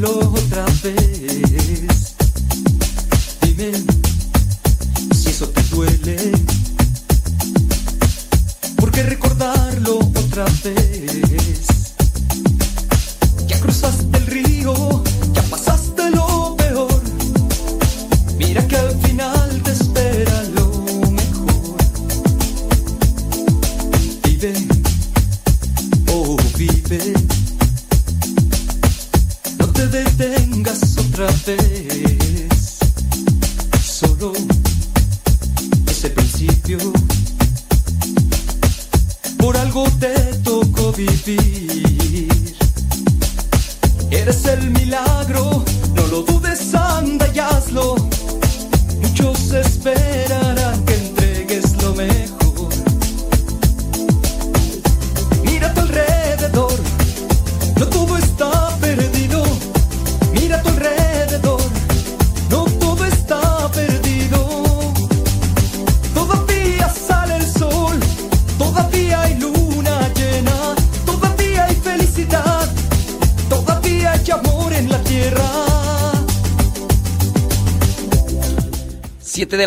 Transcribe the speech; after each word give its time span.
los 0.00 0.39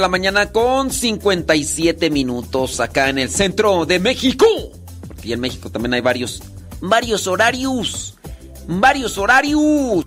la 0.04 0.10
mañana 0.10 0.52
con 0.52 0.92
57 0.92 2.10
minutos 2.10 2.82
acá 2.82 3.08
en 3.08 3.20
el 3.20 3.30
centro 3.30 3.86
de 3.86 4.00
México. 4.00 4.46
Porque 5.08 5.32
en 5.32 5.40
México 5.40 5.70
también 5.70 5.94
hay 5.94 6.02
varios, 6.02 6.44
varios 6.82 7.26
horarios. 7.26 8.16
Varios 8.68 9.18
horarios. 9.18 10.04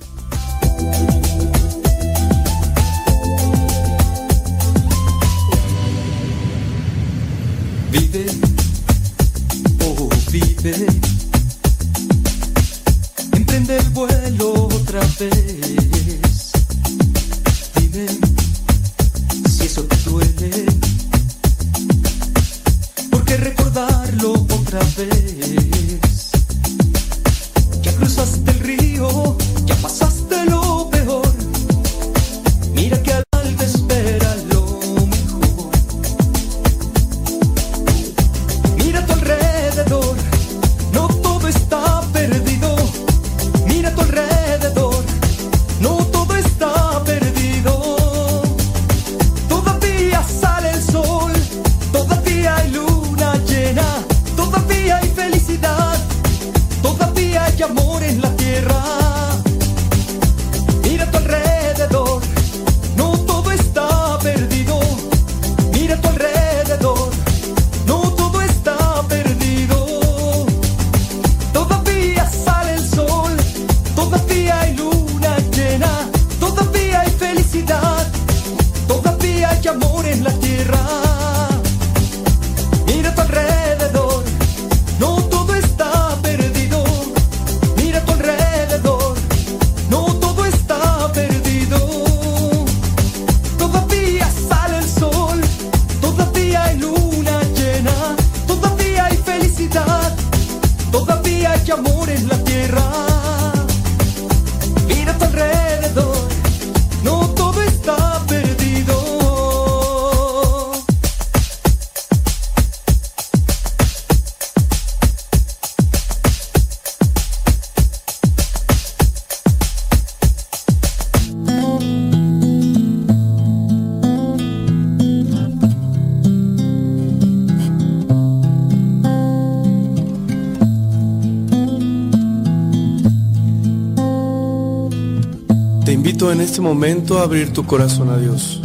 abrir 137.15 137.53
tu 137.53 137.65
corazón 137.65 138.11
a 138.11 138.19
Dios, 138.19 138.61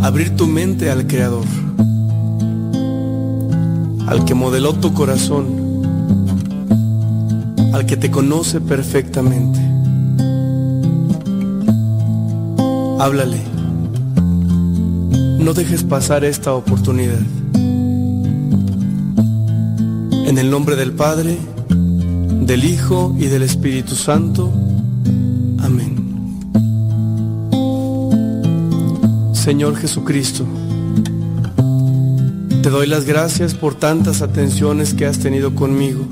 abrir 0.00 0.34
tu 0.34 0.46
mente 0.46 0.90
al 0.90 1.06
Creador, 1.06 1.44
al 4.06 4.24
que 4.24 4.34
modeló 4.34 4.72
tu 4.72 4.94
corazón, 4.94 5.46
al 7.74 7.84
que 7.84 7.98
te 7.98 8.10
conoce 8.10 8.62
perfectamente. 8.62 9.60
Háblale, 12.98 13.42
no 15.38 15.52
dejes 15.52 15.84
pasar 15.84 16.24
esta 16.24 16.54
oportunidad. 16.54 17.20
En 20.26 20.38
el 20.38 20.50
nombre 20.50 20.76
del 20.76 20.92
Padre, 20.92 21.36
del 21.68 22.64
Hijo 22.64 23.14
y 23.18 23.26
del 23.26 23.42
Espíritu 23.42 23.94
Santo, 23.94 24.50
Señor 29.48 29.76
Jesucristo. 29.76 30.44
Te 32.62 32.68
doy 32.68 32.86
las 32.86 33.06
gracias 33.06 33.54
por 33.54 33.74
tantas 33.74 34.20
atenciones 34.20 34.92
que 34.92 35.06
has 35.06 35.20
tenido 35.20 35.54
conmigo. 35.54 36.04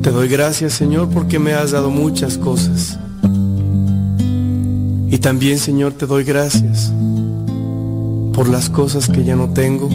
Te 0.00 0.12
doy 0.12 0.28
gracias, 0.28 0.74
Señor, 0.74 1.08
porque 1.08 1.40
me 1.40 1.54
has 1.54 1.72
dado 1.72 1.90
muchas 1.90 2.38
cosas. 2.38 3.00
Y 5.10 5.18
también, 5.18 5.58
Señor, 5.58 5.94
te 5.94 6.06
doy 6.06 6.22
gracias 6.22 6.92
por 8.32 8.48
las 8.48 8.70
cosas 8.70 9.08
que 9.08 9.24
ya 9.24 9.34
no 9.34 9.48
tengo, 9.52 9.88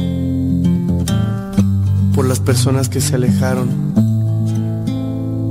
por 2.13 2.27
las 2.27 2.41
personas 2.41 2.89
que 2.89 2.99
se 2.99 3.15
alejaron 3.15 3.69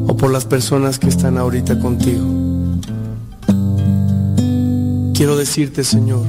o 0.07 0.15
por 0.19 0.31
las 0.33 0.45
personas 0.45 0.99
que 0.99 1.09
están 1.09 1.39
ahorita 1.39 1.81
contigo. 1.81 2.42
Quiero 5.23 5.37
decirte, 5.37 5.85
Señor, 5.85 6.27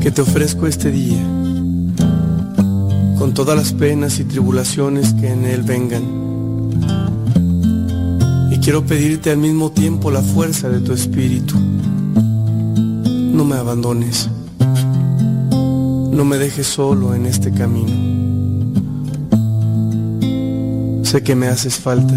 que 0.00 0.10
te 0.10 0.22
ofrezco 0.22 0.66
este 0.66 0.90
día, 0.90 1.22
con 3.18 3.34
todas 3.34 3.54
las 3.54 3.74
penas 3.74 4.18
y 4.20 4.24
tribulaciones 4.24 5.12
que 5.12 5.28
en 5.30 5.44
él 5.44 5.60
vengan. 5.60 6.02
Y 8.50 8.56
quiero 8.60 8.86
pedirte 8.86 9.30
al 9.30 9.36
mismo 9.36 9.70
tiempo 9.70 10.10
la 10.10 10.22
fuerza 10.22 10.70
de 10.70 10.80
tu 10.80 10.94
espíritu. 10.94 11.56
No 11.58 13.44
me 13.44 13.56
abandones. 13.56 14.30
No 16.10 16.24
me 16.24 16.38
dejes 16.38 16.68
solo 16.68 17.14
en 17.14 17.26
este 17.26 17.52
camino. 17.52 17.92
Sé 21.04 21.22
que 21.22 21.34
me 21.34 21.48
haces 21.48 21.74
falta 21.74 22.14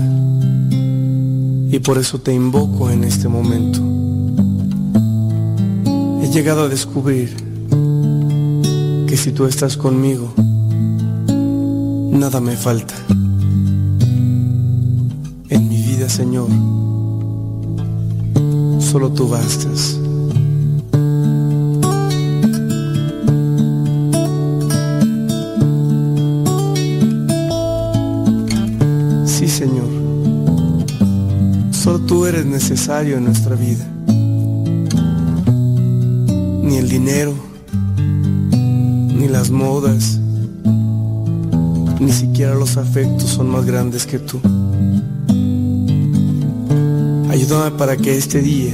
y 0.71 1.77
por 1.79 1.97
eso 1.97 2.19
te 2.19 2.33
invoco 2.33 2.89
en 2.89 3.03
este 3.03 3.27
momento. 3.27 3.81
He 6.33 6.37
llegado 6.37 6.63
a 6.63 6.67
descubrir 6.67 7.29
que 9.07 9.15
si 9.15 9.31
tú 9.33 9.45
estás 9.45 9.77
conmigo, 9.77 10.33
nada 12.11 12.41
me 12.41 12.57
falta. 12.57 12.95
En 15.49 15.69
mi 15.69 15.79
vida, 15.83 16.09
Señor, 16.09 16.47
solo 18.79 19.11
tú 19.11 19.27
bastas. 19.27 19.99
Sí, 29.27 29.47
Señor, 29.47 29.87
solo 31.71 31.99
tú 31.99 32.25
eres 32.25 32.47
necesario 32.47 33.17
en 33.17 33.25
nuestra 33.25 33.55
vida. 33.55 33.85
El 36.83 36.89
dinero, 36.89 37.33
ni 38.57 39.29
las 39.29 39.51
modas, 39.51 40.19
ni 41.97 42.11
siquiera 42.11 42.55
los 42.55 42.75
afectos 42.75 43.23
son 43.29 43.49
más 43.49 43.65
grandes 43.65 44.05
que 44.05 44.19
tú. 44.19 44.41
Ayúdame 47.29 47.77
para 47.77 47.95
que 47.95 48.17
este 48.17 48.41
día 48.41 48.73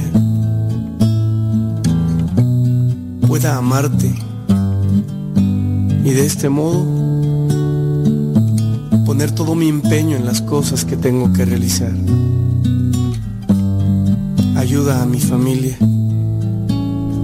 pueda 3.28 3.56
amarte 3.56 4.12
y 6.04 6.10
de 6.10 6.26
este 6.26 6.48
modo 6.48 6.84
poner 9.06 9.30
todo 9.30 9.54
mi 9.54 9.68
empeño 9.68 10.16
en 10.16 10.26
las 10.26 10.42
cosas 10.42 10.84
que 10.84 10.96
tengo 10.96 11.32
que 11.32 11.44
realizar. 11.44 11.92
Ayuda 14.56 15.00
a 15.00 15.06
mi 15.06 15.20
familia, 15.20 15.78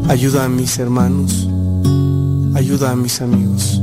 ayuda 0.08 0.44
a 0.44 0.48
mis 0.48 0.78
hermanos, 0.78 1.48
ayuda 2.54 2.92
a 2.92 2.96
mis 2.96 3.20
amigos. 3.20 3.80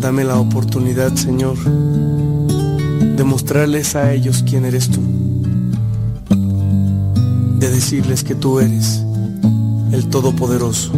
Dame 0.00 0.24
la 0.24 0.38
oportunidad, 0.38 1.14
Señor, 1.14 1.56
de 1.58 3.24
mostrarles 3.24 3.96
a 3.96 4.12
ellos 4.12 4.44
quién 4.48 4.64
eres 4.64 4.88
tú, 4.88 5.00
de 7.58 7.70
decirles 7.70 8.22
que 8.22 8.34
tú 8.34 8.60
eres 8.60 9.02
el 9.92 10.06
Todopoderoso 10.08 10.92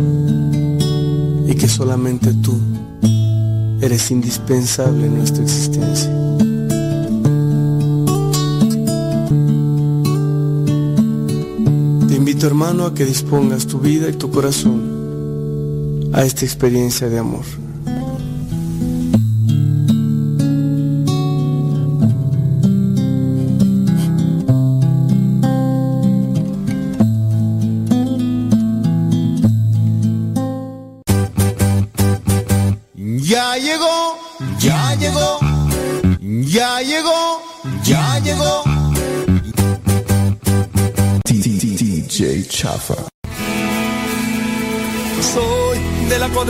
y 1.46 1.54
que 1.54 1.68
solamente 1.68 2.34
tú 2.34 2.58
eres 3.80 4.10
indispensable 4.10 5.06
en 5.06 5.18
nuestra 5.18 5.42
existencia. 5.42 6.10
Invito 12.40 12.46
hermano 12.46 12.86
a 12.86 12.94
que 12.94 13.04
dispongas 13.04 13.66
tu 13.66 13.78
vida 13.80 14.08
y 14.08 14.14
tu 14.14 14.30
corazón 14.30 16.10
a 16.14 16.24
esta 16.24 16.46
experiencia 16.46 17.06
de 17.10 17.18
amor. 17.18 17.44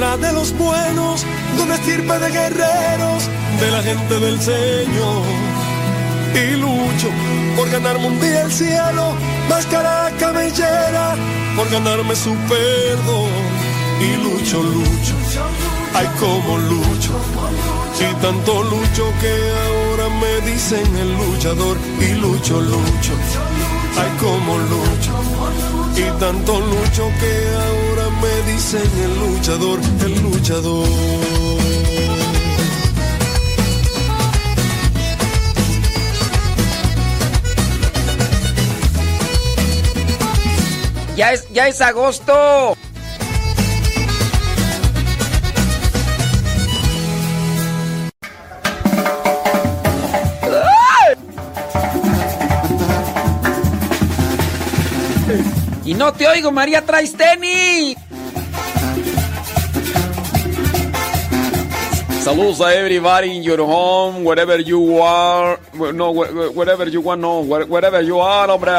De 0.00 0.32
los 0.32 0.56
buenos, 0.56 1.26
de 1.56 1.62
una 1.62 1.74
estirpe 1.74 2.18
de 2.18 2.30
guerreros, 2.30 3.28
de 3.60 3.70
la 3.70 3.82
gente 3.82 4.18
del 4.18 4.40
Señor. 4.40 5.26
Y 6.34 6.56
lucho 6.56 7.08
por 7.54 7.68
ganarme 7.68 8.06
un 8.06 8.18
día 8.18 8.40
el 8.40 8.50
cielo, 8.50 9.14
máscara 9.50 10.10
cabellera, 10.18 11.16
por 11.54 11.68
ganarme 11.68 12.16
su 12.16 12.34
perdón. 12.48 13.30
Y 14.00 14.16
lucho, 14.24 14.62
lucho, 14.62 15.14
ay 15.94 16.08
como 16.18 16.56
lucho. 16.56 17.12
Y 18.00 18.14
tanto 18.22 18.62
lucho 18.62 19.04
que 19.20 19.34
ahora 19.66 20.08
me 20.18 20.50
dicen 20.50 20.96
el 20.96 21.12
luchador. 21.12 21.76
Y 22.00 22.14
lucho, 22.14 22.58
lucho, 22.58 23.12
ay 23.98 24.10
como 24.18 24.56
lucho. 24.56 25.19
Y 26.00 26.10
tanto 26.18 26.58
lucho 26.60 27.10
que 27.20 27.32
ahora 27.66 28.08
me 28.22 28.52
dicen 28.52 28.90
el 29.04 29.18
luchador, 29.20 29.78
el 30.02 30.22
luchador. 30.22 30.88
Ya 41.16 41.32
es, 41.34 41.46
ya 41.52 41.68
es 41.68 41.82
agosto. 41.82 42.78
No 56.00 56.14
te 56.14 56.26
oigo, 56.26 56.50
María, 56.50 56.80
traes 56.80 57.12
tenis. 57.12 57.94
Saludos 62.24 62.62
a 62.62 62.74
everybody 62.74 63.36
in 63.36 63.42
your 63.42 63.60
home, 63.60 64.24
wherever 64.24 64.58
you 64.60 65.02
are. 65.02 65.60
No, 65.74 66.10
wherever 66.12 66.88
you 66.88 67.02
want, 67.02 67.20
no, 67.20 67.40
wherever 67.42 68.00
you 68.00 68.18
are, 68.18 68.50
hombre. 68.50 68.72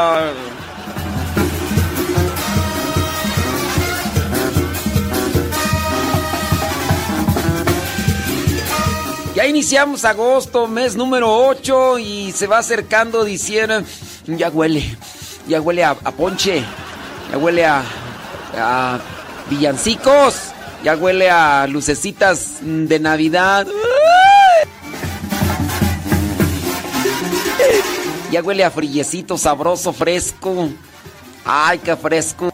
Ya 9.36 9.46
iniciamos 9.46 10.06
agosto, 10.06 10.68
mes 10.68 10.96
número 10.96 11.32
8 11.32 12.00
y 12.00 12.32
se 12.32 12.48
va 12.48 12.58
acercando 12.58 13.24
diciembre. 13.24 13.84
Ya 14.25 14.50
huele, 14.50 14.84
ya 15.48 15.62
huele 15.62 15.84
a, 15.84 15.92
a 15.92 16.12
ponche, 16.12 16.63
ya 17.32 17.38
huele 17.38 17.66
a, 17.66 19.00
villancicos, 19.50 20.52
ya 20.84 20.98
huele 20.98 21.30
a 21.30 21.66
lucecitas 21.68 22.58
de 22.62 23.00
Navidad. 23.00 23.68
Ya 28.32 28.42
huele 28.42 28.64
a 28.64 28.72
frillecito 28.72 29.38
sabroso, 29.38 29.94
fresco. 29.94 30.70
Ay, 31.46 31.80
qué 31.80 31.96
fresco. 31.96 32.54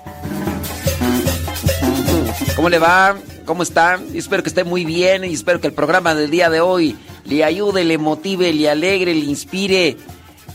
¿Cómo 2.56 2.70
le 2.70 2.80
va? 2.80 3.16
¿Cómo 3.46 3.64
está? 3.64 4.00
Espero 4.14 4.44
que 4.44 4.50
esté 4.50 4.64
muy 4.64 4.86
bien 4.86 5.24
y 5.24 5.34
espero 5.34 5.60
que 5.60 5.68
el 5.68 5.74
programa 5.74 6.14
del 6.14 6.30
día 6.30 6.50
de 6.50 6.62
hoy 6.62 6.98
le 7.26 7.44
ayude, 7.44 7.84
le 7.84 7.98
motive, 7.98 8.54
le 8.54 8.70
alegre, 8.70 9.14
le 9.14 9.26
inspire, 9.26 9.98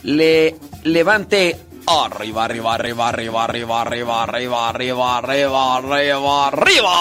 le 0.03 0.57
levante 0.83 1.57
arriba, 1.87 2.45
arriba, 2.45 2.75
arriba, 2.75 3.09
arriba, 3.09 3.45
arriba, 3.45 3.83
arriba, 3.83 4.23
arriba, 4.23 4.69
arriba, 4.69 5.19
arriba, 5.19 5.77
arriba, 5.77 6.47
arriba. 6.49 6.93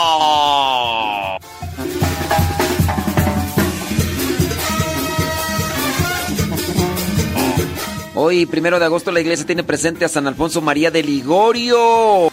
Hoy, 8.13 8.45
primero 8.45 8.77
de 8.77 8.85
agosto, 8.85 9.11
la 9.11 9.21
iglesia 9.21 9.45
tiene 9.45 9.63
presente 9.63 10.05
a 10.05 10.09
San 10.09 10.27
Alfonso 10.27 10.61
María 10.61 10.91
de 10.91 11.01
Ligorio. 11.01 12.30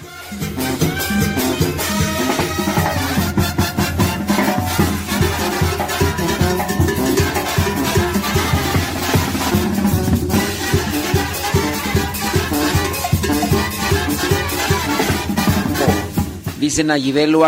Dicen 16.69 16.91
a 16.91 16.99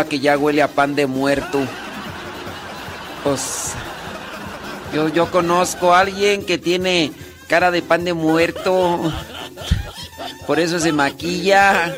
que 0.05 0.19
ya 0.19 0.35
huele 0.35 0.63
a 0.63 0.67
pan 0.67 0.95
de 0.95 1.05
muerto. 1.05 1.59
Pues 3.23 3.73
yo, 4.95 5.09
yo 5.09 5.29
conozco 5.29 5.93
a 5.93 5.99
alguien 5.99 6.43
que 6.43 6.57
tiene 6.57 7.11
cara 7.47 7.69
de 7.69 7.83
pan 7.83 8.03
de 8.03 8.15
muerto. 8.15 9.13
Por 10.47 10.59
eso 10.59 10.79
se 10.79 10.91
maquilla. 10.91 11.95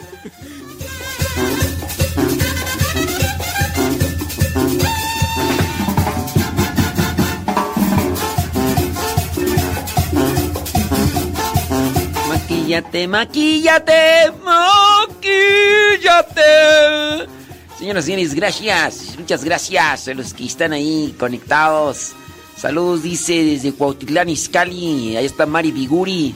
Maquillate, 12.74 13.08
maquillate, 13.08 14.32
maquillate. 15.14 16.42
Señoras 17.78 18.06
y 18.06 18.08
señores, 18.08 18.34
gracias. 18.34 19.16
Muchas 19.20 19.44
gracias 19.44 20.08
a 20.08 20.14
los 20.16 20.34
que 20.34 20.46
están 20.46 20.74
ahí 20.74 21.14
conectados. 21.20 22.14
Saludos, 22.58 23.04
dice 23.04 23.44
desde 23.44 23.74
Cuautitlán, 23.74 24.30
Izcalli. 24.30 25.16
Ahí 25.16 25.26
está 25.26 25.46
Mari 25.46 25.72
Biguri. 25.72 26.34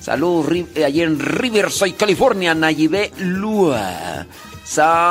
Saludos 0.00 0.46
eh, 0.74 0.84
allí 0.84 1.02
en 1.02 1.20
Riverside, 1.20 1.94
California, 1.94 2.52
Nayibé 2.52 3.12
Lua. 3.18 4.26
Saludos 4.64 5.04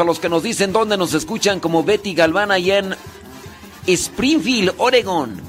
a 0.00 0.04
los 0.04 0.18
que 0.18 0.28
nos 0.28 0.42
dicen 0.42 0.72
dónde 0.72 0.96
nos 0.96 1.14
escuchan, 1.14 1.60
como 1.60 1.84
Betty 1.84 2.14
Galván 2.14 2.50
allá 2.50 2.78
en 2.78 2.96
Springfield, 3.86 4.74
Oregon. 4.78 5.40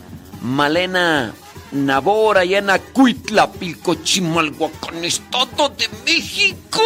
Malena 0.44 1.34
Nabor 1.74 2.38
allá 2.38 2.60
en 2.60 2.70
Acuitla, 2.70 3.52
Pilco, 3.52 3.96
Chimalhuacán, 3.96 5.04
Estado 5.04 5.70
de 5.70 5.90
México. 6.06 6.82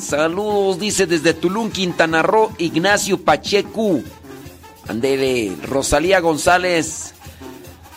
Saludos, 0.00 0.78
dice 0.78 1.06
desde 1.06 1.34
Tulum, 1.34 1.70
Quintana 1.70 2.22
Roo, 2.22 2.52
Ignacio 2.58 3.22
Pacheco. 3.22 4.00
Andele, 4.88 5.56
Rosalía 5.64 6.20
González. 6.20 7.14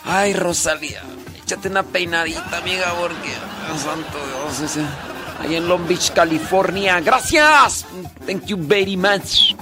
Ay, 0.04 0.32
Rosalía, 0.32 1.02
échate 1.42 1.68
una 1.68 1.82
peinadita, 1.82 2.58
amiga, 2.58 2.94
porque. 2.98 3.30
santo 3.82 4.18
Dios, 4.26 4.70
ese. 4.70 4.84
Ahí 5.40 5.56
en 5.56 5.66
Long 5.66 5.86
Beach, 5.88 6.12
California. 6.12 7.00
Gracias. 7.00 7.86
Thank 8.26 8.46
you 8.46 8.58
very 8.60 8.96
much. 8.96 9.54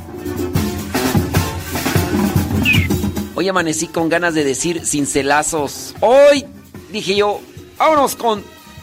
Hoy 3.40 3.46
amanecí 3.46 3.86
con 3.86 4.08
ganas 4.08 4.34
de 4.34 4.42
decir 4.42 4.84
cincelazos. 4.84 5.94
Hoy 6.00 6.44
dije 6.90 7.14
yo, 7.14 7.40
vámonos 7.78 8.16
con. 8.16 8.42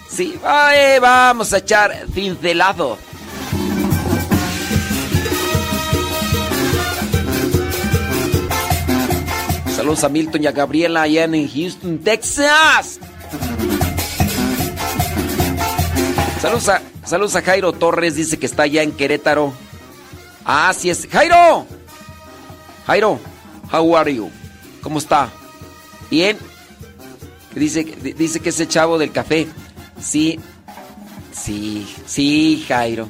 Sí, 0.09 0.39
vamos 1.01 1.51
a 1.51 1.57
echar 1.57 2.05
cincelado. 2.13 2.97
Saludos 9.75 10.05
a 10.05 10.07
Milton 10.07 10.43
y 10.43 10.47
a 10.47 10.53
Gabriela 10.53 11.01
allá 11.01 11.25
en 11.25 11.49
Houston, 11.49 11.99
Texas. 11.99 13.01
Saludos 16.41 16.69
a, 16.69 16.81
saludos 17.03 17.35
a 17.35 17.41
Jairo 17.41 17.73
Torres, 17.73 18.15
dice 18.15 18.39
que 18.39 18.45
está 18.45 18.63
allá 18.63 18.83
en 18.83 18.93
Querétaro. 18.93 19.53
Ah, 20.45 20.71
sí 20.73 20.89
es. 20.89 21.09
Jairo. 21.11 21.67
Jairo, 22.87 23.19
how 23.69 23.97
are 23.97 24.15
you? 24.15 24.31
¿Cómo 24.85 24.99
está? 24.99 25.31
Bien. 26.11 26.37
Dice, 27.55 27.83
dice 27.83 28.39
que 28.39 28.49
ese 28.49 28.67
chavo 28.67 28.99
del 28.99 29.11
café. 29.11 29.47
Sí. 29.99 30.39
Sí, 31.31 31.91
sí, 32.05 32.63
Jairo. 32.67 33.09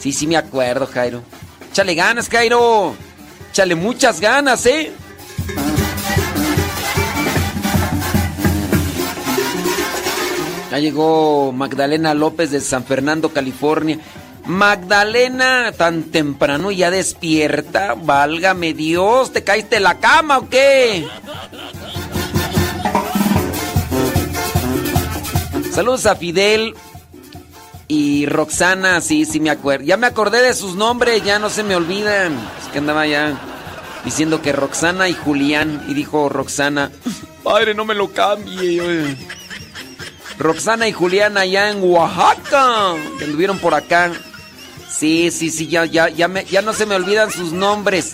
Sí, 0.00 0.12
sí 0.12 0.26
me 0.26 0.36
acuerdo, 0.36 0.88
Jairo. 0.88 1.22
Échale 1.70 1.94
ganas, 1.94 2.28
Jairo. 2.28 2.96
Échale 3.52 3.76
muchas 3.76 4.20
ganas, 4.20 4.66
¿eh? 4.66 4.90
Ya 10.72 10.78
llegó 10.80 11.52
Magdalena 11.52 12.12
López 12.12 12.50
de 12.50 12.60
San 12.60 12.82
Fernando, 12.82 13.32
California. 13.32 14.00
Magdalena, 14.46 15.72
tan 15.72 16.04
temprano 16.04 16.70
ya 16.70 16.90
despierta. 16.90 17.94
Válgame 17.94 18.74
Dios, 18.74 19.32
¿te 19.32 19.44
caíste 19.44 19.76
de 19.76 19.80
la 19.80 19.98
cama 19.98 20.38
o 20.38 20.48
qué? 20.48 21.06
Saludos 25.72 26.04
a 26.06 26.16
Fidel 26.16 26.74
y 27.88 28.26
Roxana, 28.26 29.00
sí, 29.00 29.24
sí 29.24 29.40
me 29.40 29.50
acuerdo. 29.50 29.84
Ya 29.84 29.96
me 29.96 30.06
acordé 30.06 30.42
de 30.42 30.54
sus 30.54 30.74
nombres, 30.74 31.22
ya 31.24 31.38
no 31.38 31.48
se 31.48 31.62
me 31.62 31.76
olvidan. 31.76 32.32
Es 32.60 32.68
que 32.72 32.78
andaba 32.78 33.06
ya 33.06 33.38
diciendo 34.04 34.42
que 34.42 34.52
Roxana 34.52 35.08
y 35.08 35.14
Julián. 35.14 35.84
Y 35.88 35.94
dijo 35.94 36.28
Roxana, 36.28 36.90
padre, 37.42 37.74
no 37.74 37.84
me 37.84 37.94
lo 37.94 38.12
cambie. 38.12 39.16
Roxana 40.38 40.88
y 40.88 40.92
Julián 40.92 41.38
allá 41.38 41.70
en 41.70 41.82
Oaxaca, 41.82 42.94
que 43.18 43.24
anduvieron 43.24 43.58
por 43.58 43.74
acá. 43.74 44.10
Sí, 44.92 45.30
sí, 45.30 45.50
sí, 45.50 45.66
ya, 45.66 45.84
ya, 45.86 46.08
ya, 46.08 46.28
me, 46.28 46.44
ya 46.44 46.62
no 46.62 46.72
se 46.72 46.86
me 46.86 46.94
olvidan 46.94 47.30
sus 47.30 47.52
nombres. 47.52 48.12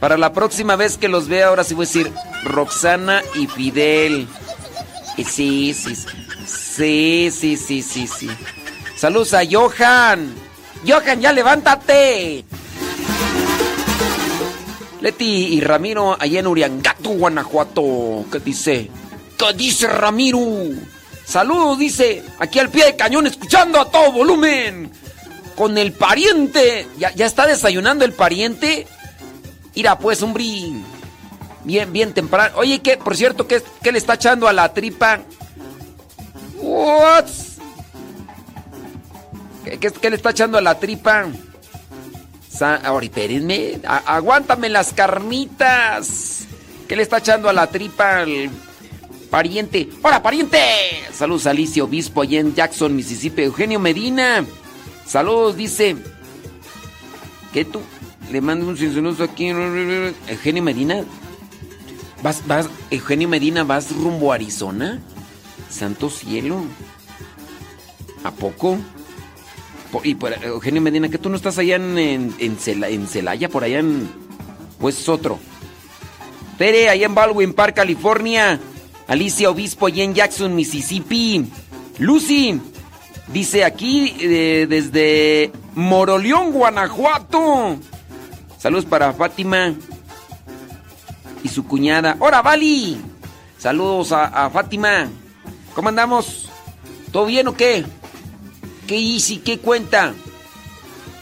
Para 0.00 0.16
la 0.16 0.32
próxima 0.32 0.76
vez 0.76 0.96
que 0.96 1.08
los 1.08 1.28
vea, 1.28 1.48
ahora 1.48 1.64
sí 1.64 1.74
voy 1.74 1.84
a 1.84 1.88
decir 1.88 2.12
Roxana 2.44 3.22
y 3.34 3.46
Fidel. 3.46 4.28
Y 5.16 5.24
sí, 5.24 5.74
sí, 5.74 5.94
sí, 6.46 7.30
sí, 7.30 7.56
sí, 7.56 7.82
sí, 7.82 8.06
sí. 8.06 8.30
Saludos 8.96 9.34
a 9.34 9.42
Johan. 9.48 10.32
Johan, 10.86 11.20
ya 11.20 11.32
levántate. 11.32 12.44
Leti 15.00 15.54
y 15.54 15.60
Ramiro 15.60 16.16
allá 16.18 16.40
en 16.40 16.46
Uriangato, 16.46 17.10
Guanajuato. 17.10 18.24
¿Qué 18.30 18.38
dice? 18.38 18.90
¿Qué 19.36 19.52
dice 19.54 19.88
Ramiro? 19.88 20.38
Saludos, 21.24 21.78
dice, 21.78 22.22
aquí 22.38 22.58
al 22.58 22.68
pie 22.68 22.86
de 22.86 22.96
cañón, 22.96 23.26
escuchando 23.26 23.80
a 23.80 23.90
todo 23.90 24.12
volumen. 24.12 24.90
Con 25.56 25.78
el 25.78 25.92
pariente. 25.92 26.86
¿Ya, 26.98 27.26
está 27.26 27.46
desayunando 27.46 28.04
el 28.04 28.12
pariente? 28.12 28.86
Mira, 29.74 29.98
pues, 29.98 30.22
hombre. 30.22 30.44
Bien, 31.64 31.92
bien 31.92 32.12
temprano. 32.12 32.56
Oye, 32.56 32.80
¿qué? 32.80 32.96
Por 32.96 33.16
cierto, 33.16 33.46
¿qué, 33.46 33.62
le 33.90 33.98
está 33.98 34.14
echando 34.14 34.48
a 34.48 34.52
la 34.52 34.72
tripa? 34.72 35.20
What? 36.58 37.26
¿Qué, 39.80 40.10
le 40.10 40.16
está 40.16 40.30
echando 40.30 40.58
a 40.58 40.60
la 40.60 40.78
tripa? 40.78 41.26
Ahora, 42.84 43.04
espérenme. 43.04 43.80
aguántame 43.84 44.68
las 44.68 44.92
carnitas. 44.92 46.44
¿Qué 46.88 46.96
le 46.96 47.02
está 47.02 47.18
echando 47.18 47.48
a 47.48 47.52
la 47.52 47.66
tripa 47.68 48.24
pariente. 49.32 49.88
¡Hola, 50.02 50.22
pariente! 50.22 50.58
Saludos 51.10 51.46
a 51.46 51.50
Alicia 51.50 51.82
Obispo 51.82 52.20
allá 52.20 52.38
en 52.38 52.54
Jackson, 52.54 52.94
Mississippi. 52.94 53.44
Eugenio 53.44 53.80
Medina. 53.80 54.44
Saludos, 55.06 55.56
dice. 55.56 55.96
¿Qué 57.52 57.64
tú? 57.64 57.80
Le 58.30 58.40
mando 58.40 58.66
un 58.66 58.76
sincero 58.76 59.14
aquí. 59.22 59.48
Eugenio 59.48 60.62
Medina. 60.62 61.04
¿Vas, 62.22 62.46
vas, 62.46 62.68
Eugenio 62.90 63.28
Medina, 63.28 63.64
vas 63.64 63.94
rumbo 63.94 64.32
a 64.32 64.36
Arizona? 64.36 65.00
Santo 65.68 66.08
cielo. 66.08 66.64
¿A 68.24 68.30
poco? 68.30 68.78
y 70.04 70.14
por, 70.14 70.32
Eugenio 70.42 70.80
Medina, 70.80 71.10
que 71.10 71.18
tú 71.18 71.28
no 71.28 71.36
estás 71.36 71.58
allá 71.58 71.76
en, 71.76 71.98
en, 71.98 72.34
en, 72.38 73.06
Celaya, 73.06 73.48
por 73.48 73.64
allá 73.64 73.80
en. 73.80 74.08
Pues 74.78 74.98
es 74.98 75.08
otro. 75.08 75.38
Tere, 76.56 76.88
allá 76.88 77.06
en 77.06 77.14
Baldwin 77.14 77.52
Park, 77.52 77.76
California. 77.76 78.58
Alicia 79.08 79.50
Obispo 79.50 79.88
y 79.88 80.00
en 80.00 80.14
Jackson, 80.14 80.54
Mississippi. 80.54 81.44
Lucy 81.98 82.60
dice 83.32 83.64
aquí 83.64 84.14
eh, 84.20 84.66
desde 84.68 85.52
Moroleón, 85.74 86.52
Guanajuato. 86.52 87.76
Saludos 88.58 88.84
para 88.84 89.12
Fátima 89.12 89.74
y 91.42 91.48
su 91.48 91.66
cuñada. 91.66 92.16
¡Hora, 92.20 92.42
Vali! 92.42 93.00
Saludos 93.58 94.12
a, 94.12 94.50
Fátima. 94.50 95.08
¿Cómo 95.74 95.88
andamos? 95.88 96.48
¿Todo 97.10 97.26
bien 97.26 97.48
o 97.48 97.56
qué? 97.56 97.84
¿Qué 98.86 98.98
easy? 98.98 99.38
¿Qué 99.38 99.58
cuenta? 99.58 100.14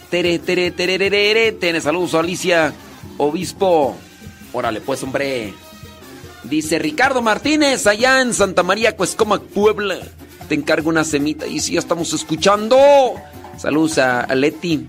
Tere, 0.09 0.39
tere, 0.39 0.71
tere, 0.71 0.97
tere, 0.97 1.51
tere. 1.51 1.81
Saludos 1.81 2.15
a 2.15 2.19
Alicia 2.19 2.73
Obispo. 3.17 3.95
Órale, 4.53 4.81
pues, 4.81 5.03
hombre. 5.03 5.53
Dice 6.43 6.79
Ricardo 6.79 7.21
Martínez, 7.21 7.85
allá 7.85 8.21
en 8.21 8.33
Santa 8.33 8.63
María, 8.63 8.95
Cuescomac, 8.95 9.43
Puebla. 9.43 9.99
Te 10.51 10.55
encargo 10.55 10.89
una 10.89 11.05
semita 11.05 11.47
y 11.47 11.61
si 11.61 11.75
ya 11.75 11.79
estamos 11.79 12.11
escuchando. 12.11 12.77
Saludos 13.57 13.97
a, 13.99 14.27
Leti. 14.35 14.85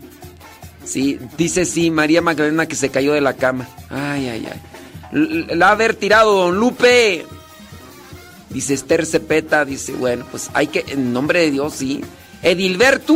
Sí, 0.84 1.20
dice 1.38 1.64
sí, 1.64 1.88
María 1.88 2.20
Magdalena 2.20 2.66
que 2.66 2.74
se 2.74 2.88
cayó 2.88 3.12
de 3.12 3.20
la 3.20 3.34
cama. 3.34 3.68
Ay, 3.88 4.28
ay, 4.28 4.48
ay. 4.50 5.46
La 5.54 5.68
ha 5.68 5.70
haber 5.70 5.94
tirado 5.94 6.34
Don 6.34 6.56
Lupe. 6.56 7.24
Dice 8.50 8.74
Esther 8.74 9.06
Cepeta, 9.06 9.64
dice, 9.64 9.92
bueno, 9.92 10.26
pues 10.32 10.50
hay 10.52 10.66
que, 10.66 10.84
en 10.88 11.12
nombre 11.12 11.42
de 11.42 11.52
Dios, 11.52 11.74
sí. 11.74 12.00
Edilberto. 12.42 13.14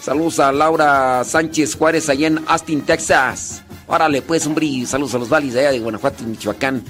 Saludos 0.00 0.38
a 0.38 0.52
Laura 0.52 1.22
Sánchez 1.22 1.74
Juárez 1.74 2.08
allá 2.08 2.28
en 2.28 2.44
Austin, 2.46 2.80
Texas. 2.80 3.62
Órale, 3.86 4.22
pues, 4.22 4.46
hombre, 4.46 4.86
saludos 4.86 5.14
a 5.14 5.18
los 5.18 5.28
valis 5.28 5.54
allá 5.54 5.70
de 5.70 5.80
Guanajuato 5.80 6.24
Michoacán. 6.24 6.82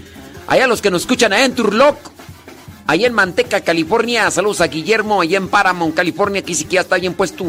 Allá 0.46 0.68
los 0.68 0.80
que 0.80 0.92
nos 0.92 1.02
escuchan 1.02 1.32
allá 1.32 1.46
en 1.46 1.56
Turlock, 1.56 1.96
allá 2.86 3.06
en 3.06 3.14
Manteca, 3.14 3.60
California. 3.60 4.30
Saludos 4.30 4.60
a 4.60 4.68
Guillermo, 4.68 5.20
allá 5.20 5.38
en 5.38 5.48
Paramount, 5.48 5.94
California, 5.94 6.42
que 6.42 6.54
siquiera 6.54 6.82
está 6.82 6.96
bien 6.96 7.14
puesto. 7.14 7.44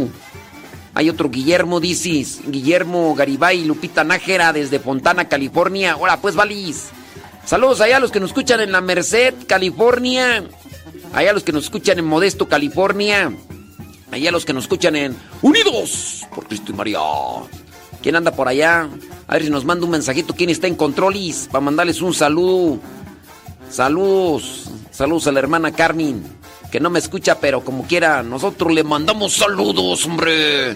Hay 0.93 1.09
otro 1.09 1.29
Guillermo, 1.29 1.79
dices. 1.79 2.41
Guillermo 2.47 3.13
Garibay, 3.15 3.63
Lupita 3.63 4.03
Nájera, 4.03 4.51
desde 4.51 4.79
Fontana, 4.79 5.27
California. 5.27 5.95
Hola, 5.95 6.19
pues, 6.19 6.35
valis. 6.35 6.89
Saludos 7.45 7.81
allá 7.81 7.97
a 7.97 7.99
los 7.99 8.11
que 8.11 8.19
nos 8.19 8.31
escuchan 8.31 8.59
en 8.61 8.71
La 8.71 8.81
Merced, 8.81 9.33
California. 9.47 10.43
Allá 11.13 11.29
a 11.29 11.33
los 11.33 11.43
que 11.43 11.53
nos 11.53 11.65
escuchan 11.65 11.99
en 11.99 12.05
Modesto, 12.05 12.47
California. 12.47 13.31
Allá 14.11 14.29
a 14.29 14.31
los 14.31 14.43
que 14.43 14.53
nos 14.53 14.63
escuchan 14.63 14.95
en 14.95 15.15
Unidos 15.41 16.25
por 16.33 16.47
Cristo 16.47 16.71
y 16.71 16.75
María. 16.75 16.99
¿Quién 18.01 18.15
anda 18.15 18.31
por 18.31 18.47
allá? 18.47 18.89
A 19.27 19.33
ver 19.33 19.43
si 19.43 19.49
nos 19.49 19.65
manda 19.65 19.85
un 19.85 19.91
mensajito. 19.91 20.33
¿Quién 20.33 20.49
está 20.49 20.67
en 20.67 20.75
Controlis? 20.75 21.47
Para 21.51 21.63
mandarles 21.63 22.01
un 22.01 22.13
saludo. 22.13 22.79
Saludos. 23.69 24.69
Saludos 24.91 25.27
a 25.27 25.31
la 25.31 25.39
hermana 25.39 25.71
Carmen. 25.71 26.23
Que 26.71 26.79
no 26.79 26.89
me 26.89 26.99
escucha, 26.99 27.39
pero 27.39 27.63
como 27.63 27.87
quiera, 27.87 28.23
nosotros 28.23 28.73
le 28.73 28.83
mandamos 28.83 29.33
saludos, 29.33 30.05
hombre. 30.05 30.75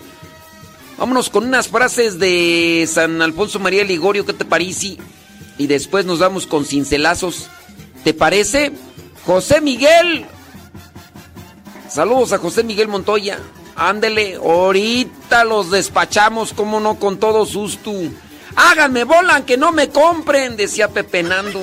Vámonos 0.97 1.29
con 1.29 1.45
unas 1.45 1.67
frases 1.67 2.19
de 2.19 2.87
San 2.91 3.21
Alfonso 3.21 3.59
María 3.59 3.83
Ligorio. 3.83 4.25
¿Qué 4.25 4.33
te 4.33 4.45
parece? 4.45 4.97
Y 5.57 5.67
después 5.67 6.05
nos 6.05 6.19
vamos 6.19 6.47
con 6.47 6.65
cincelazos. 6.65 7.49
¿Te 8.03 8.13
parece? 8.13 8.71
José 9.25 9.61
Miguel. 9.61 10.25
Saludos 11.89 12.31
a 12.33 12.37
José 12.37 12.63
Miguel 12.63 12.87
Montoya. 12.87 13.39
Ándele, 13.75 14.35
ahorita 14.35 15.43
los 15.43 15.71
despachamos, 15.71 16.53
como 16.53 16.79
no, 16.79 16.95
con 16.99 17.17
todo 17.17 17.45
susto. 17.45 17.91
Háganme 18.55 19.03
bola, 19.03 19.45
que 19.45 19.57
no 19.57 19.71
me 19.71 19.89
compren, 19.89 20.55
decía 20.55 20.89
Pepe 20.89 21.23
Nando. 21.23 21.59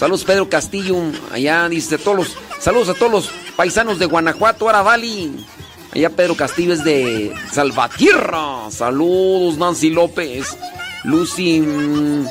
Saludos 0.00 0.24
Pedro 0.24 0.48
Castillo, 0.48 0.96
allá 1.30 1.68
dice 1.68 1.98
todos 1.98 2.16
los, 2.16 2.36
saludos 2.58 2.88
a 2.88 2.94
todos 2.94 3.12
los 3.12 3.30
paisanos 3.54 3.98
de 3.98 4.06
Guanajuato, 4.06 4.66
Aravali. 4.66 5.44
Allá 5.92 6.08
Pedro 6.08 6.34
Castillo 6.34 6.72
es 6.72 6.82
de 6.82 7.34
Salvatierra. 7.52 8.70
Saludos 8.70 9.58
Nancy 9.58 9.90
López. 9.90 10.56
Lucy, 11.04 11.60
mm, 11.60 12.24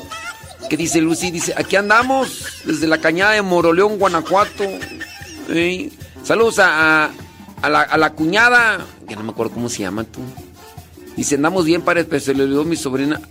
¿qué 0.68 0.78
dice 0.78 1.00
Lucy? 1.00 1.30
Dice, 1.30 1.54
aquí 1.56 1.76
andamos 1.76 2.64
desde 2.66 2.88
la 2.88 2.98
cañada 2.98 3.34
de 3.34 3.44
Moroleón, 3.44 4.00
Guanajuato. 4.00 4.66
Saludos 6.24 6.58
a 6.58 7.12
a 7.62 7.98
la, 7.98 8.14
cuñada, 8.14 8.84
que 9.08 9.16
no 9.16 9.22
me 9.22 9.30
acuerdo 9.30 9.54
cómo 9.54 9.70
se 9.70 9.84
llama 9.84 10.06
tú. 10.06 10.22
Dice, 11.16 11.36
andamos 11.36 11.66
bien, 11.66 11.84
padre, 11.84 12.06
pero 12.06 12.20
se 12.20 12.34
le 12.34 12.46
olvidó 12.46 12.64
mi 12.64 12.78
sobrina. 12.78 13.22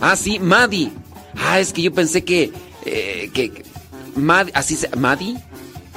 Ah, 0.00 0.16
sí, 0.16 0.40
Madi. 0.40 0.92
Ah, 1.36 1.60
es 1.60 1.72
que 1.72 1.82
yo 1.82 1.92
pensé 1.92 2.24
que. 2.24 2.52
Eh, 2.84 3.30
que, 3.32 3.64
Madi, 4.16 4.50
así 4.54 4.76
se. 4.76 4.88
Madi. 4.96 5.36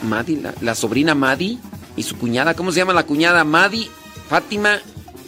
Madi, 0.03 0.41
la, 0.61 0.75
sobrina 0.75 1.15
Madi. 1.15 1.59
Y 1.95 2.03
su 2.03 2.17
cuñada, 2.17 2.53
¿cómo 2.53 2.71
se 2.71 2.79
llama 2.79 2.93
la 2.93 3.03
cuñada? 3.03 3.43
Madi, 3.43 3.89
Fátima. 4.29 4.79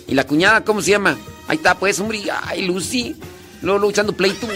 ¿Y 0.08 0.16
la 0.16 0.26
cuñada 0.26 0.64
cómo 0.64 0.82
se 0.82 0.92
llama? 0.92 1.18
Ahí 1.48 1.58
está, 1.58 1.76
pues, 1.76 2.00
hombre. 2.00 2.24
Ay, 2.44 2.66
Lucy. 2.66 3.16
Luego, 3.62 3.80
luchando 3.80 4.14
pleito. 4.14 4.48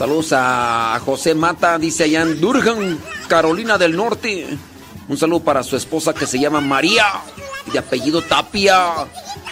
Saludos 0.00 0.32
a 0.32 0.98
José 1.04 1.34
Mata, 1.34 1.78
dice 1.78 2.04
allá 2.04 2.22
en 2.22 2.40
Durham, 2.40 2.98
Carolina 3.28 3.76
del 3.76 3.94
Norte. 3.94 4.46
Un 5.08 5.18
saludo 5.18 5.40
para 5.40 5.62
su 5.62 5.76
esposa 5.76 6.14
que 6.14 6.26
se 6.26 6.38
llama 6.38 6.62
María, 6.62 7.04
de 7.70 7.78
apellido 7.78 8.22
Tapia, 8.22 8.94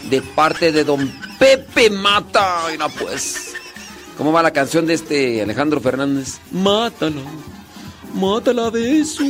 de 0.08 0.22
parte 0.22 0.72
de 0.72 0.84
don 0.84 1.12
Pepe 1.38 1.90
Mata. 1.90 2.64
Mira 2.70 2.88
pues, 2.88 3.54
¿cómo 4.16 4.32
va 4.32 4.42
la 4.42 4.52
canción 4.52 4.86
de 4.86 4.94
este 4.94 5.42
Alejandro 5.42 5.80
Fernández? 5.80 6.38
Mátala, 6.50 7.22
mátala 8.14 8.70
de 8.70 9.00
eso. 9.00 9.22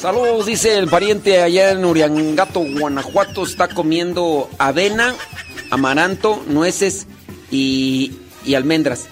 Saludos, 0.00 0.46
dice 0.46 0.78
el 0.78 0.88
pariente 0.88 1.42
allá 1.42 1.72
en 1.72 1.84
Uriangato, 1.84 2.60
Guanajuato, 2.60 3.42
está 3.42 3.68
comiendo 3.68 4.48
avena, 4.56 5.14
amaranto, 5.70 6.42
nueces 6.46 7.06
y, 7.50 8.12
almendras. 8.54 9.06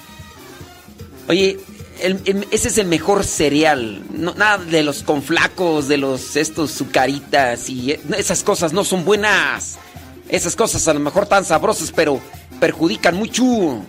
Oye, 1.28 1.58
ese 2.50 2.68
es 2.68 2.78
el 2.78 2.86
mejor 2.86 3.24
cereal. 3.24 4.02
nada 4.10 4.58
de 4.58 4.82
los 4.82 5.02
conflacos, 5.02 5.88
de 5.88 5.96
los 5.96 6.36
estos 6.36 6.70
sucaritas 6.70 7.68
y 7.68 7.92
e, 7.92 8.00
esas 8.18 8.42
cosas 8.42 8.72
no 8.72 8.84
son 8.84 9.04
buenas. 9.04 9.78
Esas 10.28 10.56
cosas 10.56 10.86
a 10.88 10.94
lo 10.94 11.00
mejor 11.00 11.26
tan 11.26 11.44
sabrosas, 11.44 11.92
pero 11.94 12.20
perjudican 12.60 13.16
mucho. 13.16 13.82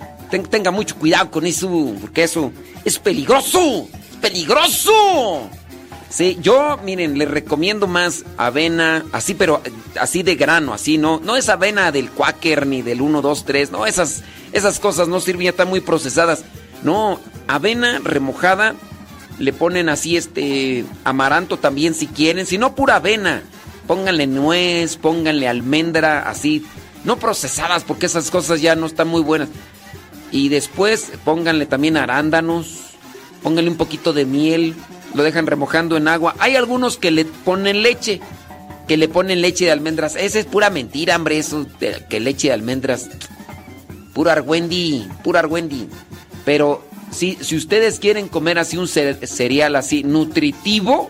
tenga 0.49 0.71
mucho 0.71 0.95
cuidado 0.95 1.31
con 1.31 1.45
eso, 1.45 1.93
porque 1.99 2.23
eso 2.23 2.51
es 2.85 2.99
peligroso. 2.99 3.87
¡Es 4.11 4.17
peligroso! 4.21 5.49
Sí, 6.09 6.37
yo, 6.41 6.77
miren, 6.83 7.17
les 7.17 7.29
recomiendo 7.29 7.85
más 7.85 8.23
avena, 8.37 9.03
así, 9.11 9.33
pero 9.33 9.61
así 9.99 10.23
de 10.23 10.35
grano, 10.35 10.73
así, 10.73 10.97
no, 10.97 11.19
no 11.19 11.35
es 11.35 11.49
avena 11.49 11.91
del 11.91 12.09
Quaker 12.09 12.65
ni 12.65 12.81
del 12.81 13.01
1, 13.01 13.21
2, 13.21 13.45
3, 13.45 13.71
no, 13.71 13.85
esas, 13.85 14.23
esas 14.53 14.79
cosas 14.79 15.09
no 15.09 15.19
sirven, 15.19 15.43
ya 15.43 15.49
están 15.49 15.67
muy 15.67 15.81
procesadas. 15.81 16.45
No, 16.81 17.19
avena 17.47 17.99
remojada, 17.99 18.75
le 19.37 19.51
ponen 19.51 19.89
así 19.89 20.15
este 20.15 20.85
amaranto 21.03 21.57
también 21.57 21.93
si 21.93 22.07
quieren, 22.07 22.45
si 22.45 22.57
no 22.57 22.73
pura 22.73 22.95
avena, 22.95 23.43
pónganle 23.85 24.27
nuez, 24.27 24.95
pónganle 24.95 25.49
almendra, 25.49 26.29
así, 26.29 26.65
no 27.03 27.17
procesadas 27.17 27.83
porque 27.83 28.05
esas 28.05 28.31
cosas 28.31 28.61
ya 28.61 28.75
no 28.75 28.85
están 28.85 29.09
muy 29.09 29.21
buenas. 29.21 29.49
Y 30.31 30.49
después 30.49 31.11
pónganle 31.25 31.65
también 31.65 31.97
arándanos, 31.97 32.93
pónganle 33.43 33.71
un 33.71 33.77
poquito 33.77 34.13
de 34.13 34.25
miel 34.25 34.75
lo 35.17 35.23
dejan 35.23 35.47
remojando 35.47 35.97
en 35.97 36.07
agua. 36.07 36.35
Hay 36.39 36.55
algunos 36.55 36.97
que 36.97 37.11
le 37.11 37.25
ponen 37.25 37.81
leche, 37.81 38.21
que 38.87 38.95
le 38.95 39.09
ponen 39.09 39.41
leche 39.41 39.65
de 39.65 39.71
almendras. 39.71 40.15
Esa 40.15 40.39
es 40.39 40.45
pura 40.45 40.69
mentira, 40.69 41.15
hombre, 41.15 41.37
eso 41.39 41.65
que 42.09 42.19
leche 42.19 42.47
de 42.47 42.53
almendras. 42.53 43.09
Pura 44.13 44.33
argüendi, 44.33 45.07
pura 45.23 45.39
argüendi. 45.39 45.89
Pero 46.45 46.87
si, 47.11 47.37
si 47.41 47.57
ustedes 47.57 47.99
quieren 47.99 48.29
comer 48.29 48.59
así 48.59 48.77
un 48.77 48.87
cereal 48.87 49.75
así 49.75 50.03
nutritivo, 50.03 51.09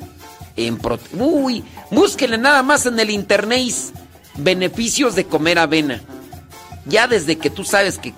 en 0.56 0.80
uy, 1.20 1.63
búsquenle 1.91 2.38
nada 2.38 2.63
más 2.63 2.86
en 2.86 3.00
el 3.00 3.12
internet 3.12 3.74
beneficios 4.38 5.15
de 5.15 5.26
comer 5.26 5.60
avena. 5.60 6.02
Ya 6.86 7.08
desde 7.08 7.38
que 7.38 7.50
tú 7.50 7.63
sabes 7.63 7.98
que 7.98 8.13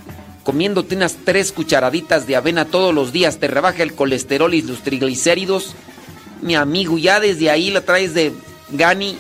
comiéndote 0.49 0.95
unas 0.95 1.15
tres 1.25 1.51
cucharaditas 1.51 2.25
de 2.25 2.35
avena 2.35 2.65
todos 2.65 2.91
los 2.91 3.11
días 3.11 3.37
te 3.37 3.47
rebaja 3.47 3.83
el 3.83 3.93
colesterol 3.93 4.51
y 4.55 4.63
los 4.63 4.81
triglicéridos, 4.81 5.75
mi 6.41 6.55
amigo, 6.55 6.97
ya 6.97 7.19
desde 7.19 7.51
ahí 7.51 7.69
la 7.69 7.81
traes 7.81 8.15
de 8.15 8.33
Gani. 8.71 9.15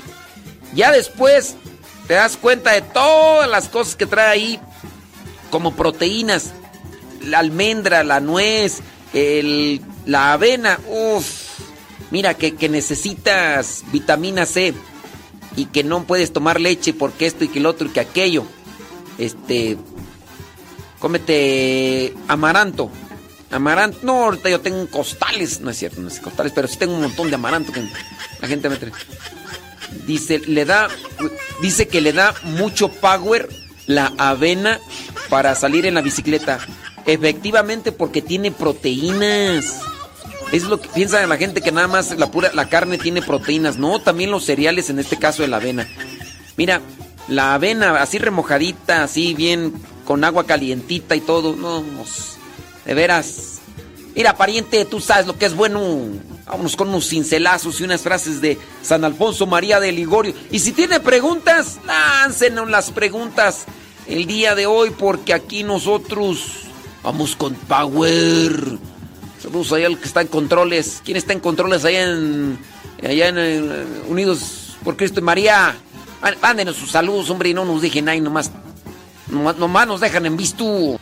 Ya 0.73 0.91
después 0.91 1.55
te 2.07 2.15
das 2.15 2.35
cuenta 2.35 2.71
de 2.71 2.81
todas 2.81 3.47
las 3.47 3.67
cosas 3.67 3.95
que 3.95 4.07
trae 4.07 4.27
ahí 4.27 4.59
como 5.51 5.75
proteínas. 5.75 6.51
La 7.21 7.37
almendra, 7.37 8.03
la 8.03 8.21
nuez, 8.21 8.79
la 10.07 10.33
avena. 10.33 10.79
Uf, 10.87 11.27
mira 12.09 12.33
que, 12.33 12.55
que 12.55 12.69
necesitas 12.69 13.83
vitamina 13.91 14.47
C 14.47 14.73
y 15.55 15.65
que 15.65 15.83
no 15.83 16.05
puedes 16.05 16.33
tomar 16.33 16.59
leche 16.59 16.91
porque 16.91 17.27
esto 17.27 17.43
y 17.43 17.49
que 17.49 17.59
el 17.59 17.67
otro 17.67 17.87
y 17.87 17.91
que 17.91 17.99
aquello. 17.99 18.45
Este, 19.19 19.77
cómete 20.99 22.13
amaranto. 22.27 22.91
Amaranto, 23.51 23.99
no, 24.03 24.25
ahorita 24.25 24.49
yo 24.49 24.61
tengo 24.61 24.85
costales, 24.87 25.59
no 25.61 25.71
es 25.71 25.77
cierto, 25.77 26.01
no 26.01 26.07
es 26.07 26.19
costales, 26.19 26.51
pero 26.53 26.67
sí 26.67 26.77
tengo 26.77 26.93
un 26.93 27.01
montón 27.01 27.29
de 27.29 27.35
amaranto 27.35 27.71
que 27.71 27.81
la 28.41 28.47
gente 28.47 28.69
me 28.69 28.75
trae. 28.75 28.91
Dice, 30.05 30.39
le 30.39 30.65
da, 30.65 30.87
dice 31.61 31.87
que 31.87 31.99
le 31.99 32.13
da 32.13 32.35
mucho 32.43 32.89
power 32.89 33.49
la 33.87 34.13
avena 34.19 34.79
para 35.29 35.55
salir 35.55 35.87
en 35.87 35.95
la 35.95 36.01
bicicleta. 36.01 36.59
Efectivamente, 37.07 37.91
porque 37.91 38.21
tiene 38.21 38.51
proteínas. 38.51 39.81
Es 40.51 40.63
lo 40.63 40.79
que 40.79 40.89
piensa 40.89 41.25
la 41.25 41.37
gente 41.37 41.61
que 41.61 41.71
nada 41.71 41.87
más 41.87 42.15
la 42.17 42.29
pura 42.29 42.51
la 42.53 42.69
carne 42.69 42.99
tiene 42.99 43.23
proteínas. 43.23 43.77
No, 43.77 43.99
también 43.99 44.29
los 44.29 44.45
cereales, 44.45 44.91
en 44.91 44.99
este 44.99 45.17
caso 45.17 45.41
de 45.41 45.47
la 45.47 45.57
avena. 45.57 45.87
Mira, 46.55 46.81
la 47.27 47.55
avena 47.55 48.01
así 48.01 48.19
remojadita, 48.19 49.03
así 49.03 49.33
bien 49.33 49.73
con 50.09 50.23
agua 50.23 50.47
calientita 50.47 51.15
y 51.15 51.21
todo. 51.21 51.55
No, 51.55 51.83
de 52.83 52.93
veras. 52.95 53.59
Mira, 54.15 54.35
pariente, 54.35 54.83
tú 54.85 54.99
sabes 54.99 55.27
lo 55.27 55.37
que 55.37 55.45
es 55.45 55.55
bueno. 55.55 55.99
Vámonos 56.47 56.75
con 56.75 56.89
unos 56.89 57.09
cincelazos 57.09 57.79
y 57.79 57.83
unas 57.83 58.01
frases 58.01 58.41
de 58.41 58.57
San 58.81 59.05
Alfonso 59.05 59.45
María 59.45 59.79
de 59.79 59.91
Ligorio. 59.91 60.33
Y 60.49 60.57
si 60.57 60.71
tiene 60.71 60.99
preguntas, 60.99 61.77
láncenos 61.85 62.71
las 62.71 62.89
preguntas 62.89 63.65
el 64.07 64.25
día 64.25 64.55
de 64.55 64.65
hoy 64.65 64.89
porque 64.89 65.31
aquí 65.31 65.61
nosotros 65.61 66.61
vamos 67.03 67.35
con 67.35 67.53
Power. 67.53 68.79
Saludos 69.39 69.73
allá 69.73 69.85
al 69.85 69.99
que 69.99 70.07
está 70.07 70.21
en 70.21 70.27
controles. 70.27 71.03
¿Quién 71.05 71.17
está 71.17 71.33
en 71.33 71.39
controles 71.39 71.85
allá 71.85 72.01
en, 72.01 72.57
allá 73.03 73.27
en, 73.27 73.35
eh, 73.37 73.85
Unidos 74.07 74.75
por 74.83 74.97
Cristo 74.97 75.19
y 75.19 75.23
María? 75.23 75.77
Mándenos 76.41 76.77
sus 76.77 76.89
saludos, 76.89 77.29
hombre, 77.29 77.49
y 77.49 77.53
no 77.53 77.63
nos 77.63 77.83
dejen 77.83 78.09
ahí 78.09 78.19
nomás. 78.19 78.51
Nomás, 79.29 79.57
nomás 79.57 79.87
nos 79.87 79.99
dejan 79.99 80.25
en 80.25 80.37
visto. 80.37 80.99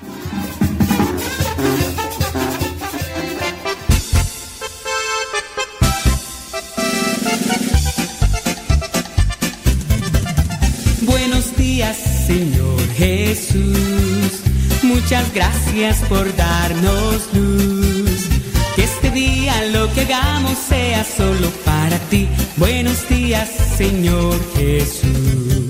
Señor 12.27 12.81
Jesús. 12.97 14.41
Muchas 14.83 15.33
gracias 15.33 15.97
por 16.09 16.35
darnos 16.35 17.29
luz. 17.33 18.27
Que 18.75 18.83
este 18.83 19.11
día 19.11 19.53
lo 19.71 19.91
que 19.93 20.01
hagamos 20.01 20.57
sea 20.57 21.05
solo 21.05 21.49
para 21.63 21.97
ti. 22.09 22.27
Buenos 22.57 23.07
días, 23.07 23.49
Señor 23.77 24.35
Jesús. 24.55 25.66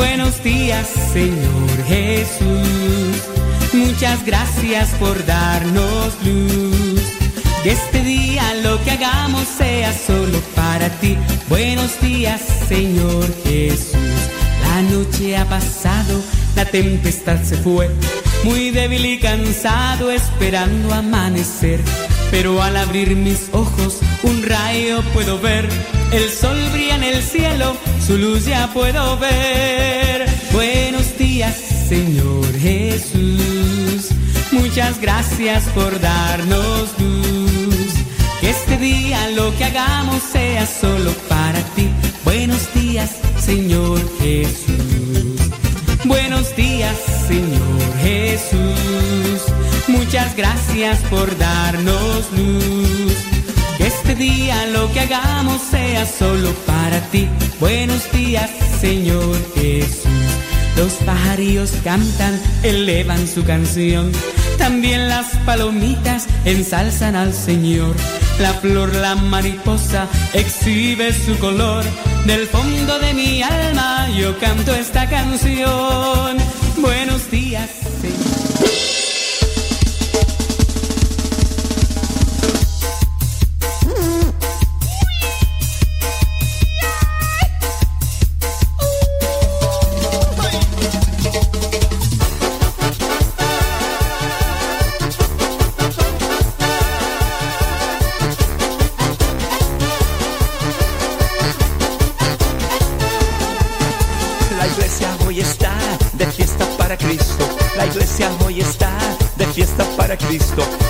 Buenos 0.00 0.42
días, 0.42 0.88
Señor 1.12 1.84
Jesús. 1.86 3.22
Muchas 3.74 4.24
gracias 4.24 4.88
por 4.98 5.26
darnos 5.26 6.14
luz. 6.24 7.02
Que 7.62 7.72
este 7.72 8.02
día 8.02 8.54
lo 8.62 8.82
que 8.82 8.92
hagamos 8.92 9.46
sea 9.46 9.92
solo 9.92 10.40
para 10.56 10.88
ti. 11.00 11.18
Buenos 11.50 12.00
días, 12.00 12.40
Señor 12.66 13.26
Jesús. 13.44 14.39
La 14.80 14.88
noche 14.88 15.36
ha 15.36 15.44
pasado, 15.44 16.22
la 16.56 16.64
tempestad 16.64 17.42
se 17.42 17.54
fue, 17.58 17.90
muy 18.44 18.70
débil 18.70 19.04
y 19.04 19.18
cansado 19.18 20.10
esperando 20.10 20.94
amanecer. 20.94 21.82
Pero 22.30 22.62
al 22.62 22.78
abrir 22.78 23.14
mis 23.14 23.50
ojos, 23.52 23.98
un 24.22 24.42
rayo 24.42 25.02
puedo 25.12 25.38
ver, 25.38 25.68
el 26.12 26.30
sol 26.30 26.58
brilla 26.72 26.96
en 26.96 27.04
el 27.04 27.22
cielo, 27.22 27.76
su 28.06 28.16
luz 28.16 28.46
ya 28.46 28.72
puedo 28.72 29.18
ver. 29.18 30.26
Buenos 30.50 31.18
días, 31.18 31.56
Señor 31.86 32.58
Jesús, 32.58 34.12
muchas 34.50 34.98
gracias 34.98 35.64
por 35.74 36.00
darnos 36.00 36.98
luz. 36.98 37.59
Este 38.50 38.76
día 38.78 39.28
lo 39.28 39.56
que 39.56 39.64
hagamos 39.64 40.20
sea 40.24 40.66
solo 40.66 41.12
para 41.28 41.60
ti. 41.76 41.88
Buenos 42.24 42.74
días, 42.74 43.10
Señor 43.38 44.00
Jesús. 44.18 45.38
Buenos 46.04 46.56
días, 46.56 46.96
Señor 47.28 47.80
Jesús. 48.02 49.40
Muchas 49.86 50.34
gracias 50.36 50.98
por 51.10 51.38
darnos 51.38 52.28
luz. 52.32 53.14
Este 53.78 54.16
día 54.16 54.66
lo 54.66 54.92
que 54.92 54.98
hagamos 54.98 55.62
sea 55.62 56.04
solo 56.04 56.50
para 56.66 57.00
ti. 57.12 57.28
Buenos 57.60 58.10
días, 58.10 58.50
Señor 58.80 59.36
Jesús. 59.54 60.49
Los 60.80 60.94
pajarillos 60.94 61.72
cantan, 61.84 62.40
elevan 62.62 63.28
su 63.28 63.44
canción. 63.44 64.10
También 64.56 65.10
las 65.10 65.26
palomitas 65.44 66.24
ensalzan 66.46 67.16
al 67.16 67.34
Señor. 67.34 67.94
La 68.38 68.54
flor, 68.54 68.94
la 68.94 69.14
mariposa, 69.14 70.08
exhibe 70.32 71.12
su 71.12 71.38
color. 71.38 71.84
Del 72.24 72.46
fondo 72.46 72.98
de 72.98 73.12
mi 73.12 73.42
alma 73.42 74.08
yo 74.18 74.38
canto 74.38 74.72
esta 74.74 75.06
canción. 75.06 76.38
Buenos 76.78 77.30
días, 77.30 77.68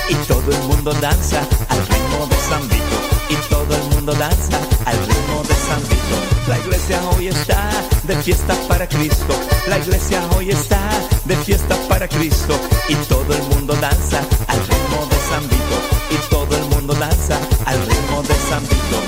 y 0.09 0.15
todo 0.27 0.51
el 0.51 0.63
mundo 0.63 0.93
danza 0.93 1.39
al 1.69 1.79
ritmo 1.87 2.25
de 2.27 2.35
San 2.49 2.61
Vito 2.69 2.97
y 3.29 3.35
todo 3.49 3.75
el 3.75 3.83
mundo 3.95 4.13
danza 4.13 4.57
al 4.85 4.97
ritmo 4.97 5.43
de 5.47 5.55
San 5.55 5.81
Vito. 5.83 6.47
La 6.47 6.57
iglesia 6.59 7.01
hoy 7.09 7.27
está 7.27 7.69
de 8.03 8.15
fiesta 8.17 8.55
para 8.67 8.87
Cristo. 8.87 9.33
La 9.67 9.77
iglesia 9.77 10.21
hoy 10.35 10.51
está 10.51 10.79
de 11.25 11.35
fiesta 11.37 11.75
para 11.87 12.07
Cristo 12.07 12.59
y 12.89 12.95
todo 12.95 13.33
el 13.33 13.43
mundo 13.43 13.73
danza 13.75 14.19
al 14.47 14.59
ritmo 14.59 15.05
de 15.09 15.17
San 15.29 15.43
Vito 15.49 15.77
y 16.09 16.29
todo 16.29 16.55
el 16.55 16.65
mundo 16.69 16.93
danza 16.93 17.37
al 17.65 17.79
ritmo 17.85 18.23
de 18.23 18.35
San 18.49 18.63
Vito. 18.63 18.99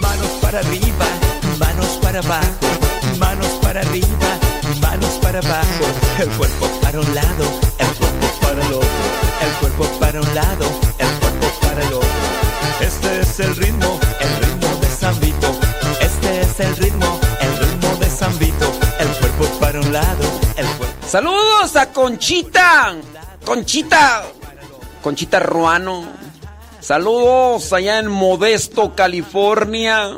Manos 0.00 0.30
para 0.40 0.58
arriba, 0.60 1.06
manos 1.58 1.98
para 2.02 2.18
abajo, 2.18 2.68
manos 3.18 3.52
para 3.62 3.80
arriba, 3.80 4.38
manos 4.80 5.18
para 5.22 5.38
abajo, 5.38 5.84
el 6.18 6.28
cuerpo 6.30 6.66
para 6.82 7.00
un 7.00 7.14
lado, 7.14 7.44
Este 13.12 13.20
es 13.20 13.40
el 13.40 13.56
ritmo, 13.56 14.00
el 14.20 14.46
ritmo 14.46 14.80
de 14.80 14.86
San 14.88 15.20
Vito. 15.20 15.60
Este 16.00 16.40
es 16.40 16.60
el 16.60 16.76
ritmo, 16.76 17.20
el 17.42 17.58
ritmo 17.58 17.96
de 17.96 18.08
San 18.08 18.38
Vito. 18.38 18.72
El 18.98 19.08
cuerpo 19.08 19.44
para 19.60 19.80
un 19.80 19.92
lado, 19.92 20.24
el 20.56 20.66
cuerpo. 20.78 21.06
Saludos 21.06 21.76
a 21.76 21.92
Conchita. 21.92 22.96
Conchita. 23.44 24.24
Conchita 25.02 25.40
Ruano. 25.40 26.06
Saludos 26.80 27.70
allá 27.74 27.98
en 27.98 28.08
Modesto, 28.08 28.94
California. 28.94 30.16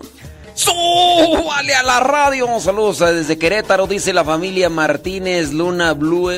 ¡Súbale 0.54 1.74
a 1.74 1.82
la 1.82 1.98
radio! 1.98 2.60
Saludos 2.60 3.00
desde 3.00 3.36
Querétaro, 3.36 3.88
dice 3.88 4.12
la 4.12 4.24
familia 4.24 4.70
Martínez 4.70 5.52
Luna 5.52 5.94
Blue. 5.94 6.30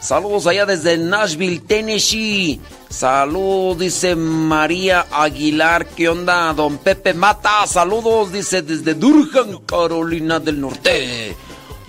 Saludos 0.00 0.46
allá 0.46 0.64
desde 0.64 0.96
Nashville, 0.96 1.60
Tennessee. 1.60 2.60
Saludos, 2.88 3.78
dice 3.78 4.16
María 4.16 5.06
Aguilar. 5.10 5.86
¿Qué 5.86 6.08
onda? 6.08 6.54
Don 6.54 6.78
Pepe 6.78 7.12
Mata. 7.12 7.66
Saludos, 7.66 8.32
dice 8.32 8.62
desde 8.62 8.94
Durham, 8.94 9.60
Carolina 9.66 10.40
del 10.40 10.60
Norte. 10.60 11.36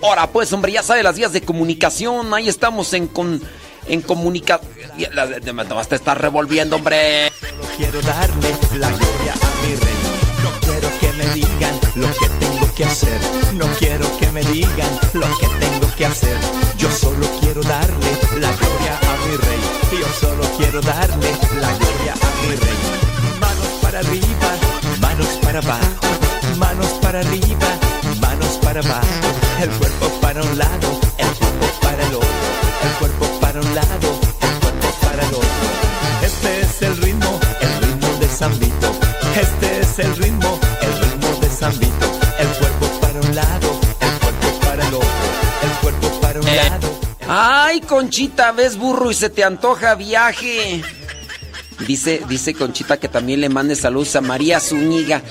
Ahora 0.02 0.26
pues, 0.26 0.52
hombre, 0.52 0.72
ya 0.72 0.82
sabe 0.82 1.02
las 1.02 1.16
vías 1.16 1.32
de 1.32 1.40
comunicación. 1.40 2.34
Ahí 2.34 2.48
estamos 2.48 2.92
en 2.92 3.06
con, 3.06 3.40
en 3.88 4.02
comunicación. 4.02 4.70
Te 5.88 5.94
estás 5.94 6.18
revolviendo, 6.18 6.76
hombre. 6.76 7.32
quiero 7.78 8.02
darle 8.02 8.50
la 8.76 8.88
gloria 8.90 9.32
a 9.32 9.66
mi 9.66 9.74
rey. 9.74 9.94
No 10.42 10.50
quiero 10.60 10.88
que 11.00 11.12
me 11.12 11.34
digan 11.34 11.80
lo 11.94 12.06
que 12.08 12.41
No 12.72 13.66
quiero 13.78 14.06
que 14.16 14.32
me 14.32 14.40
digan 14.44 14.88
lo 15.12 15.26
que 15.38 15.46
tengo 15.46 15.94
que 15.94 16.06
hacer. 16.06 16.38
Yo 16.78 16.90
solo 16.90 17.26
quiero 17.38 17.60
darle 17.62 18.18
la 18.40 18.50
gloria 18.50 18.98
a 18.98 19.26
mi 19.26 19.36
rey. 19.36 19.60
Yo 20.00 20.06
solo 20.18 20.42
quiero 20.56 20.80
darle 20.80 21.30
la 21.60 21.68
gloria 21.76 22.14
a 22.14 22.46
mi 22.48 22.56
rey. 22.56 22.78
Manos 23.38 23.68
para 23.82 23.98
arriba, 23.98 24.50
manos 25.02 25.28
para 25.42 25.58
abajo. 25.58 26.06
Manos 26.56 26.86
para 27.02 27.20
arriba, 27.20 27.68
manos 28.22 28.58
para 28.62 28.80
abajo. 28.80 29.06
El 29.60 29.68
cuerpo 29.68 30.08
para 30.22 30.42
un 30.42 30.56
lado, 30.56 31.00
el 31.18 31.28
cuerpo 31.28 31.66
para 31.82 32.02
el 32.06 32.14
otro. 32.14 32.28
El 32.84 32.92
cuerpo 32.98 33.26
para 33.38 33.60
un 33.60 33.74
lado, 33.74 34.20
el 34.40 34.60
cuerpo 34.60 34.88
para 35.02 35.22
el 35.22 35.34
otro. 35.34 35.68
Este 36.24 36.62
es 36.62 36.80
el 36.80 36.96
ritmo, 36.96 37.38
el 37.60 37.82
ritmo 37.82 38.08
de 38.18 38.28
San 38.28 38.58
Vito. 38.58 38.92
Este 39.38 39.80
es 39.80 39.98
el 39.98 40.16
ritmo, 40.16 40.58
el 40.80 40.98
ritmo 41.02 41.38
de 41.38 41.50
San 41.50 41.78
Vito. 41.78 42.21
Lado, 43.42 43.80
el 44.00 44.18
cuerpo 44.20 44.60
para 44.60 44.88
el 44.88 44.94
otro. 44.94 45.08
El 45.62 45.70
cuerpo 45.80 46.20
para 46.20 46.40
un 46.40 46.46
lado. 46.46 47.00
Ay, 47.28 47.80
Conchita, 47.80 48.52
ves 48.52 48.76
burro 48.76 49.10
y 49.10 49.14
se 49.14 49.30
te 49.30 49.44
antoja 49.44 49.94
viaje. 49.94 50.82
Dice, 51.86 52.22
dice 52.28 52.54
Conchita 52.54 52.98
que 52.98 53.08
también 53.08 53.40
le 53.40 53.48
mande 53.48 53.74
saludos 53.74 54.14
a 54.16 54.20
María 54.20 54.60
Zúñiga. 54.60 55.22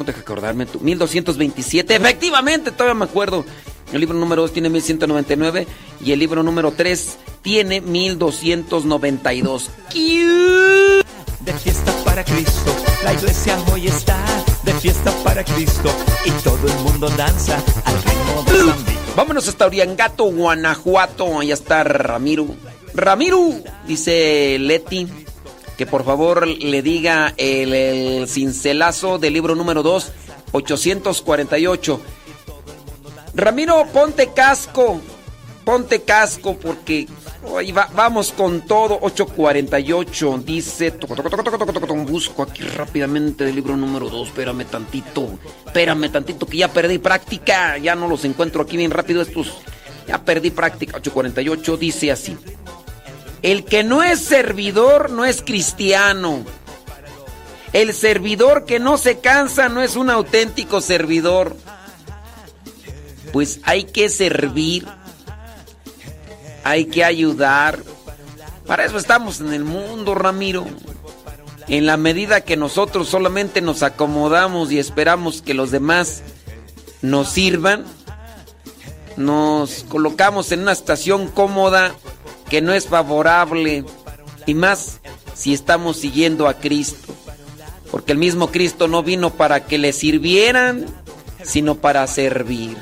Deja 0.06 0.20
acordarme 0.20 0.66
tú. 0.66 0.80
1227. 0.80 1.96
Efectivamente, 1.96 2.72
todavía 2.72 2.94
me 2.94 3.06
acuerdo. 3.06 3.46
El 3.92 4.00
libro 4.02 4.18
número 4.18 4.42
dos 4.44 4.54
tiene 4.54 4.70
1199. 4.70 5.68
Y 6.04 6.12
el 6.12 6.20
libro 6.20 6.44
número 6.44 6.72
tres 6.72 7.18
tiene 7.42 7.82
1292. 7.82 9.72
De 11.40 11.54
fiesta 11.54 11.94
para 12.04 12.26
Cristo, 12.26 12.76
la 13.06 13.14
iglesia 13.14 13.58
hoy 13.72 13.88
está 13.88 14.22
de 14.64 14.74
fiesta 14.74 15.12
para 15.24 15.46
Cristo 15.46 15.90
y 16.26 16.32
todo 16.44 16.68
el 16.68 16.74
mundo 16.84 17.08
danza 17.12 17.64
al 17.86 17.96
ritmo 18.04 18.44
de 18.44 18.52
San 18.58 18.98
Vámonos 19.16 19.48
hasta 19.48 19.66
Oriangato, 19.66 20.26
Guanajuato. 20.26 21.40
Ahí 21.40 21.54
está 21.54 21.86
Ramiro. 21.86 22.48
Ramiro, 22.94 23.40
dice 23.88 24.58
Leti, 24.60 25.08
que 25.78 25.86
por 25.86 26.04
favor 26.04 26.48
le 26.48 26.82
diga 26.82 27.34
el, 27.38 28.28
cincelazo 28.28 29.20
del 29.20 29.34
libro 29.34 29.56
número 29.56 29.84
2, 29.84 30.12
848. 30.52 32.02
Ramiro, 33.36 33.86
ponte 33.94 34.34
casco. 34.34 35.00
Ponte 35.64 36.02
casco 36.04 36.58
porque 36.58 37.08
Ahí 37.56 37.72
vamos 37.72 38.32
con 38.32 38.62
todo. 38.62 38.98
848 39.02 40.44
dice. 40.46 40.94
Busco 42.06 42.44
aquí 42.44 42.64
rápidamente 42.64 43.48
el 43.48 43.56
libro 43.56 43.78
número 43.78 44.10
2. 44.10 44.30
Espérame 44.30 44.66
tantito. 44.66 45.40
Espérame 45.66 46.10
tantito 46.10 46.46
que 46.46 46.58
ya 46.58 46.68
perdí 46.68 46.98
práctica. 46.98 47.78
Ya 47.78 47.96
no 47.96 48.08
los 48.08 48.26
encuentro 48.26 48.62
aquí 48.62 48.78
bien 48.78 48.92
rápido 48.92 49.22
estos. 49.22 49.60
Ya 50.08 50.24
perdí 50.24 50.52
práctica. 50.52 50.98
848 50.98 51.78
dice 51.78 52.12
así. 52.12 52.38
El 53.42 53.66
que 53.66 53.84
no 53.84 54.04
es 54.04 54.20
servidor 54.20 55.10
no 55.12 55.26
es 55.26 55.42
cristiano. 55.42 56.44
El 57.74 57.94
servidor 57.94 58.66
que 58.66 58.80
no 58.80 58.98
se 58.98 59.20
cansa 59.20 59.70
no 59.70 59.82
es 59.82 59.96
un 59.96 60.10
auténtico 60.10 60.82
servidor. 60.82 61.56
Pues 63.32 63.60
hay 63.64 63.84
que 63.84 64.10
servir 64.10 64.88
hay 66.68 66.86
que 66.86 67.06
ayudar. 67.06 67.82
Para 68.66 68.84
eso 68.84 68.98
estamos 68.98 69.40
en 69.40 69.54
el 69.54 69.64
mundo, 69.64 70.16
Ramiro. 70.16 70.66
En 71.70 71.86
la 71.86 71.96
medida 71.96 72.42
que 72.42 72.58
nosotros 72.58 73.08
solamente 73.08 73.62
nos 73.62 73.84
acomodamos 73.84 74.72
y 74.72 74.80
esperamos 74.80 75.42
que 75.42 75.54
los 75.54 75.72
demás 75.72 76.24
nos 77.02 77.30
sirvan, 77.30 77.86
nos 79.16 79.86
colocamos 79.88 80.52
en 80.52 80.62
una 80.62 80.74
estación 80.74 81.28
cómoda 81.28 81.96
que 82.50 82.62
no 82.62 82.74
es 82.74 82.88
favorable 82.88 83.84
y 84.46 84.54
más 84.54 85.00
si 85.34 85.54
estamos 85.54 85.98
siguiendo 85.98 86.48
a 86.48 86.56
Cristo. 86.56 87.14
Porque 87.92 88.12
el 88.12 88.18
mismo 88.18 88.52
Cristo 88.52 88.88
no 88.88 89.04
vino 89.04 89.32
para 89.32 89.66
que 89.66 89.78
le 89.78 89.94
sirvieran, 89.94 90.86
sino 91.44 91.76
para 91.76 92.06
servir. 92.08 92.78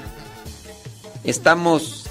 Estamos 1.24 2.06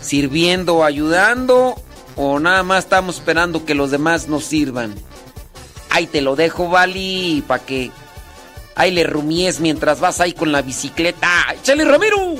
sirviendo, 0.00 0.84
ayudando 0.84 1.74
o 2.16 2.38
nada 2.38 2.62
más 2.62 2.84
estamos 2.84 3.16
esperando 3.16 3.64
que 3.64 3.74
los 3.74 3.90
demás 3.90 4.28
nos 4.28 4.44
sirvan. 4.44 4.94
Ahí 5.90 6.06
te 6.06 6.20
lo 6.20 6.36
dejo, 6.36 6.68
Vali, 6.68 7.42
para 7.46 7.64
que 7.64 7.90
ahí 8.74 8.90
le 8.90 9.04
rumies 9.04 9.60
mientras 9.60 10.00
vas 10.00 10.20
ahí 10.20 10.32
con 10.32 10.52
la 10.52 10.62
bicicleta. 10.62 11.46
¡Échale, 11.54 11.84
Ramiro! 11.84 12.36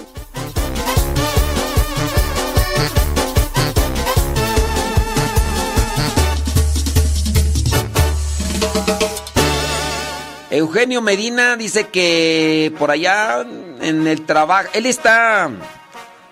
Eugenio 10.57 11.03
Medina 11.03 11.55
dice 11.59 11.89
que 11.89 12.73
por 12.79 12.91
allá 12.91 13.45
en 13.83 14.07
el 14.07 14.25
trabajo, 14.25 14.71
él 14.73 14.87
está 14.87 15.51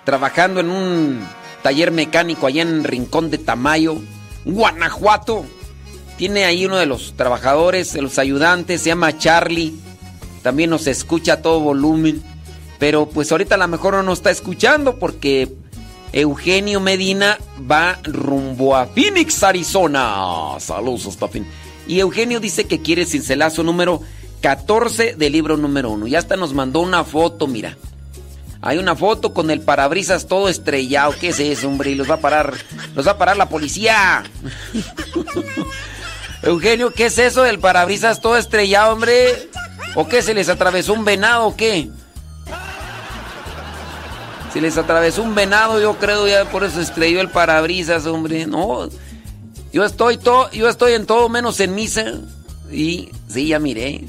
trabajando 0.05 0.61
en 0.61 0.71
un 0.71 1.29
taller 1.63 1.91
mecánico 1.91 2.47
allá 2.47 2.63
en 2.63 2.85
Rincón 2.85 3.31
de 3.31 3.37
Tamayo, 3.37 3.97
Guanajuato. 4.47 5.45
Tiene 6.17 6.47
ahí 6.47 6.65
uno 6.65 6.79
de 6.79 6.87
los 6.87 7.13
trabajadores, 7.19 7.93
de 7.93 8.01
los 8.01 8.19
ayudantes, 8.19 8.81
se 8.81 8.87
llama 8.87 9.19
Charlie. 9.19 9.75
También 10.43 10.71
nos 10.71 10.87
escucha 10.87 11.35
a 11.35 11.43
todo 11.43 11.61
volumen. 11.61 12.23
Pero 12.79 13.11
pues 13.11 13.31
ahorita 13.31 13.57
a 13.57 13.59
lo 13.59 13.69
mejor 13.69 13.93
no 13.93 14.05
nos 14.05 14.21
está 14.21 14.31
escuchando 14.31 14.99
porque 14.99 15.55
Eugenio 16.15 16.81
Medina 16.81 17.37
va 17.71 17.99
rumbo 18.05 18.75
a 18.75 18.87
Phoenix, 18.87 19.43
Arizona. 19.43 20.55
Saludos 20.61 21.09
hasta 21.09 21.29
fin. 21.29 21.47
Y 21.87 22.01
Eugenio 22.01 22.41
dice 22.41 22.67
que 22.67 22.81
quiere 22.81 23.07
cincelazo 23.07 23.63
número 23.63 24.01
14 24.41 25.15
del 25.17 25.33
libro 25.33 25.57
número 25.57 25.91
1. 25.91 26.07
Ya 26.07 26.19
hasta 26.19 26.37
nos 26.37 26.53
mandó 26.55 26.81
una 26.81 27.05
foto, 27.05 27.47
mira. 27.47 27.77
Hay 28.61 28.79
una 28.79 28.97
foto 28.97 29.35
con 29.35 29.51
el 29.51 29.61
parabrisas 29.61 30.27
todo 30.27 30.49
estrellado. 30.49 31.15
¿Qué 31.21 31.29
es 31.29 31.41
eso, 31.41 31.69
hombre? 31.69 31.91
Y 31.91 31.95
los 31.95 32.11
va 32.11 32.15
a 32.15 32.21
parar. 32.21 32.55
Los 32.95 33.07
va 33.07 33.13
a 33.13 33.19
parar 33.19 33.37
la 33.37 33.49
policía. 33.49 34.23
Eugenio, 36.43 36.91
¿qué 36.91 37.07
es 37.07 37.19
eso 37.19 37.43
del 37.43 37.59
parabrisas 37.59 38.21
todo 38.21 38.37
estrellado, 38.39 38.95
hombre? 38.95 39.51
¿O 39.95 40.09
qué? 40.09 40.23
¿Se 40.23 40.35
les 40.35 40.49
atravesó 40.49 40.95
un 40.95 41.05
venado 41.05 41.47
o 41.47 41.57
qué? 41.57 41.91
Se 44.53 44.61
les 44.61 44.79
atravesó 44.79 45.23
un 45.23 45.35
venado, 45.35 45.81
yo 45.81 45.99
creo, 45.99 46.29
ya 46.29 46.45
por 46.45 46.65
eso 46.65 46.81
estrelló 46.81 47.21
el 47.21 47.29
parabrisas, 47.29 48.07
hombre. 48.07 48.47
No. 48.47 48.89
Yo 49.75 49.85
estoy 49.85 50.19
todo, 50.19 50.49
yo 50.53 50.69
estoy 50.69 50.93
en 50.93 51.05
todo 51.05 51.29
menos 51.29 51.59
en 51.59 51.75
misa. 51.75 52.05
Y 52.71 53.11
sí, 53.27 53.49
ya 53.49 53.59
miré. 53.59 54.05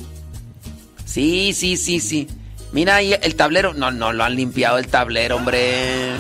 Sí, 1.06 1.54
sí, 1.54 1.76
sí, 1.76 2.00
sí. 2.00 2.28
Mira 2.72 2.98
ahí 2.98 3.16
el 3.20 3.36
tablero. 3.36 3.74
No, 3.74 3.90
no 3.90 4.14
lo 4.14 4.24
han 4.24 4.36
limpiado 4.36 4.78
el 4.78 4.88
tablero, 4.88 5.38
hombre. 5.38 6.12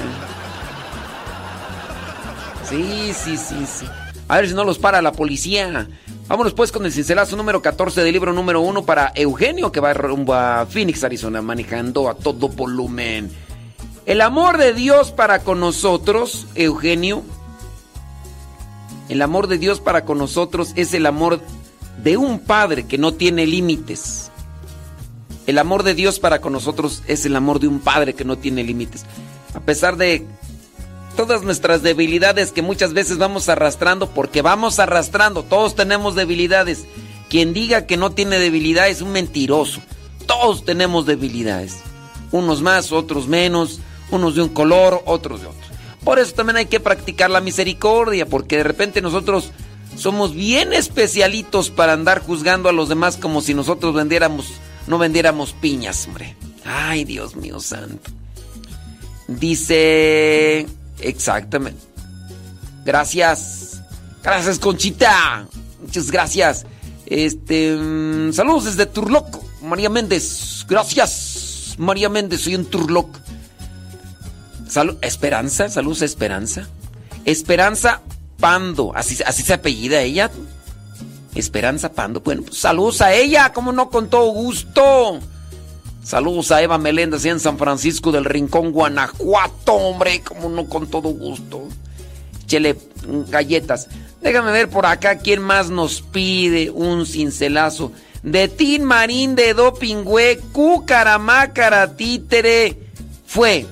Sí, 2.67 3.13
sí, 3.13 3.37
sí, 3.37 3.67
sí. 3.67 3.85
A 4.27 4.37
ver 4.37 4.47
si 4.47 4.55
no 4.55 4.63
los 4.63 4.79
para 4.79 5.03
la 5.03 5.11
policía. 5.11 5.89
Vámonos 6.27 6.55
pues 6.55 6.71
con 6.71 6.83
el 6.83 6.91
cincelazo 6.91 7.35
número 7.35 7.61
14 7.61 8.01
del 8.01 8.13
libro 8.13 8.33
número 8.33 8.61
1 8.61 8.83
para 8.83 9.11
Eugenio 9.13 9.71
que 9.71 9.79
va 9.79 9.93
rumbo 9.93 10.33
a 10.33 10.65
Phoenix, 10.65 11.03
Arizona, 11.03 11.43
manejando 11.43 12.09
a 12.09 12.15
todo 12.15 12.49
volumen. 12.49 13.29
El 14.07 14.21
amor 14.21 14.57
de 14.57 14.73
Dios 14.73 15.11
para 15.11 15.43
con 15.43 15.59
nosotros, 15.59 16.47
Eugenio, 16.55 17.23
el 19.09 19.21
amor 19.21 19.47
de 19.47 19.57
Dios 19.57 19.79
para 19.79 20.05
con 20.05 20.17
nosotros 20.17 20.73
es 20.75 20.93
el 20.93 21.05
amor 21.05 21.39
de 22.03 22.17
un 22.17 22.39
padre 22.39 22.85
que 22.85 22.97
no 22.97 23.13
tiene 23.13 23.45
límites. 23.45 24.31
El 25.45 25.59
amor 25.59 25.83
de 25.83 25.93
Dios 25.93 26.19
para 26.19 26.41
con 26.41 26.53
nosotros 26.53 27.03
es 27.07 27.25
el 27.25 27.35
amor 27.35 27.59
de 27.59 27.67
un 27.67 27.79
padre 27.79 28.15
que 28.15 28.25
no 28.25 28.37
tiene 28.37 28.63
límites. 28.63 29.05
A 29.53 29.59
pesar 29.59 29.95
de 29.95 30.25
todas 31.15 31.43
nuestras 31.43 31.83
debilidades 31.83 32.51
que 32.51 32.63
muchas 32.63 32.93
veces 32.93 33.17
vamos 33.17 33.47
arrastrando, 33.47 34.09
porque 34.09 34.41
vamos 34.41 34.79
arrastrando, 34.79 35.43
todos 35.43 35.75
tenemos 35.75 36.15
debilidades. 36.15 36.85
Quien 37.29 37.53
diga 37.53 37.85
que 37.85 37.97
no 37.97 38.11
tiene 38.11 38.39
debilidades 38.39 38.97
es 38.97 39.01
un 39.03 39.11
mentiroso. 39.11 39.81
Todos 40.25 40.65
tenemos 40.65 41.05
debilidades. 41.05 41.77
Unos 42.31 42.61
más, 42.63 42.91
otros 42.91 43.27
menos, 43.27 43.79
unos 44.09 44.35
de 44.35 44.41
un 44.41 44.49
color, 44.49 45.03
otros 45.05 45.41
de 45.41 45.47
otro. 45.47 45.74
Por 46.05 46.19
eso 46.19 46.33
también 46.33 46.55
hay 46.55 46.67
que 46.67 46.79
practicar 46.79 47.29
la 47.29 47.41
misericordia, 47.41 48.25
porque 48.25 48.57
de 48.57 48.63
repente 48.63 49.01
nosotros 49.01 49.51
somos 49.97 50.33
bien 50.33 50.71
especialitos 50.71 51.69
para 51.69 51.93
andar 51.93 52.21
juzgando 52.21 52.69
a 52.69 52.73
los 52.73 52.87
demás 52.87 53.17
como 53.17 53.41
si 53.41 53.53
nosotros 53.53 53.93
vendiéramos 53.93 54.45
no 54.87 54.97
vendiéramos 54.97 55.53
piñas, 55.53 56.07
hombre. 56.07 56.35
Ay, 56.63 57.05
Dios 57.05 57.35
mío 57.35 57.59
santo. 57.59 58.11
Dice... 59.27 60.67
Exactamente. 60.99 61.81
Gracias. 62.85 63.81
Gracias, 64.23 64.59
Conchita. 64.59 65.47
Muchas 65.81 66.11
gracias. 66.11 66.65
Este... 67.07 67.75
Mm, 67.75 68.31
saludos 68.33 68.65
desde 68.65 68.85
Turloc. 68.85 69.37
María 69.61 69.89
Méndez. 69.89 70.65
Gracias. 70.67 71.75
María 71.77 72.09
Méndez, 72.09 72.41
soy 72.41 72.55
un 72.55 72.65
Turloc. 72.65 73.09
Salud, 74.67 74.97
Esperanza, 75.01 75.69
saludos 75.69 76.01
Esperanza. 76.01 76.67
Esperanza 77.25 78.01
Pando, 78.39 78.91
así, 78.95 79.17
así 79.25 79.43
se 79.43 79.53
apellida 79.53 80.01
ella. 80.01 80.29
Esperanza 81.35 81.91
Pando. 81.91 82.21
Bueno, 82.21 82.43
pues, 82.43 82.57
saludos 82.57 83.01
a 83.01 83.13
ella, 83.13 83.53
como 83.53 83.71
no, 83.71 83.89
con 83.89 84.09
todo 84.09 84.31
gusto. 84.31 85.19
Saludos 86.03 86.51
a 86.51 86.61
Eva 86.61 86.77
Meléndez 86.77 87.25
en 87.25 87.39
San 87.39 87.57
Francisco 87.57 88.11
del 88.11 88.25
Rincón, 88.25 88.71
Guanajuato, 88.71 89.73
hombre, 89.73 90.21
como 90.21 90.49
no, 90.49 90.67
con 90.67 90.87
todo 90.87 91.09
gusto. 91.09 91.67
Chele 92.45 92.77
galletas. 93.29 93.87
Déjame 94.21 94.51
ver 94.51 94.69
por 94.69 94.85
acá 94.85 95.17
quién 95.17 95.41
más 95.41 95.69
nos 95.69 96.01
pide 96.01 96.69
un 96.69 97.05
cincelazo. 97.05 97.91
De 98.21 98.47
Tin 98.47 98.83
Marín 98.83 99.35
de 99.35 99.53
Dopingüe, 99.53 100.39
Cucaramácara, 100.51 101.95
Títere. 101.95 102.77
Fue. 103.25 103.65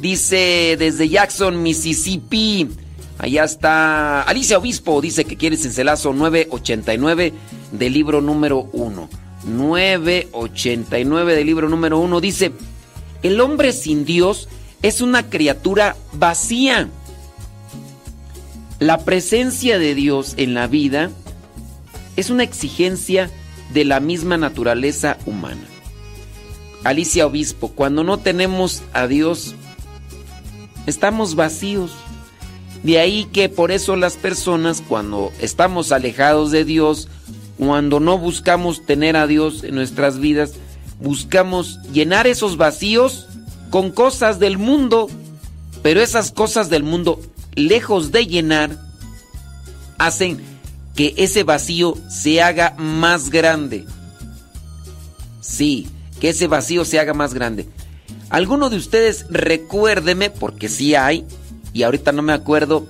Dice 0.00 0.76
desde 0.78 1.08
Jackson, 1.08 1.62
Mississippi. 1.62 2.68
Allá 3.18 3.44
está 3.44 4.22
Alicia 4.22 4.56
Obispo, 4.56 5.02
dice 5.02 5.26
que 5.26 5.36
quiere 5.36 5.58
cincelazo 5.58 6.14
989 6.14 7.34
del 7.72 7.92
libro 7.92 8.22
número 8.22 8.70
1. 8.72 9.08
989 9.44 11.34
del 11.34 11.46
libro 11.46 11.68
número 11.68 11.98
1 11.98 12.20
dice, 12.20 12.52
el 13.22 13.40
hombre 13.40 13.72
sin 13.72 14.06
Dios 14.06 14.48
es 14.80 15.02
una 15.02 15.28
criatura 15.28 15.96
vacía. 16.14 16.88
La 18.78 19.04
presencia 19.04 19.78
de 19.78 19.94
Dios 19.94 20.32
en 20.38 20.54
la 20.54 20.66
vida 20.66 21.10
es 22.16 22.30
una 22.30 22.42
exigencia 22.42 23.30
de 23.74 23.84
la 23.84 24.00
misma 24.00 24.38
naturaleza 24.38 25.18
humana. 25.26 25.66
Alicia 26.84 27.26
Obispo, 27.26 27.68
cuando 27.68 28.02
no 28.02 28.18
tenemos 28.18 28.82
a 28.94 29.06
Dios, 29.06 29.54
estamos 30.86 31.34
vacíos. 31.34 31.92
De 32.82 32.98
ahí 32.98 33.26
que 33.26 33.48
por 33.48 33.72
eso 33.72 33.96
las 33.96 34.16
personas 34.16 34.82
cuando 34.86 35.32
estamos 35.40 35.92
alejados 35.92 36.50
de 36.50 36.64
Dios, 36.64 37.08
cuando 37.58 38.00
no 38.00 38.16
buscamos 38.16 38.86
tener 38.86 39.16
a 39.16 39.26
Dios 39.26 39.64
en 39.64 39.74
nuestras 39.74 40.18
vidas, 40.18 40.54
buscamos 41.00 41.78
llenar 41.92 42.26
esos 42.26 42.56
vacíos 42.56 43.26
con 43.70 43.90
cosas 43.90 44.38
del 44.38 44.58
mundo, 44.58 45.08
pero 45.82 46.00
esas 46.00 46.30
cosas 46.30 46.70
del 46.70 46.82
mundo, 46.82 47.20
lejos 47.54 48.12
de 48.12 48.26
llenar, 48.26 48.78
hacen 49.98 50.40
que 50.94 51.14
ese 51.18 51.44
vacío 51.44 51.96
se 52.08 52.42
haga 52.42 52.74
más 52.78 53.30
grande. 53.30 53.84
Sí, 55.40 55.88
que 56.20 56.30
ese 56.30 56.46
vacío 56.46 56.84
se 56.84 56.98
haga 56.98 57.14
más 57.14 57.34
grande. 57.34 57.68
Alguno 58.30 58.70
de 58.70 58.76
ustedes 58.76 59.26
recuérdeme, 59.28 60.30
porque 60.30 60.68
sí 60.68 60.94
hay, 60.94 61.26
y 61.72 61.82
ahorita 61.82 62.12
no 62.12 62.22
me 62.22 62.32
acuerdo, 62.32 62.86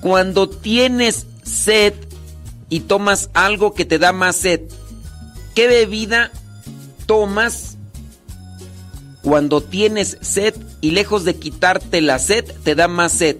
cuando 0.00 0.48
tienes 0.48 1.26
sed 1.44 1.94
y 2.68 2.80
tomas 2.80 3.30
algo 3.34 3.72
que 3.72 3.84
te 3.84 3.98
da 3.98 4.12
más 4.12 4.36
sed, 4.36 4.62
¿qué 5.54 5.68
bebida 5.68 6.32
tomas 7.06 7.76
cuando 9.22 9.62
tienes 9.62 10.18
sed 10.20 10.54
y 10.80 10.90
lejos 10.90 11.24
de 11.24 11.36
quitarte 11.36 12.00
la 12.00 12.18
sed 12.18 12.44
te 12.64 12.74
da 12.74 12.88
más 12.88 13.12
sed? 13.12 13.36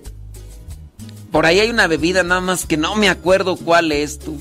Por 1.32 1.46
ahí 1.46 1.58
hay 1.58 1.70
una 1.70 1.88
bebida 1.88 2.22
nada 2.22 2.40
más 2.40 2.64
que 2.64 2.76
no 2.76 2.94
me 2.94 3.08
acuerdo 3.08 3.56
cuál 3.56 3.90
es 3.90 4.20
tú. 4.20 4.40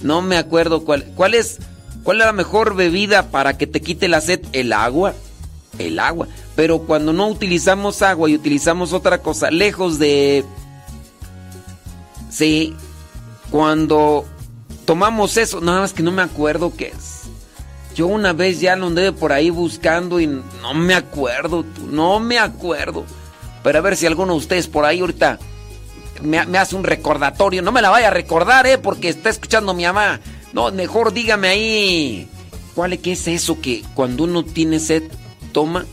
No 0.00 0.22
me 0.22 0.36
acuerdo 0.36 0.84
cuál. 0.84 1.04
¿Cuál 1.16 1.34
es? 1.34 1.58
¿Cuál 2.02 2.20
es 2.20 2.26
la 2.26 2.32
mejor 2.32 2.74
bebida 2.74 3.30
para 3.30 3.56
que 3.56 3.66
te 3.66 3.80
quite 3.80 4.08
la 4.08 4.20
sed? 4.20 4.40
El 4.52 4.72
agua. 4.72 5.14
El 5.78 5.98
agua. 5.98 6.28
Pero 6.56 6.80
cuando 6.80 7.12
no 7.12 7.28
utilizamos 7.28 8.02
agua 8.02 8.28
y 8.28 8.34
utilizamos 8.34 8.92
otra 8.92 9.18
cosa, 9.18 9.50
lejos 9.50 9.98
de... 9.98 10.44
Sí, 12.30 12.74
cuando 13.50 14.24
tomamos 14.84 15.36
eso, 15.36 15.60
nada 15.60 15.80
más 15.80 15.92
que 15.92 16.02
no 16.02 16.10
me 16.10 16.22
acuerdo 16.22 16.72
qué 16.76 16.88
es. 16.88 17.22
Yo 17.94 18.06
una 18.06 18.32
vez 18.32 18.60
ya 18.60 18.74
lo 18.74 18.86
andé 18.86 19.12
por 19.12 19.32
ahí 19.32 19.50
buscando 19.50 20.18
y 20.18 20.26
no 20.26 20.74
me 20.74 20.94
acuerdo, 20.94 21.64
no 21.90 22.20
me 22.20 22.38
acuerdo. 22.38 23.04
Pero 23.62 23.78
a 23.78 23.82
ver 23.82 23.96
si 23.96 24.06
alguno 24.06 24.32
de 24.32 24.38
ustedes 24.38 24.66
por 24.66 24.86
ahí 24.86 25.00
ahorita 25.00 25.38
me, 26.22 26.44
me, 26.46 26.58
hace 26.58 26.74
un 26.74 26.84
recordatorio. 26.84 27.62
No 27.62 27.70
me 27.70 27.82
la 27.82 27.90
vaya 27.90 28.08
a 28.08 28.12
recordar, 28.12 28.66
¿eh? 28.66 28.78
Porque 28.78 29.08
está 29.08 29.28
escuchando 29.28 29.74
mi 29.74 29.84
mamá. 29.84 30.20
No, 30.52 30.70
mejor 30.72 31.12
dígame 31.12 31.48
ahí. 31.48 32.28
¿Cuál 32.74 32.94
es, 32.94 33.00
qué 33.00 33.12
es 33.12 33.28
eso 33.28 33.60
que 33.60 33.82
cuando 33.94 34.24
uno 34.24 34.44
tiene 34.44 34.80
sed 34.80 35.04
toma? 35.52 35.86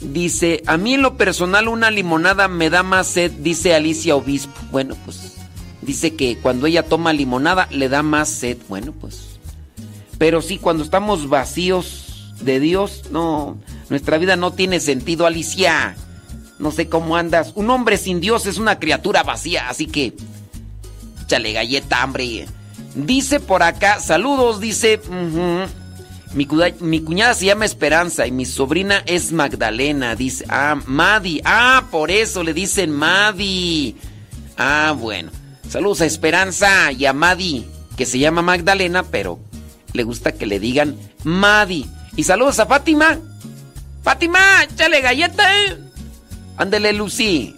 Dice, 0.00 0.62
a 0.66 0.76
mí 0.76 0.94
en 0.94 1.02
lo 1.02 1.16
personal 1.16 1.68
una 1.68 1.90
limonada 1.90 2.46
me 2.48 2.70
da 2.70 2.82
más 2.82 3.08
sed, 3.08 3.32
dice 3.32 3.74
Alicia 3.74 4.14
Obispo. 4.14 4.52
Bueno, 4.70 4.96
pues 5.04 5.34
dice 5.82 6.14
que 6.14 6.38
cuando 6.38 6.66
ella 6.66 6.84
toma 6.84 7.12
limonada 7.12 7.68
le 7.70 7.88
da 7.88 8.02
más 8.02 8.28
sed. 8.28 8.58
Bueno, 8.68 8.92
pues. 8.92 9.38
Pero 10.18 10.42
sí, 10.42 10.58
cuando 10.58 10.84
estamos 10.84 11.28
vacíos 11.28 12.34
de 12.40 12.60
Dios, 12.60 13.04
no, 13.10 13.58
nuestra 13.88 14.18
vida 14.18 14.36
no 14.36 14.52
tiene 14.52 14.80
sentido, 14.80 15.26
Alicia. 15.26 15.96
No 16.58 16.72
sé 16.72 16.88
cómo 16.88 17.16
andas. 17.16 17.52
Un 17.54 17.70
hombre 17.70 17.96
sin 17.96 18.20
Dios 18.20 18.46
es 18.46 18.58
una 18.58 18.78
criatura 18.78 19.22
vacía, 19.22 19.68
así 19.68 19.86
que... 19.86 20.12
Échale 21.24 21.52
galleta, 21.52 22.02
hambre. 22.02 22.46
Dice 23.06 23.38
por 23.40 23.62
acá, 23.62 24.00
saludos, 24.00 24.60
dice... 24.60 25.00
Mi, 26.34 27.00
cuñada 27.00 27.32
se 27.32 27.46
llama 27.46 27.64
Esperanza 27.64 28.26
y 28.26 28.32
mi 28.32 28.44
sobrina 28.44 29.02
es 29.06 29.32
Magdalena. 29.32 30.14
Dice, 30.14 30.44
ah, 30.48 30.76
Madi. 30.86 31.40
Ah, 31.44 31.84
por 31.90 32.10
eso 32.10 32.42
le 32.42 32.52
dicen 32.52 32.90
Madi. 32.90 33.96
Ah, 34.56 34.94
bueno. 34.98 35.30
Saludos 35.68 36.02
a 36.02 36.06
Esperanza 36.06 36.92
y 36.92 37.06
a 37.06 37.12
Madi, 37.12 37.66
que 37.96 38.04
se 38.04 38.18
llama 38.18 38.42
Magdalena, 38.42 39.04
pero 39.04 39.38
le 39.92 40.02
gusta 40.02 40.32
que 40.32 40.46
le 40.46 40.60
digan 40.60 40.96
Madi. 41.24 41.86
Y 42.16 42.24
saludos 42.24 42.58
a 42.58 42.66
Fátima. 42.66 43.18
Fátima, 44.02 44.64
échale 44.64 45.00
galleta, 45.00 45.64
eh. 45.64 45.78
Ándele, 46.56 46.92
Lucy. 46.92 47.54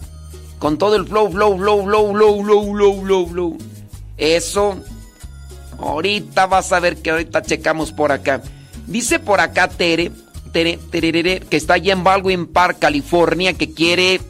Con 0.59 0.79
todo 0.79 0.97
el 0.97 1.07
flow, 1.07 1.31
flow, 1.33 1.57
flow, 1.57 1.85
flow, 1.85 2.13
flow, 2.13 2.43
flow, 2.45 3.03
flow, 3.03 3.29
flow. 3.29 3.59
Eso. 4.17 4.85
Ahorita 5.81 6.47
vas 6.47 6.73
a 6.73 6.81
ver 6.81 6.97
que 6.97 7.11
ahorita 7.11 7.43
checamos 7.43 7.93
por 7.93 8.13
acá. 8.13 8.43
Dice 8.87 9.19
por 9.19 9.41
acá 9.41 9.69
Tere, 9.69 10.13
Tere, 10.53 10.79
Tere, 10.91 11.41
que 11.41 11.57
está 11.57 11.75
allá 11.75 11.93
en 11.93 12.05
Baldwin 12.05 12.47
Park, 12.47 12.79
California, 12.81 13.55
que 13.55 13.73
quiere 13.73 14.21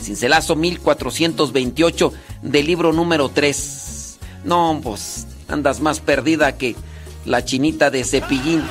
cincelazo 0.00 0.56
1428 0.56 2.12
del 2.42 2.66
libro 2.66 2.92
número 2.92 3.28
3. 3.28 4.18
No, 4.44 4.80
pues 4.82 5.28
andas 5.48 5.80
más 5.80 6.00
perdida 6.00 6.56
que 6.56 6.74
la 7.24 7.44
chinita 7.44 7.90
de 7.90 8.04
cepillín. 8.04 8.62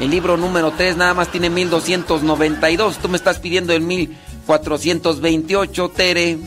El 0.00 0.10
libro 0.10 0.36
número 0.36 0.72
3 0.72 0.96
nada 0.96 1.14
más 1.14 1.30
tiene 1.30 1.50
1292. 1.50 2.98
Tú 2.98 3.08
me 3.08 3.16
estás 3.16 3.38
pidiendo 3.40 3.72
el 3.72 3.82
1428, 3.82 5.88
Tere. 5.90 6.38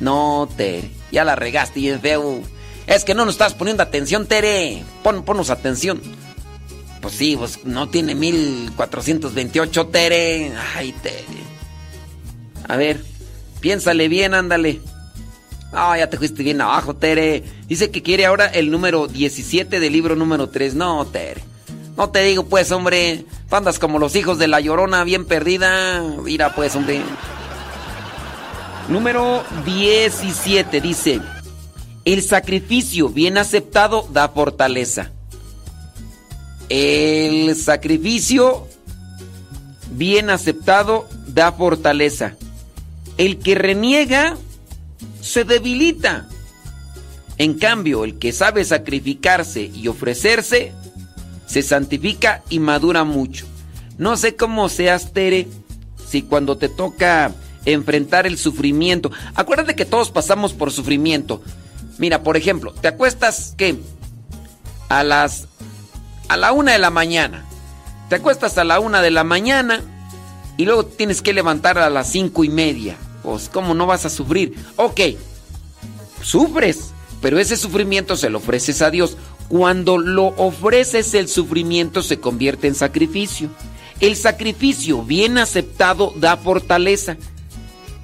No, 0.00 0.48
Tere. 0.56 0.90
Ya 1.12 1.24
la 1.24 1.36
regaste 1.36 1.80
y 1.80 1.88
es 1.88 2.00
feo. 2.00 2.40
Es 2.86 3.04
que 3.04 3.14
no 3.14 3.24
nos 3.24 3.34
estás 3.34 3.54
poniendo 3.54 3.82
atención, 3.82 4.26
Tere. 4.26 4.84
Pon, 5.02 5.24
ponnos 5.24 5.50
atención. 5.50 6.00
Pues 7.00 7.14
sí, 7.14 7.36
pues 7.36 7.64
no 7.64 7.88
tiene 7.88 8.14
1428, 8.14 9.86
Tere. 9.88 10.52
Ay, 10.74 10.92
Tere. 11.02 11.24
A 12.68 12.76
ver, 12.76 13.02
piénsale 13.60 14.08
bien, 14.08 14.34
ándale. 14.34 14.80
Ah, 15.72 15.98
ya 15.98 16.08
te 16.08 16.16
fuiste 16.16 16.42
bien 16.42 16.60
abajo, 16.60 16.94
Tere. 16.94 17.42
Dice 17.66 17.90
que 17.90 18.02
quiere 18.02 18.26
ahora 18.26 18.46
el 18.46 18.70
número 18.70 19.08
17 19.08 19.80
del 19.80 19.92
libro 19.92 20.16
número 20.16 20.48
3. 20.48 20.74
No, 20.74 21.04
Tere. 21.06 21.42
No 21.96 22.10
te 22.10 22.22
digo, 22.22 22.46
pues, 22.46 22.70
hombre. 22.72 23.24
Andas 23.50 23.78
como 23.78 23.98
los 23.98 24.14
hijos 24.16 24.38
de 24.38 24.48
la 24.48 24.60
llorona, 24.60 25.02
bien 25.04 25.24
perdida. 25.24 26.02
Mira, 26.22 26.54
pues, 26.54 26.76
hombre. 26.76 27.02
Número 28.88 29.44
17 29.64 30.80
dice: 30.80 31.20
El 32.06 32.22
sacrificio 32.22 33.08
bien 33.08 33.36
aceptado 33.36 34.08
da 34.12 34.28
fortaleza. 34.28 35.10
El 36.68 37.56
sacrificio 37.56 38.68
bien 39.90 40.30
aceptado 40.30 41.08
da 41.26 41.50
fortaleza. 41.50 42.36
El 43.18 43.40
que 43.40 43.56
reniega 43.56 44.36
se 45.20 45.42
debilita. 45.42 46.28
En 47.38 47.54
cambio, 47.54 48.04
el 48.04 48.20
que 48.20 48.30
sabe 48.30 48.64
sacrificarse 48.64 49.62
y 49.74 49.88
ofrecerse 49.88 50.72
se 51.46 51.62
santifica 51.62 52.44
y 52.48 52.60
madura 52.60 53.02
mucho. 53.02 53.46
No 53.98 54.16
sé 54.16 54.36
cómo 54.36 54.68
seas, 54.68 55.12
Tere, 55.12 55.48
si 56.08 56.22
cuando 56.22 56.56
te 56.56 56.68
toca 56.68 57.34
enfrentar 57.64 58.28
el 58.28 58.38
sufrimiento, 58.38 59.10
acuérdate 59.34 59.74
que 59.74 59.84
todos 59.84 60.12
pasamos 60.12 60.52
por 60.52 60.70
sufrimiento. 60.70 61.42
Mira, 61.98 62.22
por 62.22 62.36
ejemplo, 62.36 62.72
te 62.72 62.88
acuestas 62.88 63.54
que 63.56 63.76
a 64.88 65.02
las 65.02 65.48
a 66.28 66.36
la 66.36 66.52
una 66.52 66.72
de 66.72 66.78
la 66.78 66.90
mañana, 66.90 67.44
te 68.08 68.16
acuestas 68.16 68.58
a 68.58 68.64
la 68.64 68.80
una 68.80 69.02
de 69.02 69.10
la 69.10 69.24
mañana 69.24 69.82
y 70.56 70.64
luego 70.64 70.84
tienes 70.86 71.22
que 71.22 71.32
levantar 71.32 71.78
a 71.78 71.90
las 71.90 72.10
cinco 72.10 72.44
y 72.44 72.48
media. 72.48 72.96
Pues, 73.22 73.48
¿cómo 73.48 73.74
no 73.74 73.86
vas 73.86 74.04
a 74.06 74.10
sufrir? 74.10 74.54
Ok, 74.76 75.00
sufres, 76.22 76.92
pero 77.20 77.38
ese 77.38 77.56
sufrimiento 77.56 78.16
se 78.16 78.30
lo 78.30 78.38
ofreces 78.38 78.82
a 78.82 78.90
Dios. 78.90 79.16
Cuando 79.48 79.98
lo 79.98 80.26
ofreces 80.36 81.14
el 81.14 81.28
sufrimiento 81.28 82.02
se 82.02 82.20
convierte 82.20 82.66
en 82.66 82.74
sacrificio. 82.74 83.48
El 84.00 84.16
sacrificio 84.16 85.02
bien 85.02 85.38
aceptado 85.38 86.12
da 86.16 86.36
fortaleza. 86.36 87.16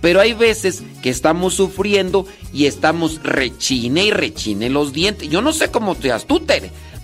Pero 0.02 0.20
hay 0.20 0.34
veces 0.34 0.82
que 1.00 1.10
estamos 1.10 1.54
sufriendo 1.54 2.26
y 2.52 2.66
estamos 2.66 3.22
rechine 3.22 4.04
y 4.06 4.10
rechine 4.10 4.68
los 4.68 4.92
dientes. 4.92 5.30
Yo 5.30 5.40
no 5.40 5.52
sé 5.52 5.70
cómo 5.70 5.94
te 5.94 6.12
tú, 6.26 6.42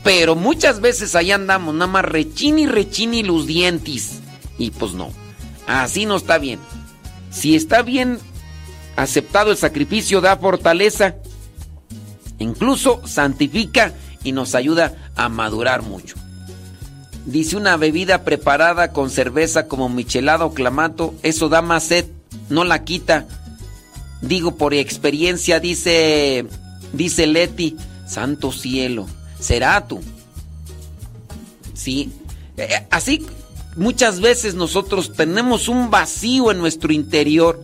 pero 0.03 0.35
muchas 0.35 0.81
veces 0.81 1.15
ahí 1.15 1.31
andamos, 1.31 1.75
nada 1.75 1.87
más 1.87 2.05
rechine 2.05 2.63
y 2.63 2.67
rechine 2.67 3.23
los 3.23 3.47
dientes. 3.47 4.19
Y 4.59 4.73
pues 4.73 4.95
no, 4.95 5.11
así 5.69 6.07
no 6.07 6.17
está 6.17 6.39
bien. 6.39 6.59
Si 7.31 7.55
está 7.55 7.83
bien 7.83 8.19
aceptado 8.97 9.53
el 9.53 9.57
sacrificio, 9.57 10.21
da 10.21 10.37
fortaleza, 10.37 11.15
incluso 12.41 13.07
santifica 13.07 13.93
y 14.25 14.33
nos 14.33 14.57
ayuda 14.57 15.13
a 15.15 15.29
madurar 15.29 15.83
mucho. 15.83 16.17
Dice 17.27 17.57
una 17.57 17.77
bebida 17.77 18.25
preparada 18.25 18.93
con 18.93 19.09
cerveza 19.09 19.69
como 19.69 19.89
michelada 19.89 20.47
o 20.47 20.53
clamato, 20.53 21.15
eso 21.23 21.49
da 21.49 21.63
más 21.63 21.85
sed 21.85 22.18
no 22.49 22.65
la 22.65 22.85
quita. 22.85 23.27
Digo 24.21 24.57
por 24.57 24.75
experiencia, 24.75 25.61
dice, 25.61 26.47
dice 26.93 27.27
Leti, 27.27 27.77
santo 28.07 28.53
cielo, 28.53 29.07
será 29.39 29.87
tú. 29.87 30.01
Sí, 31.75 32.11
eh, 32.57 32.67
eh, 32.71 32.87
así 32.91 33.25
muchas 33.77 34.21
veces 34.21 34.55
nosotros 34.55 35.13
tenemos 35.13 35.69
un 35.69 35.91
vacío 35.91 36.51
en 36.51 36.59
nuestro 36.59 36.93
interior 36.93 37.63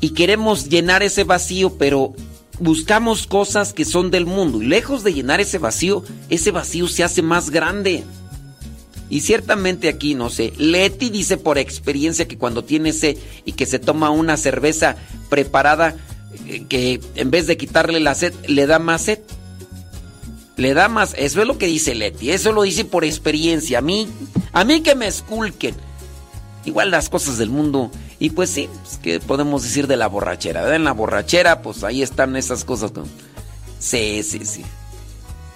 y 0.00 0.10
queremos 0.10 0.68
llenar 0.68 1.02
ese 1.02 1.24
vacío, 1.24 1.76
pero 1.76 2.14
buscamos 2.60 3.26
cosas 3.26 3.72
que 3.72 3.84
son 3.84 4.10
del 4.10 4.26
mundo 4.26 4.62
y 4.62 4.66
lejos 4.66 5.02
de 5.02 5.12
llenar 5.12 5.40
ese 5.40 5.58
vacío, 5.58 6.04
ese 6.28 6.52
vacío 6.52 6.86
se 6.88 7.02
hace 7.02 7.22
más 7.22 7.50
grande. 7.50 8.04
Y 9.10 9.20
ciertamente 9.22 9.88
aquí, 9.88 10.14
no 10.14 10.30
sé, 10.30 10.52
Leti 10.56 11.10
dice 11.10 11.36
por 11.36 11.58
experiencia 11.58 12.28
que 12.28 12.38
cuando 12.38 12.64
tiene 12.64 12.92
sed 12.92 13.18
y 13.44 13.52
que 13.52 13.66
se 13.66 13.80
toma 13.80 14.10
una 14.10 14.36
cerveza 14.36 14.96
preparada, 15.28 15.96
eh, 16.46 16.64
que 16.68 17.00
en 17.16 17.30
vez 17.32 17.48
de 17.48 17.56
quitarle 17.56 17.98
la 17.98 18.14
sed, 18.14 18.32
le 18.46 18.66
da 18.66 18.78
más 18.78 19.02
sed. 19.02 19.18
Le 20.56 20.74
da 20.74 20.88
más, 20.88 21.14
eso 21.16 21.40
es 21.40 21.48
lo 21.48 21.58
que 21.58 21.66
dice 21.66 21.94
Leti, 21.94 22.30
eso 22.30 22.52
lo 22.52 22.62
dice 22.62 22.84
por 22.84 23.04
experiencia. 23.04 23.78
A 23.78 23.82
mí, 23.82 24.08
a 24.52 24.64
mí 24.64 24.80
que 24.80 24.94
me 24.94 25.08
esculquen. 25.08 25.74
Igual 26.64 26.90
las 26.90 27.08
cosas 27.08 27.38
del 27.38 27.50
mundo. 27.50 27.90
Y 28.20 28.30
pues 28.30 28.50
sí, 28.50 28.68
pues, 28.82 28.98
¿qué 29.02 29.18
podemos 29.18 29.62
decir 29.62 29.86
de 29.86 29.96
la 29.96 30.06
borrachera? 30.06 30.76
En 30.76 30.84
la 30.84 30.92
borrachera, 30.92 31.62
pues 31.62 31.82
ahí 31.82 32.02
están 32.02 32.36
esas 32.36 32.64
cosas. 32.64 32.92
Sí, 33.78 34.22
sí, 34.22 34.44
sí. 34.44 34.62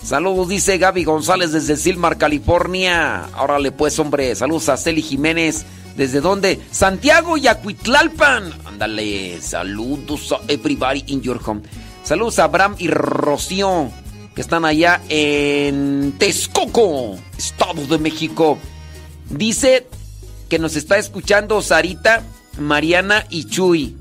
Saludos, 0.04 0.50
dice 0.50 0.76
Gaby 0.76 1.02
González 1.04 1.52
desde 1.52 1.78
Silmar, 1.78 2.18
California. 2.18 3.26
Órale, 3.38 3.72
pues, 3.72 3.98
hombre. 3.98 4.34
Saludos 4.34 4.68
a 4.68 4.76
Celi 4.76 5.00
Jiménez. 5.00 5.64
¿Desde 5.96 6.20
dónde? 6.20 6.60
Santiago 6.70 7.38
y 7.38 7.46
Acuitlalpan. 7.46 8.52
Ándale, 8.66 9.40
saludos 9.40 10.32
a 10.32 10.40
everybody 10.48 11.04
in 11.06 11.22
your 11.22 11.40
home. 11.42 11.62
Saludos 12.02 12.38
a 12.38 12.44
Abraham 12.44 12.76
y 12.78 12.88
Rocío, 12.88 13.90
que 14.34 14.42
están 14.42 14.66
allá 14.66 15.00
en 15.08 16.12
Texcoco, 16.18 17.16
Estado 17.38 17.86
de 17.86 17.96
México. 17.96 18.58
Dice 19.30 19.86
que 20.50 20.58
nos 20.58 20.76
está 20.76 20.98
escuchando 20.98 21.62
Sarita, 21.62 22.22
Mariana 22.58 23.24
y 23.30 23.44
Chuy. 23.44 23.96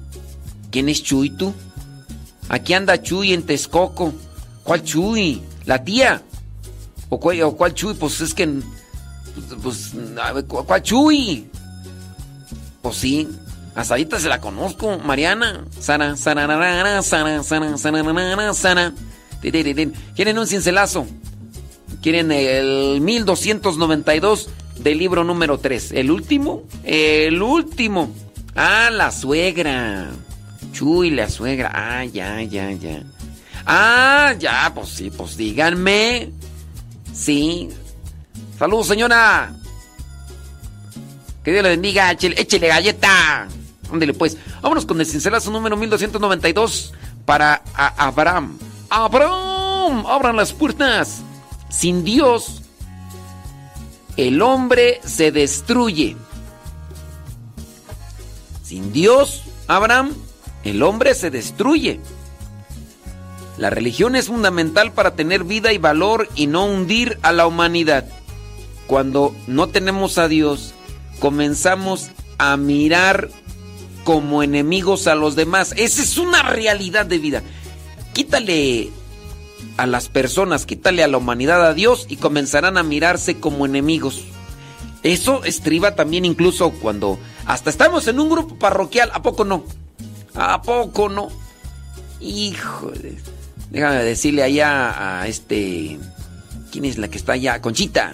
¿Quién 0.70 0.90
es 0.90 1.02
Chuy 1.02 1.30
tú? 1.30 1.54
Aquí 2.50 2.74
anda 2.74 3.02
Chuy 3.02 3.32
en 3.32 3.44
Texcoco. 3.44 4.14
¿Cuál 4.66 4.84
Chuy? 4.84 5.42
La 5.66 5.84
tía. 5.84 6.22
¿O 7.10 7.20
cuál, 7.20 7.74
Chuy? 7.74 7.94
Pues 7.94 8.22
es 8.22 8.34
que. 8.34 8.50
Pues, 9.62 9.94
¿cuál 10.48 10.84
Chuy? 10.84 11.48
Pues 12.82 12.96
sí. 12.96 13.28
Hasta 13.76 13.96
ahorita 13.96 14.20
se 14.20 14.30
la 14.30 14.40
conozco. 14.40 15.00
Mariana. 15.00 15.66
Sana, 15.80 16.16
sana, 16.16 16.48
sana, 16.48 17.02
sana, 17.04 17.78
sana, 17.78 18.54
sana. 18.54 18.94
¿Quieren 19.42 20.38
un 20.38 20.48
cincelazo? 20.48 21.06
¿Quieren 22.02 22.32
el 22.32 23.02
1292 23.02 24.50
del 24.80 24.98
libro 24.98 25.24
número 25.24 25.60
3? 25.60 25.92
¿El 25.94 26.12
último? 26.12 26.64
El 26.84 27.42
último. 27.42 28.14
Ah, 28.56 28.90
la 28.92 29.12
suegra. 29.12 30.12
Chuy, 30.72 31.10
la 31.12 31.30
suegra. 31.30 31.72
Ah, 31.74 32.06
ya, 32.06 32.42
ya, 32.42 32.72
ya. 32.72 33.04
Ah, 33.66 34.34
ya, 34.38 34.72
pues 34.74 34.90
sí, 34.90 35.10
pues 35.10 35.38
díganme. 35.38 36.32
Sí. 37.14 37.70
Saludos, 38.58 38.88
señora. 38.88 39.54
Que 41.44 41.52
Dios 41.52 41.64
le 41.64 41.70
bendiga. 41.70 42.12
Échele, 42.12 42.68
galleta. 42.68 43.48
Ándele, 43.92 44.14
pues. 44.14 44.38
Vámonos 44.62 44.86
con 44.86 45.00
el 45.00 45.06
cincelazo 45.06 45.52
número 45.52 45.78
1292 45.78 46.94
para 47.26 47.64
Abraham. 47.74 48.58
Abraham, 48.90 50.06
abran 50.08 50.36
las 50.36 50.54
puertas. 50.54 51.22
Sin 51.70 52.04
Dios, 52.04 52.62
el 54.18 54.42
hombre 54.42 55.02
se 55.04 55.32
destruye. 55.32 56.16
Sin 58.64 58.94
Dios, 58.94 59.44
Abraham, 59.68 60.14
el 60.64 60.84
hombre 60.84 61.16
se 61.16 61.32
destruye. 61.32 62.00
La 63.58 63.70
religión 63.70 64.16
es 64.16 64.28
fundamental 64.28 64.94
para 64.94 65.16
tener 65.16 65.44
vida 65.44 65.74
y 65.74 65.78
valor 65.78 66.28
y 66.36 66.48
no 66.48 66.66
hundir 66.66 67.20
a 67.22 67.32
la 67.32 67.46
humanidad. 67.46 68.06
Cuando 68.88 69.36
no 69.48 69.68
tenemos 69.68 70.18
a 70.18 70.28
Dios, 70.28 70.74
comenzamos 71.20 72.10
a 72.38 72.58
mirar 72.58 73.30
como 74.04 74.44
enemigos 74.44 75.08
a 75.08 75.16
los 75.16 75.36
demás. 75.36 75.74
Esa 75.78 76.02
es 76.02 76.18
una 76.18 76.44
realidad 76.44 77.06
de 77.06 77.20
vida. 77.20 77.44
Quítale 78.14 78.92
a 79.78 79.86
las 79.88 80.10
personas, 80.10 80.66
quítale 80.66 81.04
a 81.04 81.08
la 81.08 81.18
humanidad 81.18 81.66
a 81.66 81.74
Dios 81.74 82.06
y 82.10 82.18
comenzarán 82.18 82.78
a 82.78 82.84
mirarse 82.84 83.40
como 83.40 83.66
enemigos. 83.66 84.24
Eso 85.04 85.44
estriba 85.44 85.96
también 85.96 86.26
incluso 86.26 86.72
cuando 86.72 87.20
hasta 87.46 87.70
estamos 87.70 88.08
en 88.08 88.20
un 88.20 88.30
grupo 88.30 88.56
parroquial. 88.56 89.12
¿A 89.14 89.22
poco 89.22 89.44
no? 89.46 89.64
¿A 90.34 90.62
poco 90.62 91.10
no? 91.10 91.30
Híjole. 92.20 93.18
Déjame 93.74 94.04
decirle 94.04 94.44
allá 94.44 95.22
a 95.22 95.28
este. 95.28 95.98
¿Quién 96.72 96.86
es 96.86 97.00
la 97.00 97.08
que 97.08 97.18
está 97.18 97.34
allá? 97.34 97.60
Conchita. 97.60 98.14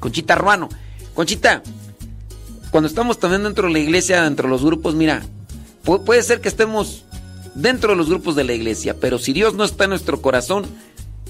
Conchita 0.00 0.34
Ruano. 0.34 0.68
Conchita, 1.14 1.62
cuando 2.72 2.88
estamos 2.88 3.20
también 3.20 3.44
dentro 3.44 3.68
de 3.68 3.72
la 3.72 3.78
iglesia, 3.78 4.24
dentro 4.24 4.48
de 4.48 4.50
los 4.50 4.64
grupos, 4.64 4.96
mira, 4.96 5.22
puede 5.84 6.22
ser 6.22 6.40
que 6.40 6.48
estemos 6.48 7.04
dentro 7.54 7.90
de 7.90 7.96
los 7.96 8.08
grupos 8.08 8.34
de 8.34 8.44
la 8.44 8.52
iglesia, 8.52 8.96
pero 9.00 9.18
si 9.18 9.32
Dios 9.32 9.54
no 9.54 9.64
está 9.64 9.84
en 9.84 9.90
nuestro 9.90 10.20
corazón, 10.20 10.66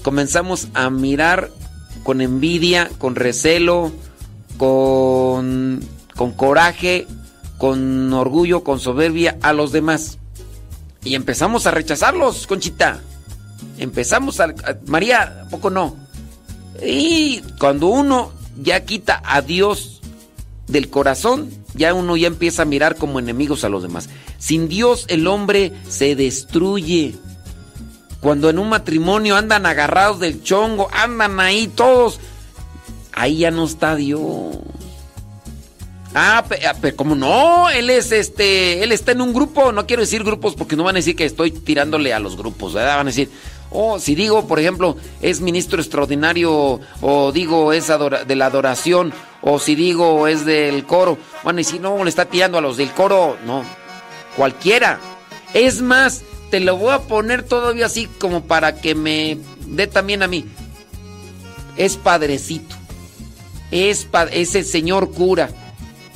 comenzamos 0.03 0.67
a 0.73 0.89
mirar 0.89 1.51
con 2.03 2.21
envidia, 2.21 2.89
con 2.97 3.15
recelo, 3.15 3.91
con, 4.57 5.83
con 6.15 6.31
coraje, 6.31 7.07
con 7.59 8.13
orgullo, 8.13 8.63
con 8.63 8.79
soberbia 8.79 9.37
a 9.41 9.53
los 9.53 9.71
demás. 9.71 10.17
Y 11.03 11.15
empezamos 11.15 11.65
a 11.65 11.71
rechazarlos, 11.71 12.45
Conchita 12.45 13.01
empezamos 13.79 14.39
a, 14.39 14.53
María, 14.85 15.45
poco 15.49 15.69
no? 15.69 15.95
Y 16.85 17.41
cuando 17.59 17.87
uno 17.87 18.31
ya 18.61 18.85
quita 18.85 19.21
a 19.25 19.41
Dios 19.41 20.01
del 20.67 20.89
corazón, 20.89 21.49
ya 21.73 21.93
uno 21.93 22.15
ya 22.17 22.27
empieza 22.27 22.63
a 22.63 22.65
mirar 22.65 22.95
como 22.95 23.19
enemigos 23.19 23.63
a 23.63 23.69
los 23.69 23.83
demás. 23.83 24.09
Sin 24.37 24.67
Dios 24.67 25.05
el 25.09 25.27
hombre 25.27 25.73
se 25.87 26.15
destruye. 26.15 27.15
Cuando 28.21 28.49
en 28.49 28.59
un 28.59 28.69
matrimonio 28.69 29.37
andan 29.37 29.65
agarrados 29.65 30.19
del 30.19 30.43
chongo, 30.43 30.89
andan 30.91 31.39
ahí 31.39 31.67
todos, 31.67 32.19
ahí 33.13 33.39
ya 33.39 33.51
no 33.51 33.65
está 33.65 33.95
Dios. 33.95 34.57
Ah, 36.13 36.43
ah 36.65 36.75
pero 36.81 36.95
como 36.95 37.15
no, 37.15 37.69
él 37.69 37.89
es 37.89 38.11
este, 38.11 38.83
él 38.83 38.91
está 38.91 39.11
en 39.11 39.21
un 39.21 39.33
grupo, 39.33 39.71
no 39.71 39.85
quiero 39.85 40.01
decir 40.01 40.23
grupos 40.23 40.55
porque 40.55 40.75
no 40.75 40.83
van 40.83 40.95
a 40.95 40.99
decir 40.99 41.15
que 41.15 41.25
estoy 41.25 41.51
tirándole 41.51 42.13
a 42.13 42.19
los 42.19 42.35
grupos, 42.35 42.73
¿verdad? 42.73 42.97
Van 42.97 43.07
a 43.07 43.11
decir, 43.11 43.29
o 43.71 43.99
si 43.99 44.15
digo, 44.15 44.47
por 44.47 44.59
ejemplo, 44.59 44.97
es 45.21 45.41
ministro 45.41 45.79
extraordinario, 45.79 46.79
o 47.01 47.31
digo 47.31 47.71
es 47.71 47.87
de 47.87 48.35
la 48.35 48.47
adoración, 48.47 49.13
o 49.41 49.59
si 49.59 49.75
digo 49.75 50.27
es 50.27 50.45
del 50.45 50.85
coro. 50.85 51.17
Bueno, 51.43 51.59
y 51.59 51.63
si 51.63 51.79
no 51.79 52.03
le 52.03 52.09
está 52.09 52.25
tirando 52.25 52.57
a 52.57 52.61
los 52.61 52.77
del 52.77 52.91
coro, 52.91 53.37
no. 53.45 53.63
Cualquiera. 54.35 54.99
Es 55.53 55.81
más, 55.81 56.23
te 56.49 56.59
lo 56.59 56.77
voy 56.77 56.93
a 56.93 57.01
poner 57.01 57.43
todavía 57.43 57.85
así 57.85 58.07
como 58.19 58.43
para 58.43 58.75
que 58.81 58.95
me 58.95 59.37
dé 59.67 59.87
también 59.87 60.23
a 60.23 60.27
mí. 60.27 60.45
Es 61.77 61.95
padrecito. 61.95 62.75
Es, 63.71 64.07
es 64.31 64.55
el 64.55 64.65
señor 64.65 65.11
cura. 65.11 65.49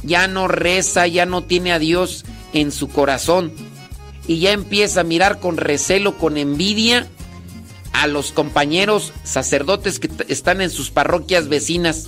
Ya 0.02 0.28
no 0.28 0.48
reza, 0.48 1.06
ya 1.08 1.26
no 1.26 1.44
tiene 1.44 1.72
a 1.72 1.80
Dios 1.80 2.26
en 2.52 2.72
su 2.72 2.90
corazón. 2.90 3.54
Y 4.28 4.40
ya 4.40 4.52
empieza 4.54 5.02
a 5.02 5.06
mirar 5.06 5.40
con 5.40 5.58
recelo, 5.58 6.18
con 6.18 6.38
envidia 6.38 7.08
a 7.94 8.08
los 8.08 8.32
compañeros 8.32 9.14
sacerdotes 9.24 10.00
que 10.00 10.10
están 10.28 10.62
en 10.62 10.70
sus 10.70 10.92
parroquias 10.92 11.48
vecinas. 11.48 12.08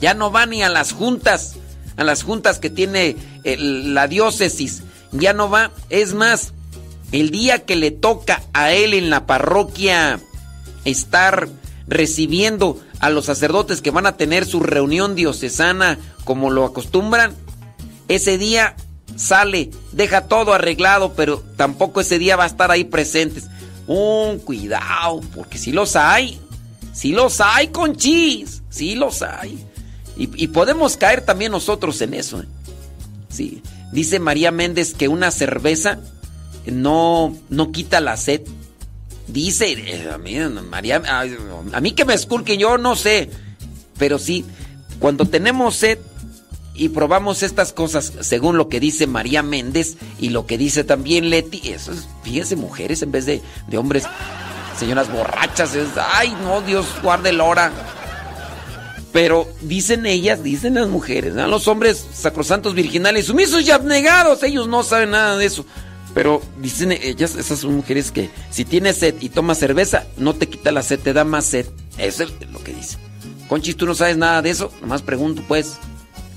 Ya 0.00 0.14
no 0.14 0.30
van 0.30 0.50
ni 0.50 0.62
a 0.62 0.68
las 0.68 0.92
juntas. 0.92 1.56
a 1.96 2.04
las 2.04 2.22
juntas 2.22 2.58
que 2.58 2.70
tiene 2.70 3.16
la 3.44 4.08
diócesis. 4.08 4.82
Ya 5.12 5.32
no 5.32 5.50
va. 5.50 5.70
Es 5.90 6.14
más, 6.14 6.52
el 7.12 7.30
día 7.30 7.64
que 7.64 7.76
le 7.76 7.90
toca 7.90 8.42
a 8.52 8.72
él 8.72 8.94
en 8.94 9.10
la 9.10 9.26
parroquia 9.26 10.20
estar 10.84 11.48
recibiendo 11.86 12.80
a 13.00 13.10
los 13.10 13.26
sacerdotes 13.26 13.82
que 13.82 13.90
van 13.90 14.06
a 14.06 14.16
tener 14.16 14.46
su 14.46 14.60
reunión 14.60 15.14
diocesana 15.14 15.98
como 16.24 16.50
lo 16.50 16.64
acostumbran, 16.64 17.34
ese 18.08 18.38
día 18.38 18.76
sale, 19.16 19.70
deja 19.92 20.22
todo 20.22 20.54
arreglado, 20.54 21.14
pero 21.14 21.42
tampoco 21.56 22.00
ese 22.00 22.18
día 22.18 22.36
va 22.36 22.44
a 22.44 22.48
estar 22.48 22.70
ahí 22.70 22.84
presentes. 22.84 23.48
Un 23.92 24.38
cuidado, 24.38 25.20
porque 25.34 25.58
si 25.58 25.72
los 25.72 25.96
hay, 25.96 26.38
si 26.92 27.10
los 27.10 27.40
hay, 27.40 27.68
conchis, 27.68 28.62
si 28.70 28.94
los 28.94 29.20
hay. 29.20 29.66
Y, 30.16 30.46
podemos 30.46 30.96
caer 30.96 31.22
también 31.22 31.50
nosotros 31.50 32.00
en 32.00 32.14
eso. 32.14 32.40
¿eh? 32.40 32.46
Sí. 33.30 33.64
Dice 33.90 34.20
María 34.20 34.52
Méndez 34.52 34.94
que 34.94 35.08
una 35.08 35.32
cerveza 35.32 35.98
no, 36.66 37.36
no 37.48 37.72
quita 37.72 38.00
la 38.00 38.16
sed. 38.16 38.42
Dice, 39.26 39.72
eh, 39.72 40.08
a 40.08 40.18
mí, 40.18 40.38
María, 40.68 41.02
a, 41.72 41.80
mí 41.80 41.90
que 41.90 42.04
me 42.04 42.14
esculquen, 42.14 42.60
yo 42.60 42.78
no 42.78 42.94
sé. 42.94 43.28
Pero 43.98 44.20
sí, 44.20 44.44
cuando 45.00 45.24
tenemos 45.24 45.74
sed 45.74 45.98
y 46.74 46.90
probamos 46.90 47.42
estas 47.42 47.72
cosas, 47.72 48.12
según 48.20 48.56
lo 48.56 48.68
que 48.68 48.80
dice 48.80 49.06
María 49.06 49.42
Méndez 49.42 49.96
y 50.18 50.30
lo 50.30 50.46
que 50.46 50.56
dice 50.58 50.84
también 50.84 51.30
Leti, 51.30 51.70
eso 51.70 51.92
es, 51.92 52.08
fíjense, 52.22 52.56
mujeres 52.56 53.02
en 53.02 53.12
vez 53.12 53.26
de, 53.26 53.42
de 53.68 53.78
hombres, 53.78 54.04
señoras 54.78 55.12
borrachas, 55.12 55.72
ay, 56.12 56.34
no, 56.42 56.62
Dios 56.62 56.86
guarde 57.02 57.32
la 57.32 57.44
hora. 57.44 57.72
Pero 59.12 59.48
dicen 59.62 60.06
ellas, 60.06 60.42
dicen 60.44 60.74
las 60.74 60.88
mujeres, 60.88 61.34
los 61.34 61.66
hombres 61.66 62.06
sacrosantos 62.12 62.74
virginales, 62.74 63.26
sumisos 63.26 63.62
y 63.62 63.70
abnegados, 63.72 64.42
ellos 64.44 64.68
no 64.68 64.84
saben 64.84 65.10
nada 65.10 65.36
de 65.36 65.46
eso. 65.46 65.66
Pero 66.14 66.40
dicen 66.58 66.92
ellas, 66.92 67.36
esas 67.36 67.60
son 67.60 67.74
mujeres 67.74 68.10
que 68.10 68.30
si 68.50 68.64
tienes 68.64 68.96
sed 68.96 69.14
y 69.20 69.28
tomas 69.28 69.58
cerveza, 69.58 70.06
no 70.16 70.34
te 70.34 70.48
quita 70.48 70.72
la 70.72 70.82
sed, 70.82 70.98
te 71.00 71.12
da 71.12 71.24
más 71.24 71.44
sed. 71.44 71.66
Eso 71.98 72.24
es 72.24 72.30
lo 72.52 72.62
que 72.62 72.72
dice. 72.72 72.98
Conchis, 73.48 73.76
tú 73.76 73.86
no 73.86 73.94
sabes 73.94 74.16
nada 74.16 74.42
de 74.42 74.50
eso, 74.50 74.72
nomás 74.80 75.02
pregunto 75.02 75.42
pues. 75.46 75.78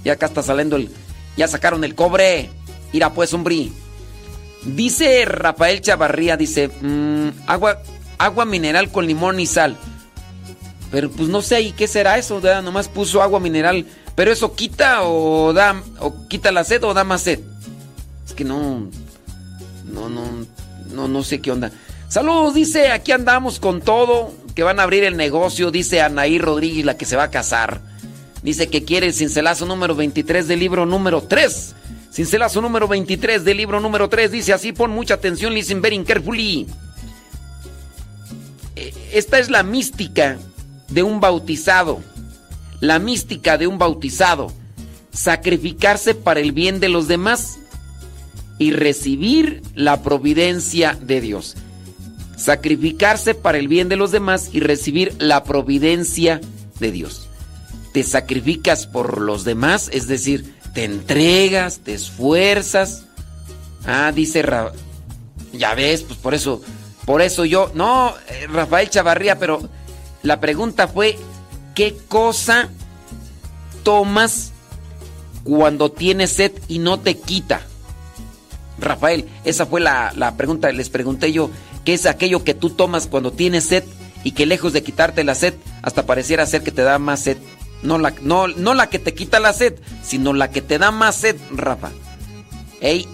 Ya 0.03 0.13
acá 0.13 0.27
está 0.27 0.43
saliendo 0.43 0.75
el... 0.75 0.89
Ya 1.37 1.47
sacaron 1.47 1.83
el 1.83 1.95
cobre. 1.95 2.49
Ira 2.91 3.13
pues, 3.13 3.33
hombre. 3.33 3.69
Dice 4.65 5.25
Rafael 5.25 5.81
Chavarría, 5.81 6.37
dice, 6.37 6.69
mm, 6.69 7.29
agua, 7.47 7.81
agua 8.17 8.45
mineral 8.45 8.91
con 8.91 9.05
limón 9.05 9.39
y 9.39 9.45
sal. 9.45 9.75
Pero 10.89 11.09
pues 11.09 11.27
no 11.27 11.41
sé, 11.41 11.61
¿y 11.61 11.71
qué 11.71 11.87
será 11.87 12.17
eso? 12.17 12.39
Nomás 12.39 12.87
puso 12.87 13.21
agua 13.21 13.39
mineral. 13.39 13.85
Pero 14.15 14.31
eso 14.31 14.55
quita 14.55 15.03
o 15.03 15.51
da, 15.51 15.81
o 15.99 16.27
quita 16.27 16.51
la 16.51 16.63
sed 16.63 16.83
o 16.83 16.93
da 16.93 17.03
más 17.03 17.21
sed. 17.21 17.39
Es 18.25 18.33
que 18.33 18.43
no, 18.43 18.89
no, 19.85 20.07
no, 20.07 20.23
no, 20.91 21.07
no 21.07 21.23
sé 21.23 21.41
qué 21.41 21.51
onda. 21.51 21.71
Saludos, 22.07 22.53
dice, 22.53 22.91
aquí 22.91 23.11
andamos 23.11 23.59
con 23.59 23.81
todo, 23.81 24.33
que 24.53 24.61
van 24.61 24.79
a 24.79 24.83
abrir 24.83 25.03
el 25.03 25.17
negocio, 25.17 25.71
dice 25.71 25.99
Anaí 26.01 26.37
Rodríguez, 26.37 26.85
la 26.85 26.95
que 26.95 27.05
se 27.05 27.15
va 27.15 27.23
a 27.23 27.31
casar. 27.31 27.81
Dice 28.43 28.67
que 28.67 28.83
quiere 28.83 29.07
el 29.07 29.13
cincelazo 29.13 29.65
número 29.65 29.95
23 29.95 30.47
del 30.47 30.59
libro 30.59 30.85
número 30.85 31.21
3. 31.21 31.75
Cincelazo 32.11 32.61
número 32.61 32.87
23 32.87 33.45
del 33.45 33.57
libro 33.57 33.79
número 33.79 34.09
3. 34.09 34.31
Dice 34.31 34.53
así, 34.53 34.73
pon 34.73 34.91
mucha 34.91 35.13
atención, 35.13 35.53
listen 35.53 35.81
very 35.81 36.03
carefully. 36.03 36.67
Eh, 38.75 38.93
esta 39.13 39.39
es 39.39 39.49
la 39.49 39.63
mística 39.63 40.37
de 40.89 41.03
un 41.03 41.21
bautizado. 41.21 42.01
La 42.81 42.99
mística 42.99 43.57
de 43.57 43.67
un 43.67 43.77
bautizado. 43.77 44.51
Sacrificarse 45.13 46.13
para 46.13 46.41
el 46.41 46.51
bien 46.51 46.81
de 46.81 46.89
los 46.89 47.07
demás 47.07 47.59
y 48.59 48.71
recibir 48.71 49.61
la 49.73 50.03
providencia 50.03 50.97
de 51.01 51.21
Dios. 51.21 51.55
Sacrificarse 52.35 53.35
para 53.35 53.57
el 53.57 53.69
bien 53.69 53.87
de 53.87 53.95
los 53.95 54.11
demás 54.11 54.49
y 54.51 54.59
recibir 54.59 55.15
la 55.17 55.45
providencia 55.45 56.41
de 56.79 56.91
Dios. 56.91 57.29
Te 57.93 58.03
sacrificas 58.03 58.87
por 58.87 59.21
los 59.21 59.45
demás, 59.45 59.89
es 59.93 60.07
decir, 60.07 60.55
te 60.73 60.83
entregas, 60.83 61.79
te 61.79 61.93
esfuerzas. 61.93 63.05
Ah, 63.85 64.11
dice 64.13 64.43
ya 65.53 65.75
ves, 65.75 66.01
pues 66.01 66.17
por 66.17 66.33
eso, 66.33 66.61
por 67.05 67.21
eso 67.21 67.45
yo, 67.45 67.71
no, 67.75 68.13
eh, 68.27 68.47
Rafael 68.47 68.89
Chavarría, 68.89 69.37
pero 69.37 69.69
la 70.23 70.39
pregunta 70.39 70.87
fue, 70.87 71.17
¿qué 71.75 71.95
cosa 72.07 72.69
tomas 73.83 74.51
cuando 75.43 75.91
tienes 75.91 76.31
sed 76.31 76.53
y 76.67 76.79
no 76.79 76.99
te 76.99 77.17
quita? 77.17 77.61
Rafael, 78.79 79.29
esa 79.43 79.65
fue 79.65 79.81
la, 79.81 80.33
pregunta. 80.37 80.71
Les 80.71 80.89
pregunté 80.89 81.31
yo, 81.31 81.49
¿qué 81.85 81.93
es 81.93 82.05
aquello 82.05 82.43
que 82.43 82.53
tú 82.53 82.69
tomas 82.69 83.07
cuando 83.07 83.31
tienes 83.31 83.65
sed 83.65 83.83
y 84.23 84.31
que 84.31 84.45
lejos 84.45 84.73
de 84.73 84.83
quitarte 84.83 85.23
la 85.23 85.35
sed, 85.35 85.53
hasta 85.81 86.05
pareciera 86.05 86.45
ser 86.45 86.63
que 86.63 86.71
te 86.71 86.81
da 86.81 86.99
más 86.99 87.21
sed? 87.21 87.37
No 87.83 87.97
la, 87.97 88.13
no, 88.21 88.47
no 88.47 88.73
la 88.73 88.87
que 88.87 88.99
te 88.99 89.13
quita 89.13 89.39
la 89.39 89.53
sed, 89.53 89.75
sino 90.03 90.33
la 90.33 90.49
que 90.49 90.61
te 90.61 90.79
da 90.79 90.91
más 90.91 91.15
sed, 91.17 91.35
Rafa. 91.51 91.91
Hey, 92.79 93.07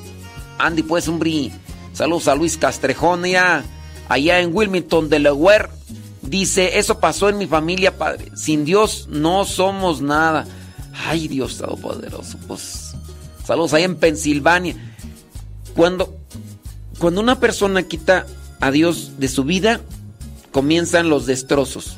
Andy, 0.60 0.84
pues, 0.84 1.08
bri. 1.18 1.52
Saludos 1.94 2.28
a 2.28 2.36
Luis 2.36 2.58
Castrejón, 2.58 3.26
ya, 3.26 3.64
allá 4.08 4.40
en 4.40 4.56
Wilmington, 4.56 5.10
Delaware. 5.10 5.70
Dice, 6.22 6.78
eso 6.78 7.00
pasó 7.00 7.30
en 7.30 7.38
mi 7.38 7.48
familia, 7.48 7.98
padre. 7.98 8.32
Sin 8.36 8.64
Dios 8.64 9.08
no 9.10 9.46
somos 9.46 10.02
nada. 10.02 10.46
Ay, 11.08 11.28
Dios 11.28 11.58
Todopoderoso, 11.58 12.38
pues. 12.48 12.94
Saludos 13.46 13.74
ahí 13.74 13.84
en 13.84 13.96
Pensilvania. 13.96 14.76
Cuando, 15.76 16.16
cuando 17.00 17.22
una 17.22 17.40
persona 17.40 17.84
quita 17.84 18.28
a 18.60 18.70
Dios 18.70 19.14
de 19.18 19.28
su 19.28 19.44
vida, 19.44 19.82
comienzan 20.52 21.10
los 21.10 21.26
destrozos. 21.26 21.98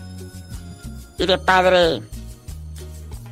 Mire, 1.17 1.37
padre, 1.37 2.01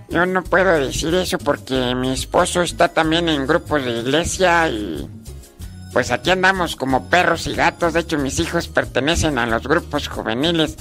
yo 0.10 0.26
no 0.26 0.44
puedo 0.44 0.72
decir 0.80 1.14
eso 1.16 1.38
porque 1.38 1.94
mi 1.96 2.12
esposo 2.12 2.62
está 2.62 2.88
también 2.88 3.30
en 3.30 3.46
grupos 3.46 3.86
de 3.86 4.00
iglesia 4.00 4.70
y 4.70 5.08
pues 5.94 6.12
aquí 6.12 6.32
andamos 6.32 6.76
como 6.76 7.10
perros 7.10 7.48
y 7.48 7.54
gatos. 7.54 7.94
De 7.94 8.02
hecho, 8.02 8.18
mis 8.18 8.40
hijos 8.40 8.68
pertenecen 8.68 9.38
a 9.38 9.46
los 9.46 9.64
grupos 9.64 10.08
juveniles. 10.08 10.78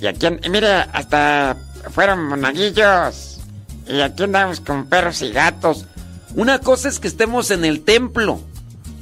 Y 0.00 0.06
aquí, 0.06 0.26
mire, 0.50 0.68
hasta 0.92 1.56
fueron 1.90 2.24
monaguillos. 2.24 3.38
Y 3.88 4.00
aquí 4.00 4.24
andamos 4.24 4.60
como 4.60 4.86
perros 4.86 5.22
y 5.22 5.30
gatos. 5.30 5.86
Una 6.34 6.58
cosa 6.58 6.88
es 6.88 6.98
que 6.98 7.08
estemos 7.08 7.50
en 7.50 7.64
el 7.64 7.82
templo, 7.82 8.40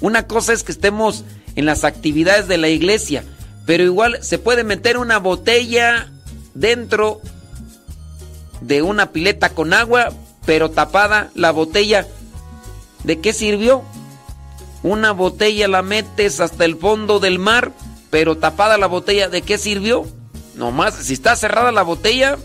una 0.01 0.27
cosa 0.27 0.53
es 0.53 0.63
que 0.63 0.73
estemos 0.73 1.25
en 1.57 1.67
las 1.67 1.83
actividades 1.83 2.47
de 2.47 2.59
la 2.59 2.69
iglesia, 2.69 3.25
pero 3.67 3.83
igual 3.83 4.19
se 4.23 4.39
puede 4.39 4.63
meter 4.63 4.99
una 4.99 5.19
botella 5.19 6.09
dentro 6.55 7.21
de 8.67 8.83
una 8.83 9.13
pileta 9.13 9.51
con 9.51 9.73
agua, 9.73 10.11
pero 10.47 10.71
tapada 10.71 11.31
la 11.35 11.51
botella. 11.51 12.07
¿De 13.05 13.21
qué 13.21 13.33
sirvió? 13.33 13.83
Una 14.83 15.13
botella 15.13 15.69
la 15.69 15.83
metes 15.83 16.41
hasta 16.41 16.65
el 16.65 16.77
fondo 16.77 17.21
del 17.21 17.39
mar, 17.39 17.73
pero 18.11 18.37
tapada 18.37 18.79
la 18.79 18.87
botella, 18.87 19.29
¿de 19.29 19.43
qué 19.43 19.59
sirvió? 19.59 20.07
Nomás, 20.57 20.95
si 20.95 21.15
está 21.15 21.37
cerrada 21.37 21.73
la 21.73 21.83
botella, 21.83 22.39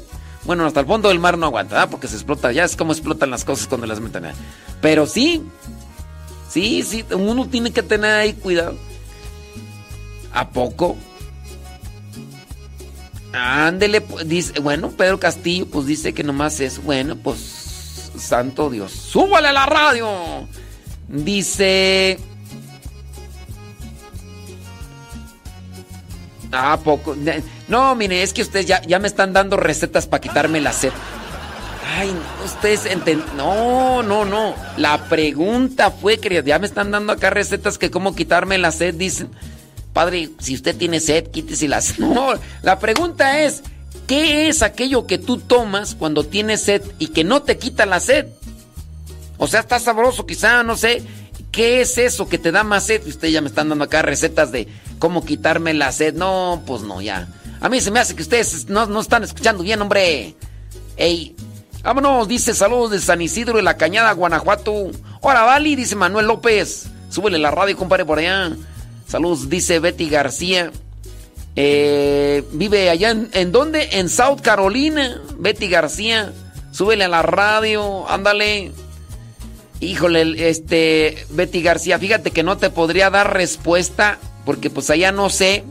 bueno, 0.46 0.66
hasta 0.66 0.80
el 0.80 0.86
fondo 0.86 1.10
del 1.10 1.20
mar 1.20 1.38
no 1.38 1.46
aguanta, 1.46 1.90
porque 1.90 2.08
se 2.08 2.16
explota. 2.16 2.52
Ya 2.52 2.64
es 2.64 2.76
como 2.76 2.94
explotan 2.94 3.30
las 3.30 3.46
cosas 3.46 3.68
cuando 3.68 3.88
las 3.88 4.00
meten. 4.00 4.24
Pero 4.82 5.06
sí, 5.06 5.44
sí, 6.50 6.84
sí, 6.84 7.06
uno 7.12 7.48
tiene 7.48 7.72
que 7.72 7.84
tener 7.84 8.12
ahí 8.12 8.34
cuidado. 8.34 8.76
¿A 10.34 10.50
poco? 10.50 10.98
Ándele, 13.34 14.02
pues, 14.02 14.28
dice, 14.28 14.60
bueno, 14.60 14.90
Pedro 14.90 15.20
Castillo, 15.20 15.68
pues 15.68 15.86
dice 15.86 16.14
que 16.14 16.24
nomás 16.24 16.60
es, 16.60 16.84
bueno, 16.84 17.16
pues, 17.16 18.12
santo 18.18 18.70
Dios, 18.70 18.92
súbale 18.92 19.50
a 19.50 19.54
la 19.54 19.66
radio. 19.66 20.48
Dice, 21.08 22.18
Ah, 26.52 26.80
poco. 26.84 27.16
No, 27.68 27.96
mire, 27.96 28.24
es 28.24 28.34
que 28.34 28.42
ustedes 28.42 28.66
ya, 28.66 28.82
ya 28.82 29.00
me 29.00 29.08
están 29.08 29.34
dando 29.34 29.58
recetas 29.58 30.08
para 30.08 30.22
quitarme 30.22 30.60
la 30.62 30.74
sed. 30.74 30.92
Ay, 31.98 32.12
ustedes 32.46 32.86
enten... 32.86 33.24
No, 33.36 34.02
no, 34.04 34.26
no. 34.26 34.56
La 34.78 34.98
pregunta 35.06 35.92
fue 35.92 36.20
que 36.20 36.44
ya 36.44 36.60
me 36.60 36.68
están 36.68 36.92
dando 36.92 37.14
acá 37.14 37.30
recetas 37.30 37.78
que 37.78 37.92
cómo 37.92 38.16
quitarme 38.16 38.58
la 38.58 38.72
sed, 38.72 38.96
dicen. 38.96 39.30
Padre, 39.94 40.30
si 40.40 40.56
usted 40.56 40.76
tiene 40.76 41.00
sed, 41.00 41.28
quítese 41.28 41.68
la 41.68 41.82
sed. 41.82 42.00
No, 42.00 42.34
la 42.62 42.80
pregunta 42.80 43.42
es, 43.42 43.64
¿qué 44.08 44.50
es 44.50 44.62
aquello 44.62 45.08
que 45.08 45.18
tú 45.18 45.38
tomas 45.38 45.96
cuando 45.96 46.24
tienes 46.24 46.62
sed 46.62 46.82
y 47.00 47.08
que 47.08 47.24
no 47.24 47.42
te 47.42 47.58
quita 47.58 47.86
la 47.86 48.00
sed? 48.00 48.28
O 49.38 49.48
sea, 49.48 49.62
está 49.62 49.80
sabroso 49.80 50.26
quizá, 50.26 50.64
no 50.64 50.76
sé. 50.76 51.02
¿Qué 51.52 51.82
es 51.82 51.98
eso 51.98 52.30
que 52.30 52.38
te 52.38 52.52
da 52.52 52.64
más 52.64 52.86
sed? 52.86 53.06
Ustedes 53.08 53.34
ya 53.34 53.42
me 53.42 53.48
están 53.48 53.70
dando 53.70 53.86
acá 53.86 54.02
recetas 54.02 54.52
de 54.52 54.68
cómo 55.00 55.26
quitarme 55.26 55.74
la 55.74 55.92
sed. 55.92 56.14
No, 56.14 56.62
pues 56.66 56.84
no, 56.84 57.02
ya. 57.02 57.28
A 57.62 57.70
mí 57.70 57.82
se 57.82 57.92
me 57.92 58.00
hace 58.00 58.16
que 58.16 58.22
ustedes 58.22 58.70
no, 58.70 58.86
no 58.86 59.00
están 59.02 59.24
escuchando 59.24 59.64
bien, 59.64 59.82
hombre. 59.82 60.36
Ey, 60.98 61.36
Vámonos, 61.82 62.28
dice 62.28 62.54
saludos 62.54 62.92
de 62.92 63.00
San 63.00 63.22
Isidro 63.22 63.56
de 63.56 63.64
la 63.64 63.78
Cañada, 63.78 64.12
Guanajuato. 64.12 64.92
Hola, 65.22 65.44
Vali, 65.44 65.78
dice 65.78 65.96
Manuel 65.96 66.28
López. 66.28 66.88
Súbele 67.10 67.38
la 67.38 67.52
radio, 67.52 67.78
compadre, 67.78 68.04
por 68.04 68.20
allá. 68.20 68.52
Saludos, 69.10 69.50
dice 69.50 69.80
Betty 69.80 70.08
García. 70.08 70.72
Eh, 71.56 72.44
vive 72.52 72.92
allá 72.92 73.10
en, 73.10 73.30
en 73.34 73.52
dónde? 73.52 73.90
En 73.94 74.08
South 74.08 74.42
Carolina. 74.42 75.20
Betty 75.40 75.68
García. 75.68 76.32
Súbele 76.72 77.06
a 77.06 77.08
la 77.08 77.24
radio, 77.24 78.08
ándale. 78.08 78.72
Híjole, 79.80 80.50
este, 80.50 81.26
Betty 81.32 81.64
García, 81.64 81.98
fíjate 81.98 82.30
que 82.30 82.44
no 82.44 82.58
te 82.58 82.70
podría 82.70 83.10
dar 83.10 83.34
respuesta 83.34 84.20
porque 84.46 84.70
pues 84.70 84.92
allá 84.92 85.12
no 85.12 85.30
sé. 85.32 85.64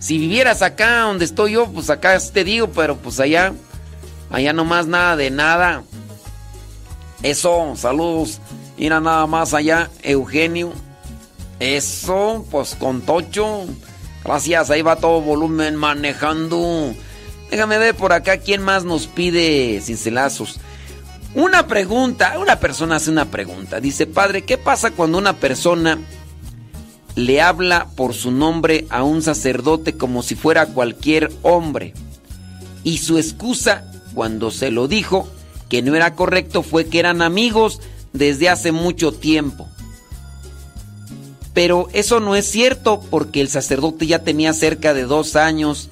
Si 0.00 0.18
vivieras 0.18 0.62
acá 0.62 1.02
donde 1.02 1.24
estoy 1.24 1.52
yo, 1.52 1.68
pues 1.68 1.88
acá 1.88 2.18
te 2.18 2.42
digo, 2.42 2.68
pero 2.72 2.96
pues 2.96 3.20
allá, 3.20 3.52
allá 4.30 4.52
nomás 4.52 4.88
nada 4.88 5.14
de 5.14 5.30
nada. 5.30 5.84
Eso, 7.22 7.74
saludos. 7.76 8.40
Mira 8.76 8.98
nada 9.00 9.28
más 9.28 9.54
allá, 9.54 9.88
Eugenio. 10.02 10.72
Eso, 11.62 12.44
pues 12.50 12.74
con 12.74 13.02
Tocho. 13.02 13.66
Gracias, 14.24 14.68
ahí 14.68 14.82
va 14.82 14.96
todo 14.96 15.20
volumen 15.20 15.76
manejando. 15.76 16.92
Déjame 17.52 17.78
ver 17.78 17.94
por 17.94 18.12
acá 18.12 18.38
quién 18.38 18.62
más 18.62 18.82
nos 18.82 19.06
pide 19.06 19.80
cincelazos. 19.80 20.58
Una 21.36 21.68
pregunta, 21.68 22.36
una 22.40 22.58
persona 22.58 22.96
hace 22.96 23.12
una 23.12 23.26
pregunta. 23.26 23.78
Dice, 23.78 24.08
padre, 24.08 24.42
¿qué 24.42 24.58
pasa 24.58 24.90
cuando 24.90 25.18
una 25.18 25.34
persona 25.34 26.00
le 27.14 27.40
habla 27.40 27.86
por 27.94 28.12
su 28.12 28.32
nombre 28.32 28.84
a 28.90 29.04
un 29.04 29.22
sacerdote 29.22 29.96
como 29.96 30.24
si 30.24 30.34
fuera 30.34 30.66
cualquier 30.66 31.30
hombre? 31.42 31.94
Y 32.82 32.98
su 32.98 33.18
excusa, 33.18 33.84
cuando 34.14 34.50
se 34.50 34.72
lo 34.72 34.88
dijo, 34.88 35.28
que 35.68 35.80
no 35.80 35.94
era 35.94 36.16
correcto, 36.16 36.64
fue 36.64 36.86
que 36.86 36.98
eran 36.98 37.22
amigos 37.22 37.80
desde 38.12 38.48
hace 38.48 38.72
mucho 38.72 39.12
tiempo. 39.12 39.68
Pero 41.54 41.88
eso 41.92 42.20
no 42.20 42.34
es 42.34 42.50
cierto 42.50 43.00
porque 43.10 43.40
el 43.40 43.48
sacerdote 43.48 44.06
ya 44.06 44.20
tenía 44.20 44.52
cerca 44.52 44.94
de 44.94 45.04
dos 45.04 45.36
años 45.36 45.90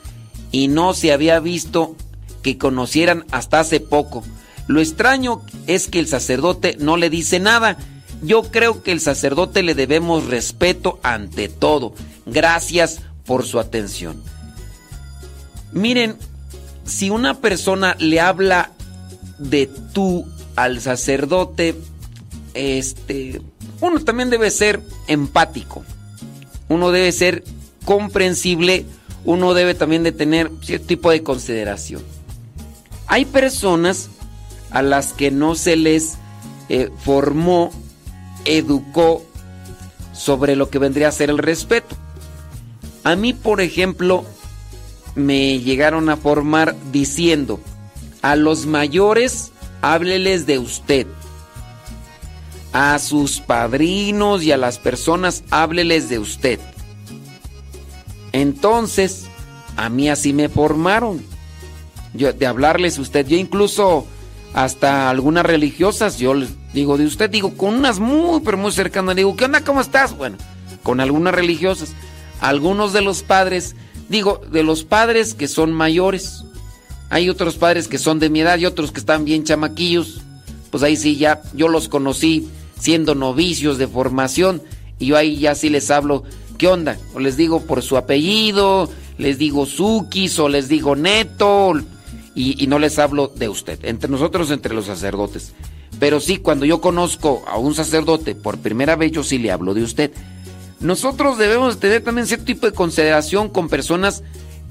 y 0.53 0.69
no 0.69 0.95
se 0.95 1.13
había 1.13 1.39
visto 1.41 1.97
que 2.43 2.59
conocieran 2.59 3.25
hasta 3.31 3.61
hace 3.61 3.81
poco. 3.81 4.25
Lo 4.67 4.81
extraño 4.81 5.43
es 5.67 5.89
que 5.89 5.99
el 5.99 6.07
sacerdote 6.07 6.77
no 6.79 6.97
le 6.97 7.11
dice 7.11 7.41
nada. 7.41 7.77
Yo 8.23 8.43
creo 8.51 8.83
que 8.83 8.93
el 8.93 9.01
sacerdote 9.01 9.63
le 9.63 9.75
debemos 9.75 10.27
respeto 10.27 10.99
ante 11.03 11.49
todo. 11.49 11.95
Gracias 12.27 13.01
por 13.27 13.45
su 13.45 13.59
atención. 13.59 14.23
Miren, 15.73 16.17
si 16.85 17.11
una 17.11 17.41
persona 17.41 17.97
le 17.99 18.21
habla 18.21 18.73
de 19.39 19.67
tú 19.93 20.27
al 20.57 20.81
sacerdote, 20.81 21.77
este, 22.55 23.41
uno 23.81 24.01
también 24.01 24.31
debe 24.31 24.51
ser 24.51 24.81
empático. 25.07 25.85
Uno 26.69 26.91
debe 26.91 27.13
ser 27.13 27.45
comprensible, 27.85 28.85
uno 29.25 29.55
debe 29.55 29.75
también 29.75 30.03
de 30.03 30.13
tener 30.13 30.51
cierto 30.63 30.87
tipo 30.87 31.11
de 31.11 31.23
consideración. 31.23 32.03
Hay 33.07 33.25
personas 33.25 34.09
a 34.71 34.83
las 34.83 35.13
que 35.13 35.31
no 35.31 35.55
se 35.55 35.77
les 35.77 36.17
eh, 36.69 36.91
formó, 37.05 37.73
educó 38.45 39.25
sobre 40.13 40.55
lo 40.55 40.71
que 40.71 40.79
vendría 40.79 41.09
a 41.09 41.13
ser 41.13 41.31
el 41.31 41.39
respeto. 41.39 41.97
A 43.03 43.17
mí, 43.17 43.33
por 43.33 43.61
ejemplo, 43.61 44.25
me 45.15 45.59
llegaron 45.59 46.09
a 46.09 46.17
formar 46.17 46.77
diciendo, 46.93 47.61
a 48.23 48.37
los 48.37 48.67
mayores 48.67 49.51
hábleles 49.81 50.47
de 50.47 50.59
usted. 50.59 51.07
A 52.73 52.99
sus 52.99 53.41
padrinos 53.41 54.43
y 54.43 54.53
a 54.53 54.57
las 54.57 54.79
personas 54.79 55.43
hábleles 55.51 56.09
de 56.09 56.19
usted. 56.19 56.61
Entonces, 58.33 59.27
a 59.77 59.89
mí 59.89 60.09
así 60.09 60.33
me 60.33 60.49
formaron. 60.49 61.23
Yo, 62.15 62.33
de 62.33 62.47
hablarles 62.47 62.99
usted. 62.99 63.27
Yo 63.27 63.37
incluso 63.37 64.07
hasta 64.53 65.11
algunas 65.11 65.47
religiosas, 65.47 66.19
yo 66.19 66.35
les 66.35 66.51
digo 66.73 66.99
de 66.99 67.07
usted, 67.07 67.31
digo 67.31 67.57
con 67.57 67.75
unas 67.75 67.99
muy, 67.99 68.41
pero 68.41 68.57
muy 68.57 68.73
cercanas, 68.73 69.17
digo, 69.17 69.37
¿qué 69.37 69.45
onda? 69.45 69.65
¿Cómo 69.65 69.81
estás? 69.81 70.17
Bueno, 70.17 70.37
con 70.83 71.01
algunas 71.01 71.35
religiosas. 71.35 71.93
Algunos 72.41 72.93
de 72.93 73.03
los 73.03 73.23
padres, 73.23 73.77
digo, 74.09 74.41
de 74.51 74.63
los 74.63 74.85
padres 74.85 75.35
que 75.35 75.49
son 75.49 75.73
mayores. 75.73 76.45
Hay 77.11 77.29
otros 77.29 77.57
padres 77.57 77.89
que 77.89 77.99
son 77.99 78.19
de 78.19 78.31
mi 78.31 78.41
edad 78.41 78.59
y 78.59 78.67
otros 78.67 78.93
que 78.93 79.01
están 79.01 79.25
bien 79.25 79.45
chamaquillos. 79.45 80.21
Pues 80.71 80.83
ahí 80.83 80.97
sí, 80.97 81.17
ya 81.17 81.43
yo 81.53 81.69
los 81.69 81.89
conocí 81.89 82.49
siendo 82.81 83.15
novicios 83.15 83.79
de 83.79 83.87
formación 83.87 84.63
y 84.99 85.07
yo 85.07 85.17
ahí 85.17 85.39
ya 85.39 85.55
sí 85.55 85.69
les 85.69 85.91
hablo, 85.91 86.25
¿qué 86.59 86.69
onda? 86.69 86.99
O 87.15 87.21
les 87.21 87.37
digo 87.37 87.63
por 87.63 87.83
su 87.83 87.97
apellido, 87.97 88.89
les 89.19 89.39
digo 89.39 89.67
Sukis 89.67 90.39
o 90.39 90.49
les 90.49 90.69
digo 90.69 90.97
Neto 90.97 91.73
y, 92.35 92.67
no 92.69 92.79
les 92.79 92.99
hablo 92.99 93.29
de 93.29 93.49
usted, 93.49 93.79
entre 93.85 94.11
nosotros, 94.11 94.51
entre 94.51 94.75
los 94.75 94.87
sacerdotes. 94.87 95.53
Pero 95.99 96.21
sí, 96.21 96.39
cuando 96.39 96.65
yo 96.65 96.81
conozco 96.81 97.43
a 97.47 97.59
un 97.59 97.75
sacerdote 97.75 98.35
por 98.35 98.59
primera 98.59 98.97
vez, 98.97 99.13
yo 99.13 99.23
sí 99.23 99.39
le 99.39 99.51
hablo 99.51 99.75
de 99.75 99.83
usted. 99.83 100.13
Nosotros 100.81 101.37
debemos 101.37 101.79
tener 101.79 102.03
también 102.03 102.27
cierto 102.27 102.47
tipo 102.47 102.67
de 102.67 102.73
consideración 102.73 103.51
con 103.51 103.69
personas 103.69 104.23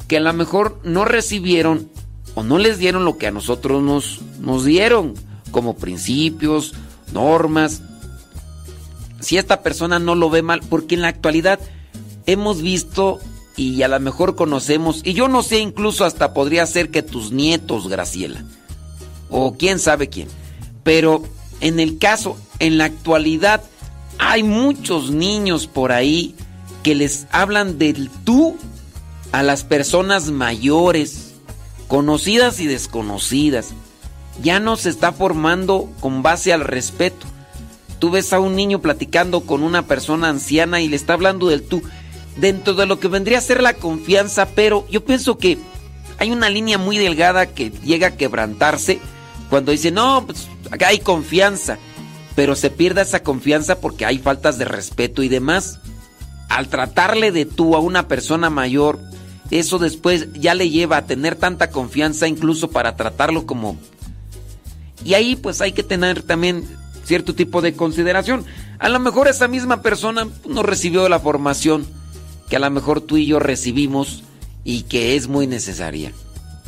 que 0.08 0.18
a 0.18 0.22
lo 0.22 0.34
mejor 0.34 0.80
no 0.84 1.06
recibieron 1.06 1.90
o 2.34 2.44
no 2.44 2.58
les 2.58 2.80
dieron 2.80 3.06
lo 3.06 3.18
que 3.18 3.28
a 3.28 3.32
nosotros 3.32 3.84
nos, 3.84 4.22
nos 4.40 4.66
dieron, 4.66 5.14
como 5.52 5.76
principios, 5.76 6.74
normas. 7.14 7.84
Si 9.20 9.38
esta 9.38 9.62
persona 9.62 10.00
no 10.00 10.16
lo 10.16 10.30
ve 10.30 10.42
mal, 10.42 10.62
porque 10.70 10.96
en 10.96 11.02
la 11.02 11.10
actualidad 11.10 11.60
hemos 12.26 12.62
visto 12.62 13.20
y 13.56 13.82
a 13.84 13.88
lo 13.88 14.00
mejor 14.00 14.36
conocemos, 14.36 15.02
y 15.04 15.14
yo 15.14 15.28
no 15.28 15.44
sé, 15.44 15.60
incluso 15.60 16.06
hasta 16.06 16.34
podría 16.34 16.66
ser 16.66 16.92
que 16.92 17.04
tus 17.04 17.32
nietos, 17.32 17.90
Graciela, 17.90 18.44
o 19.30 19.56
quién 19.58 19.80
sabe 19.80 20.08
quién, 20.08 20.30
pero 20.84 21.24
en 21.60 21.80
el 21.80 21.98
caso, 21.98 22.38
en 22.60 22.78
la 22.78 22.86
actualidad, 22.86 23.62
hay 24.18 24.44
muchos 24.44 25.12
niños 25.12 25.68
por 25.68 25.92
ahí 25.92 26.36
que 26.84 26.96
les 26.96 27.28
hablan 27.32 27.78
del 27.78 28.10
tú 28.24 28.58
a 29.32 29.44
las 29.44 29.64
personas 29.64 30.32
mayores, 30.32 31.34
conocidas 31.88 32.60
y 32.60 32.68
desconocidas. 32.68 33.70
Ya 34.42 34.60
no 34.60 34.78
se 34.78 34.90
está 34.90 35.12
formando 35.12 35.90
con 36.00 36.24
base 36.24 36.54
al 36.54 36.62
respeto. 36.62 37.26
Tú 38.00 38.10
ves 38.10 38.32
a 38.34 38.40
un 38.40 38.56
niño 38.56 38.80
platicando 38.80 39.42
con 39.42 39.62
una 39.62 39.86
persona 39.86 40.30
anciana 40.30 40.82
y 40.82 40.88
le 40.88 40.96
está 40.96 41.14
hablando 41.14 41.48
del 41.48 41.64
tú 41.64 41.84
dentro 42.38 42.74
de 42.74 42.86
lo 42.86 43.00
que 43.00 43.10
vendría 43.10 43.38
a 43.38 43.42
ser 43.42 43.62
la 43.62 43.74
confianza, 43.74 44.48
pero 44.56 44.88
yo 44.90 45.04
pienso 45.04 45.38
que 45.38 45.58
hay 46.18 46.32
una 46.32 46.50
línea 46.50 46.78
muy 46.78 46.98
delgada 46.98 47.48
que 47.48 47.72
llega 47.84 48.08
a 48.08 48.18
quebrantarse 48.18 49.00
cuando 49.50 49.72
dice, 49.72 49.92
no, 49.92 50.26
pues 50.26 50.48
acá 50.72 50.88
hay 50.88 51.00
confianza, 51.00 51.78
pero 52.36 52.56
se 52.56 52.70
pierde 52.70 53.02
esa 53.02 53.24
confianza 53.24 53.80
porque 53.80 54.06
hay 54.06 54.20
faltas 54.20 54.58
de 54.58 54.66
respeto 54.66 55.24
y 55.24 55.30
demás. 55.30 55.80
Al 56.50 56.68
tratarle 56.68 57.32
de 57.32 57.46
tú 57.46 57.76
a 57.76 57.80
una 57.80 58.08
persona 58.08 58.50
mayor, 58.50 59.00
eso 59.52 59.80
después 59.80 60.28
ya 60.34 60.54
le 60.56 60.70
lleva 60.70 60.98
a 60.98 61.06
tener 61.06 61.36
tanta 61.36 61.70
confianza 61.70 62.28
incluso 62.28 62.70
para 62.70 62.96
tratarlo 62.96 63.46
como... 63.46 63.78
Y 65.04 65.14
ahí 65.14 65.36
pues 65.38 65.62
hay 65.62 65.72
que 65.72 65.84
tener 65.84 66.24
también 66.24 66.68
cierto 67.10 67.34
tipo 67.34 67.62
de 67.62 67.74
consideración. 67.74 68.46
A 68.78 68.88
lo 68.88 69.00
mejor 69.00 69.28
esa 69.28 69.48
misma 69.48 69.82
persona 69.82 70.28
no 70.48 70.62
recibió 70.62 71.10
la 71.10 71.20
formación 71.20 71.88
que 72.50 72.56
a 72.56 72.60
lo 72.60 72.70
mejor 72.70 73.02
tú 73.02 73.18
y 73.18 73.26
yo 73.26 73.40
recibimos 73.40 74.24
y 74.64 74.84
que 74.84 75.16
es 75.16 75.28
muy 75.28 75.48
necesaria. 75.48 76.14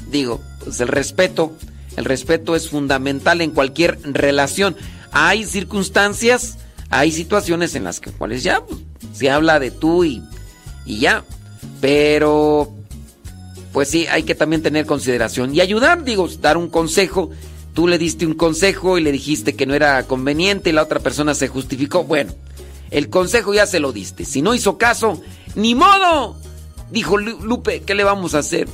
Digo, 0.10 0.42
pues 0.64 0.80
el 0.80 0.88
respeto, 0.88 1.54
el 1.96 2.06
respeto 2.06 2.56
es 2.56 2.70
fundamental 2.70 3.42
en 3.42 3.52
cualquier 3.52 4.00
relación. 4.04 4.76
Hay 5.12 5.46
circunstancias, 5.46 6.58
hay 6.90 7.12
situaciones 7.12 7.76
en 7.76 7.84
las 7.84 8.00
que 8.00 8.12
cuales 8.12 8.42
ya 8.42 8.64
se 9.14 9.30
habla 9.30 9.60
de 9.60 9.70
tú 9.70 10.04
y, 10.04 10.24
y 10.88 11.02
ya, 11.02 11.24
pero 11.82 12.74
pues 13.74 13.90
sí, 13.90 14.08
hay 14.08 14.24
que 14.24 14.34
también 14.34 14.64
tener 14.64 14.88
consideración 14.88 15.54
y 15.54 15.62
ayudar, 15.62 16.04
digo, 16.04 16.28
dar 16.42 16.58
un 16.58 16.68
consejo. 16.68 17.30
Tú 17.74 17.88
le 17.88 17.98
diste 17.98 18.26
un 18.26 18.34
consejo 18.34 18.98
y 18.98 19.02
le 19.02 19.12
dijiste 19.12 19.56
que 19.56 19.66
no 19.66 19.74
era 19.74 20.04
conveniente 20.04 20.70
y 20.70 20.74
la 20.74 20.84
otra 20.84 21.00
persona 21.00 21.34
se 21.36 21.48
justificó. 21.48 22.04
Bueno, 22.04 22.34
el 22.90 23.10
consejo 23.10 23.54
ya 23.54 23.66
se 23.66 23.80
lo 23.80 23.94
diste. 23.94 24.26
Si 24.26 24.42
no 24.42 24.54
hizo 24.54 24.78
caso, 24.78 25.22
¡Ni 25.56 25.76
modo! 25.76 26.38
Dijo 26.92 27.18
Lupe, 27.18 27.82
¿qué 27.82 27.96
le 27.96 28.04
vamos 28.04 28.36
a 28.36 28.40
hacer? 28.40 28.68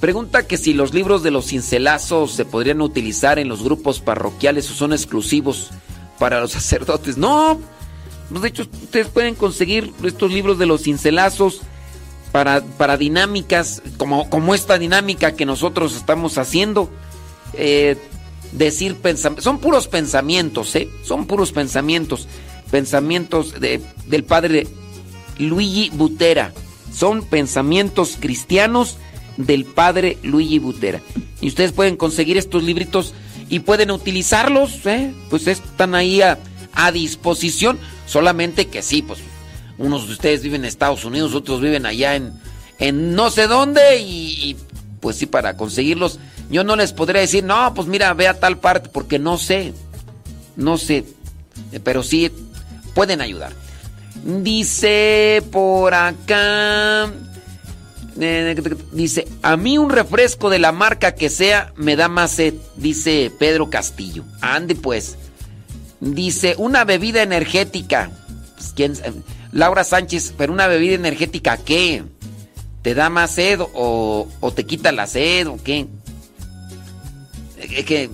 Pregunta 0.00 0.46
que 0.46 0.56
si 0.56 0.74
los 0.74 0.92
libros 0.92 1.22
de 1.22 1.30
los 1.30 1.46
cincelazos 1.46 2.32
se 2.32 2.44
podrían 2.44 2.80
utilizar 2.80 3.38
en 3.38 3.48
los 3.48 3.62
grupos 3.62 4.00
parroquiales 4.00 4.70
o 4.70 4.74
son 4.74 4.92
exclusivos 4.92 5.70
para 6.18 6.40
los 6.40 6.52
sacerdotes. 6.52 7.16
No, 7.16 7.60
pues, 8.28 8.42
de 8.42 8.48
hecho 8.48 8.62
ustedes 8.62 9.08
pueden 9.08 9.34
conseguir 9.34 9.92
estos 10.02 10.30
libros 10.30 10.58
de 10.58 10.66
los 10.66 10.82
cincelazos 10.82 11.60
para, 12.32 12.62
para 12.62 12.96
dinámicas 12.96 13.82
como, 13.96 14.28
como 14.28 14.54
esta 14.54 14.78
dinámica 14.78 15.32
que 15.32 15.46
nosotros 15.46 15.96
estamos 15.96 16.38
haciendo. 16.38 16.90
Eh, 17.54 17.96
decir 18.52 18.96
pensamientos. 18.96 19.44
Son 19.44 19.58
puros 19.58 19.88
pensamientos, 19.88 20.74
¿eh? 20.76 20.88
Son 21.02 21.26
puros 21.26 21.52
pensamientos. 21.52 22.28
Pensamientos 22.70 23.60
de, 23.60 23.80
del 24.06 24.24
padre 24.24 24.66
Luigi 25.38 25.90
Butera. 25.90 26.52
Son 26.92 27.22
pensamientos 27.22 28.16
cristianos 28.18 28.96
del 29.36 29.64
padre 29.64 30.18
Luigi 30.22 30.58
Butera. 30.58 31.00
Y 31.40 31.48
ustedes 31.48 31.72
pueden 31.72 31.96
conseguir 31.96 32.38
estos 32.38 32.62
libritos 32.62 33.14
y 33.48 33.60
pueden 33.60 33.90
utilizarlos, 33.90 34.84
¿eh? 34.86 35.12
Pues 35.30 35.46
están 35.46 35.94
ahí 35.94 36.22
a, 36.22 36.38
a 36.72 36.92
disposición. 36.92 37.78
Solamente 38.06 38.68
que 38.68 38.82
sí, 38.82 39.02
pues 39.02 39.18
unos 39.78 40.06
de 40.06 40.12
ustedes 40.14 40.42
viven 40.42 40.62
en 40.62 40.68
Estados 40.68 41.04
Unidos, 41.04 41.34
otros 41.34 41.60
viven 41.60 41.86
allá 41.86 42.16
en, 42.16 42.32
en 42.78 43.14
no 43.14 43.30
sé 43.30 43.46
dónde 43.46 43.98
y, 44.00 44.56
pues 45.00 45.16
sí, 45.16 45.26
para 45.26 45.56
conseguirlos, 45.56 46.18
yo 46.50 46.64
no 46.64 46.76
les 46.76 46.92
podría 46.92 47.20
decir, 47.20 47.44
no, 47.44 47.74
pues 47.74 47.88
mira, 47.88 48.12
ve 48.14 48.28
a 48.28 48.38
tal 48.38 48.58
parte, 48.58 48.88
porque 48.88 49.18
no 49.18 49.38
sé, 49.38 49.72
no 50.56 50.78
sé, 50.78 51.04
eh, 51.72 51.80
pero 51.82 52.02
sí 52.02 52.30
pueden 52.94 53.20
ayudar. 53.20 53.52
Dice 54.24 55.42
por 55.52 55.94
acá, 55.94 57.10
eh, 58.18 58.56
dice, 58.92 59.28
a 59.42 59.56
mí 59.56 59.78
un 59.78 59.90
refresco 59.90 60.48
de 60.50 60.58
la 60.58 60.72
marca 60.72 61.14
que 61.14 61.28
sea 61.28 61.72
me 61.76 61.96
da 61.96 62.08
más 62.08 62.32
sed, 62.32 62.54
dice 62.76 63.30
Pedro 63.38 63.70
Castillo. 63.70 64.24
Ande 64.40 64.74
pues. 64.74 65.16
Dice, 66.00 66.54
una 66.58 66.84
bebida 66.84 67.22
energética. 67.22 68.10
Pues. 68.74 69.02
Laura 69.52 69.84
Sánchez, 69.84 70.34
pero 70.36 70.52
una 70.52 70.66
bebida 70.66 70.94
energética, 70.94 71.56
¿qué? 71.56 72.04
¿Te 72.82 72.94
da 72.94 73.08
más 73.10 73.32
sed 73.32 73.60
o, 73.60 74.28
te 74.54 74.64
quita 74.64 74.92
la 74.92 75.06
sed 75.06 75.48
o 75.48 75.58
qué? 75.62 75.86
Es 77.70 77.84
que, 77.84 78.10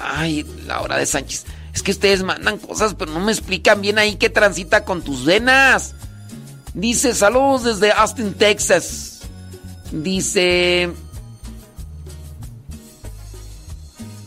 ay, 0.00 0.46
Laura 0.66 0.96
de 0.96 1.06
Sánchez, 1.06 1.44
es 1.74 1.82
que 1.82 1.90
ustedes 1.90 2.22
mandan 2.22 2.58
cosas, 2.58 2.94
pero 2.94 3.12
no 3.12 3.20
me 3.20 3.32
explican 3.32 3.80
bien 3.80 3.98
ahí 3.98 4.16
qué 4.16 4.30
transita 4.30 4.84
con 4.84 5.02
tus 5.02 5.24
venas. 5.24 5.94
Dice, 6.74 7.14
saludos 7.14 7.64
desde 7.64 7.92
Austin, 7.92 8.34
Texas. 8.34 9.20
Dice... 9.92 10.90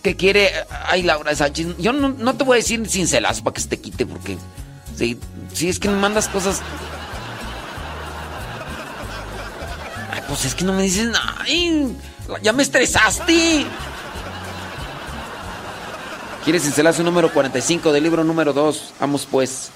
¿Qué 0.02 0.16
quiere? 0.16 0.52
Ay, 0.86 1.04
Laura 1.04 1.32
de 1.32 1.36
Sánchez. 1.36 1.76
Yo 1.78 1.92
no, 1.92 2.36
te 2.36 2.44
voy 2.44 2.56
a 2.56 2.62
decir 2.62 2.88
sin 2.90 3.08
celazo 3.08 3.44
para 3.44 3.54
que 3.54 3.62
se 3.62 3.68
te 3.68 3.80
quite, 3.80 4.06
porque... 4.06 4.38
Si 4.96 5.68
es 5.68 5.80
que 5.80 5.90
me 5.90 5.96
mandas 5.96 6.28
cosas. 6.28 6.62
Ay, 10.12 10.22
pues 10.28 10.46
es 10.46 10.56
que 10.56 10.64
no 10.64 10.74
me 10.74 10.84
dices. 10.84 11.10
Ay, 11.40 11.96
ya 12.42 12.54
me 12.54 12.64
estresaste. 12.64 13.66
¿Quieres 16.44 16.64
cincelazo 16.64 17.04
número 17.04 17.32
45 17.34 17.92
del 17.92 18.04
libro 18.04 18.24
número 18.24 18.54
2? 18.54 18.94
Vamos 19.00 19.28
pues. 19.30 19.72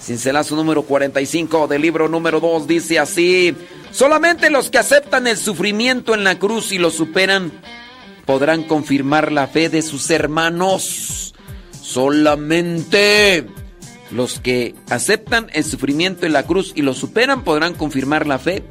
Cincelazo 0.00 0.56
número 0.56 0.82
45 0.82 1.66
del 1.66 1.82
libro 1.82 2.08
número 2.08 2.40
2 2.40 2.66
dice 2.66 2.98
así. 2.98 3.54
Solamente 3.90 4.48
los 4.48 4.70
que 4.70 4.78
aceptan 4.78 5.26
el 5.26 5.36
sufrimiento 5.36 6.14
en 6.14 6.24
la 6.24 6.38
cruz 6.38 6.72
y 6.72 6.78
lo 6.78 6.90
superan 6.90 7.52
podrán 8.24 8.62
confirmar 8.62 9.32
la 9.32 9.48
fe 9.48 9.68
de 9.68 9.82
sus 9.82 10.10
hermanos. 10.10 11.34
Solamente 11.82 13.46
los 14.10 14.40
que 14.40 14.74
aceptan 14.88 15.48
el 15.52 15.64
sufrimiento 15.64 16.24
en 16.24 16.32
la 16.32 16.44
cruz 16.44 16.72
y 16.74 16.82
lo 16.82 16.94
superan 16.94 17.44
podrán 17.44 17.74
confirmar 17.74 18.26
la 18.26 18.38
fe 18.38 18.62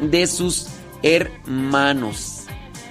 de 0.00 0.26
sus 0.26 0.66
hermanos. 1.02 2.42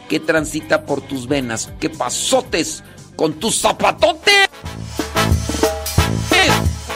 Que 0.08 0.20
transita 0.20 0.86
por 0.86 1.02
tus 1.02 1.28
venas, 1.28 1.72
que 1.80 1.90
pasotes 1.90 2.84
con 3.16 3.34
tus 3.40 3.62
zapatotes. 3.62 4.48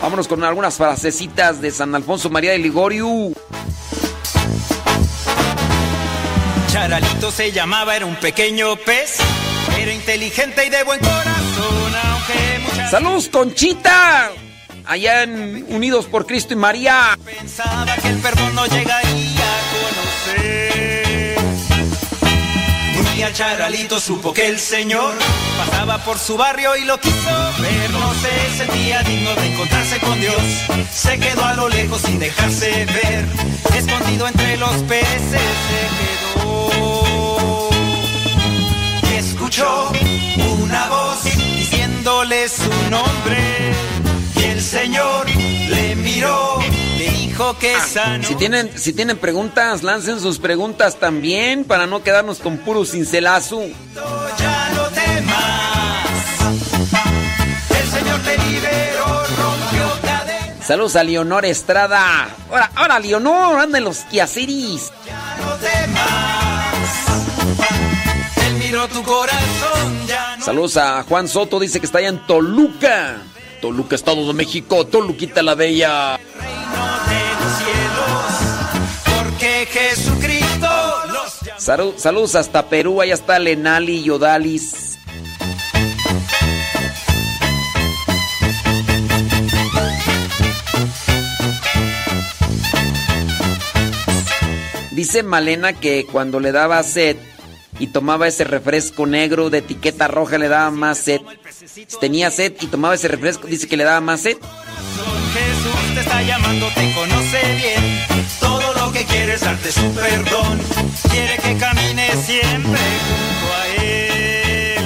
Vámonos 0.01 0.27
con 0.27 0.43
algunas 0.43 0.75
frasecitas 0.77 1.61
de 1.61 1.71
San 1.71 1.93
Alfonso 1.93 2.29
María 2.29 2.51
de 2.51 2.59
Ligorio. 2.59 3.31
Charalito 6.71 7.31
se 7.31 7.51
llamaba, 7.51 7.95
era 7.95 8.05
un 8.05 8.15
pequeño 8.15 8.75
pez, 8.77 9.17
era 9.77 9.93
inteligente 9.93 10.65
y 10.65 10.69
de 10.69 10.83
buen 10.83 10.99
corazón, 10.99 11.95
aunque 12.03 12.89
¡Saludos, 12.89 13.29
Conchita! 13.29 14.31
allá 14.89 15.23
en 15.23 15.65
Unidos 15.69 16.05
por 16.07 16.25
Cristo 16.25 16.53
y 16.53 16.57
María. 16.57 17.17
Pensaba 17.23 17.95
que 17.95 18.07
el 18.07 18.17
perdón 18.19 18.55
no 18.55 18.65
llegaría 18.65 19.28
Día 23.29 23.33
Charalito 23.35 23.99
supo 23.99 24.33
que 24.33 24.47
el 24.47 24.59
Señor 24.59 25.13
pasaba 25.57 25.99
por 25.99 26.17
su 26.17 26.35
barrio 26.35 26.75
y 26.75 26.85
lo 26.85 26.99
quiso 26.99 27.29
ver. 27.59 27.91
No 27.91 28.11
se 28.15 28.57
sentía 28.57 29.03
digno 29.03 29.35
de 29.35 29.53
encontrarse 29.53 29.99
con 29.99 30.19
Dios. 30.19 30.41
Se 30.91 31.19
quedó 31.19 31.45
a 31.45 31.53
lo 31.53 31.69
lejos 31.69 32.01
sin 32.01 32.17
dejarse 32.17 32.85
ver. 32.85 33.25
Escondido 33.75 34.27
entre 34.27 34.57
los 34.57 34.73
peces 34.83 35.21
se 35.29 36.39
quedó. 36.39 37.69
Y 39.11 39.15
escuchó 39.15 39.91
una 40.63 40.89
voz 40.89 41.23
diciéndole 41.23 42.49
su 42.49 42.89
nombre 42.89 43.75
el 44.59 44.65
Señor 44.65 45.25
le 45.29 45.95
miró, 45.95 46.48
dijo 47.39 47.57
que 47.57 47.73
ah, 47.73 48.19
Si 48.21 48.35
tienen, 48.35 48.77
si 48.77 48.93
tienen 48.93 49.17
preguntas, 49.17 49.81
lancen 49.83 50.19
sus 50.19 50.39
preguntas 50.39 50.97
también 50.97 51.63
para 51.63 51.87
no 51.87 52.03
quedarnos 52.03 52.39
con 52.39 52.57
puro 52.57 52.83
cincelazo. 52.85 53.61
Ya 54.37 54.69
no 54.75 54.83
temas. 54.89 56.05
El 57.69 57.87
Señor 57.87 58.19
te 58.21 58.37
liberó, 58.37 59.05
rompió 59.05 60.01
cadenas. 60.01 60.65
Saludos 60.65 60.95
a 60.97 61.03
Leonor 61.03 61.45
Estrada. 61.45 62.29
Ahora, 62.49 62.71
ahora 62.75 62.99
Leonor, 62.99 63.59
anda 63.59 63.77
en 63.77 63.85
los 63.85 63.99
quiaciris. 63.99 64.91
Ya 65.05 65.37
no 65.39 65.55
temas. 65.55 66.75
Él 68.47 68.53
miró 68.55 68.87
tu 68.89 69.01
corazón, 69.03 70.07
ya 70.07 70.35
no 70.37 70.45
Saludos 70.45 70.77
a 70.77 71.03
Juan 71.03 71.27
Soto, 71.27 71.59
dice 71.59 71.79
que 71.79 71.85
está 71.85 71.99
allá 71.99 72.09
en 72.09 72.25
Toluca. 72.27 73.21
Toluca, 73.61 73.95
Estado 73.95 74.25
de 74.27 74.33
México, 74.33 74.85
Toluquita 74.87 75.41
la 75.41 75.55
Bella. 75.55 76.19
Los 81.77 82.01
saludos 82.01 82.35
hasta 82.35 82.67
Perú, 82.67 83.01
allá 83.01 83.13
está 83.13 83.37
Lenali 83.37 83.99
y 83.99 84.09
Odalis. 84.09 84.97
Dice 94.91 95.23
Malena 95.23 95.73
que 95.73 96.05
cuando 96.11 96.39
le 96.39 96.51
daba 96.51 96.83
sed 96.83 97.15
y 97.79 97.87
tomaba 97.87 98.27
ese 98.27 98.43
refresco 98.43 99.05
negro 99.05 99.49
de 99.49 99.59
etiqueta 99.59 100.07
roja 100.07 100.37
le 100.37 100.49
daba 100.49 100.71
más 100.71 100.97
sed. 100.97 101.21
Tenía 102.01 102.31
sed 102.31 102.53
y 102.59 102.67
tomaba 102.67 102.95
ese 102.95 103.07
refresco, 103.07 103.47
dice 103.47 103.67
que 103.67 103.77
le 103.77 103.85
daba 103.85 104.01
más 104.01 104.21
sed. 104.21 104.37
Jesús 104.37 105.93
te 105.93 106.01
está 106.01 106.21
llamando, 106.23 106.67
te 106.75 106.91
conoce 106.93 107.39
bien. 107.55 107.78
Quiere 109.07 109.37
su 109.37 109.93
perdón. 109.93 110.59
Quiere 111.09 111.37
que 111.37 111.57
camines 111.57 112.19
siempre 112.25 112.79
junto 113.07 113.53
a 113.55 113.67
Él. 113.83 114.83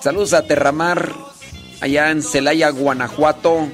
Saludos 0.00 0.32
a 0.32 0.42
Terramar, 0.42 1.12
allá 1.80 2.10
en 2.10 2.22
Celaya, 2.22 2.70
Guanajuato. 2.70 3.68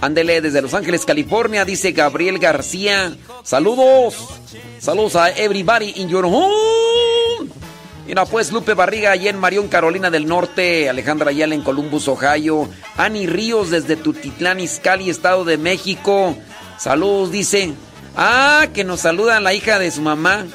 Ándele 0.00 0.40
desde 0.40 0.62
Los 0.62 0.74
Ángeles, 0.74 1.04
California, 1.04 1.64
dice 1.64 1.92
Gabriel 1.92 2.38
García. 2.38 3.16
Saludos. 3.42 4.14
Saludos 4.78 5.16
a 5.16 5.30
everybody 5.30 5.92
in 5.96 6.08
your 6.08 6.24
home. 6.24 7.50
Mira 8.06 8.24
pues 8.26 8.50
Lupe 8.52 8.74
Barriga 8.74 9.10
allá 9.12 9.30
en 9.30 9.38
Marión, 9.38 9.68
Carolina 9.68 10.10
del 10.10 10.26
Norte, 10.26 10.88
Alejandra 10.88 11.30
Ayala 11.30 11.54
en 11.54 11.62
Columbus, 11.62 12.08
Ohio, 12.08 12.68
Ani 12.96 13.26
Ríos 13.26 13.70
desde 13.70 13.96
Tutitlán, 13.96 14.60
Izcalli, 14.60 15.10
Estado 15.10 15.44
de 15.44 15.58
México. 15.58 16.36
Saludos, 16.80 17.30
dice. 17.30 17.74
Ah, 18.16 18.68
que 18.72 18.84
nos 18.84 19.00
saluda 19.00 19.38
la 19.38 19.52
hija 19.52 19.78
de 19.78 19.90
su 19.90 20.00
mamá. 20.00 20.46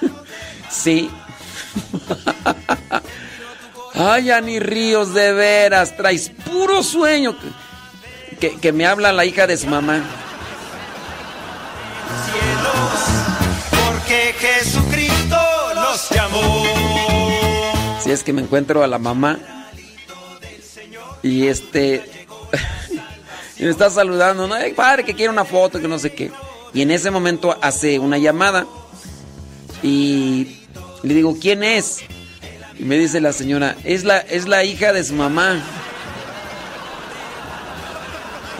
sí. 0.70 1.10
Ay, 3.94 4.30
Ani 4.30 4.60
Ríos, 4.60 5.12
de 5.12 5.32
veras, 5.32 5.96
traes 5.96 6.30
puro 6.30 6.84
sueño. 6.84 7.36
Que, 8.38 8.56
que 8.56 8.72
me 8.72 8.86
habla 8.86 9.12
la 9.12 9.24
hija 9.24 9.48
de 9.48 9.56
su 9.56 9.66
mamá. 9.66 10.00
porque 14.08 14.34
Jesucristo 14.38 15.36
los 15.74 16.08
llamó. 16.10 16.62
Si 18.00 18.10
es 18.12 18.22
que 18.22 18.32
me 18.32 18.42
encuentro 18.42 18.82
a 18.82 18.86
la 18.86 18.98
mamá 18.98 19.38
y 21.22 21.48
este 21.48 22.26
y 23.58 23.64
me 23.64 23.70
está 23.70 23.90
saludando, 23.90 24.46
¿no? 24.46 24.54
padre, 24.76 25.04
que 25.04 25.14
quiere 25.14 25.32
una 25.32 25.44
foto, 25.44 25.80
que 25.80 25.88
no 25.88 25.98
sé 25.98 26.12
qué. 26.12 26.30
Y 26.72 26.82
en 26.82 26.90
ese 26.90 27.10
momento 27.10 27.56
hace 27.60 27.98
una 27.98 28.18
llamada 28.18 28.66
y 29.82 30.58
le 31.02 31.14
digo, 31.14 31.36
¿quién 31.40 31.62
es? 31.62 32.00
Y 32.78 32.84
me 32.84 32.96
dice 32.96 33.20
la 33.20 33.32
señora, 33.32 33.76
es 33.84 34.04
la, 34.04 34.18
es 34.18 34.46
la 34.46 34.64
hija 34.64 34.92
de 34.92 35.02
su 35.02 35.14
mamá. 35.14 35.62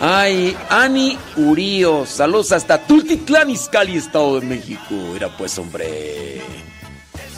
Ay, 0.00 0.56
Ani 0.70 1.18
Urío, 1.36 2.06
saludos 2.06 2.52
hasta 2.52 2.78
Tultitlán, 2.78 3.50
Izcalli, 3.50 3.96
Estado 3.96 4.40
de 4.40 4.46
México. 4.46 4.94
Era 5.16 5.36
pues, 5.36 5.58
hombre. 5.58 6.36
El 6.36 6.42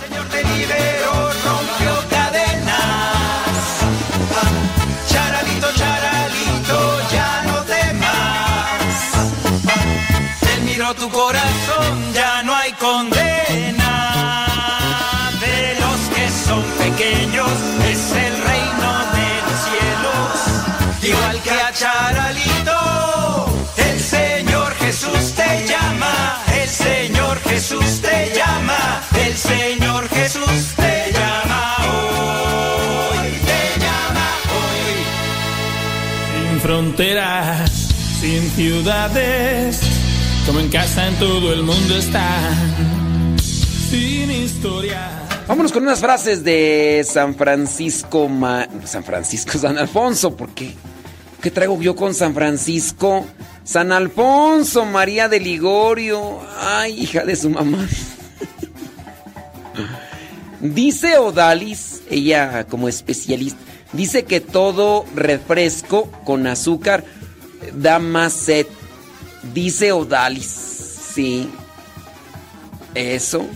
Señor 0.08 0.26
te 0.28 0.44
liberó, 0.44 1.30
rompió 1.44 2.19
Tu 10.98 11.08
corazón, 11.08 12.12
ya 12.12 12.42
no 12.42 12.52
hay 12.54 12.72
condena. 12.72 14.44
De 15.40 15.76
los 15.78 16.00
que 16.14 16.28
son 16.28 16.62
pequeños 16.78 17.50
es 17.88 18.12
el 18.12 18.36
reino 18.42 18.90
de 19.16 19.28
los 19.46 19.58
cielos. 19.70 20.34
Igual 21.00 21.40
que 21.42 21.50
a 21.52 21.72
Charalito, 21.72 23.46
el 23.76 24.00
Señor 24.00 24.74
Jesús 24.74 25.32
te 25.36 25.66
llama. 25.68 26.42
El 26.60 26.68
Señor 26.68 27.40
Jesús 27.48 28.00
te 28.02 28.32
llama. 28.34 29.00
El 29.24 29.36
Señor 29.36 30.08
Jesús 30.08 30.74
te 30.76 31.12
llama 31.12 31.76
hoy. 31.86 33.30
Te 33.46 33.80
llama 33.80 34.28
hoy. 34.58 34.92
Sin 36.34 36.60
fronteras, 36.60 37.70
sin 38.20 38.50
ciudades, 38.50 39.80
como 40.46 40.60
en 40.60 40.68
casa 40.68 41.08
en 41.08 41.18
todo 41.18 41.52
el 41.52 41.62
mundo 41.62 41.96
están. 41.96 43.36
Sin 43.40 44.30
historia. 44.30 45.08
Vámonos 45.46 45.72
con 45.72 45.82
unas 45.82 46.00
frases 46.00 46.44
de 46.44 47.04
San 47.08 47.34
Francisco, 47.34 48.30
San 48.84 49.04
Francisco, 49.04 49.58
San 49.58 49.78
Alfonso, 49.78 50.36
¿por 50.36 50.50
qué? 50.50 50.74
¿Qué 51.42 51.50
traigo 51.50 51.80
yo 51.80 51.96
con 51.96 52.14
San 52.14 52.34
Francisco? 52.34 53.26
San 53.64 53.92
Alfonso, 53.92 54.84
María 54.84 55.28
de 55.28 55.40
Ligorio. 55.40 56.40
Ay, 56.60 57.00
hija 57.00 57.24
de 57.24 57.36
su 57.36 57.50
mamá. 57.50 57.86
Dice 60.60 61.18
Odalis, 61.18 62.02
ella 62.10 62.66
como 62.68 62.88
especialista, 62.88 63.58
dice 63.92 64.24
que 64.24 64.40
todo 64.40 65.06
refresco 65.14 66.10
con 66.24 66.46
azúcar 66.46 67.04
da 67.72 67.98
más 67.98 68.34
sed. 68.34 68.66
Dice 69.42 69.92
Odalis, 69.92 70.46
sí. 71.14 71.50
Eso. 72.94 73.46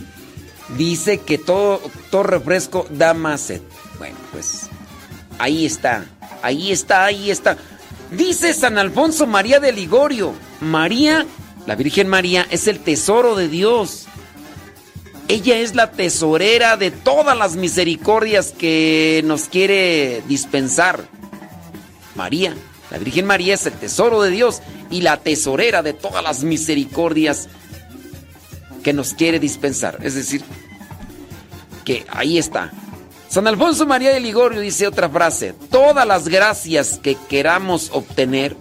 Dice 0.77 1.19
que 1.19 1.37
todo, 1.37 1.79
todo 2.09 2.23
refresco 2.23 2.87
da 2.89 3.13
más 3.13 3.41
sed. 3.41 3.61
Bueno, 3.97 4.17
pues 4.31 4.67
ahí 5.37 5.65
está, 5.65 6.05
ahí 6.41 6.71
está, 6.71 7.05
ahí 7.05 7.29
está. 7.29 7.57
Dice 8.11 8.53
San 8.53 8.77
Alfonso 8.77 9.27
María 9.27 9.59
de 9.59 9.71
Ligorio, 9.71 10.33
María, 10.59 11.25
la 11.65 11.75
Virgen 11.75 12.07
María, 12.07 12.47
es 12.49 12.67
el 12.67 12.79
tesoro 12.79 13.35
de 13.35 13.47
Dios. 13.47 14.07
Ella 15.27 15.57
es 15.57 15.73
la 15.73 15.91
tesorera 15.91 16.77
de 16.77 16.91
todas 16.91 17.35
las 17.37 17.55
misericordias 17.55 18.51
que 18.51 19.21
nos 19.25 19.45
quiere 19.45 20.21
dispensar. 20.27 21.07
María, 22.15 22.55
la 22.91 22.97
Virgen 22.97 23.25
María 23.25 23.55
es 23.55 23.65
el 23.65 23.73
tesoro 23.73 24.21
de 24.21 24.29
Dios 24.29 24.61
y 24.89 25.01
la 25.01 25.17
tesorera 25.17 25.81
de 25.81 25.93
todas 25.93 26.23
las 26.23 26.43
misericordias 26.43 27.47
que 28.83 28.93
nos 28.93 29.13
quiere 29.13 29.39
dispensar. 29.39 29.97
Es 30.03 30.13
decir, 30.13 30.43
que 31.83 32.05
ahí 32.09 32.37
está. 32.37 32.71
San 33.29 33.47
Alfonso 33.47 33.85
María 33.85 34.11
de 34.13 34.19
Ligorio 34.19 34.59
dice 34.59 34.87
otra 34.87 35.09
frase, 35.09 35.55
todas 35.71 36.05
las 36.05 36.27
gracias 36.27 36.99
que 37.01 37.17
queramos 37.27 37.89
obtener, 37.91 38.55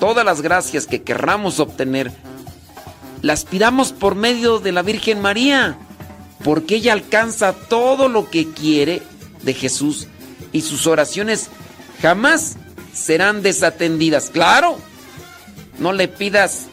todas 0.00 0.24
las 0.24 0.40
gracias 0.40 0.86
que 0.86 1.02
querramos 1.02 1.60
obtener, 1.60 2.10
las 3.20 3.44
pidamos 3.44 3.92
por 3.92 4.14
medio 4.14 4.58
de 4.58 4.72
la 4.72 4.82
Virgen 4.82 5.20
María, 5.20 5.78
porque 6.42 6.76
ella 6.76 6.94
alcanza 6.94 7.52
todo 7.52 8.08
lo 8.08 8.30
que 8.30 8.50
quiere 8.50 9.02
de 9.42 9.54
Jesús 9.54 10.08
y 10.52 10.62
sus 10.62 10.86
oraciones 10.86 11.50
jamás 12.00 12.56
serán 12.98 13.42
desatendidas. 13.42 14.30
Claro, 14.30 14.78
no 15.78 15.92
le 15.92 16.08
pidas 16.08 16.66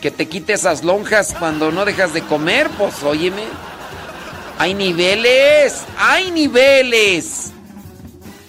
que 0.00 0.10
te 0.10 0.28
quite 0.28 0.52
esas 0.52 0.84
lonjas 0.84 1.34
cuando 1.38 1.72
no 1.72 1.84
dejas 1.84 2.12
de 2.12 2.22
comer, 2.22 2.70
pues 2.78 3.02
óyeme. 3.02 3.44
Hay 4.58 4.74
niveles, 4.74 5.82
hay 5.98 6.30
niveles. 6.30 7.52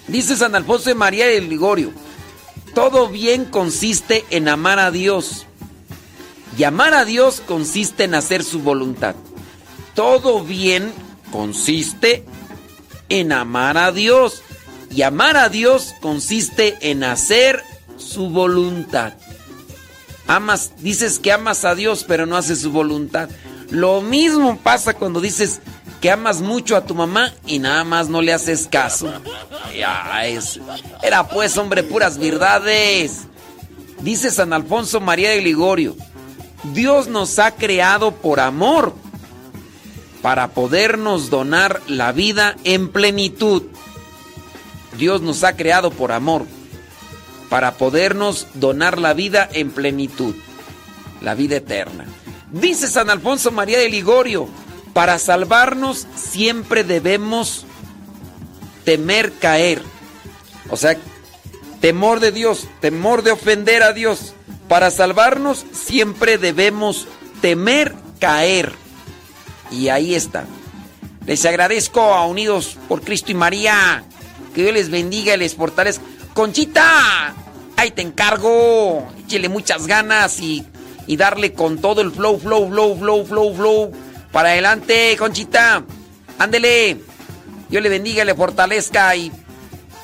Dice 0.06 0.36
San 0.36 0.54
Alfonso 0.54 0.88
de 0.88 0.94
María 0.94 1.26
del 1.26 1.48
Ligorio, 1.48 1.92
todo 2.74 3.08
bien 3.08 3.46
consiste 3.46 4.24
en 4.30 4.48
amar 4.48 4.78
a 4.78 4.90
Dios. 4.90 5.46
Y 6.56 6.64
amar 6.64 6.94
a 6.94 7.04
Dios 7.04 7.42
consiste 7.46 8.04
en 8.04 8.14
hacer 8.14 8.44
su 8.44 8.60
voluntad. 8.60 9.14
Todo 9.94 10.42
bien 10.42 10.92
consiste 11.32 12.24
en 13.08 13.32
amar 13.32 13.76
a 13.78 13.92
Dios. 13.92 14.42
Y 14.90 15.02
amar 15.02 15.36
a 15.36 15.48
Dios 15.48 15.94
consiste 16.00 16.76
en 16.80 17.04
hacer 17.04 17.62
su 17.98 18.30
voluntad. 18.30 19.14
Amas, 20.26 20.72
dices 20.78 21.18
que 21.18 21.32
amas 21.32 21.64
a 21.64 21.74
Dios, 21.74 22.04
pero 22.06 22.26
no 22.26 22.36
haces 22.36 22.60
su 22.60 22.70
voluntad. 22.70 23.28
Lo 23.70 24.00
mismo 24.00 24.58
pasa 24.58 24.94
cuando 24.94 25.20
dices 25.20 25.60
que 26.00 26.10
amas 26.10 26.40
mucho 26.40 26.76
a 26.76 26.84
tu 26.84 26.94
mamá 26.94 27.32
y 27.46 27.58
nada 27.58 27.84
más 27.84 28.08
no 28.08 28.22
le 28.22 28.32
haces 28.32 28.68
caso. 28.70 29.12
Ya 29.76 30.26
es. 30.26 30.60
Era 31.02 31.28
pues, 31.28 31.56
hombre, 31.56 31.82
puras 31.82 32.18
verdades. 32.18 33.22
Dice 34.00 34.30
San 34.30 34.52
Alfonso 34.52 35.00
María 35.00 35.30
de 35.30 35.40
Ligorio, 35.40 35.96
Dios 36.74 37.08
nos 37.08 37.38
ha 37.38 37.52
creado 37.52 38.12
por 38.12 38.40
amor 38.40 38.94
para 40.22 40.48
podernos 40.48 41.30
donar 41.30 41.80
la 41.86 42.12
vida 42.12 42.56
en 42.64 42.90
plenitud. 42.90 43.62
Dios 44.96 45.22
nos 45.22 45.44
ha 45.44 45.56
creado 45.56 45.90
por 45.90 46.12
amor 46.12 46.46
para 47.48 47.74
podernos 47.74 48.46
donar 48.54 48.98
la 48.98 49.14
vida 49.14 49.48
en 49.52 49.70
plenitud, 49.70 50.34
la 51.20 51.34
vida 51.34 51.56
eterna. 51.56 52.06
Dice 52.50 52.88
San 52.88 53.10
Alfonso 53.10 53.50
María 53.50 53.78
de 53.78 53.88
Ligorio, 53.88 54.48
para 54.92 55.18
salvarnos 55.18 56.06
siempre 56.16 56.84
debemos 56.84 57.66
temer 58.84 59.32
caer. 59.32 59.82
O 60.70 60.76
sea, 60.76 60.96
temor 61.80 62.20
de 62.20 62.32
Dios, 62.32 62.66
temor 62.80 63.22
de 63.22 63.32
ofender 63.32 63.82
a 63.82 63.92
Dios. 63.92 64.32
Para 64.68 64.90
salvarnos 64.90 65.66
siempre 65.72 66.38
debemos 66.38 67.06
temer 67.40 67.94
caer. 68.18 68.72
Y 69.70 69.88
ahí 69.88 70.14
está. 70.14 70.46
Les 71.26 71.44
agradezco 71.44 72.00
a 72.00 72.26
Unidos 72.26 72.78
por 72.88 73.02
Cristo 73.02 73.32
y 73.32 73.34
María. 73.34 74.04
Que 74.56 74.62
Dios 74.62 74.72
les 74.72 74.88
bendiga 74.88 75.34
y 75.34 75.36
les 75.36 75.54
fortalezca. 75.54 76.02
Conchita, 76.32 77.34
ahí 77.76 77.90
te 77.90 78.00
encargo. 78.00 79.06
Échele 79.18 79.50
muchas 79.50 79.86
ganas 79.86 80.40
y, 80.40 80.64
y 81.06 81.18
darle 81.18 81.52
con 81.52 81.76
todo 81.76 82.00
el 82.00 82.10
flow, 82.10 82.40
flow, 82.40 82.70
flow, 82.70 82.98
flow, 82.98 83.26
flow, 83.26 83.54
flow. 83.54 83.92
Para 84.32 84.48
adelante, 84.48 85.14
Conchita. 85.18 85.84
Ándele. 86.38 86.96
Dios 87.68 87.82
le 87.82 87.90
bendiga 87.90 88.22
y 88.22 88.26
le 88.26 88.34
fortalezca 88.34 89.14
y 89.14 89.30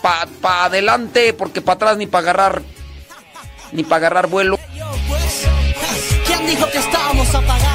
para 0.02 0.26
pa 0.26 0.64
adelante, 0.66 1.32
porque 1.32 1.62
para 1.62 1.76
atrás 1.76 1.96
ni 1.96 2.06
para 2.06 2.22
agarrar, 2.24 2.62
ni 3.72 3.84
para 3.84 3.96
agarrar 3.96 4.26
vuelo. 4.26 4.58
¿Quién 6.26 6.46
dijo 6.46 6.68
que 6.70 6.76
estábamos 6.78 7.34
apagados? 7.34 7.71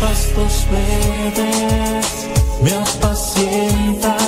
Pastos 0.00 0.66
verdes 0.70 2.28
me 2.62 2.72
apacientas. 2.72 4.27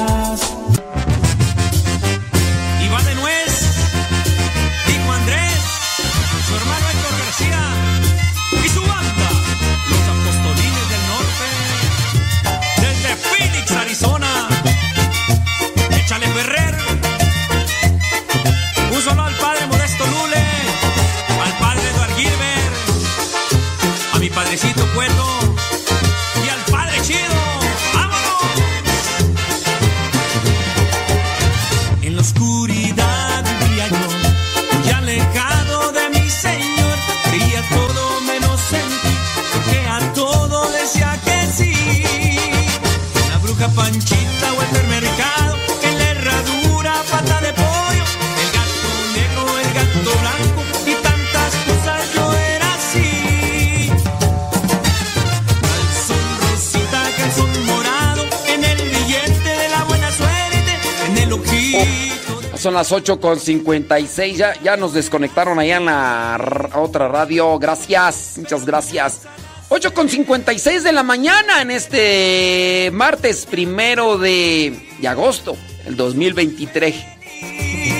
Son 62.61 62.75
las 62.75 62.93
8 62.93 63.21
con 63.21 63.41
56. 63.41 64.37
Ya, 64.37 64.53
ya 64.63 64.77
nos 64.77 64.93
desconectaron 64.93 65.59
allá 65.59 65.79
en 65.79 65.87
la 65.87 66.71
otra 66.75 67.09
radio. 67.09 67.59
Gracias. 67.59 68.35
Muchas 68.37 68.67
gracias. 68.67 69.23
8 69.71 69.95
con 69.95 70.11
56 70.11 70.85
de 70.85 70.93
la 70.93 71.03
mañana 71.03 71.63
en 71.63 71.71
este 71.71 72.91
martes 72.93 73.47
primero 73.47 74.19
de, 74.19 74.79
de 75.01 75.09
agosto, 75.09 75.57
el 75.87 75.97
2023. 75.97 78.00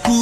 En 0.00 0.21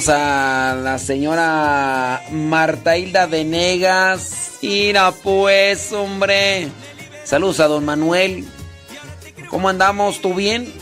Saludos 0.00 0.18
a 0.18 0.76
la 0.82 0.98
señora 0.98 2.22
Marta 2.30 2.96
Hilda 2.96 3.26
Venegas. 3.26 4.52
Mira 4.62 5.10
pues, 5.10 5.92
hombre. 5.92 6.68
Saludos 7.24 7.60
a 7.60 7.66
don 7.66 7.84
Manuel. 7.84 8.46
¿Cómo 9.50 9.68
andamos? 9.68 10.22
¿Tú 10.22 10.32
bien? 10.32 10.72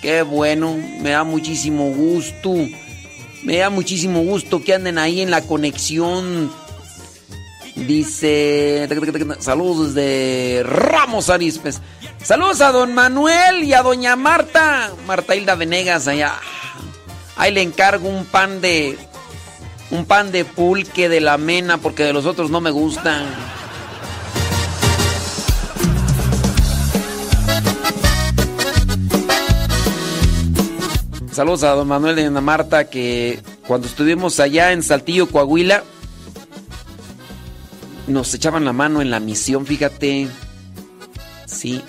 Qué 0.00 0.22
bueno, 0.22 0.76
me 1.00 1.10
da 1.10 1.24
muchísimo 1.24 1.90
gusto. 1.90 2.54
Me 3.42 3.56
da 3.56 3.68
muchísimo 3.68 4.22
gusto 4.22 4.62
que 4.62 4.74
anden 4.74 4.98
ahí 4.98 5.22
en 5.22 5.32
la 5.32 5.42
conexión. 5.42 6.52
Dice, 7.74 8.88
saludos 9.40 9.94
desde 9.94 10.62
Ramos 10.62 11.30
Arispes. 11.30 11.80
Saludos 12.22 12.60
a 12.60 12.70
don 12.70 12.94
Manuel 12.94 13.64
y 13.64 13.72
a 13.72 13.82
doña 13.82 14.14
Marta. 14.14 14.92
Marta 15.04 15.34
Hilda 15.34 15.56
Venegas 15.56 16.06
allá. 16.06 16.34
Ahí 17.36 17.52
le 17.52 17.62
encargo 17.62 18.08
un 18.08 18.24
pan 18.24 18.60
de. 18.60 18.98
Un 19.90 20.06
pan 20.06 20.32
de 20.32 20.44
pulque 20.44 21.08
de 21.08 21.20
la 21.20 21.36
mena 21.36 21.78
porque 21.78 22.04
de 22.04 22.12
los 22.12 22.24
otros 22.24 22.50
no 22.50 22.60
me 22.60 22.70
gustan. 22.70 23.26
Saludos 31.32 31.62
a 31.62 31.70
don 31.70 31.88
Manuel 31.88 32.18
a 32.18 32.26
Ana 32.26 32.40
Marta 32.42 32.90
que 32.90 33.40
cuando 33.66 33.86
estuvimos 33.86 34.38
allá 34.38 34.72
en 34.72 34.82
Saltillo, 34.82 35.28
Coahuila, 35.28 35.82
nos 38.06 38.34
echaban 38.34 38.66
la 38.66 38.74
mano 38.74 39.00
en 39.00 39.10
la 39.10 39.18
misión, 39.18 39.64
fíjate. 39.64 40.28
Sí. 41.46 41.82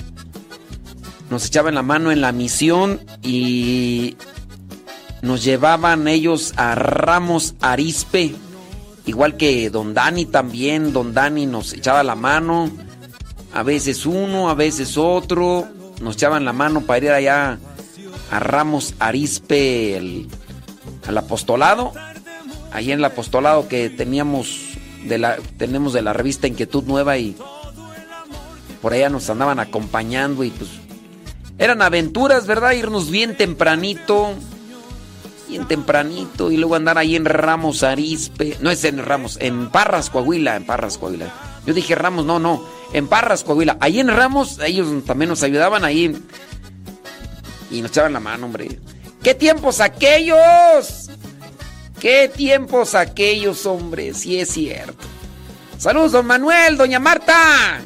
Nos 1.29 1.45
echaban 1.45 1.75
la 1.75 1.81
mano 1.81 2.11
en 2.11 2.21
la 2.21 2.31
misión 2.31 3.01
y 3.21 4.15
nos 5.23 5.43
llevaban 5.43 6.07
ellos 6.07 6.53
a 6.57 6.75
Ramos 6.75 7.55
Arispe. 7.61 8.35
Igual 9.05 9.35
que 9.37 9.69
Don 9.71 9.93
Dani 9.95 10.25
también. 10.25 10.93
Don 10.93 11.13
Dani 11.13 11.45
nos 11.47 11.73
echaba 11.73 12.03
la 12.03 12.15
mano. 12.15 12.69
A 13.53 13.63
veces 13.63 14.05
uno, 14.05 14.49
a 14.49 14.53
veces 14.53 14.97
otro. 14.97 15.67
Nos 16.01 16.15
echaban 16.15 16.45
la 16.45 16.53
mano 16.53 16.81
para 16.81 17.05
ir 17.05 17.11
allá 17.11 17.57
a 18.31 18.39
Ramos 18.39 18.93
Arispe, 18.99 19.95
el- 19.97 20.27
al 21.07 21.17
apostolado. 21.17 21.93
Ahí 22.71 22.91
en 22.91 22.99
el 22.99 23.05
apostolado 23.05 23.67
que 23.67 23.89
teníamos 23.89 24.59
de 25.05 25.17
la, 25.17 25.37
tenemos 25.57 25.93
de 25.93 26.01
la 26.01 26.11
revista 26.13 26.47
Inquietud 26.47 26.83
Nueva 26.83 27.17
y 27.17 27.35
por 28.81 28.93
allá 28.93 29.09
nos 29.09 29.29
andaban 29.29 29.59
acompañando 29.59 30.43
y 30.43 30.49
pues 30.49 30.69
eran 31.57 31.81
aventuras, 31.81 32.47
¿verdad? 32.47 32.71
Irnos 32.73 33.09
bien 33.11 33.37
tempranito, 33.37 34.33
tempranito 35.59 36.51
y 36.51 36.57
luego 36.57 36.75
andar 36.75 36.97
ahí 36.97 37.15
en 37.15 37.25
Ramos 37.25 37.83
Arispe, 37.83 38.57
no 38.61 38.69
es 38.69 38.83
en 38.83 39.03
Ramos, 39.03 39.37
en 39.39 39.69
Parras, 39.69 40.09
Coahuila, 40.09 40.55
en 40.55 40.65
Parras, 40.65 40.97
Coahuila. 40.97 41.33
Yo 41.65 41.73
dije 41.73 41.95
Ramos, 41.95 42.25
no, 42.25 42.39
no, 42.39 42.63
en 42.93 43.07
Parras, 43.07 43.43
Coahuila. 43.43 43.77
Ahí 43.79 43.99
en 43.99 44.09
Ramos, 44.09 44.59
ellos 44.59 44.87
también 45.05 45.29
nos 45.29 45.43
ayudaban 45.43 45.85
ahí 45.85 46.15
y 47.71 47.81
nos 47.81 47.91
echaban 47.91 48.13
la 48.13 48.19
mano, 48.19 48.45
hombre. 48.45 48.79
¿Qué 49.21 49.33
tiempos 49.33 49.79
aquellos? 49.79 51.09
¿Qué 51.99 52.29
tiempos 52.33 52.95
aquellos, 52.95 53.65
hombre? 53.65 54.13
Sí 54.13 54.39
es 54.39 54.49
cierto. 54.49 55.07
Saludos, 55.77 56.11
don 56.11 56.25
Manuel, 56.25 56.77
doña 56.77 56.99
Marta. 56.99 57.81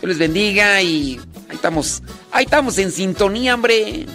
Dios 0.00 0.08
les 0.08 0.18
bendiga 0.18 0.80
y 0.82 1.20
ahí 1.48 1.56
estamos, 1.56 2.02
ahí 2.30 2.44
estamos 2.44 2.78
en 2.78 2.92
sintonía, 2.92 3.54
hombre. 3.54 4.06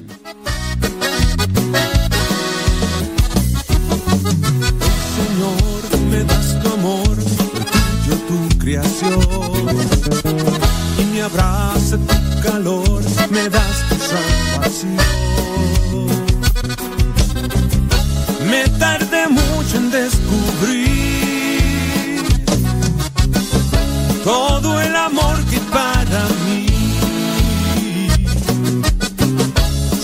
Creación. 8.68 9.20
Y 11.00 11.04
me 11.14 11.22
abraza 11.22 11.98
tu 11.98 12.42
calor, 12.42 13.02
me 13.30 13.50
das 13.50 13.78
tu 13.90 13.96
salvación. 14.12 14.98
Me 18.50 18.68
tardé 18.78 19.28
mucho 19.30 19.78
en 19.78 19.92
descubrir 19.92 21.46
todo 24.26 24.82
el 24.82 24.96
amor 24.96 25.38
que 25.50 25.60
para 25.78 26.28
mí. 26.46 26.66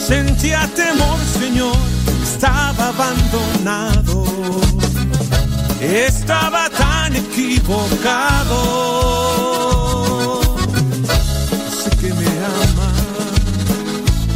Sentía 0.07 0.70
temor, 0.76 1.20
Señor, 1.39 1.76
estaba 2.24 2.89
abandonado. 2.89 4.24
Estaba 5.82 6.70
tan 6.70 6.92
equivocado. 7.64 8.61
Sé 11.72 11.89
que 12.01 12.14
me 12.14 12.28
amas, 12.28 12.97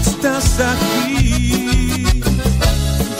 estás 0.01 0.59
aquí. 0.59 2.05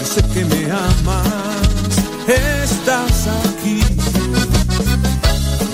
Sé 0.04 0.22
que 0.34 0.46
me 0.46 0.72
amas, 0.72 1.94
estás 2.28 3.28
aquí. 3.46 3.82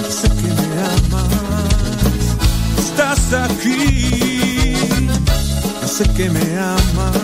Sé 0.10 0.28
que 0.30 0.50
me 0.60 0.68
amas, 0.94 1.70
estás 2.80 3.34
aquí. 3.34 3.82
Sé 5.86 6.06
que 6.16 6.30
me 6.30 6.46
amas, 6.58 7.18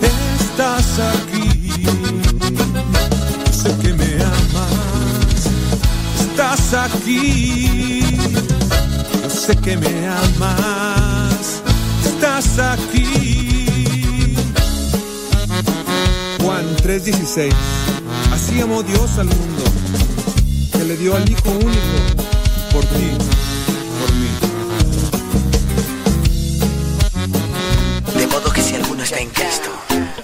estás 0.00 0.98
aquí. 0.98 1.33
Aquí. 6.84 8.00
Yo 9.22 9.30
sé 9.30 9.56
que 9.56 9.76
me 9.76 10.06
amas, 10.06 11.62
estás 12.04 12.58
aquí. 12.58 14.36
Juan 16.42 16.64
3:16. 16.82 17.52
Así 18.32 18.60
amó 18.60 18.82
Dios 18.82 19.18
al 19.18 19.26
mundo, 19.26 19.64
que 20.72 20.84
le 20.84 20.96
dio 20.96 21.16
al 21.16 21.28
Hijo 21.28 21.50
único 21.50 21.96
por 22.72 22.84
ti, 22.84 23.08
por 24.00 24.10
mí. 24.20 24.30
De 28.18 28.26
modo 28.26 28.52
que 28.52 28.62
si 28.62 28.74
alguno 28.74 29.02
está 29.02 29.18
en 29.18 29.30
Cristo, 29.30 29.70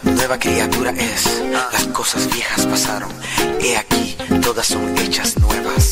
nueva 0.03 0.39
criatura 0.39 0.91
es. 0.93 1.43
Las 1.73 1.87
cosas 1.87 2.29
viejas 2.33 2.67
pasaron. 2.67 3.11
He 3.61 3.77
aquí, 3.77 4.17
todas 4.43 4.67
son 4.67 4.97
hechas 4.99 5.39
nuevas. 5.39 5.90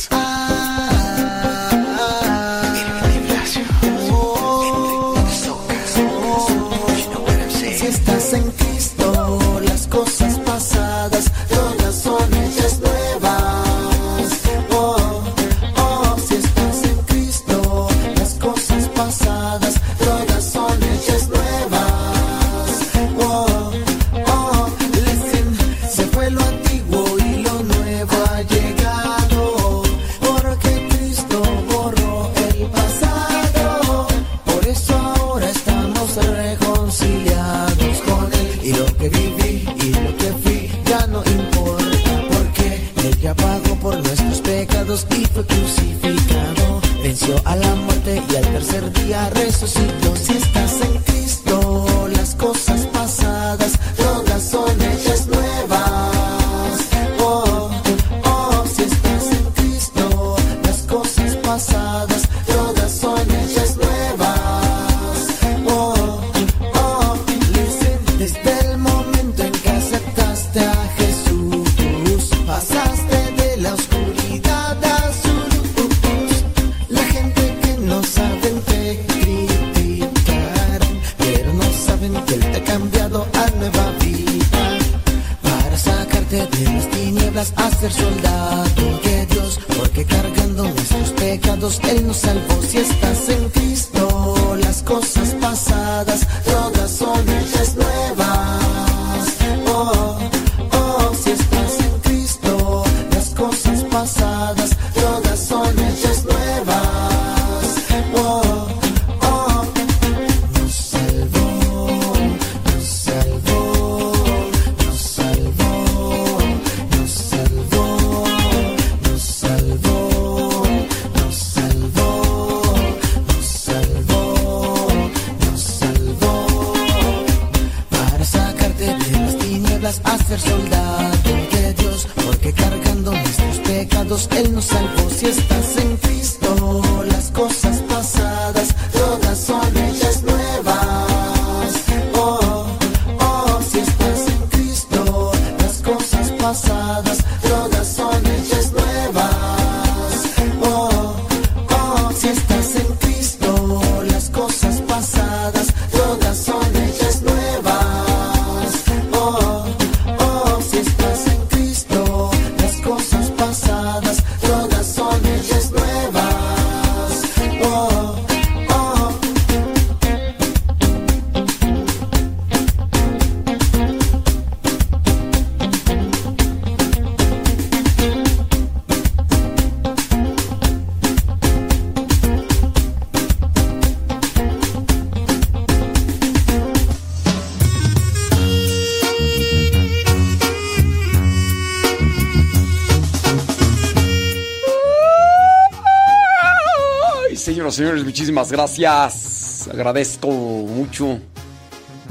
Gracias. 198.53 199.69
Agradezco 199.73 200.29
mucho. 200.29 201.19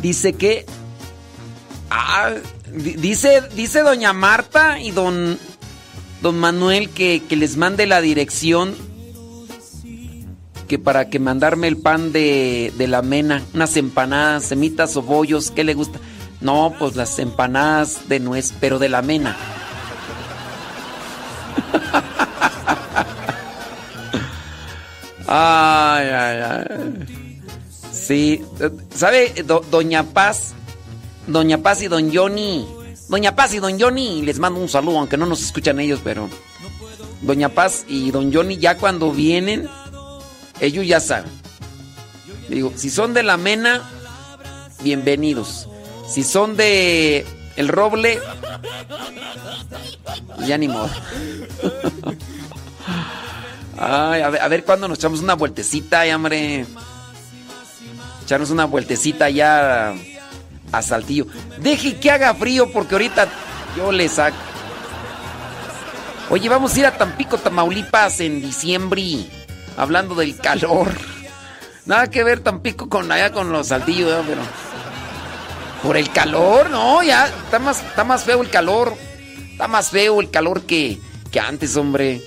Dice 0.01 0.33
que. 0.33 0.65
Ah, 1.89 2.31
di- 2.73 2.93
dice, 2.93 3.41
dice 3.55 3.81
doña 3.81 4.13
Marta 4.13 4.79
y 4.79 4.91
don. 4.91 5.37
Don 6.21 6.37
Manuel 6.39 6.89
que, 6.89 7.21
que 7.27 7.35
les 7.35 7.57
mande 7.57 7.85
la 7.85 8.01
dirección. 8.01 8.75
Que 10.67 10.77
para 10.79 11.09
que 11.09 11.19
mandarme 11.19 11.67
el 11.67 11.77
pan 11.77 12.11
de, 12.11 12.73
de 12.77 12.87
la 12.87 13.01
mena. 13.01 13.43
Unas 13.53 13.77
empanadas, 13.77 14.43
semitas 14.43 14.97
o 14.97 15.01
bollos. 15.01 15.51
¿Qué 15.51 15.63
le 15.63 15.73
gusta? 15.75 15.99
No, 16.41 16.73
pues 16.77 16.95
las 16.95 17.17
empanadas 17.19 18.09
de 18.09 18.19
nuez, 18.19 18.53
pero 18.59 18.77
de 18.77 18.89
la 18.89 19.01
mena. 19.01 19.35
Ay, 25.27 26.07
ay, 26.07 26.41
ay. 26.41 27.07
Sí, 27.91 28.41
¿sabe? 28.95 29.33
Do- 29.45 29.63
Doña 29.69 30.03
Paz, 30.03 30.53
Doña 31.27 31.57
Paz 31.59 31.81
y 31.81 31.87
Don 31.87 32.13
Johnny. 32.13 32.65
Doña 33.09 33.35
Paz 33.35 33.53
y 33.53 33.59
Don 33.59 33.79
Johnny, 33.79 34.21
les 34.21 34.39
mando 34.39 34.59
un 34.59 34.69
saludo, 34.69 34.99
aunque 34.99 35.17
no 35.17 35.25
nos 35.25 35.41
escuchan 35.41 35.79
ellos, 35.79 35.99
pero. 36.03 36.29
Doña 37.21 37.49
Paz 37.49 37.85
y 37.87 38.11
Don 38.11 38.33
Johnny, 38.33 38.57
ya 38.57 38.77
cuando 38.77 39.11
vienen, 39.11 39.67
ellos 40.61 40.85
ya 40.85 40.99
saben. 40.99 41.31
Digo, 42.47 42.71
si 42.75 42.89
son 42.89 43.13
de 43.13 43.23
la 43.23 43.35
Mena, 43.37 43.89
bienvenidos. 44.81 45.67
Si 46.07 46.23
son 46.23 46.55
de 46.55 47.25
El 47.57 47.67
Roble, 47.67 48.19
ya 50.45 50.57
ni 50.57 50.67
modo. 50.69 50.89
Ay, 53.89 54.21
a 54.21 54.29
ver, 54.29 54.41
a 54.41 54.47
ver 54.49 54.65
cuándo 54.65 54.89
nos 54.89 54.97
echamos 54.97 55.21
una 55.21 55.35
vueltecita, 55.35 56.01
ay, 56.01 56.11
hombre. 56.11 56.65
Echarnos 58.23 58.49
una 58.49 58.65
vueltecita 58.65 59.29
ya 59.29 59.95
a, 60.73 60.81
Saltillo. 60.81 61.27
Deje 61.59 61.97
que 61.97 62.11
haga 62.11 62.33
frío 62.33 62.69
porque 62.73 62.95
ahorita 62.95 63.29
yo 63.77 63.93
le 63.93 64.09
saco. 64.09 64.35
Oye, 66.29 66.49
vamos 66.49 66.75
a 66.75 66.79
ir 66.79 66.85
a 66.85 66.97
Tampico, 66.97 67.37
Tamaulipas 67.37 68.19
en 68.19 68.41
diciembre. 68.41 69.25
Hablando 69.77 70.15
del 70.15 70.35
calor. 70.35 70.91
Nada 71.85 72.09
que 72.09 72.25
ver 72.25 72.41
Tampico 72.41 72.89
con 72.89 73.09
allá 73.09 73.31
con 73.31 73.53
los 73.53 73.67
saltillos, 73.67 74.25
pero. 74.27 74.41
Por 75.81 75.95
el 75.95 76.11
calor, 76.11 76.69
no, 76.69 77.03
ya. 77.03 77.27
Está 77.27 77.59
más, 77.59 77.81
está 77.81 78.03
más 78.03 78.25
feo 78.25 78.41
el 78.41 78.49
calor. 78.49 78.93
Está 79.49 79.69
más 79.69 79.91
feo 79.91 80.19
el 80.19 80.29
calor 80.29 80.63
que, 80.63 80.99
que 81.31 81.39
antes, 81.39 81.77
hombre. 81.77 82.21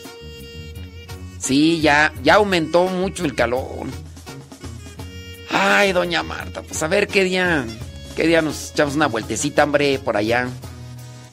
Sí, 1.41 1.81
ya, 1.81 2.13
ya 2.23 2.35
aumentó 2.35 2.85
mucho 2.87 3.25
el 3.25 3.35
calor. 3.35 3.87
Ay, 5.51 5.93
doña 5.93 6.23
Marta, 6.23 6.63
pues 6.63 6.83
a 6.83 6.89
ver 6.89 7.09
qué 7.09 7.25
día. 7.25 7.67
¿Qué 8.15 8.27
día 8.27 8.43
nos 8.43 8.73
echamos 8.73 8.95
una 8.95 9.07
vueltecita, 9.07 9.65
hombre, 9.65 9.99
por 9.99 10.17
allá? 10.17 10.49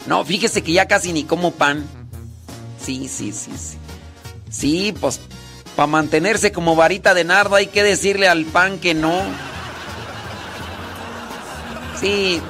No, 0.06 0.24
fíjese 0.24 0.62
que 0.64 0.72
ya 0.72 0.88
casi 0.88 1.12
ni 1.12 1.26
como 1.26 1.52
pan. 1.52 1.86
Sí, 2.82 3.10
sí, 3.10 3.34
sí, 3.34 3.52
sí. 3.58 3.78
Sí, 4.50 4.96
pues 5.00 5.20
para 5.76 5.88
mantenerse 5.88 6.52
como 6.52 6.76
varita 6.76 7.14
de 7.14 7.26
nardo 7.26 7.56
hay 7.56 7.68
que 7.68 7.84
decirle 7.84 8.28
al 8.30 8.46
pan 8.46 8.80
que 8.80 8.94
no. 8.94 9.22
Sí. 12.00 12.42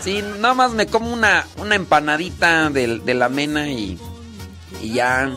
Sí, 0.00 0.22
nada 0.38 0.54
más 0.54 0.72
me 0.72 0.86
como 0.86 1.12
una, 1.12 1.46
una 1.58 1.74
empanadita 1.74 2.70
de, 2.70 3.00
de 3.00 3.14
la 3.14 3.28
mena 3.28 3.68
y, 3.68 3.98
y 4.80 4.92
ya. 4.92 5.34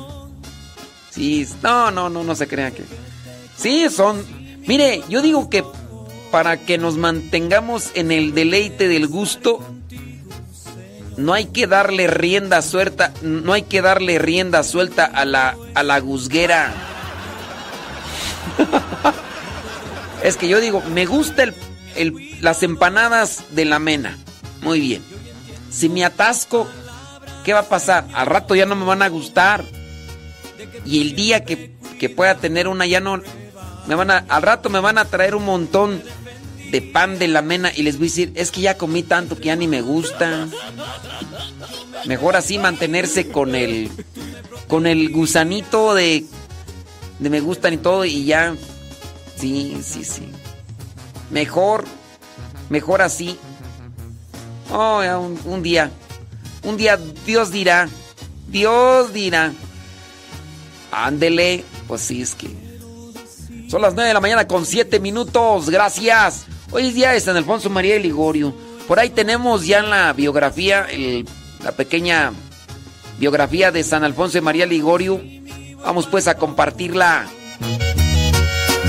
No, 1.61 1.91
no, 1.91 2.09
no, 2.09 2.23
no 2.23 2.35
se 2.35 2.47
crean 2.47 2.73
que... 2.73 2.83
Sí, 3.57 3.87
son... 3.89 4.25
Mire, 4.67 5.03
yo 5.09 5.21
digo 5.21 5.49
que 5.49 5.63
para 6.31 6.57
que 6.57 6.77
nos 6.77 6.95
mantengamos 6.95 7.91
en 7.95 8.11
el 8.11 8.33
deleite 8.33 8.87
del 8.87 9.07
gusto, 9.07 9.59
no 11.17 11.33
hay 11.33 11.45
que 11.45 11.67
darle 11.67 12.07
rienda 12.07 12.61
suelta, 12.61 13.13
no 13.21 13.51
hay 13.51 13.63
que 13.63 13.81
darle 13.81 14.19
rienda 14.19 14.63
suelta 14.63 15.05
a 15.05 15.25
la, 15.25 15.57
a 15.75 15.83
la 15.83 15.99
guzguera. 15.99 16.73
es 20.23 20.37
que 20.37 20.47
yo 20.47 20.61
digo, 20.61 20.81
me 20.93 21.05
gusta 21.05 21.43
el, 21.43 21.55
el, 21.95 22.37
las 22.41 22.63
empanadas 22.63 23.43
de 23.51 23.65
la 23.65 23.79
mena. 23.79 24.17
Muy 24.61 24.79
bien. 24.79 25.03
Si 25.69 25.89
me 25.89 26.05
atasco, 26.05 26.67
¿qué 27.43 27.53
va 27.53 27.59
a 27.59 27.69
pasar? 27.69 28.05
Al 28.13 28.27
rato 28.27 28.55
ya 28.55 28.65
no 28.65 28.75
me 28.75 28.85
van 28.85 29.01
a 29.01 29.09
gustar. 29.09 29.65
Y 30.89 31.01
el 31.01 31.15
día 31.15 31.45
que, 31.45 31.71
que 31.99 32.09
pueda 32.09 32.35
tener 32.35 32.67
una 32.67 32.87
ya 32.87 32.99
no... 32.99 33.21
Me 33.85 33.93
van 33.93 34.09
a, 34.09 34.17
al 34.27 34.41
rato 34.41 34.69
me 34.69 34.79
van 34.79 34.97
a 34.97 35.05
traer 35.05 35.35
un 35.35 35.45
montón 35.45 36.01
de 36.71 36.81
pan 36.81 37.19
de 37.19 37.27
la 37.27 37.41
mena 37.41 37.71
y 37.75 37.83
les 37.83 37.97
voy 37.97 38.07
a 38.07 38.09
decir, 38.09 38.31
es 38.35 38.51
que 38.51 38.61
ya 38.61 38.77
comí 38.77 39.03
tanto 39.03 39.35
que 39.35 39.45
ya 39.45 39.55
ni 39.55 39.67
me 39.67 39.81
gusta. 39.81 40.47
Mejor 42.05 42.35
así 42.35 42.57
mantenerse 42.57 43.29
con 43.29 43.55
el 43.55 43.89
con 44.67 44.85
el 44.85 45.11
gusanito 45.11 45.93
de 45.95 46.25
de 47.19 47.29
me 47.29 47.39
gustan 47.39 47.73
y 47.73 47.77
todo 47.77 48.05
y 48.05 48.25
ya 48.25 48.55
sí, 49.37 49.77
sí, 49.83 50.03
sí. 50.03 50.29
Mejor 51.31 51.85
mejor 52.69 53.01
así. 53.01 53.37
Oh, 54.71 55.01
un, 55.19 55.39
un 55.45 55.63
día 55.63 55.91
un 56.63 56.77
día 56.77 56.97
Dios 57.25 57.51
dirá, 57.51 57.89
Dios 58.47 59.13
dirá. 59.13 59.53
Ándele, 60.91 61.63
pues 61.87 62.01
sí 62.01 62.21
es 62.21 62.35
que 62.35 62.69
son 63.69 63.83
las 63.83 63.93
9 63.93 64.07
de 64.07 64.13
la 64.15 64.19
mañana 64.19 64.47
con 64.47 64.65
7 64.65 64.99
minutos. 64.99 65.69
Gracias. 65.69 66.45
Hoy 66.71 66.87
es 66.87 66.95
día 66.95 67.11
de 67.11 67.19
San 67.19 67.37
Alfonso 67.37 67.69
María 67.69 67.93
de 67.93 67.99
Ligorio. 67.99 68.51
Por 68.87 68.99
ahí 68.99 69.11
tenemos 69.11 69.67
ya 69.67 69.79
en 69.79 69.91
la 69.91 70.11
biografía, 70.13 70.87
el, 70.89 71.27
la 71.63 71.71
pequeña 71.73 72.31
biografía 73.19 73.71
de 73.71 73.83
San 73.83 74.03
Alfonso 74.03 74.41
María 74.41 74.65
Ligorio. 74.65 75.21
Vamos 75.83 76.07
pues 76.07 76.27
a 76.27 76.35
compartirla. 76.35 77.27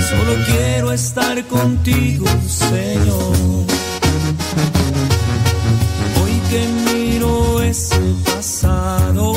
Solo 0.09 0.33
quiero 0.47 0.91
estar 0.91 1.45
contigo, 1.45 2.25
Señor. 2.47 3.67
Hoy 6.23 6.41
que 6.49 6.67
miro 6.91 7.61
ese 7.61 7.99
pasado, 8.25 9.33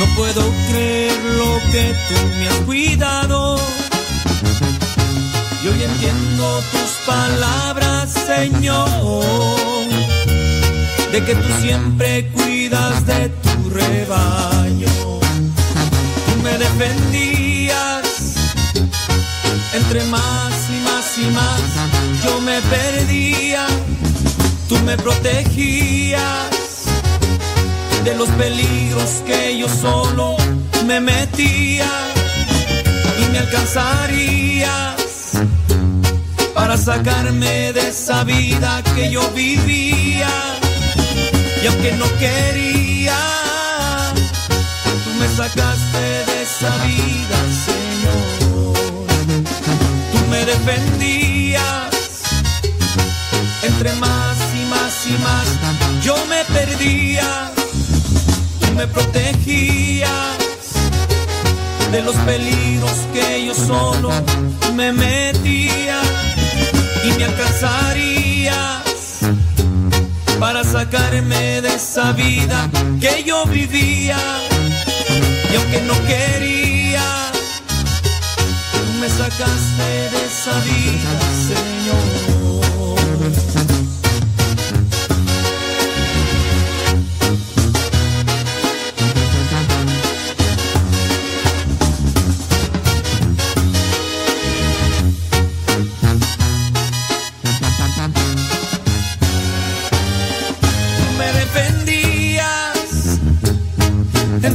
no 0.00 0.06
puedo 0.16 0.42
creer 0.70 1.12
lo 1.36 1.60
que 1.70 1.94
tú 2.08 2.14
me 2.38 2.48
has 2.48 2.60
cuidado. 2.64 3.58
Y 5.62 5.68
hoy 5.68 5.82
entiendo 5.82 6.62
tus 6.72 6.90
palabras, 7.06 8.10
Señor, 8.10 8.88
de 11.12 11.22
que 11.22 11.34
tú 11.34 11.48
siempre 11.60 12.30
cuidas 12.30 13.04
de 13.04 13.28
tu 13.28 13.70
rebaño. 13.70 14.88
Tú 16.26 16.42
me 16.42 16.56
defendías, 16.56 18.06
entre 19.74 20.02
más 20.04 20.52
y 20.70 20.78
más 20.88 21.18
y 21.18 21.26
más 21.30 21.60
yo 22.24 22.40
me 22.40 22.58
perdía. 22.62 23.66
Tú 24.66 24.78
me 24.86 24.96
protegías 24.96 26.69
de 28.10 28.16
los 28.16 28.28
peligros 28.30 29.22
que 29.24 29.56
yo 29.56 29.68
solo 29.68 30.36
me 30.84 31.00
metía 31.00 31.88
y 33.20 33.24
me 33.30 33.38
alcanzarías 33.38 34.94
para 36.54 36.76
sacarme 36.76 37.72
de 37.72 37.88
esa 37.88 38.24
vida 38.24 38.82
que 38.94 39.10
yo 39.10 39.22
vivía. 39.30 40.28
Y 41.62 41.66
aunque 41.68 41.92
no 41.92 42.06
quería, 42.18 43.18
tú 45.04 45.10
me 45.20 45.28
sacaste 45.28 46.04
de 46.28 46.42
esa 46.42 46.70
vida, 46.86 47.38
Señor. 47.68 49.06
Tú 50.12 50.18
me 50.30 50.44
defendías, 50.44 51.90
entre 53.62 53.92
más 53.94 54.36
y 54.60 54.64
más 54.74 55.06
y 55.06 55.14
más, 55.22 55.46
yo 56.02 56.16
me 56.26 56.44
perdía. 56.56 57.50
Me 58.80 58.86
protegías 58.86 60.10
de 61.92 62.00
los 62.00 62.16
peligros 62.16 62.96
que 63.12 63.44
yo 63.44 63.54
solo 63.54 64.10
me 64.74 64.90
metía 64.90 66.00
y 67.04 67.12
me 67.12 67.24
alcanzarías 67.26 68.80
para 70.38 70.64
sacarme 70.64 71.60
de 71.60 71.74
esa 71.74 72.12
vida 72.12 72.70
que 72.98 73.22
yo 73.22 73.44
vivía. 73.44 74.16
Y 75.52 75.56
aunque 75.56 75.82
no 75.82 75.92
quería 76.06 77.04
tú 78.72 78.78
me 78.98 79.10
sacaste 79.10 79.88
de 80.10 80.24
esa 80.24 80.58
vida 80.60 81.10
Señor 81.48 82.30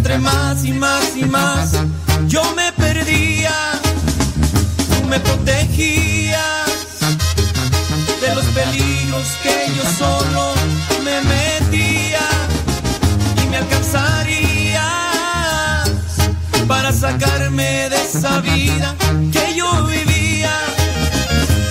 entre 0.06 0.19
más 0.19 0.64
y 0.64 0.72
más 0.72 1.18
y 1.18 1.26
más 1.26 1.72
yo 2.27 2.44
me 2.53 2.72
perdía 2.73 3.72
tú 4.88 5.07
me 5.10 5.19
protegías 5.19 6.69
de 8.22 8.36
los 8.36 8.45
peligros 8.45 9.27
que 9.41 9.72
yo 9.76 9.84
solo 9.98 10.53
me 11.03 11.22
metía 11.22 12.19
y 13.44 13.48
me 13.49 13.57
alcanzarías 13.57 14.84
para 16.68 16.94
sacarme 16.94 17.90
de 17.90 17.95
esa 17.95 18.41
vida 18.41 18.95
que 19.34 19.56
yo 19.56 19.88
vivía 19.88 20.56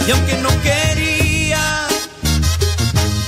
y 0.09 0.11
aunque 0.11 0.39
no 0.39 0.49
quería 0.61 1.87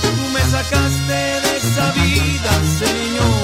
tú 0.02 0.08
me 0.34 0.40
sacaste 0.40 1.14
de 1.44 1.58
esa 1.58 1.92
vida, 1.92 2.50
Señor. 2.80 3.35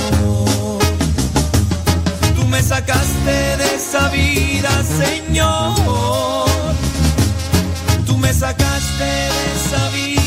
Sacaste 2.72 3.56
de 3.58 3.74
esa 3.74 4.08
vida, 4.08 4.70
Señor. 4.82 6.46
Tú 8.06 8.16
me 8.16 8.32
sacaste 8.32 9.04
de 9.04 9.28
esa 9.56 9.90
vida, 9.90 10.21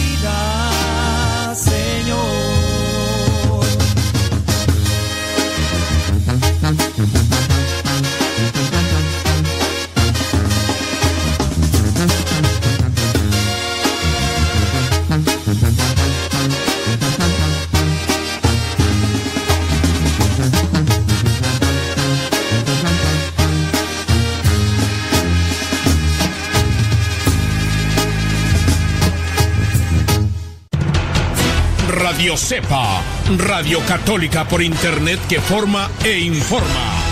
Radio 32.25 32.37
Cepa, 32.37 33.03
Radio 33.37 33.79
Católica 33.81 34.47
por 34.47 34.59
Internet 34.59 35.19
que 35.29 35.39
forma 35.39 35.91
e 36.03 36.21
informa. 36.21 37.03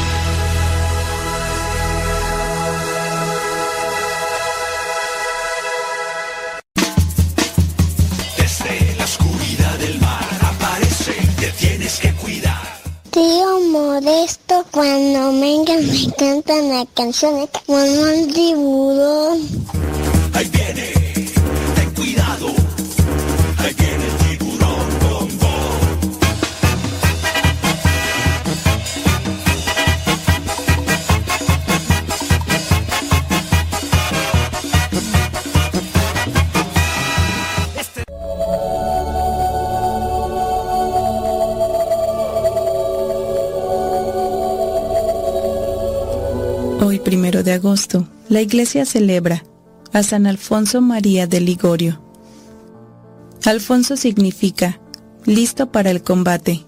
Desde 8.36 8.96
la 8.98 9.04
oscuridad 9.04 9.78
del 9.78 10.00
mar 10.02 10.26
aparece, 10.42 11.14
te 11.40 11.52
tienes 11.60 12.00
que 12.00 12.12
cuidar. 12.14 12.82
Tío 13.12 13.60
Modesto, 13.72 14.66
cuando 14.72 15.40
venga 15.40 15.76
me 15.78 16.12
cantan 16.18 16.70
la 16.70 16.88
canción 16.96 17.48
como 17.68 18.08
el 18.08 18.34
tiburón. 18.34 18.73
La 48.34 48.42
iglesia 48.42 48.84
celebra 48.84 49.44
a 49.92 50.02
San 50.02 50.26
Alfonso 50.26 50.82
María 50.82 51.28
de 51.28 51.40
Ligorio. 51.40 52.02
Alfonso 53.46 53.96
significa 53.96 54.82
listo 55.24 55.72
para 55.72 55.92
el 55.92 56.02
combate. 56.02 56.66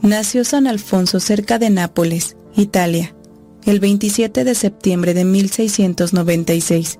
Nació 0.00 0.44
San 0.44 0.66
Alfonso 0.66 1.20
cerca 1.20 1.60
de 1.60 1.70
Nápoles, 1.70 2.36
Italia, 2.56 3.14
el 3.66 3.78
27 3.78 4.42
de 4.42 4.56
septiembre 4.56 5.14
de 5.14 5.24
1696. 5.24 6.98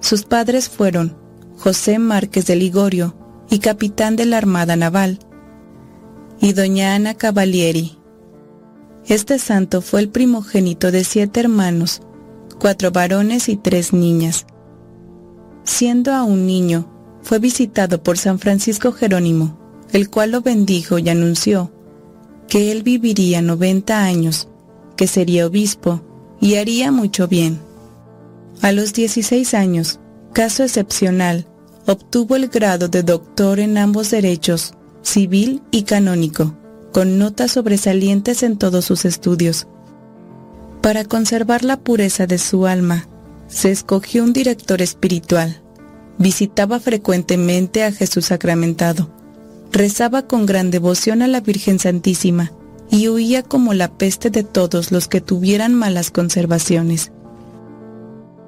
Sus 0.00 0.24
padres 0.24 0.70
fueron 0.70 1.14
José 1.58 1.98
Márquez 1.98 2.46
de 2.46 2.56
Ligorio 2.56 3.14
y 3.50 3.58
capitán 3.58 4.16
de 4.16 4.24
la 4.24 4.38
Armada 4.38 4.76
Naval, 4.76 5.18
y 6.40 6.54
doña 6.54 6.94
Ana 6.94 7.12
Cavalieri. 7.12 7.98
Este 9.06 9.38
santo 9.38 9.82
fue 9.82 10.00
el 10.00 10.08
primogénito 10.08 10.90
de 10.90 11.04
siete 11.04 11.40
hermanos, 11.40 12.00
cuatro 12.62 12.92
varones 12.92 13.48
y 13.48 13.56
tres 13.56 13.92
niñas. 13.92 14.46
Siendo 15.64 16.12
aún 16.12 16.46
niño, 16.46 16.86
fue 17.20 17.40
visitado 17.40 18.04
por 18.04 18.18
San 18.18 18.38
Francisco 18.38 18.92
Jerónimo, 18.92 19.58
el 19.92 20.08
cual 20.08 20.30
lo 20.30 20.42
bendijo 20.42 21.00
y 21.00 21.08
anunció 21.08 21.72
que 22.48 22.70
él 22.70 22.84
viviría 22.84 23.42
90 23.42 24.04
años, 24.04 24.46
que 24.94 25.08
sería 25.08 25.48
obispo 25.48 26.02
y 26.40 26.54
haría 26.54 26.92
mucho 26.92 27.26
bien. 27.26 27.58
A 28.60 28.70
los 28.70 28.92
16 28.92 29.54
años, 29.54 29.98
caso 30.32 30.62
excepcional, 30.62 31.48
obtuvo 31.88 32.36
el 32.36 32.46
grado 32.46 32.86
de 32.86 33.02
doctor 33.02 33.58
en 33.58 33.76
ambos 33.76 34.12
derechos, 34.12 34.74
civil 35.02 35.62
y 35.72 35.82
canónico, 35.82 36.56
con 36.92 37.18
notas 37.18 37.50
sobresalientes 37.50 38.44
en 38.44 38.56
todos 38.56 38.84
sus 38.84 39.04
estudios. 39.04 39.66
Para 40.82 41.04
conservar 41.04 41.62
la 41.62 41.78
pureza 41.78 42.26
de 42.26 42.38
su 42.38 42.66
alma, 42.66 43.06
se 43.46 43.70
escogió 43.70 44.24
un 44.24 44.32
director 44.32 44.82
espiritual. 44.82 45.62
Visitaba 46.18 46.80
frecuentemente 46.80 47.84
a 47.84 47.92
Jesús 47.92 48.26
sacramentado. 48.26 49.08
Rezaba 49.70 50.26
con 50.26 50.44
gran 50.44 50.72
devoción 50.72 51.22
a 51.22 51.28
la 51.28 51.40
Virgen 51.40 51.78
Santísima 51.78 52.50
y 52.90 53.08
huía 53.08 53.44
como 53.44 53.74
la 53.74 53.96
peste 53.96 54.28
de 54.28 54.42
todos 54.42 54.90
los 54.90 55.06
que 55.06 55.20
tuvieran 55.20 55.72
malas 55.72 56.10
conservaciones. 56.10 57.12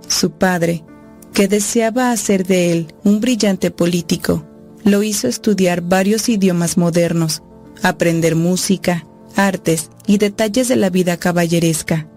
Su 0.08 0.32
padre, 0.32 0.84
que 1.32 1.46
deseaba 1.46 2.10
hacer 2.10 2.44
de 2.46 2.72
él 2.72 2.94
un 3.04 3.20
brillante 3.20 3.70
político, 3.70 4.44
lo 4.82 5.04
hizo 5.04 5.28
estudiar 5.28 5.82
varios 5.82 6.28
idiomas 6.28 6.76
modernos, 6.78 7.44
aprender 7.82 8.34
música, 8.34 9.06
artes 9.36 9.90
y 10.06 10.18
detalles 10.18 10.66
de 10.66 10.76
la 10.76 10.90
vida 10.90 11.16
caballeresca. 11.16 12.08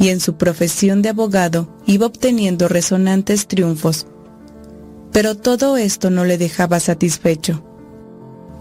Y 0.00 0.08
en 0.08 0.18
su 0.18 0.36
profesión 0.36 1.02
de 1.02 1.10
abogado 1.10 1.68
iba 1.86 2.06
obteniendo 2.06 2.66
resonantes 2.66 3.46
triunfos. 3.46 4.08
Pero 5.12 5.36
todo 5.36 5.76
esto 5.76 6.10
no 6.10 6.24
le 6.24 6.38
dejaba 6.38 6.80
satisfecho, 6.80 7.62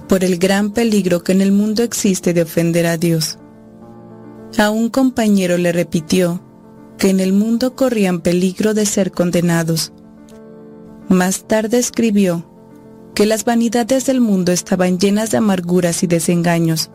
por 0.07 0.24
el 0.24 0.38
gran 0.38 0.72
peligro 0.72 1.24
que 1.24 1.32
en 1.32 1.41
el 1.41 1.52
mundo 1.52 1.82
existe 1.82 2.34
de 2.34 2.41
ofender 2.41 2.86
a 2.86 2.98
Dios. 2.98 3.40
A 4.57 4.70
un 4.70 4.90
compañero 4.90 5.57
le 5.57 5.72
repitió 5.72 6.41
que 6.98 7.10
en 7.10 7.22
el 7.22 7.32
mundo 7.32 7.76
corrían 7.76 8.20
peligro 8.20 8.74
de 8.74 8.86
ser 8.86 9.11
condenados. 9.11 9.94
Más 11.07 11.48
tarde 11.48 11.78
escribió 11.78 12.45
que 13.16 13.26
las 13.26 13.45
vanidades 13.45 14.06
del 14.06 14.20
mundo 14.20 14.52
estaban 14.52 14.99
llenas 14.99 15.32
de 15.32 15.38
amarguras 15.38 16.03
y 16.03 16.07
desengaños, 16.07 16.91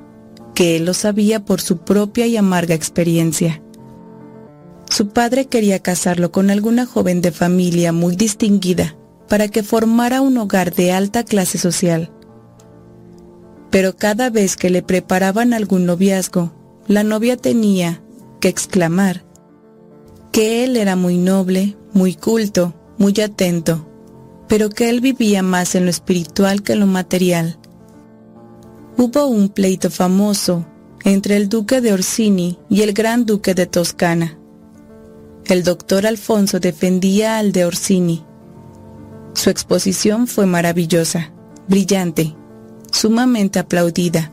que 0.54 0.76
él 0.76 0.84
lo 0.84 0.92
sabía 0.94 1.44
por 1.44 1.62
su 1.62 1.78
propia 1.78 2.26
y 2.26 2.36
amarga 2.36 2.74
experiencia. 2.74 3.63
Su 4.90 5.08
padre 5.08 5.46
quería 5.46 5.80
casarlo 5.80 6.30
con 6.30 6.50
alguna 6.50 6.86
joven 6.86 7.20
de 7.20 7.32
familia 7.32 7.92
muy 7.92 8.16
distinguida 8.16 8.96
para 9.28 9.48
que 9.48 9.62
formara 9.62 10.20
un 10.20 10.36
hogar 10.38 10.74
de 10.74 10.92
alta 10.92 11.24
clase 11.24 11.58
social. 11.58 12.12
Pero 13.70 13.96
cada 13.96 14.30
vez 14.30 14.56
que 14.56 14.70
le 14.70 14.82
preparaban 14.82 15.52
algún 15.52 15.86
noviazgo, 15.86 16.52
la 16.86 17.02
novia 17.02 17.36
tenía 17.36 18.02
que 18.40 18.48
exclamar 18.48 19.24
que 20.30 20.64
él 20.64 20.76
era 20.76 20.96
muy 20.96 21.16
noble, 21.16 21.76
muy 21.92 22.14
culto, 22.14 22.74
muy 22.98 23.14
atento, 23.20 23.88
pero 24.48 24.68
que 24.68 24.90
él 24.90 25.00
vivía 25.00 25.42
más 25.42 25.74
en 25.74 25.84
lo 25.84 25.90
espiritual 25.90 26.62
que 26.62 26.74
en 26.74 26.80
lo 26.80 26.86
material. 26.86 27.58
Hubo 28.96 29.26
un 29.26 29.48
pleito 29.48 29.90
famoso 29.90 30.66
entre 31.04 31.36
el 31.36 31.48
duque 31.48 31.80
de 31.80 31.92
Orsini 31.92 32.58
y 32.68 32.82
el 32.82 32.92
gran 32.92 33.26
duque 33.26 33.54
de 33.54 33.66
Toscana. 33.66 34.38
El 35.46 35.62
doctor 35.62 36.06
Alfonso 36.06 36.58
defendía 36.58 37.36
al 37.36 37.52
de 37.52 37.66
Orsini. 37.66 38.24
Su 39.34 39.50
exposición 39.50 40.26
fue 40.26 40.46
maravillosa, 40.46 41.32
brillante, 41.68 42.34
sumamente 42.90 43.58
aplaudida. 43.58 44.32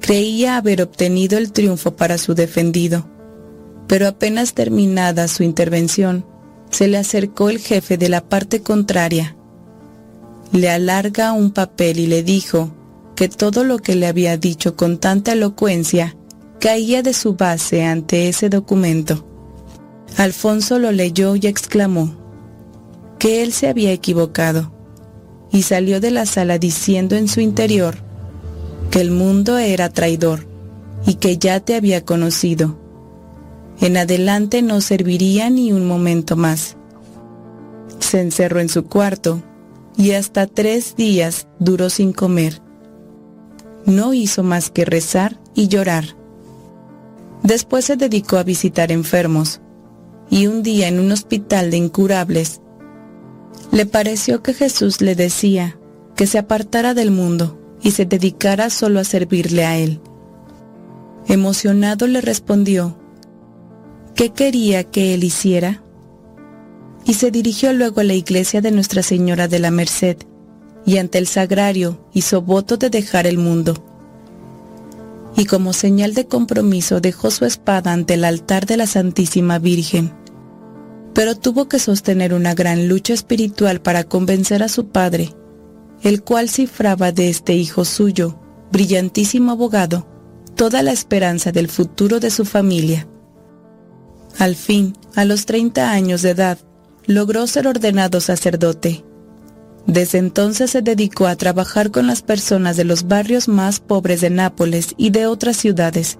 Creía 0.00 0.58
haber 0.58 0.82
obtenido 0.82 1.38
el 1.38 1.52
triunfo 1.52 1.96
para 1.96 2.18
su 2.18 2.34
defendido, 2.34 3.06
pero 3.86 4.06
apenas 4.06 4.52
terminada 4.52 5.26
su 5.26 5.42
intervención, 5.42 6.26
se 6.70 6.86
le 6.86 6.98
acercó 6.98 7.48
el 7.48 7.58
jefe 7.58 7.96
de 7.96 8.10
la 8.10 8.20
parte 8.20 8.60
contraria. 8.60 9.36
Le 10.52 10.68
alarga 10.68 11.32
un 11.32 11.50
papel 11.50 11.98
y 11.98 12.06
le 12.06 12.22
dijo 12.22 12.74
que 13.16 13.30
todo 13.30 13.64
lo 13.64 13.78
que 13.78 13.94
le 13.94 14.06
había 14.06 14.36
dicho 14.36 14.76
con 14.76 14.98
tanta 14.98 15.32
elocuencia 15.32 16.14
caía 16.58 17.02
de 17.02 17.14
su 17.14 17.36
base 17.36 17.84
ante 17.84 18.28
ese 18.28 18.50
documento. 18.50 19.29
Alfonso 20.16 20.78
lo 20.78 20.92
leyó 20.92 21.36
y 21.36 21.46
exclamó 21.46 22.14
que 23.18 23.42
él 23.42 23.52
se 23.52 23.68
había 23.68 23.92
equivocado 23.92 24.72
y 25.52 25.62
salió 25.62 26.00
de 26.00 26.10
la 26.10 26.26
sala 26.26 26.58
diciendo 26.58 27.16
en 27.16 27.28
su 27.28 27.40
interior 27.40 27.96
que 28.90 29.00
el 29.00 29.10
mundo 29.10 29.58
era 29.58 29.88
traidor 29.88 30.46
y 31.06 31.14
que 31.14 31.38
ya 31.38 31.60
te 31.60 31.74
había 31.74 32.04
conocido. 32.04 32.78
En 33.80 33.96
adelante 33.96 34.62
no 34.62 34.80
serviría 34.80 35.48
ni 35.48 35.72
un 35.72 35.86
momento 35.86 36.36
más. 36.36 36.76
Se 37.98 38.20
encerró 38.20 38.60
en 38.60 38.68
su 38.68 38.84
cuarto 38.84 39.42
y 39.96 40.12
hasta 40.12 40.46
tres 40.46 40.96
días 40.96 41.46
duró 41.58 41.88
sin 41.88 42.12
comer. 42.12 42.60
No 43.86 44.12
hizo 44.12 44.42
más 44.42 44.70
que 44.70 44.84
rezar 44.84 45.40
y 45.54 45.68
llorar. 45.68 46.16
Después 47.42 47.86
se 47.86 47.96
dedicó 47.96 48.36
a 48.36 48.42
visitar 48.42 48.92
enfermos 48.92 49.60
y 50.30 50.46
un 50.46 50.62
día 50.62 50.88
en 50.88 51.00
un 51.00 51.12
hospital 51.12 51.70
de 51.70 51.76
incurables 51.76 52.60
le 53.72 53.86
pareció 53.86 54.42
que 54.42 54.54
Jesús 54.54 55.00
le 55.00 55.14
decía 55.14 55.78
que 56.16 56.26
se 56.26 56.38
apartara 56.38 56.94
del 56.94 57.10
mundo 57.10 57.58
y 57.82 57.92
se 57.92 58.04
dedicara 58.04 58.70
solo 58.70 59.00
a 59.00 59.04
servirle 59.04 59.64
a 59.64 59.76
él. 59.78 60.00
Emocionado 61.26 62.06
le 62.06 62.20
respondió 62.20 62.96
qué 64.14 64.30
quería 64.30 64.84
que 64.84 65.14
él 65.14 65.24
hiciera 65.24 65.82
y 67.04 67.14
se 67.14 67.30
dirigió 67.30 67.72
luego 67.72 68.00
a 68.00 68.04
la 68.04 68.14
iglesia 68.14 68.60
de 68.60 68.70
Nuestra 68.70 69.02
Señora 69.02 69.48
de 69.48 69.58
la 69.58 69.70
Merced 69.70 70.16
y 70.84 70.98
ante 70.98 71.18
el 71.18 71.26
sagrario 71.26 72.08
hizo 72.12 72.42
voto 72.42 72.76
de 72.76 72.90
dejar 72.90 73.26
el 73.26 73.38
mundo. 73.38 73.84
Y 75.36 75.44
como 75.46 75.72
señal 75.72 76.14
de 76.14 76.26
compromiso 76.26 77.00
dejó 77.00 77.30
su 77.30 77.44
espada 77.44 77.92
ante 77.92 78.14
el 78.14 78.24
altar 78.24 78.66
de 78.66 78.76
la 78.76 78.86
Santísima 78.86 79.58
Virgen. 79.58 80.19
Pero 81.14 81.34
tuvo 81.34 81.68
que 81.68 81.78
sostener 81.78 82.34
una 82.34 82.54
gran 82.54 82.88
lucha 82.88 83.14
espiritual 83.14 83.80
para 83.80 84.04
convencer 84.04 84.62
a 84.62 84.68
su 84.68 84.88
padre 84.88 85.34
el 86.02 86.22
cual 86.22 86.48
cifraba 86.48 87.12
de 87.12 87.28
este 87.28 87.54
hijo 87.54 87.84
suyo, 87.84 88.38
brillantísimo 88.72 89.52
abogado, 89.52 90.06
toda 90.56 90.82
la 90.82 90.92
esperanza 90.92 91.52
del 91.52 91.68
futuro 91.68 92.20
de 92.20 92.30
su 92.30 92.44
familia. 92.44 93.06
Al 94.38 94.56
fin, 94.56 94.96
a 95.14 95.24
los 95.24 95.46
30 95.46 95.90
años 95.90 96.22
de 96.22 96.30
edad, 96.30 96.58
logró 97.06 97.46
ser 97.46 97.66
ordenado 97.66 98.20
sacerdote. 98.20 99.04
Desde 99.86 100.18
entonces 100.18 100.70
se 100.70 100.82
dedicó 100.82 101.26
a 101.26 101.36
trabajar 101.36 101.90
con 101.90 102.06
las 102.06 102.22
personas 102.22 102.76
de 102.76 102.84
los 102.84 103.08
barrios 103.08 103.48
más 103.48 103.80
pobres 103.80 104.20
de 104.20 104.30
Nápoles 104.30 104.94
y 104.96 105.10
de 105.10 105.26
otras 105.26 105.56
ciudades. 105.56 106.18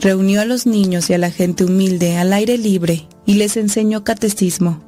Reunió 0.00 0.40
a 0.40 0.46
los 0.46 0.66
niños 0.66 1.10
y 1.10 1.14
a 1.14 1.18
la 1.18 1.30
gente 1.30 1.64
humilde 1.64 2.16
al 2.16 2.32
aire 2.32 2.56
libre 2.56 3.06
y 3.26 3.34
les 3.34 3.58
enseñó 3.58 4.02
catecismo. 4.02 4.82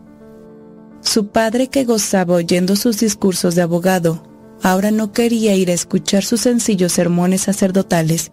Su 1.02 1.26
padre, 1.26 1.68
que 1.68 1.84
gozaba 1.84 2.34
oyendo 2.34 2.76
sus 2.76 3.00
discursos 3.00 3.54
de 3.54 3.60
abogado, 3.60 4.22
ahora 4.62 4.90
no 4.90 5.12
quería 5.12 5.54
ir 5.54 5.70
a 5.70 5.74
escuchar 5.74 6.24
sus 6.24 6.40
sencillos 6.40 6.92
sermones 6.92 7.42
sacerdotales. 7.42 8.32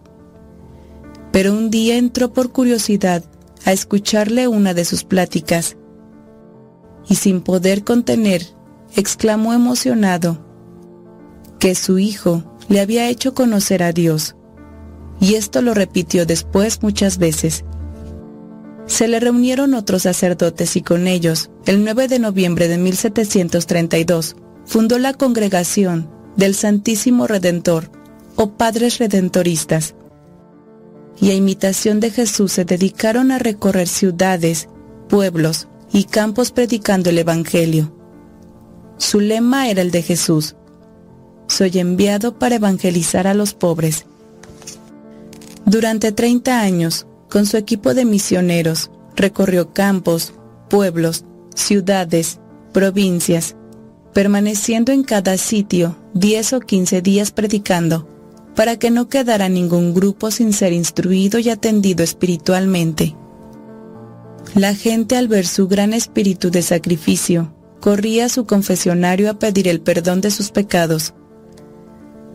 Pero 1.32 1.52
un 1.52 1.70
día 1.70 1.98
entró 1.98 2.32
por 2.32 2.50
curiosidad 2.50 3.24
a 3.66 3.72
escucharle 3.72 4.48
una 4.48 4.72
de 4.72 4.86
sus 4.86 5.04
pláticas 5.04 5.76
y 7.08 7.16
sin 7.16 7.42
poder 7.42 7.84
contener, 7.84 8.46
exclamó 8.96 9.52
emocionado 9.52 10.38
que 11.58 11.74
su 11.74 11.98
hijo 11.98 12.42
le 12.68 12.80
había 12.80 13.08
hecho 13.08 13.34
conocer 13.34 13.82
a 13.82 13.92
Dios. 13.92 14.34
Y 15.20 15.34
esto 15.34 15.62
lo 15.62 15.74
repitió 15.74 16.26
después 16.26 16.82
muchas 16.82 17.18
veces. 17.18 17.64
Se 18.86 19.06
le 19.06 19.20
reunieron 19.20 19.74
otros 19.74 20.02
sacerdotes 20.02 20.74
y 20.76 20.82
con 20.82 21.06
ellos, 21.06 21.50
el 21.66 21.84
9 21.84 22.08
de 22.08 22.18
noviembre 22.18 22.66
de 22.66 22.78
1732, 22.78 24.34
fundó 24.64 24.98
la 24.98 25.14
congregación 25.14 26.10
del 26.36 26.54
Santísimo 26.54 27.26
Redentor 27.26 27.90
o 28.36 28.52
Padres 28.52 28.98
Redentoristas. 28.98 29.94
Y 31.20 31.30
a 31.30 31.34
imitación 31.34 32.00
de 32.00 32.10
Jesús 32.10 32.52
se 32.52 32.64
dedicaron 32.64 33.30
a 33.30 33.38
recorrer 33.38 33.88
ciudades, 33.88 34.68
pueblos 35.08 35.68
y 35.92 36.04
campos 36.04 36.50
predicando 36.50 37.10
el 37.10 37.18
Evangelio. 37.18 37.94
Su 38.96 39.20
lema 39.20 39.68
era 39.68 39.82
el 39.82 39.90
de 39.90 40.02
Jesús. 40.02 40.56
Soy 41.46 41.78
enviado 41.78 42.38
para 42.38 42.56
evangelizar 42.56 43.26
a 43.26 43.34
los 43.34 43.54
pobres. 43.54 44.06
Durante 45.70 46.10
30 46.10 46.62
años, 46.62 47.06
con 47.28 47.46
su 47.46 47.56
equipo 47.56 47.94
de 47.94 48.04
misioneros, 48.04 48.90
recorrió 49.14 49.72
campos, 49.72 50.34
pueblos, 50.68 51.24
ciudades, 51.54 52.40
provincias, 52.72 53.54
permaneciendo 54.12 54.90
en 54.90 55.04
cada 55.04 55.36
sitio 55.36 55.96
10 56.14 56.54
o 56.54 56.60
15 56.60 57.02
días 57.02 57.30
predicando, 57.30 58.08
para 58.56 58.80
que 58.80 58.90
no 58.90 59.08
quedara 59.08 59.48
ningún 59.48 59.94
grupo 59.94 60.32
sin 60.32 60.52
ser 60.52 60.72
instruido 60.72 61.38
y 61.38 61.50
atendido 61.50 62.02
espiritualmente. 62.02 63.14
La 64.56 64.74
gente 64.74 65.16
al 65.16 65.28
ver 65.28 65.46
su 65.46 65.68
gran 65.68 65.92
espíritu 65.92 66.50
de 66.50 66.62
sacrificio, 66.62 67.54
corría 67.78 68.24
a 68.24 68.28
su 68.28 68.44
confesionario 68.44 69.30
a 69.30 69.34
pedir 69.34 69.68
el 69.68 69.80
perdón 69.80 70.20
de 70.20 70.32
sus 70.32 70.50
pecados. 70.50 71.14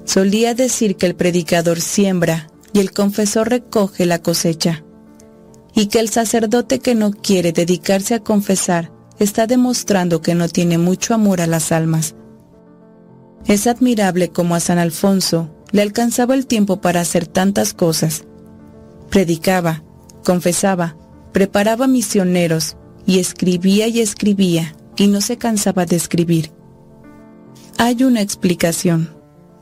Solía 0.05 0.53
decir 0.53 0.95
que 0.95 1.05
el 1.05 1.15
predicador 1.15 1.81
siembra 1.81 2.47
y 2.75 2.79
el 2.79 2.91
confesor 2.91 3.49
recoge 3.49 4.05
la 4.05 4.19
cosecha, 4.19 4.83
y 5.73 5.85
que 5.85 6.01
el 6.01 6.09
sacerdote 6.09 6.79
que 6.79 6.93
no 6.93 7.11
quiere 7.11 7.53
dedicarse 7.53 8.15
a 8.15 8.19
confesar 8.19 8.91
está 9.17 9.47
demostrando 9.47 10.21
que 10.21 10.35
no 10.35 10.49
tiene 10.49 10.77
mucho 10.77 11.13
amor 11.13 11.39
a 11.39 11.47
las 11.47 11.71
almas. 11.71 12.15
Es 13.45 13.65
admirable 13.65 14.27
como 14.27 14.55
a 14.55 14.59
San 14.59 14.77
Alfonso 14.77 15.55
le 15.71 15.83
alcanzaba 15.83 16.35
el 16.35 16.47
tiempo 16.47 16.81
para 16.81 16.99
hacer 16.99 17.27
tantas 17.27 17.73
cosas. 17.73 18.25
Predicaba, 19.09 19.85
confesaba, 20.25 20.97
preparaba 21.31 21.87
misioneros 21.87 22.75
y 23.05 23.19
escribía 23.19 23.87
y 23.87 24.01
escribía 24.01 24.75
y 24.97 25.07
no 25.07 25.21
se 25.21 25.37
cansaba 25.37 25.85
de 25.85 25.95
escribir. 25.95 26.51
Hay 27.77 28.03
una 28.03 28.19
explicación. 28.19 29.14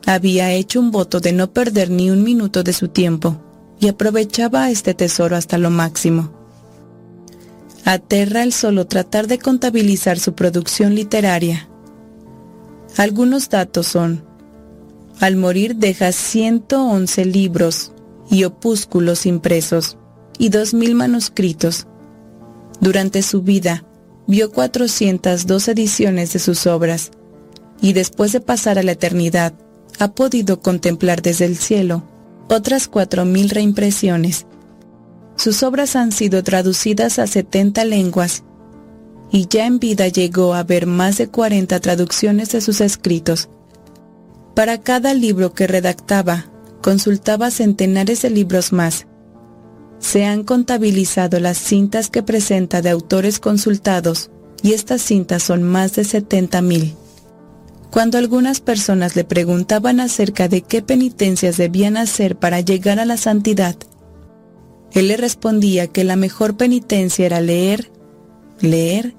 Había 0.05 0.51
hecho 0.51 0.79
un 0.79 0.91
voto 0.91 1.19
de 1.19 1.31
no 1.31 1.51
perder 1.51 1.89
ni 1.89 2.09
un 2.09 2.23
minuto 2.23 2.63
de 2.63 2.73
su 2.73 2.89
tiempo 2.89 3.37
y 3.79 3.87
aprovechaba 3.87 4.69
este 4.69 4.93
tesoro 4.93 5.35
hasta 5.35 5.57
lo 5.57 5.69
máximo. 5.69 6.31
Aterra 7.85 8.43
el 8.43 8.53
solo 8.53 8.87
tratar 8.87 9.27
de 9.27 9.39
contabilizar 9.39 10.19
su 10.19 10.33
producción 10.33 10.95
literaria. 10.95 11.67
Algunos 12.97 13.49
datos 13.49 13.87
son, 13.87 14.23
al 15.19 15.35
morir 15.35 15.75
deja 15.75 16.11
111 16.11 17.25
libros 17.25 17.91
y 18.29 18.45
opúsculos 18.45 19.25
impresos, 19.25 19.97
y 20.37 20.49
dos 20.49 20.73
mil 20.73 20.95
manuscritos. 20.95 21.87
Durante 22.79 23.21
su 23.21 23.41
vida, 23.41 23.85
vio 24.27 24.51
402 24.51 25.67
ediciones 25.67 26.33
de 26.33 26.39
sus 26.39 26.67
obras, 26.67 27.11
y 27.81 27.93
después 27.93 28.31
de 28.31 28.39
pasar 28.39 28.79
a 28.79 28.83
la 28.83 28.93
eternidad, 28.93 29.53
ha 29.99 30.11
podido 30.11 30.59
contemplar 30.59 31.21
desde 31.21 31.45
el 31.45 31.57
cielo 31.57 32.03
otras 32.49 32.87
cuatro 32.87 33.25
mil 33.25 33.49
reimpresiones. 33.49 34.45
Sus 35.35 35.63
obras 35.63 35.95
han 35.95 36.11
sido 36.11 36.43
traducidas 36.43 37.19
a 37.19 37.27
70 37.27 37.85
lenguas, 37.85 38.43
y 39.31 39.47
ya 39.47 39.65
en 39.65 39.79
vida 39.79 40.07
llegó 40.07 40.53
a 40.53 40.63
ver 40.63 40.85
más 40.85 41.17
de 41.17 41.27
40 41.27 41.79
traducciones 41.79 42.51
de 42.51 42.61
sus 42.61 42.81
escritos. 42.81 43.49
Para 44.55 44.81
cada 44.81 45.13
libro 45.15 45.53
que 45.53 45.65
redactaba, 45.65 46.45
consultaba 46.81 47.49
centenares 47.49 48.21
de 48.21 48.29
libros 48.29 48.71
más, 48.71 49.07
se 49.97 50.25
han 50.25 50.43
contabilizado 50.43 51.39
las 51.39 51.57
cintas 51.57 52.09
que 52.09 52.21
presenta 52.21 52.81
de 52.81 52.89
autores 52.89 53.39
consultados 53.39 54.29
y 54.61 54.73
estas 54.73 55.01
cintas 55.01 55.43
son 55.43 55.63
más 55.63 55.95
de 55.95 56.03
70 56.03 56.61
mil. 56.61 56.93
Cuando 57.93 58.17
algunas 58.17 58.59
personas 58.59 59.15
le 59.15 59.23
preguntaban 59.23 59.99
acerca 59.99 60.47
de 60.47 60.63
qué 60.63 60.81
penitencias 60.81 61.57
debían 61.57 61.95
hacer 61.95 62.35
para 62.35 62.59
llegar 62.59 62.99
a 62.99 63.05
la 63.05 63.17
santidad, 63.17 63.75
él 64.93 65.09
le 65.09 65.15
respondía 65.15 65.85
que 65.85 66.03
la 66.03 66.15
mejor 66.15 66.57
penitencia 66.57 67.23
era 67.23 67.39
leer, 67.39 67.91
leer, 68.59 69.13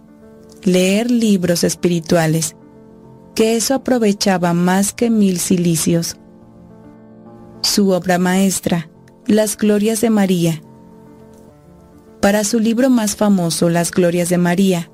leer 0.65 1.09
libros 1.13 1.63
espirituales, 1.63 2.57
que 3.37 3.55
eso 3.55 3.75
aprovechaba 3.75 4.55
más 4.55 4.93
que 4.93 5.09
mil 5.09 5.39
cilicios. 5.39 6.17
Su 7.63 7.91
obra 7.91 8.19
maestra, 8.19 8.91
Las 9.29 9.57
Glorias 9.57 10.01
de 10.01 10.11
María, 10.11 10.61
para 12.21 12.43
su 12.43 12.59
libro 12.59 12.91
más 12.91 13.15
famoso, 13.15 13.69
Las 13.69 13.93
Glorias 13.93 14.31
de 14.31 14.39
María, 14.39 14.91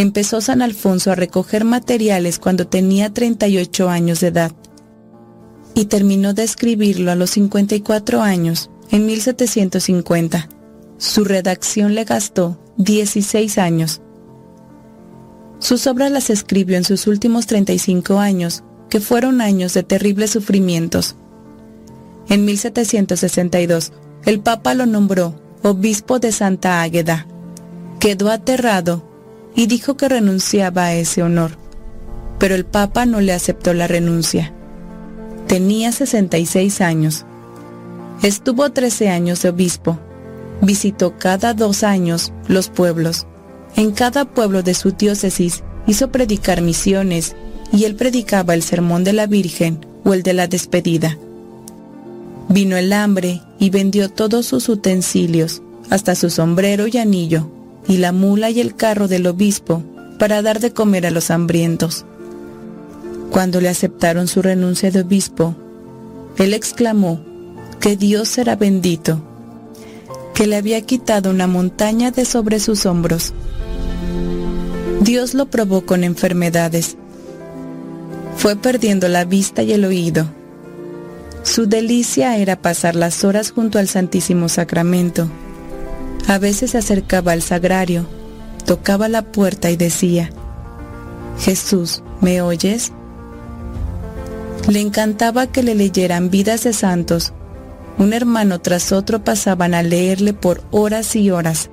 empezó 0.00 0.40
San 0.40 0.62
Alfonso 0.62 1.10
a 1.10 1.16
recoger 1.16 1.64
materiales 1.64 2.38
cuando 2.38 2.68
tenía 2.68 3.12
38 3.12 3.88
años 3.88 4.20
de 4.20 4.28
edad 4.28 4.52
y 5.74 5.86
terminó 5.86 6.34
de 6.34 6.44
escribirlo 6.44 7.10
a 7.10 7.16
los 7.16 7.30
54 7.30 8.22
años, 8.22 8.70
en 8.90 9.06
1750. 9.06 10.48
Su 10.98 11.24
redacción 11.24 11.96
le 11.96 12.04
gastó 12.04 12.60
16 12.76 13.58
años. 13.58 14.00
Sus 15.58 15.86
obras 15.88 16.12
las 16.12 16.30
escribió 16.30 16.76
en 16.76 16.84
sus 16.84 17.08
últimos 17.08 17.46
35 17.46 18.20
años, 18.20 18.62
que 18.88 19.00
fueron 19.00 19.40
años 19.40 19.74
de 19.74 19.82
terribles 19.82 20.30
sufrimientos. 20.30 21.16
En 22.28 22.44
1762, 22.44 23.92
el 24.24 24.40
Papa 24.40 24.74
lo 24.74 24.86
nombró 24.86 25.40
obispo 25.62 26.20
de 26.20 26.30
Santa 26.30 26.82
Águeda. 26.82 27.26
Quedó 27.98 28.30
aterrado 28.30 29.07
y 29.58 29.66
dijo 29.66 29.96
que 29.96 30.08
renunciaba 30.08 30.84
a 30.84 30.94
ese 30.94 31.20
honor, 31.20 31.50
pero 32.38 32.54
el 32.54 32.64
Papa 32.64 33.06
no 33.06 33.20
le 33.20 33.32
aceptó 33.32 33.74
la 33.74 33.88
renuncia. 33.88 34.52
Tenía 35.48 35.90
66 35.90 36.80
años. 36.80 37.26
Estuvo 38.22 38.70
13 38.70 39.08
años 39.08 39.42
de 39.42 39.48
obispo. 39.48 39.98
Visitó 40.62 41.18
cada 41.18 41.54
dos 41.54 41.82
años 41.82 42.32
los 42.46 42.68
pueblos. 42.68 43.26
En 43.74 43.90
cada 43.90 44.26
pueblo 44.26 44.62
de 44.62 44.74
su 44.74 44.92
diócesis 44.92 45.64
hizo 45.88 46.12
predicar 46.12 46.62
misiones 46.62 47.34
y 47.72 47.82
él 47.82 47.96
predicaba 47.96 48.54
el 48.54 48.62
sermón 48.62 49.02
de 49.02 49.12
la 49.12 49.26
Virgen 49.26 49.84
o 50.04 50.14
el 50.14 50.22
de 50.22 50.34
la 50.34 50.46
despedida. 50.46 51.18
Vino 52.48 52.76
el 52.76 52.92
hambre 52.92 53.42
y 53.58 53.70
vendió 53.70 54.08
todos 54.08 54.46
sus 54.46 54.68
utensilios, 54.68 55.62
hasta 55.90 56.14
su 56.14 56.30
sombrero 56.30 56.86
y 56.86 56.96
anillo, 56.98 57.50
y 57.88 57.96
la 57.96 58.12
mula 58.12 58.50
y 58.50 58.60
el 58.60 58.76
carro 58.76 59.08
del 59.08 59.26
obispo, 59.26 59.82
para 60.18 60.42
dar 60.42 60.60
de 60.60 60.72
comer 60.72 61.06
a 61.06 61.10
los 61.10 61.30
hambrientos. 61.30 62.04
Cuando 63.30 63.60
le 63.60 63.68
aceptaron 63.68 64.28
su 64.28 64.42
renuncia 64.42 64.90
de 64.90 65.00
obispo, 65.00 65.56
él 66.36 66.54
exclamó 66.54 67.20
que 67.80 67.96
Dios 67.96 68.28
será 68.28 68.56
bendito, 68.56 69.20
que 70.34 70.46
le 70.46 70.56
había 70.56 70.80
quitado 70.82 71.30
una 71.30 71.46
montaña 71.46 72.10
de 72.10 72.24
sobre 72.24 72.60
sus 72.60 72.86
hombros. 72.86 73.32
Dios 75.00 75.34
lo 75.34 75.46
probó 75.46 75.86
con 75.86 76.04
enfermedades. 76.04 76.96
Fue 78.36 78.56
perdiendo 78.56 79.08
la 79.08 79.24
vista 79.24 79.62
y 79.62 79.72
el 79.72 79.84
oído. 79.84 80.26
Su 81.42 81.66
delicia 81.66 82.36
era 82.36 82.60
pasar 82.60 82.94
las 82.94 83.24
horas 83.24 83.50
junto 83.50 83.78
al 83.78 83.88
Santísimo 83.88 84.48
Sacramento. 84.48 85.28
A 86.28 86.36
veces 86.36 86.72
se 86.72 86.78
acercaba 86.78 87.32
al 87.32 87.40
sagrario, 87.40 88.06
tocaba 88.66 89.08
la 89.08 89.22
puerta 89.22 89.70
y 89.70 89.76
decía, 89.76 90.30
Jesús, 91.40 92.02
¿me 92.20 92.42
oyes? 92.42 92.92
Le 94.68 94.80
encantaba 94.80 95.46
que 95.46 95.62
le 95.62 95.74
leyeran 95.74 96.28
vidas 96.28 96.64
de 96.64 96.74
santos. 96.74 97.32
Un 97.96 98.12
hermano 98.12 98.60
tras 98.60 98.92
otro 98.92 99.24
pasaban 99.24 99.72
a 99.72 99.82
leerle 99.82 100.34
por 100.34 100.62
horas 100.70 101.16
y 101.16 101.30
horas. 101.30 101.70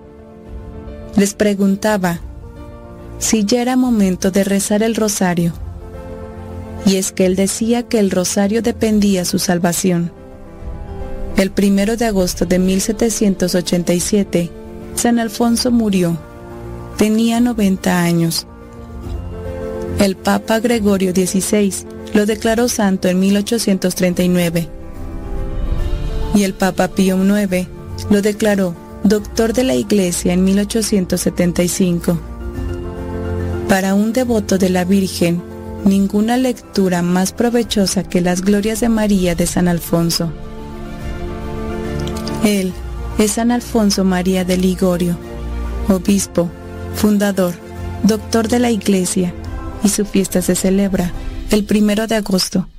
Les 1.17 1.33
preguntaba 1.33 2.21
si 3.19 3.43
ya 3.43 3.61
era 3.61 3.75
momento 3.75 4.31
de 4.31 4.45
rezar 4.45 4.83
el 4.83 4.95
rosario. 4.95 5.51
Y 6.85 6.95
es 6.95 7.11
que 7.11 7.25
él 7.25 7.35
decía 7.35 7.83
que 7.83 7.99
el 7.99 8.09
rosario 8.09 8.61
dependía 8.61 9.25
su 9.25 9.37
salvación. 9.37 10.13
El 11.37 11.51
primero 11.51 11.97
de 11.97 12.05
agosto 12.05 12.45
de 12.45 12.59
1787, 12.59 14.49
San 14.95 15.19
Alfonso 15.19 15.69
murió. 15.69 16.17
Tenía 16.97 17.41
90 17.41 18.01
años. 18.01 18.47
El 19.99 20.15
Papa 20.15 20.59
Gregorio 20.59 21.11
XVI 21.11 21.73
lo 22.13 22.25
declaró 22.25 22.69
santo 22.69 23.09
en 23.09 23.19
1839. 23.19 24.69
Y 26.35 26.43
el 26.43 26.53
Papa 26.53 26.87
Pío 26.87 27.17
IX 27.17 27.67
lo 28.09 28.21
declaró 28.21 28.73
doctor 29.03 29.51
de 29.51 29.65
la 29.65 29.75
Iglesia 29.75 30.31
en 30.33 30.43
1875. 30.45 32.17
Para 33.67 33.93
un 33.93 34.13
devoto 34.13 34.57
de 34.57 34.69
la 34.69 34.85
Virgen, 34.85 35.41
ninguna 35.83 36.37
lectura 36.37 37.01
más 37.01 37.33
provechosa 37.33 38.03
que 38.03 38.21
las 38.21 38.41
glorias 38.41 38.79
de 38.79 38.89
María 38.89 39.35
de 39.35 39.47
San 39.47 39.67
Alfonso. 39.67 40.31
Él 42.45 42.73
es 43.17 43.31
San 43.31 43.49
Alfonso 43.49 44.03
María 44.03 44.45
de 44.45 44.55
Ligorio, 44.55 45.17
obispo, 45.89 46.51
fundador, 46.93 47.55
doctor 48.03 48.47
de 48.47 48.59
la 48.59 48.69
Iglesia, 48.69 49.33
y 49.83 49.89
su 49.89 50.05
fiesta 50.05 50.43
se 50.43 50.55
celebra 50.55 51.11
el 51.49 51.65
primero 51.65 52.05
de 52.05 52.15
agosto. 52.15 52.69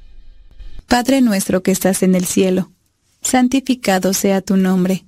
Padre 0.87 1.21
nuestro 1.21 1.65
que 1.65 1.73
estás 1.73 2.05
en 2.05 2.15
el 2.15 2.27
cielo, 2.27 2.71
santificado 3.23 4.13
sea 4.13 4.41
tu 4.41 4.57
nombre, 4.57 5.05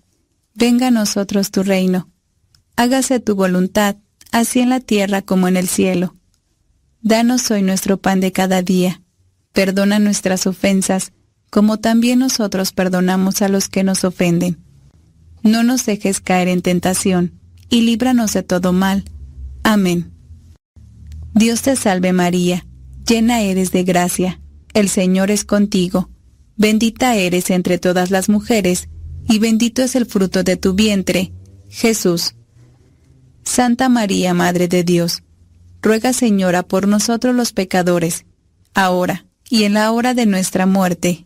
venga 0.54 0.88
a 0.88 0.90
nosotros 0.90 1.52
tu 1.52 1.62
reino, 1.62 2.08
hágase 2.74 3.20
tu 3.20 3.36
voluntad, 3.36 3.94
así 4.32 4.58
en 4.58 4.70
la 4.70 4.80
tierra 4.80 5.22
como 5.22 5.46
en 5.46 5.56
el 5.56 5.68
cielo. 5.68 6.16
Danos 7.00 7.48
hoy 7.52 7.62
nuestro 7.62 7.98
pan 7.98 8.18
de 8.18 8.32
cada 8.32 8.62
día, 8.62 9.02
perdona 9.52 10.00
nuestras 10.00 10.48
ofensas, 10.48 11.12
como 11.50 11.78
también 11.78 12.18
nosotros 12.18 12.72
perdonamos 12.72 13.42
a 13.42 13.48
los 13.48 13.68
que 13.68 13.84
nos 13.84 14.04
ofenden. 14.04 14.58
No 15.42 15.62
nos 15.62 15.86
dejes 15.86 16.20
caer 16.20 16.48
en 16.48 16.62
tentación, 16.62 17.32
y 17.70 17.82
líbranos 17.82 18.32
de 18.32 18.42
todo 18.42 18.72
mal. 18.72 19.04
Amén. 19.62 20.12
Dios 21.34 21.62
te 21.62 21.76
salve 21.76 22.12
María, 22.12 22.66
llena 23.06 23.40
eres 23.42 23.70
de 23.70 23.84
gracia, 23.84 24.40
el 24.74 24.88
Señor 24.88 25.30
es 25.30 25.44
contigo, 25.44 26.10
bendita 26.56 27.14
eres 27.14 27.50
entre 27.50 27.78
todas 27.78 28.10
las 28.10 28.28
mujeres, 28.28 28.88
y 29.28 29.38
bendito 29.38 29.82
es 29.82 29.94
el 29.94 30.06
fruto 30.06 30.42
de 30.42 30.56
tu 30.56 30.74
vientre, 30.74 31.32
Jesús. 31.68 32.34
Santa 33.44 33.88
María, 33.88 34.34
Madre 34.34 34.68
de 34.68 34.84
Dios, 34.84 35.22
ruega 35.80 36.12
Señora 36.12 36.62
por 36.62 36.88
nosotros 36.88 37.34
los 37.34 37.52
pecadores, 37.52 38.24
ahora 38.74 39.26
y 39.48 39.64
en 39.64 39.74
la 39.74 39.90
hora 39.92 40.14
de 40.14 40.26
nuestra 40.26 40.66
muerte. 40.66 41.24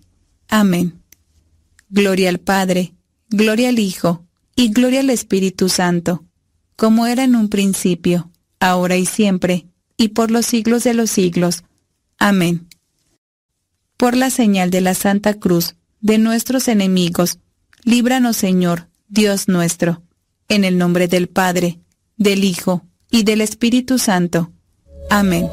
Amén. 0.54 1.02
Gloria 1.88 2.28
al 2.28 2.38
Padre, 2.38 2.92
gloria 3.30 3.70
al 3.70 3.78
Hijo, 3.78 4.26
y 4.54 4.68
gloria 4.68 5.00
al 5.00 5.08
Espíritu 5.08 5.70
Santo, 5.70 6.26
como 6.76 7.06
era 7.06 7.24
en 7.24 7.36
un 7.36 7.48
principio, 7.48 8.30
ahora 8.60 8.98
y 8.98 9.06
siempre, 9.06 9.64
y 9.96 10.08
por 10.08 10.30
los 10.30 10.44
siglos 10.44 10.84
de 10.84 10.92
los 10.92 11.10
siglos. 11.10 11.64
Amén. 12.18 12.68
Por 13.96 14.14
la 14.14 14.28
señal 14.28 14.70
de 14.70 14.82
la 14.82 14.92
Santa 14.92 15.32
Cruz, 15.40 15.76
de 16.02 16.18
nuestros 16.18 16.68
enemigos, 16.68 17.38
líbranos 17.84 18.36
Señor, 18.36 18.88
Dios 19.08 19.48
nuestro, 19.48 20.02
en 20.50 20.64
el 20.64 20.76
nombre 20.76 21.08
del 21.08 21.30
Padre, 21.30 21.80
del 22.18 22.44
Hijo 22.44 22.84
y 23.10 23.22
del 23.22 23.40
Espíritu 23.40 23.98
Santo. 23.98 24.52
Amén. 25.08 25.48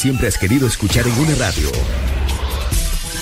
Siempre 0.00 0.28
has 0.28 0.38
querido 0.38 0.66
escuchar 0.66 1.06
en 1.06 1.12
una 1.18 1.34
radio. 1.34 1.70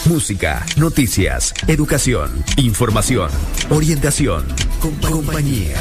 Música, 0.05 0.65
noticias, 0.77 1.53
educación, 1.67 2.45
información, 2.57 3.33
orientación, 3.69 4.47
compañía. 5.01 5.77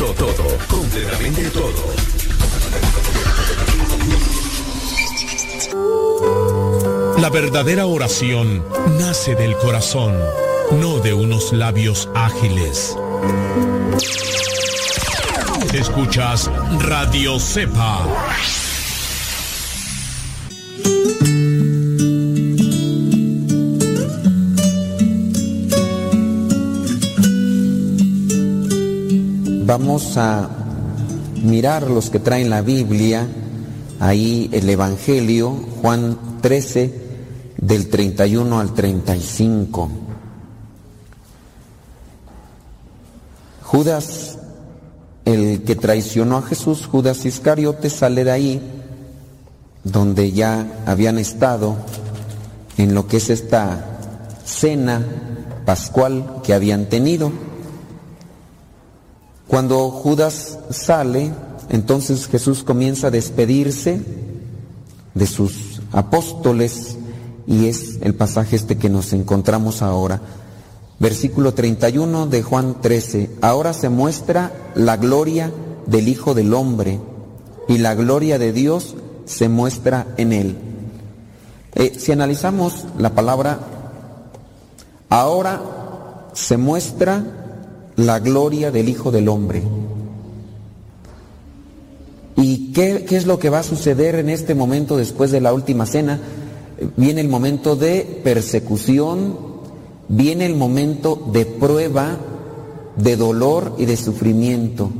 Todo, 0.00 0.12
todo, 0.12 0.58
completamente 0.66 1.44
todo. 1.50 1.94
La 7.20 7.30
verdadera 7.30 7.86
oración 7.86 8.64
nace 8.98 9.36
del 9.36 9.56
corazón, 9.56 10.18
no 10.80 10.98
de 10.98 11.14
unos 11.14 11.52
labios 11.52 12.08
ágiles. 12.16 12.96
Escuchas 15.72 16.50
Radio 16.80 17.38
Cepa. 17.38 18.61
Vamos 29.72 30.18
a 30.18 30.50
mirar 31.42 31.90
los 31.90 32.10
que 32.10 32.18
traen 32.18 32.50
la 32.50 32.60
Biblia, 32.60 33.26
ahí 34.00 34.50
el 34.52 34.68
Evangelio, 34.68 35.50
Juan 35.80 36.18
13, 36.42 36.92
del 37.56 37.88
31 37.88 38.60
al 38.60 38.74
35. 38.74 39.88
Judas, 43.62 44.38
el 45.24 45.62
que 45.62 45.74
traicionó 45.74 46.36
a 46.36 46.42
Jesús, 46.42 46.86
Judas 46.86 47.24
Iscariote, 47.24 47.88
sale 47.88 48.24
de 48.24 48.30
ahí, 48.30 48.60
donde 49.84 50.32
ya 50.32 50.82
habían 50.84 51.16
estado 51.16 51.76
en 52.76 52.94
lo 52.94 53.06
que 53.06 53.16
es 53.16 53.30
esta 53.30 53.86
cena 54.44 55.02
pascual 55.64 56.42
que 56.44 56.52
habían 56.52 56.90
tenido. 56.90 57.32
Cuando 59.48 59.90
Judas 59.90 60.58
sale, 60.70 61.32
entonces 61.68 62.26
Jesús 62.26 62.62
comienza 62.62 63.08
a 63.08 63.10
despedirse 63.10 64.00
de 65.14 65.26
sus 65.26 65.82
apóstoles 65.92 66.96
y 67.46 67.66
es 67.66 67.98
el 68.02 68.14
pasaje 68.14 68.56
este 68.56 68.78
que 68.78 68.88
nos 68.88 69.12
encontramos 69.12 69.82
ahora. 69.82 70.20
Versículo 70.98 71.52
31 71.52 72.26
de 72.26 72.42
Juan 72.42 72.80
13. 72.80 73.30
Ahora 73.40 73.72
se 73.72 73.88
muestra 73.88 74.52
la 74.74 74.96
gloria 74.96 75.52
del 75.86 76.08
Hijo 76.08 76.34
del 76.34 76.54
Hombre 76.54 77.00
y 77.68 77.78
la 77.78 77.94
gloria 77.94 78.38
de 78.38 78.52
Dios 78.52 78.94
se 79.24 79.48
muestra 79.48 80.06
en 80.16 80.32
él. 80.32 80.56
Eh, 81.74 81.94
si 81.98 82.12
analizamos 82.12 82.84
la 82.98 83.14
palabra 83.14 83.58
ahora, 85.08 85.60
se 86.34 86.56
muestra 86.56 87.41
la 87.96 88.18
gloria 88.20 88.70
del 88.70 88.88
Hijo 88.88 89.10
del 89.10 89.28
Hombre. 89.28 89.62
¿Y 92.36 92.72
qué, 92.72 93.04
qué, 93.06 93.16
es 93.16 93.26
lo 93.26 93.38
que 93.38 93.50
va 93.50 93.60
a 93.60 93.64
suceder 93.64 94.14
en 94.16 94.28
este 94.30 94.54
momento 94.54 94.96
después 94.96 95.30
de 95.30 95.40
la 95.40 95.52
última 95.52 95.86
cena? 95.86 96.18
Viene 96.96 97.20
el 97.20 97.28
momento 97.28 97.76
de 97.76 98.20
persecución, 98.24 99.36
viene 100.08 100.46
el 100.46 100.56
momento 100.56 101.30
de 101.32 101.44
prueba, 101.46 102.18
de 102.96 103.16
dolor 103.16 103.76
y 103.78 103.84
de 103.84 103.96
sufrimiento. 103.96 104.90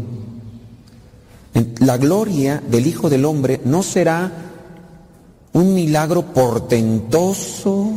La 1.81 1.99
gloria 1.99 2.63
del 2.71 2.87
Hijo 2.87 3.11
del 3.11 3.25
Hombre 3.25 3.61
no 3.65 3.83
será 3.83 4.31
un 5.53 5.75
milagro 5.75 6.33
portentoso, 6.33 7.91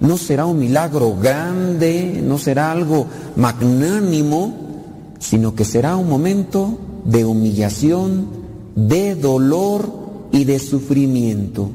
no 0.00 0.18
será 0.18 0.46
un 0.46 0.58
milagro 0.58 1.16
grande, 1.16 2.20
no 2.22 2.38
será 2.38 2.72
algo 2.72 3.06
magnánimo, 3.36 4.54
sino 5.18 5.54
que 5.54 5.64
será 5.64 5.96
un 5.96 6.08
momento 6.08 6.78
de 7.04 7.24
humillación, 7.24 8.26
de 8.74 9.14
dolor 9.14 9.88
y 10.32 10.44
de 10.44 10.58
sufrimiento. 10.58 11.70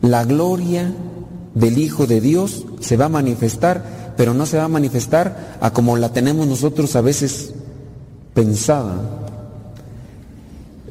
La 0.00 0.24
gloria 0.24 0.92
del 1.54 1.78
Hijo 1.78 2.06
de 2.06 2.20
Dios 2.20 2.64
se 2.80 2.96
va 2.96 3.06
a 3.06 3.10
manifestar, 3.10 4.14
pero 4.16 4.34
no 4.34 4.46
se 4.46 4.56
va 4.56 4.64
a 4.64 4.68
manifestar 4.68 5.58
a 5.60 5.72
como 5.72 5.96
la 5.96 6.12
tenemos 6.12 6.46
nosotros 6.46 6.94
a 6.96 7.00
veces 7.00 7.52
pensada. 8.34 9.27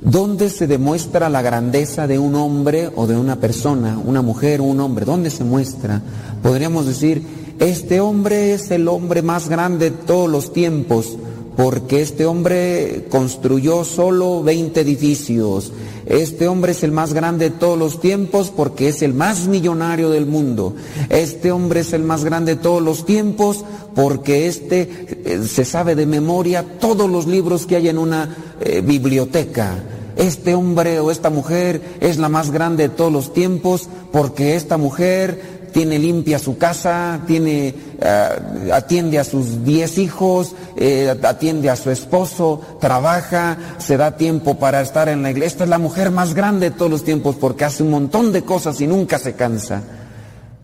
¿Dónde 0.09 0.49
se 0.49 0.67
demuestra 0.67 1.27
la 1.27 1.41
grandeza 1.41 2.07
de 2.07 2.17
un 2.17 2.35
hombre 2.35 2.89
o 2.95 3.07
de 3.07 3.17
una 3.17 3.41
persona, 3.41 3.97
una 3.97 4.21
mujer 4.21 4.61
o 4.61 4.63
un 4.63 4.79
hombre? 4.79 5.03
¿Dónde 5.03 5.29
se 5.29 5.43
muestra? 5.43 6.01
Podríamos 6.41 6.85
decir, 6.85 7.21
este 7.59 7.99
hombre 7.99 8.53
es 8.53 8.71
el 8.71 8.87
hombre 8.87 9.21
más 9.21 9.49
grande 9.49 9.89
de 9.89 9.97
todos 9.97 10.29
los 10.29 10.53
tiempos, 10.53 11.17
porque 11.57 12.01
este 12.01 12.27
hombre 12.27 13.07
construyó 13.09 13.83
solo 13.83 14.43
20 14.43 14.79
edificios. 14.79 15.73
Este 16.05 16.47
hombre 16.47 16.73
es 16.73 16.83
el 16.83 16.91
más 16.91 17.13
grande 17.13 17.49
de 17.49 17.55
todos 17.57 17.79
los 17.79 17.99
tiempos 17.99 18.53
porque 18.55 18.89
es 18.89 19.01
el 19.01 19.15
más 19.15 19.47
millonario 19.47 20.11
del 20.11 20.27
mundo. 20.27 20.75
Este 21.09 21.51
hombre 21.51 21.79
es 21.79 21.93
el 21.93 22.03
más 22.03 22.23
grande 22.23 22.55
de 22.55 22.61
todos 22.61 22.83
los 22.83 23.05
tiempos 23.05 23.65
porque 23.95 24.45
este 24.47 25.07
eh, 25.25 25.47
se 25.47 25.65
sabe 25.65 25.95
de 25.95 26.05
memoria 26.05 26.63
todos 26.79 27.09
los 27.09 27.25
libros 27.25 27.65
que 27.65 27.75
hay 27.75 27.89
en 27.89 27.97
una 27.97 28.37
eh, 28.61 28.81
biblioteca. 28.81 29.83
Este 30.15 30.53
hombre 30.53 30.99
o 30.99 31.09
esta 31.09 31.31
mujer 31.31 31.81
es 32.01 32.17
la 32.17 32.29
más 32.29 32.51
grande 32.51 32.87
de 32.87 32.95
todos 32.95 33.11
los 33.11 33.33
tiempos 33.33 33.89
porque 34.11 34.55
esta 34.55 34.77
mujer 34.77 35.56
tiene 35.71 35.99
limpia 35.99 36.39
su 36.39 36.57
casa, 36.57 37.21
tiene, 37.27 37.73
uh, 37.99 38.73
atiende 38.73 39.19
a 39.19 39.23
sus 39.23 39.63
diez 39.63 39.97
hijos, 39.97 40.53
eh, 40.75 41.15
atiende 41.23 41.69
a 41.69 41.75
su 41.75 41.91
esposo, 41.91 42.61
trabaja, 42.79 43.57
se 43.77 43.97
da 43.97 44.17
tiempo 44.17 44.57
para 44.59 44.81
estar 44.81 45.09
en 45.09 45.23
la 45.23 45.31
iglesia. 45.31 45.47
Esta 45.47 45.63
es 45.63 45.69
la 45.69 45.79
mujer 45.79 46.11
más 46.11 46.33
grande 46.33 46.69
de 46.69 46.75
todos 46.75 46.91
los 46.91 47.03
tiempos 47.03 47.35
porque 47.35 47.65
hace 47.65 47.83
un 47.83 47.91
montón 47.91 48.31
de 48.31 48.43
cosas 48.43 48.79
y 48.81 48.87
nunca 48.87 49.19
se 49.19 49.33
cansa. 49.33 49.81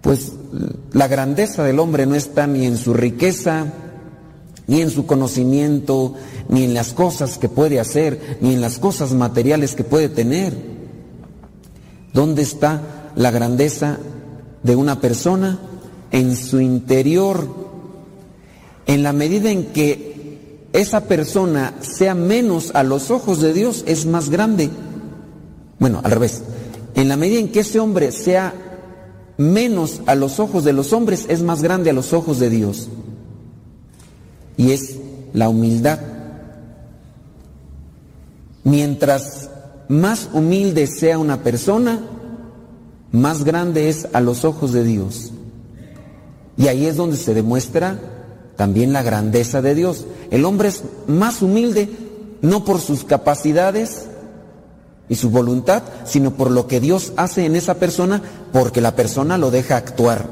Pues 0.02 0.34
la 0.92 1.08
grandeza 1.08 1.64
del 1.64 1.80
hombre 1.80 2.06
no 2.06 2.16
está 2.16 2.46
ni 2.46 2.66
en 2.66 2.78
su 2.78 2.94
riqueza, 2.94 3.68
ni 4.68 4.82
en 4.82 4.90
su 4.90 5.06
conocimiento, 5.06 6.14
ni 6.50 6.64
en 6.64 6.74
las 6.74 6.94
cosas 6.94 7.38
que 7.38 7.50
puede 7.50 7.80
hacer, 7.80 8.38
ni 8.42 8.54
en 8.54 8.62
las 8.62 8.80
cosas 8.80 9.14
materiales 9.14 9.76
que 9.76 9.84
puede 9.84 10.10
tener. 10.10 10.54
¿Dónde 12.14 12.42
está 12.42 12.82
la 13.16 13.32
grandeza 13.32 13.98
de 14.64 14.76
una 14.76 15.00
persona? 15.00 15.60
En 16.12 16.36
su 16.36 16.60
interior. 16.60 17.48
En 18.86 19.04
la 19.04 19.14
medida 19.14 19.52
en 19.52 19.68
que 19.68 20.68
esa 20.74 21.06
persona 21.06 21.76
sea 21.82 22.16
menos 22.16 22.72
a 22.74 22.84
los 22.84 23.12
ojos 23.12 23.40
de 23.42 23.54
Dios, 23.54 23.84
es 23.88 24.06
más 24.06 24.30
grande. 24.30 24.70
Bueno, 25.80 26.02
al 26.04 26.12
revés. 26.12 26.42
En 26.96 27.10
la 27.10 27.18
medida 27.18 27.40
en 27.40 27.52
que 27.52 27.62
ese 27.62 27.80
hombre 27.80 28.12
sea 28.12 28.54
menos 29.38 30.02
a 30.06 30.16
los 30.16 30.40
ojos 30.40 30.64
de 30.64 30.74
los 30.74 30.94
hombres, 30.94 31.26
es 31.30 31.42
más 31.42 31.62
grande 31.62 31.90
a 31.90 31.94
los 31.94 32.14
ojos 32.14 32.40
de 32.40 32.50
Dios. 32.50 32.90
Y 34.58 34.72
es 34.72 34.98
la 35.34 35.50
humildad. 35.50 36.00
Mientras 38.64 39.50
más 39.90 40.30
humilde 40.34 40.88
sea 40.88 41.18
una 41.18 41.44
persona, 41.44 42.00
más 43.14 43.44
grande 43.46 43.90
es 43.90 44.08
a 44.12 44.20
los 44.20 44.44
ojos 44.44 44.74
de 44.74 44.84
Dios. 44.84 45.32
Y 46.58 46.68
ahí 46.68 46.88
es 46.88 46.98
donde 46.98 47.16
se 47.16 47.34
demuestra 47.34 48.00
también 48.58 48.92
la 48.92 49.04
grandeza 49.04 49.62
de 49.62 49.76
Dios. 49.76 50.06
El 50.32 50.44
hombre 50.46 50.70
es 50.70 50.84
más 51.08 51.42
humilde 51.42 51.90
no 52.42 52.66
por 52.66 52.82
sus 52.82 53.04
capacidades 53.04 54.08
y 55.08 55.16
su 55.16 55.30
voluntad, 55.30 55.84
sino 56.06 56.32
por 56.32 56.50
lo 56.50 56.68
que 56.68 56.80
Dios 56.80 57.14
hace 57.16 57.46
en 57.46 57.56
esa 57.56 57.76
persona, 57.76 58.22
porque 58.52 58.82
la 58.82 58.96
persona 58.96 59.38
lo 59.38 59.52
deja 59.52 59.78
actuar. 59.78 60.28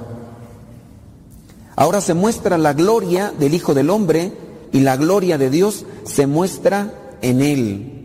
Ahora 1.75 2.01
se 2.01 2.15
muestra 2.15 2.57
la 2.57 2.73
gloria 2.73 3.31
del 3.39 3.53
Hijo 3.53 3.73
del 3.73 3.91
Hombre 3.91 4.33
y 4.71 4.79
la 4.79 4.97
gloria 4.97 5.37
de 5.37 5.49
Dios 5.49 5.85
se 6.03 6.25
muestra 6.25 6.93
en 7.21 7.41
él. 7.41 8.00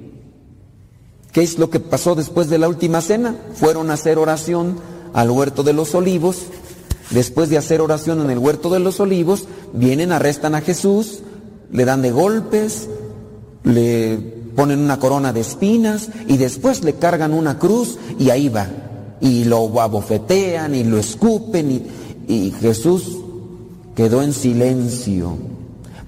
¿Qué 1.37 1.43
es 1.43 1.59
lo 1.59 1.69
que 1.69 1.81
pasó 1.81 2.15
después 2.15 2.49
de 2.49 2.57
la 2.57 2.67
última 2.67 3.03
cena? 3.03 3.37
Fueron 3.57 3.91
a 3.91 3.93
hacer 3.93 4.17
oración 4.17 4.79
al 5.13 5.31
huerto 5.31 5.63
de 5.63 5.75
los 5.75 5.95
olivos. 5.95 6.47
Después 7.11 7.51
de 7.51 7.59
hacer 7.59 7.83
oración 7.83 8.23
en 8.23 8.31
el 8.31 8.39
huerto 8.39 8.71
de 8.71 8.79
los 8.79 9.01
olivos, 9.01 9.45
vienen, 9.75 10.13
arrestan 10.13 10.55
a 10.55 10.63
Jesús, 10.63 11.19
le 11.71 11.85
dan 11.85 12.01
de 12.01 12.11
golpes, 12.11 12.89
le 13.65 14.17
ponen 14.57 14.79
una 14.79 14.99
corona 14.99 15.35
de 15.35 15.41
espinas 15.41 16.09
y 16.27 16.39
después 16.39 16.83
le 16.83 16.95
cargan 16.95 17.35
una 17.35 17.59
cruz 17.59 17.99
y 18.19 18.31
ahí 18.31 18.49
va. 18.49 18.69
Y 19.21 19.45
lo 19.45 19.79
abofetean 19.79 20.75
y 20.75 20.85
lo 20.85 20.97
escupen 20.97 21.71
y, 21.71 22.35
y 22.35 22.51
Jesús 22.63 23.15
quedó 23.95 24.23
en 24.23 24.33
silencio. 24.33 25.37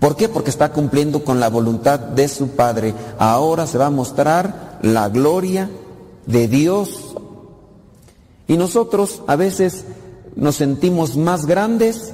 ¿Por 0.00 0.16
qué? 0.16 0.28
Porque 0.28 0.50
está 0.50 0.72
cumpliendo 0.72 1.24
con 1.24 1.40
la 1.40 1.48
voluntad 1.48 1.98
de 1.98 2.28
su 2.28 2.50
Padre. 2.50 2.94
Ahora 3.18 3.66
se 3.66 3.78
va 3.78 3.86
a 3.86 3.90
mostrar 3.90 4.78
la 4.82 5.08
gloria 5.08 5.68
de 6.26 6.46
Dios. 6.46 7.16
Y 8.46 8.56
nosotros 8.56 9.22
a 9.26 9.36
veces 9.36 9.84
nos 10.36 10.56
sentimos 10.56 11.16
más 11.16 11.46
grandes 11.46 12.12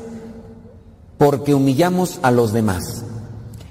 porque 1.18 1.54
humillamos 1.54 2.18
a 2.22 2.30
los 2.30 2.52
demás. 2.52 3.04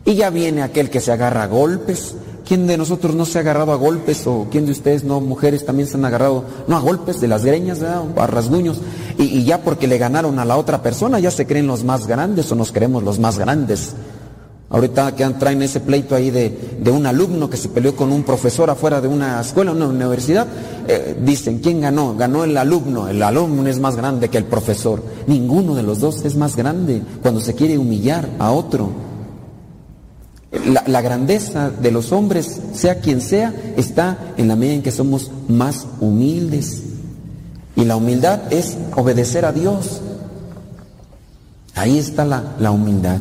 Y 0.06 0.16
ya 0.16 0.30
viene 0.30 0.62
aquel 0.62 0.90
que 0.90 1.02
se 1.02 1.12
agarra 1.12 1.44
a 1.44 1.48
golpes. 1.48 2.16
¿Quién 2.46 2.68
de 2.68 2.78
nosotros 2.78 3.16
no 3.16 3.26
se 3.26 3.38
ha 3.38 3.42
agarrado 3.42 3.72
a 3.72 3.76
golpes? 3.76 4.28
¿O 4.28 4.48
quién 4.52 4.66
de 4.66 4.74
ustedes 4.74 5.04
no, 5.04 5.22
mujeres, 5.22 5.66
también 5.66 5.88
se 5.88 5.98
han 5.98 6.06
agarrado, 6.06 6.44
no 6.68 6.76
a 6.76 6.80
golpes, 6.80 7.22
de 7.22 7.28
las 7.28 7.46
greñas, 7.46 7.82
a 7.82 8.28
rasguños? 8.28 8.82
Y, 9.18 9.24
y, 9.24 9.44
ya 9.44 9.62
porque 9.62 9.88
le 9.88 9.98
ganaron 9.98 10.40
a 10.40 10.46
la 10.46 10.58
otra 10.58 10.82
persona, 10.82 11.20
ya 11.20 11.32
se 11.32 11.48
creen 11.48 11.68
los 11.68 11.84
más 11.84 12.08
grandes 12.08 12.52
o 12.52 12.56
nos 12.56 12.72
creemos 12.72 13.04
los 13.04 13.20
más 13.20 13.38
grandes. 13.38 13.96
Ahorita 14.74 15.16
que 15.16 15.24
traen 15.38 15.62
ese 15.62 15.82
pleito 15.82 16.16
ahí 16.16 16.32
de, 16.32 16.80
de, 16.80 16.90
un 16.90 17.06
alumno 17.06 17.48
que 17.48 17.58
se 17.58 17.70
peleó 17.70 17.96
con 17.96 18.12
un 18.12 18.24
profesor 18.24 18.72
afuera 18.72 19.00
de 19.02 19.08
una 19.08 19.40
escuela, 19.40 19.72
una 19.72 19.86
universidad, 19.86 20.48
eh, 20.88 21.16
dicen, 21.22 21.60
¿quién 21.60 21.80
ganó? 21.80 22.16
Ganó 22.16 22.44
el 22.44 22.58
alumno, 22.58 23.08
el 23.08 23.22
alumno 23.22 23.70
es 23.70 23.80
más 23.80 23.96
grande 23.96 24.30
que 24.30 24.40
el 24.40 24.46
profesor. 24.46 25.04
Ninguno 25.28 25.76
de 25.76 25.84
los 25.84 26.00
dos 26.00 26.26
es 26.26 26.36
más 26.36 26.56
grande 26.56 27.04
cuando 27.22 27.40
se 27.40 27.54
quiere 27.54 27.78
humillar 27.78 28.28
a 28.40 28.52
otro. 28.52 29.13
La, 30.86 31.02
grandeza 31.02 31.72
de 31.72 31.90
los 31.90 32.12
hombres, 32.12 32.62
sea 32.74 33.00
quien 33.00 33.22
sea, 33.22 33.56
está 33.76 34.34
en 34.38 34.48
la 34.48 34.56
medida 34.56 34.76
en 34.76 34.84
que 34.84 34.92
somos 34.92 35.32
más 35.48 35.88
humildes. 36.00 36.84
Y 37.76 37.86
la 37.86 37.96
humildad 37.96 38.54
es 38.54 38.78
obedecer 38.96 39.46
a 39.46 39.52
Dios. 39.52 40.02
Ahí 41.74 41.98
está 41.98 42.24
la, 42.24 42.54
la 42.60 42.70
humildad. 42.70 43.18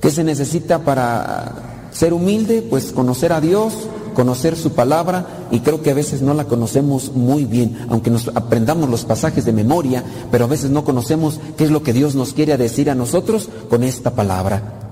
¿Qué 0.00 0.10
se 0.10 0.24
necesita 0.24 0.80
para 0.80 1.88
ser 1.92 2.12
humilde? 2.12 2.66
Pues 2.68 2.90
conocer 2.90 3.32
a 3.32 3.40
Dios, 3.40 3.88
conocer 4.14 4.56
su 4.56 4.72
palabra 4.72 5.46
y 5.52 5.60
creo 5.60 5.82
que 5.82 5.92
a 5.92 5.94
veces 5.94 6.22
no 6.22 6.34
la 6.34 6.46
conocemos 6.46 7.12
muy 7.14 7.44
bien, 7.44 7.78
aunque 7.90 8.10
nos 8.10 8.26
aprendamos 8.34 8.90
los 8.90 9.04
pasajes 9.04 9.44
de 9.44 9.52
memoria, 9.52 10.02
pero 10.32 10.46
a 10.46 10.48
veces 10.48 10.70
no 10.70 10.82
conocemos 10.82 11.38
qué 11.56 11.62
es 11.62 11.70
lo 11.70 11.84
que 11.84 11.92
Dios 11.92 12.16
nos 12.16 12.32
quiere 12.32 12.56
decir 12.56 12.90
a 12.90 12.96
nosotros 12.96 13.48
con 13.70 13.84
esta 13.84 14.10
palabra. 14.10 14.87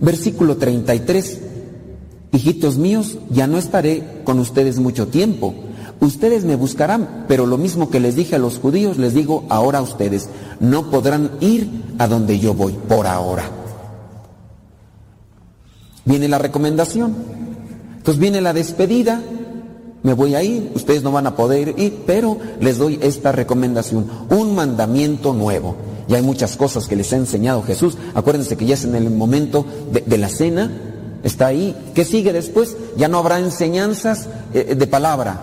Versículo 0.00 0.56
33. 0.56 1.40
Hijitos 2.32 2.76
míos, 2.76 3.18
ya 3.30 3.46
no 3.46 3.58
estaré 3.58 4.22
con 4.24 4.38
ustedes 4.38 4.78
mucho 4.78 5.08
tiempo. 5.08 5.54
Ustedes 6.00 6.44
me 6.44 6.56
buscarán, 6.56 7.24
pero 7.26 7.46
lo 7.46 7.58
mismo 7.58 7.90
que 7.90 7.98
les 7.98 8.14
dije 8.14 8.36
a 8.36 8.38
los 8.38 8.58
judíos, 8.58 8.98
les 8.98 9.14
digo 9.14 9.44
ahora 9.48 9.78
a 9.78 9.82
ustedes, 9.82 10.28
no 10.60 10.90
podrán 10.90 11.32
ir 11.40 11.68
a 11.98 12.06
donde 12.06 12.38
yo 12.38 12.54
voy 12.54 12.72
por 12.72 13.06
ahora. 13.06 13.50
Viene 16.04 16.28
la 16.28 16.38
recomendación, 16.38 17.16
entonces 17.96 18.20
viene 18.20 18.40
la 18.40 18.52
despedida, 18.52 19.20
me 20.04 20.12
voy 20.12 20.36
a 20.36 20.42
ir, 20.42 20.70
ustedes 20.74 21.02
no 21.02 21.10
van 21.10 21.26
a 21.26 21.34
poder 21.34 21.74
ir, 21.76 22.04
pero 22.06 22.38
les 22.60 22.78
doy 22.78 22.98
esta 23.02 23.32
recomendación, 23.32 24.06
un 24.30 24.54
mandamiento 24.54 25.34
nuevo. 25.34 25.87
Ya 26.08 26.16
hay 26.16 26.22
muchas 26.22 26.56
cosas 26.56 26.88
que 26.88 26.96
les 26.96 27.12
ha 27.12 27.16
enseñado 27.16 27.62
Jesús. 27.62 27.98
Acuérdense 28.14 28.56
que 28.56 28.64
ya 28.64 28.74
es 28.74 28.84
en 28.84 28.94
el 28.94 29.10
momento 29.10 29.66
de, 29.92 30.18
la 30.18 30.30
cena, 30.30 30.72
está 31.22 31.46
ahí. 31.46 31.76
¿Qué 31.94 32.04
sigue 32.04 32.32
después? 32.32 32.76
Ya 32.96 33.08
no 33.08 33.18
habrá 33.18 33.38
enseñanzas 33.38 34.26
eh, 34.54 34.74
de 34.74 34.86
palabra. 34.86 35.40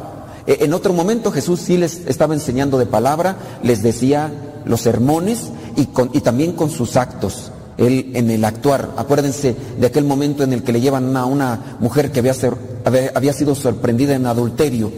Eh, 0.47 0.57
en 0.61 0.73
otro 0.73 0.91
momento 0.91 1.31
Jesús 1.31 1.61
sí 1.61 1.77
les 1.77 2.07
estaba 2.07 2.33
enseñando 2.33 2.79
de 2.79 2.87
palabra, 2.87 3.37
les 3.61 3.83
decía 3.83 4.31
los 4.65 4.81
sermones 4.81 5.51
y, 5.75 5.85
también 6.21 6.53
con 6.53 6.71
sus 6.71 6.97
actos. 6.97 7.51
Él 7.77 8.11
en 8.15 8.31
el 8.31 8.43
actuar, 8.43 8.91
acuérdense 8.97 9.55
de 9.79 9.85
aquel 9.85 10.05
momento 10.05 10.43
en 10.43 10.53
el 10.53 10.63
que 10.63 10.71
le 10.71 10.81
llevan 10.81 11.15
a 11.15 11.25
una 11.25 11.77
mujer 11.79 12.11
que 12.11 12.19
había 12.19 13.33
sido 13.33 13.53
sorprendida 13.53 14.15
en 14.15 14.25
adulterio 14.25 14.91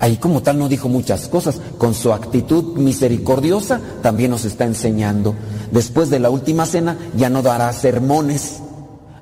Ahí 0.00 0.16
como 0.16 0.42
tal 0.42 0.58
no 0.58 0.68
dijo 0.68 0.88
muchas 0.88 1.28
cosas, 1.28 1.60
con 1.76 1.92
su 1.92 2.12
actitud 2.12 2.76
misericordiosa 2.78 3.80
también 4.02 4.30
nos 4.30 4.46
está 4.46 4.64
enseñando. 4.64 5.34
Después 5.70 6.08
de 6.08 6.18
la 6.18 6.30
última 6.30 6.64
cena 6.64 6.96
ya 7.14 7.28
no 7.28 7.42
dará 7.42 7.70
sermones, 7.74 8.60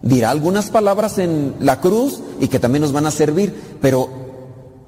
dirá 0.02 0.30
algunas 0.30 0.70
palabras 0.70 1.18
en 1.18 1.56
la 1.59 1.80
cruz 1.80 2.20
y 2.40 2.46
que 2.46 2.60
también 2.60 2.82
nos 2.82 2.92
van 2.92 3.06
a 3.06 3.10
servir, 3.10 3.55
pero 3.80 4.09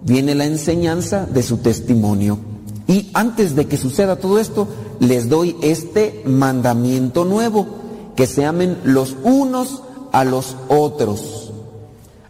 viene 0.02 0.36
la 0.36 0.44
enseñanza 0.44 1.26
de 1.26 1.42
su 1.42 1.56
testimonio. 1.56 2.38
Y 2.86 3.10
antes 3.12 3.56
de 3.56 3.66
que 3.66 3.76
suceda 3.76 4.16
todo 4.16 4.38
esto, 4.38 4.68
les 5.00 5.28
doy 5.28 5.56
este 5.60 6.22
mandamiento 6.24 7.24
nuevo, 7.24 7.66
que 8.14 8.28
se 8.28 8.44
amen 8.44 8.78
los 8.84 9.16
unos 9.24 9.82
a 10.12 10.24
los 10.24 10.56
otros, 10.68 11.52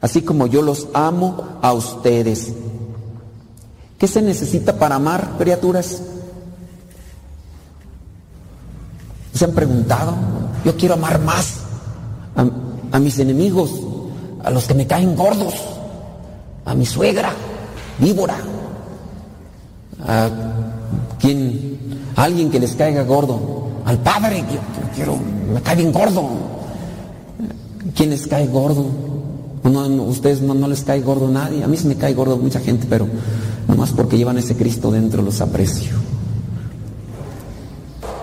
así 0.01 0.23
como 0.23 0.47
yo 0.47 0.63
los 0.63 0.89
amo 0.95 1.59
a 1.61 1.73
ustedes. 1.75 2.53
¿Qué 4.01 4.09
se 4.09 4.23
necesita 4.23 4.79
para 4.79 4.95
amar, 4.95 5.33
criaturas? 5.37 6.01
¿Se 9.35 9.45
han 9.45 9.53
preguntado? 9.53 10.15
Yo 10.65 10.75
quiero 10.75 10.95
amar 10.95 11.21
más 11.21 11.57
a, 12.93 12.99
mis 12.99 13.19
enemigos, 13.19 13.73
a 14.43 14.51
los 14.51 14.65
que 14.65 14.73
me 14.73 14.87
caen 14.87 15.15
gordos, 15.15 15.53
a 16.65 16.75
mi 16.75 16.87
suegra, 16.87 17.35
víbora, 17.99 18.39
a 20.07 20.31
quien, 21.21 21.79
alguien 22.17 22.51
que 22.51 22.59
les 22.59 22.75
caiga 22.77 23.03
gordo, 23.03 23.83
al 23.85 23.99
padre, 23.99 24.47
que 24.47 24.59
quiero, 24.95 25.19
me 25.53 25.61
cae 25.61 25.77
bien 25.77 25.93
gordo. 25.93 26.27
¿Quién 27.95 28.09
les 28.09 28.27
cae 28.27 28.47
gordo? 28.47 28.87
Ustedes 30.09 30.41
no 30.41 30.67
les 30.67 30.85
cae 30.85 31.03
gordo 31.03 31.29
nadie. 31.29 31.63
A 31.63 31.69
mí 31.69 31.77
se 31.77 31.87
me 31.87 31.97
cae 31.97 32.15
gordo 32.15 32.39
mucha 32.39 32.61
gente, 32.61 32.87
pero 32.89 33.07
más 33.75 33.91
porque 33.91 34.17
llevan 34.17 34.39
ese 34.39 34.57
Cristo 34.57 34.91
dentro 34.91 35.23
los 35.23 35.41
aprecio. 35.41 35.93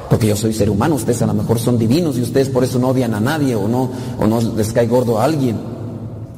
Porque 0.10 0.28
yo 0.28 0.36
soy 0.36 0.54
ser 0.54 0.70
humano, 0.70 0.96
ustedes 0.96 1.22
a 1.22 1.28
lo 1.28 1.34
mejor 1.34 1.60
son 1.60 1.78
divinos 1.78 2.18
y 2.18 2.22
ustedes 2.22 2.50
por 2.50 2.64
eso 2.64 2.80
no 2.80 2.90
odian 2.90 3.14
a 3.14 3.20
nadie 3.20 3.56
o 3.56 3.68
no, 3.68 3.90
o 4.20 4.26
no 4.26 4.42
les 4.42 4.72
cae 4.72 4.88
gordo 4.88 5.20
a 5.20 5.26
alguien. 5.26 5.58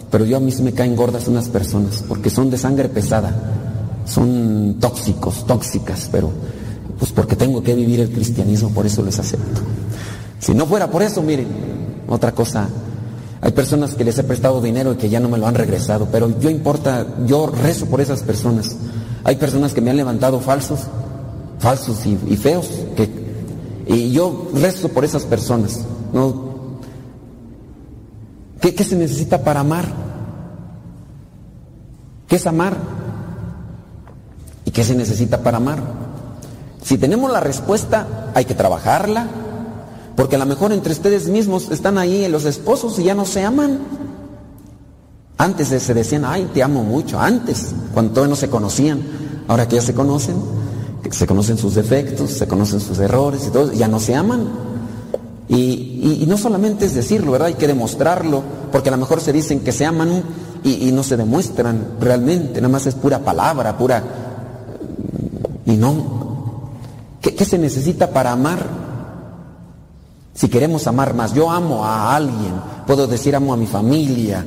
Pero 0.10 0.26
yo 0.26 0.38
a 0.38 0.40
mí 0.40 0.52
sí 0.52 0.64
me 0.64 0.73
caen 0.73 0.95
gordas 0.95 1.27
unas 1.27 1.49
personas, 1.49 2.03
porque 2.07 2.30
son 2.30 2.49
de 2.49 2.57
sangre 2.57 2.90
pesada, 2.90 3.34
son 4.06 4.77
tóxicos, 4.80 5.45
tóxicas, 5.45 6.10
pero 6.11 6.31
pues 6.98 7.11
porque 7.11 7.36
tengo 7.36 7.61
que 7.61 7.76
vivir 7.76 7.99
el 7.99 8.10
cristianismo, 8.10 8.69
por 8.72 8.86
eso 8.88 9.03
les 9.03 9.19
acepto. 9.19 9.61
Si 10.40 10.53
no 10.53 10.65
fuera 10.65 10.90
por 10.90 11.03
eso, 11.03 11.22
miren, 11.22 11.48
otra 12.07 12.34
cosa 12.34 12.68
hay 13.41 13.52
personas 13.52 13.95
que 13.95 14.03
les 14.03 14.18
he 14.18 14.23
prestado 14.23 14.61
dinero 14.61 14.94
y 14.94 14.95
que 14.95 15.10
ya 15.10 15.19
no 15.19 15.30
me 15.30 15.38
lo 15.38 15.48
han 15.48 15.56
regresado, 15.56 16.07
pero 16.11 16.40
yo 16.40 16.49
importa, 16.49 17.06
yo 17.26 17.48
rezo 17.48 17.86
por 17.86 18.02
esas 18.02 18.22
personas. 18.22 18.76
Hay 19.23 19.35
personas 19.35 19.73
que 19.73 19.81
me 19.81 19.91
han 19.91 19.97
levantado 19.97 20.39
falsos, 20.39 20.81
falsos 21.59 22.05
y, 22.05 22.37
feos, 22.37 22.67
que, 22.95 23.09
y 23.87 24.11
yo 24.11 24.49
rezo 24.53 24.89
por 24.89 25.05
esas 25.05 25.23
personas. 25.23 25.81
¿Qué, 28.61 28.73
¿Qué 28.73 28.83
se 28.83 28.95
necesita 28.95 29.43
para 29.43 29.61
amar? 29.61 29.85
¿Qué 32.27 32.35
es 32.35 32.47
amar? 32.47 32.77
¿Y 34.65 34.71
qué 34.71 34.83
se 34.83 34.95
necesita 34.95 35.41
para 35.41 35.57
amar? 35.57 35.81
Si 36.83 36.97
tenemos 36.97 37.31
la 37.31 37.39
respuesta, 37.39 38.31
hay 38.33 38.45
que 38.45 38.55
trabajarla, 38.55 39.27
porque 40.15 40.35
a 40.35 40.39
lo 40.39 40.45
mejor 40.45 40.71
entre 40.71 40.93
ustedes 40.93 41.27
mismos 41.27 41.71
están 41.71 41.97
ahí 41.97 42.27
los 42.27 42.45
esposos 42.45 42.99
y 42.99 43.03
ya 43.03 43.15
no 43.15 43.25
se 43.25 43.43
aman. 43.43 43.79
Antes 45.39 45.69
se 45.69 45.93
decían, 45.93 46.25
ay, 46.25 46.49
te 46.53 46.61
amo 46.61 46.83
mucho. 46.83 47.17
Antes, 47.17 47.73
cuando 47.93 48.11
todavía 48.11 48.31
no 48.31 48.35
se 48.35 48.49
conocían. 48.49 49.01
Ahora 49.47 49.69
que 49.69 49.77
ya 49.77 49.81
se 49.81 49.93
conocen, 49.93 50.35
se 51.09 51.25
conocen 51.25 51.57
sus 51.57 51.75
defectos, 51.75 52.31
se 52.31 52.45
conocen 52.45 52.81
sus 52.81 52.99
errores 52.99 53.47
y 53.47 53.49
todo, 53.49 53.71
ya 53.71 53.87
no 53.87 54.01
se 54.01 54.15
aman. 54.15 54.49
Y, 55.47 56.25
no 56.27 56.37
solamente 56.37 56.85
es 56.85 56.93
decirlo, 56.93 57.31
¿verdad? 57.31 57.47
Hay 57.47 57.53
que 57.53 57.67
demostrarlo, 57.67 58.43
porque 58.69 58.89
a 58.89 58.91
lo 58.91 58.97
mejor 58.97 59.21
se 59.21 59.31
dicen 59.31 59.61
que 59.61 59.71
se 59.71 59.85
aman 59.85 60.23
y, 60.61 60.91
no 60.91 61.03
se 61.03 61.15
demuestran 61.15 61.95
realmente, 62.01 62.59
nada 62.59 62.73
más 62.73 62.85
es 62.85 62.95
pura 62.95 63.19
palabra, 63.19 63.77
pura... 63.77 64.03
Y 65.65 65.77
no. 65.77 66.69
qué 67.21 67.45
se 67.45 67.57
necesita 67.57 68.09
para 68.09 68.33
amar? 68.33 68.59
Si 70.33 70.49
queremos 70.49 70.85
amar 70.85 71.13
más, 71.13 71.33
yo 71.33 71.49
amo 71.49 71.85
a 71.85 72.13
alguien, 72.13 72.53
puedo 72.85 73.07
decir 73.07 73.35
amo 73.37 73.53
a 73.53 73.57
mi 73.57 73.67
familia, 73.67 74.45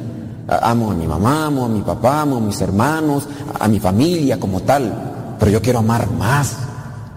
amo 0.58 0.90
a 0.90 0.94
mi 0.94 1.06
mamá, 1.06 1.46
amo 1.46 1.64
a 1.64 1.68
mi 1.68 1.80
papá, 1.82 2.22
amo 2.22 2.36
a 2.36 2.40
mis 2.40 2.60
hermanos, 2.60 3.28
a 3.58 3.68
mi 3.68 3.78
familia 3.78 4.38
como 4.38 4.60
tal, 4.62 5.36
pero 5.38 5.50
yo 5.50 5.62
quiero 5.62 5.80
amar 5.80 6.10
más, 6.10 6.56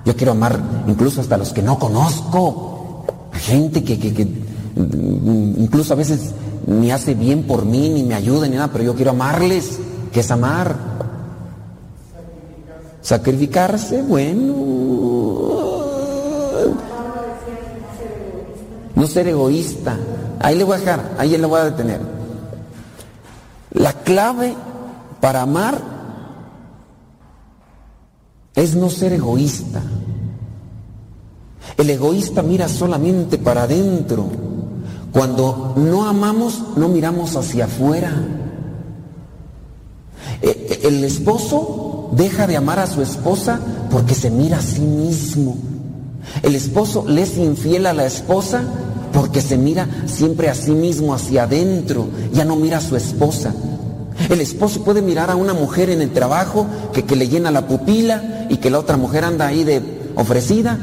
yo 0.06 0.16
quiero 0.16 0.34
amar 0.34 0.60
incluso 0.88 1.22
hasta 1.22 1.38
los 1.38 1.52
que 1.52 1.62
no 1.62 1.80
conozco, 1.80 3.06
a 3.32 3.38
gente 3.38 3.84
que, 3.84 4.00
que, 4.00 4.26
mm, 4.26 5.62
incluso 5.62 5.94
a 5.94 5.98
veces 5.98 6.34
ni 6.68 6.92
hace 6.92 7.14
bien 7.14 7.44
por 7.44 7.66
mí, 7.66 7.90
ni 7.90 8.04
me 8.04 8.16
ayuda, 8.16 8.48
ni 8.48 8.56
nada, 8.56 8.70
pero 8.72 8.84
yo 8.84 8.96
quiero 8.96 9.12
amarles, 9.12 9.80
que 10.12 10.22
es 10.22 10.32
amar. 10.32 10.76
Sacrificarse, 13.02 14.02
bueno, 14.02 14.56
no 18.96 19.08
ser 19.08 19.28
egoísta. 19.28 19.98
Ahí 20.40 20.58
le 20.58 20.64
voy 20.64 20.76
a 20.76 20.80
dejar, 20.80 21.16
ahí 21.18 21.38
le 21.38 21.46
voy 21.46 21.60
a 21.60 21.66
detener. 21.66 22.15
La 23.76 23.92
clave 23.92 24.56
para 25.20 25.42
amar 25.42 25.80
es 28.56 28.74
no 28.74 28.90
ser 28.90 29.14
egoísta. 29.14 29.82
El 31.78 31.90
egoísta 31.90 32.42
mira 32.42 32.70
solamente 32.70 33.38
para 33.38 33.64
adentro. 33.64 34.28
Cuando 35.12 35.74
no 35.76 36.08
amamos, 36.08 36.62
no 36.78 36.88
miramos 36.88 37.36
hacia 37.36 37.66
afuera. 37.66 38.14
E, 40.42 40.80
e, 40.84 40.88
el 40.88 41.04
esposo 41.04 42.10
deja 42.14 42.48
de 42.48 42.56
amar 42.56 42.80
a 42.80 42.88
su 42.88 43.02
esposa 43.02 43.60
porque 43.92 44.16
se 44.16 44.30
mira 44.30 44.60
a 44.60 44.62
sí 44.62 44.82
mismo. 44.82 45.58
El 46.44 46.56
esposo 46.56 47.04
le 47.08 47.24
es 47.24 47.38
infiel 47.38 47.88
a 47.88 47.94
la 47.94 48.06
esposa 48.06 48.64
porque 49.16 49.42
se 49.42 49.58
mira 49.58 49.88
siempre 50.08 50.50
a 50.50 50.56
sí 50.56 50.72
mismo 50.72 51.14
hacia 51.14 51.44
adentro, 51.44 52.08
ya 52.34 52.44
no 52.44 52.58
mira 52.58 52.80
a 52.80 52.82
su 52.82 52.98
esposa. 52.98 53.54
El 54.30 54.42
esposo 54.42 54.84
puede 54.84 55.02
mirar 55.02 55.32
a 55.32 55.38
una 55.38 55.54
mujer 55.54 55.90
en 55.90 56.02
el 56.02 56.12
trabajo 56.12 56.68
que, 56.92 57.06
que 57.06 57.16
le 57.16 57.30
llena 57.30 57.50
la 57.50 57.66
pupila 57.66 58.48
y 58.50 58.58
que 58.58 58.70
la 58.70 58.80
otra 58.80 58.98
mujer 58.98 59.24
anda 59.24 59.48
ahí 59.48 59.64
de 59.64 59.82
ofrecida, 60.16 60.78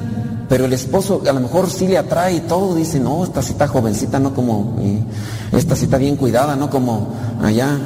pero 0.48 0.64
el 0.64 0.72
esposo 0.72 1.22
a 1.28 1.32
lo 1.32 1.40
mejor 1.40 1.68
sí 1.68 1.86
le 1.86 1.98
atrae 1.98 2.36
y 2.36 2.40
todo, 2.40 2.74
dice, 2.74 2.98
no, 2.98 3.22
esta 3.22 3.42
cita 3.42 3.68
jovencita, 3.68 4.18
no 4.18 4.32
como, 4.32 4.76
esta 5.52 5.76
cita 5.76 5.98
bien 5.98 6.16
cuidada, 6.16 6.56
no 6.56 6.70
como 6.70 7.08
allá. 7.42 7.78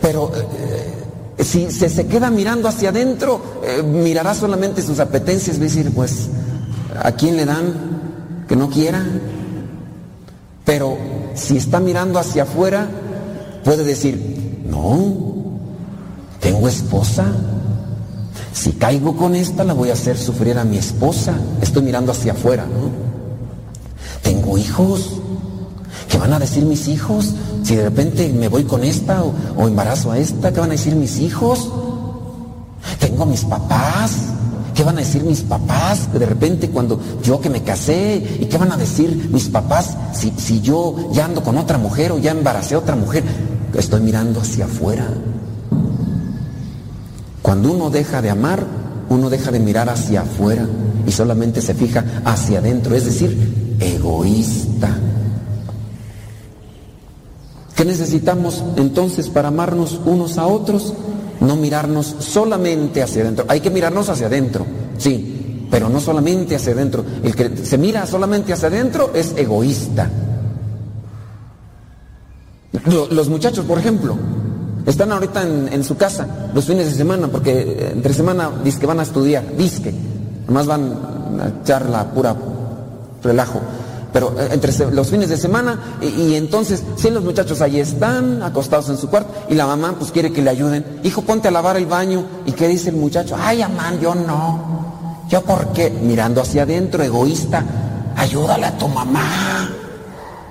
Pero 0.00 0.32
eh, 0.34 1.44
si 1.44 1.70
se, 1.70 1.90
se, 1.90 2.06
queda 2.06 2.30
mirando 2.30 2.68
hacia 2.68 2.88
adentro, 2.88 3.42
eh, 3.64 3.82
mirará 3.82 4.34
solamente 4.34 4.80
sus 4.80 4.98
apetencias, 4.98 5.58
va 5.58 5.60
a 5.60 5.64
decir, 5.64 5.92
pues, 5.94 6.28
¿a 7.02 7.12
quién 7.12 7.36
le 7.36 7.44
dan? 7.44 7.89
Que 8.50 8.56
no 8.56 8.68
quiera. 8.68 9.06
Pero 10.64 10.98
si 11.36 11.56
está 11.56 11.78
mirando 11.78 12.18
hacia 12.18 12.42
afuera, 12.42 12.88
puede 13.62 13.84
decir, 13.84 14.64
no, 14.68 15.60
tengo 16.40 16.66
esposa. 16.66 17.26
Si 18.52 18.72
caigo 18.72 19.16
con 19.16 19.36
esta, 19.36 19.62
la 19.62 19.72
voy 19.72 19.90
a 19.90 19.92
hacer 19.92 20.18
sufrir 20.18 20.58
a 20.58 20.64
mi 20.64 20.78
esposa. 20.78 21.34
Estoy 21.62 21.84
mirando 21.84 22.10
hacia 22.10 22.32
afuera, 22.32 22.66
¿no? 22.66 22.90
Tengo 24.20 24.58
hijos. 24.58 25.20
¿Qué 26.08 26.18
van 26.18 26.32
a 26.32 26.40
decir 26.40 26.64
mis 26.64 26.88
hijos? 26.88 27.32
Si 27.62 27.76
de 27.76 27.84
repente 27.84 28.28
me 28.30 28.48
voy 28.48 28.64
con 28.64 28.82
esta 28.82 29.22
o, 29.22 29.68
embarazo 29.68 30.10
a 30.10 30.18
esta, 30.18 30.52
¿qué 30.52 30.58
van 30.58 30.70
a 30.70 30.72
decir 30.72 30.96
mis 30.96 31.20
hijos? 31.20 31.70
Tengo 32.98 33.26
mis 33.26 33.44
papás. 33.44 34.10
¿Qué 34.74 34.84
van 34.84 34.96
a 34.96 35.00
decir 35.00 35.24
mis 35.24 35.42
papás 35.42 36.12
de 36.12 36.24
repente 36.24 36.70
cuando 36.70 37.00
yo 37.22 37.40
que 37.40 37.50
me 37.50 37.62
casé? 37.62 38.38
¿Y 38.40 38.46
qué 38.46 38.56
van 38.56 38.72
a 38.72 38.76
decir 38.76 39.30
mis 39.32 39.48
papás 39.48 39.96
si, 40.14 40.32
si 40.36 40.60
yo 40.60 41.10
ya 41.12 41.24
ando 41.24 41.42
con 41.42 41.58
otra 41.58 41.78
mujer 41.78 42.12
o 42.12 42.18
ya 42.18 42.30
embaracé 42.30 42.74
a 42.74 42.78
otra 42.78 42.96
mujer? 42.96 43.24
Estoy 43.74 44.00
mirando 44.00 44.40
hacia 44.40 44.64
afuera. 44.64 45.06
Cuando 47.42 47.72
uno 47.72 47.90
deja 47.90 48.22
de 48.22 48.30
amar, 48.30 48.64
uno 49.08 49.28
deja 49.28 49.50
de 49.50 49.58
mirar 49.58 49.88
hacia 49.88 50.22
afuera 50.22 50.66
y 51.06 51.12
solamente 51.12 51.60
se 51.60 51.74
fija 51.74 52.04
hacia 52.24 52.60
adentro, 52.60 52.94
es 52.94 53.04
decir, 53.04 53.76
egoísta. 53.80 54.96
¿Qué 57.74 57.84
necesitamos 57.84 58.62
entonces 58.76 59.28
para 59.28 59.48
amarnos 59.48 59.98
unos 60.04 60.38
a 60.38 60.46
otros? 60.46 60.92
No 61.40 61.56
mirarnos 61.56 62.16
solamente 62.18 63.02
hacia 63.02 63.22
adentro. 63.22 63.46
Hay 63.48 63.60
que 63.60 63.70
mirarnos 63.70 64.08
hacia 64.08 64.26
adentro, 64.26 64.66
sí, 64.98 65.66
pero 65.70 65.88
no 65.88 66.00
solamente 66.00 66.56
hacia 66.56 66.72
adentro. 66.72 67.04
El 67.22 67.34
que 67.34 67.56
se 67.56 67.78
mira 67.78 68.06
solamente 68.06 68.52
hacia 68.52 68.68
adentro 68.68 69.12
es 69.14 69.34
egoísta. 69.36 70.10
Los 73.10 73.28
muchachos, 73.28 73.64
por 73.64 73.78
ejemplo, 73.78 74.16
están 74.86 75.12
ahorita 75.12 75.42
en, 75.42 75.84
su 75.84 75.96
casa 75.96 76.50
los 76.54 76.64
fines 76.64 76.86
de 76.86 76.92
semana, 76.92 77.28
porque 77.28 77.52
eh, 77.52 77.90
entre 77.92 78.14
semana 78.14 78.50
dice 78.62 78.78
que 78.80 78.86
van 78.86 79.00
a 79.00 79.02
estudiar, 79.02 79.44
disque, 79.56 79.92
nomás 80.46 80.66
van 80.66 80.92
a 81.40 81.60
echar 81.62 81.88
la 81.88 82.10
pura 82.10 82.36
relajo. 83.22 83.60
Pero 84.12 84.34
eh, 84.38 84.48
entre 84.52 84.72
los 84.90 85.08
fines 85.08 85.28
de 85.28 85.36
semana, 85.36 85.98
y, 86.00 86.34
entonces, 86.34 86.82
si 86.96 87.10
los 87.10 87.24
muchachos 87.24 87.60
ahí 87.60 87.80
están, 87.80 88.42
acostados 88.42 88.88
en 88.88 88.96
su 88.96 89.08
cuarto, 89.08 89.32
y 89.48 89.54
la 89.54 89.66
mamá 89.66 89.94
pues 89.98 90.10
quiere 90.10 90.32
que 90.32 90.42
le 90.42 90.50
ayuden, 90.50 90.84
hijo, 91.02 91.22
ponte 91.22 91.48
a 91.48 91.50
lavar 91.50 91.76
el 91.76 91.86
baño, 91.86 92.24
¿y 92.46 92.52
qué 92.52 92.68
dice 92.68 92.90
el 92.90 92.96
muchacho? 92.96 93.36
Ay, 93.40 93.62
amán, 93.62 94.00
yo 94.00 94.14
no. 94.14 95.24
¿Yo 95.28 95.42
por 95.42 95.72
qué? 95.72 95.90
Mirando 95.90 96.40
hacia 96.40 96.62
adentro, 96.62 97.02
egoísta, 97.02 97.64
ayúdale 98.16 98.66
a 98.66 98.76
tu 98.76 98.88
mamá 98.88 99.70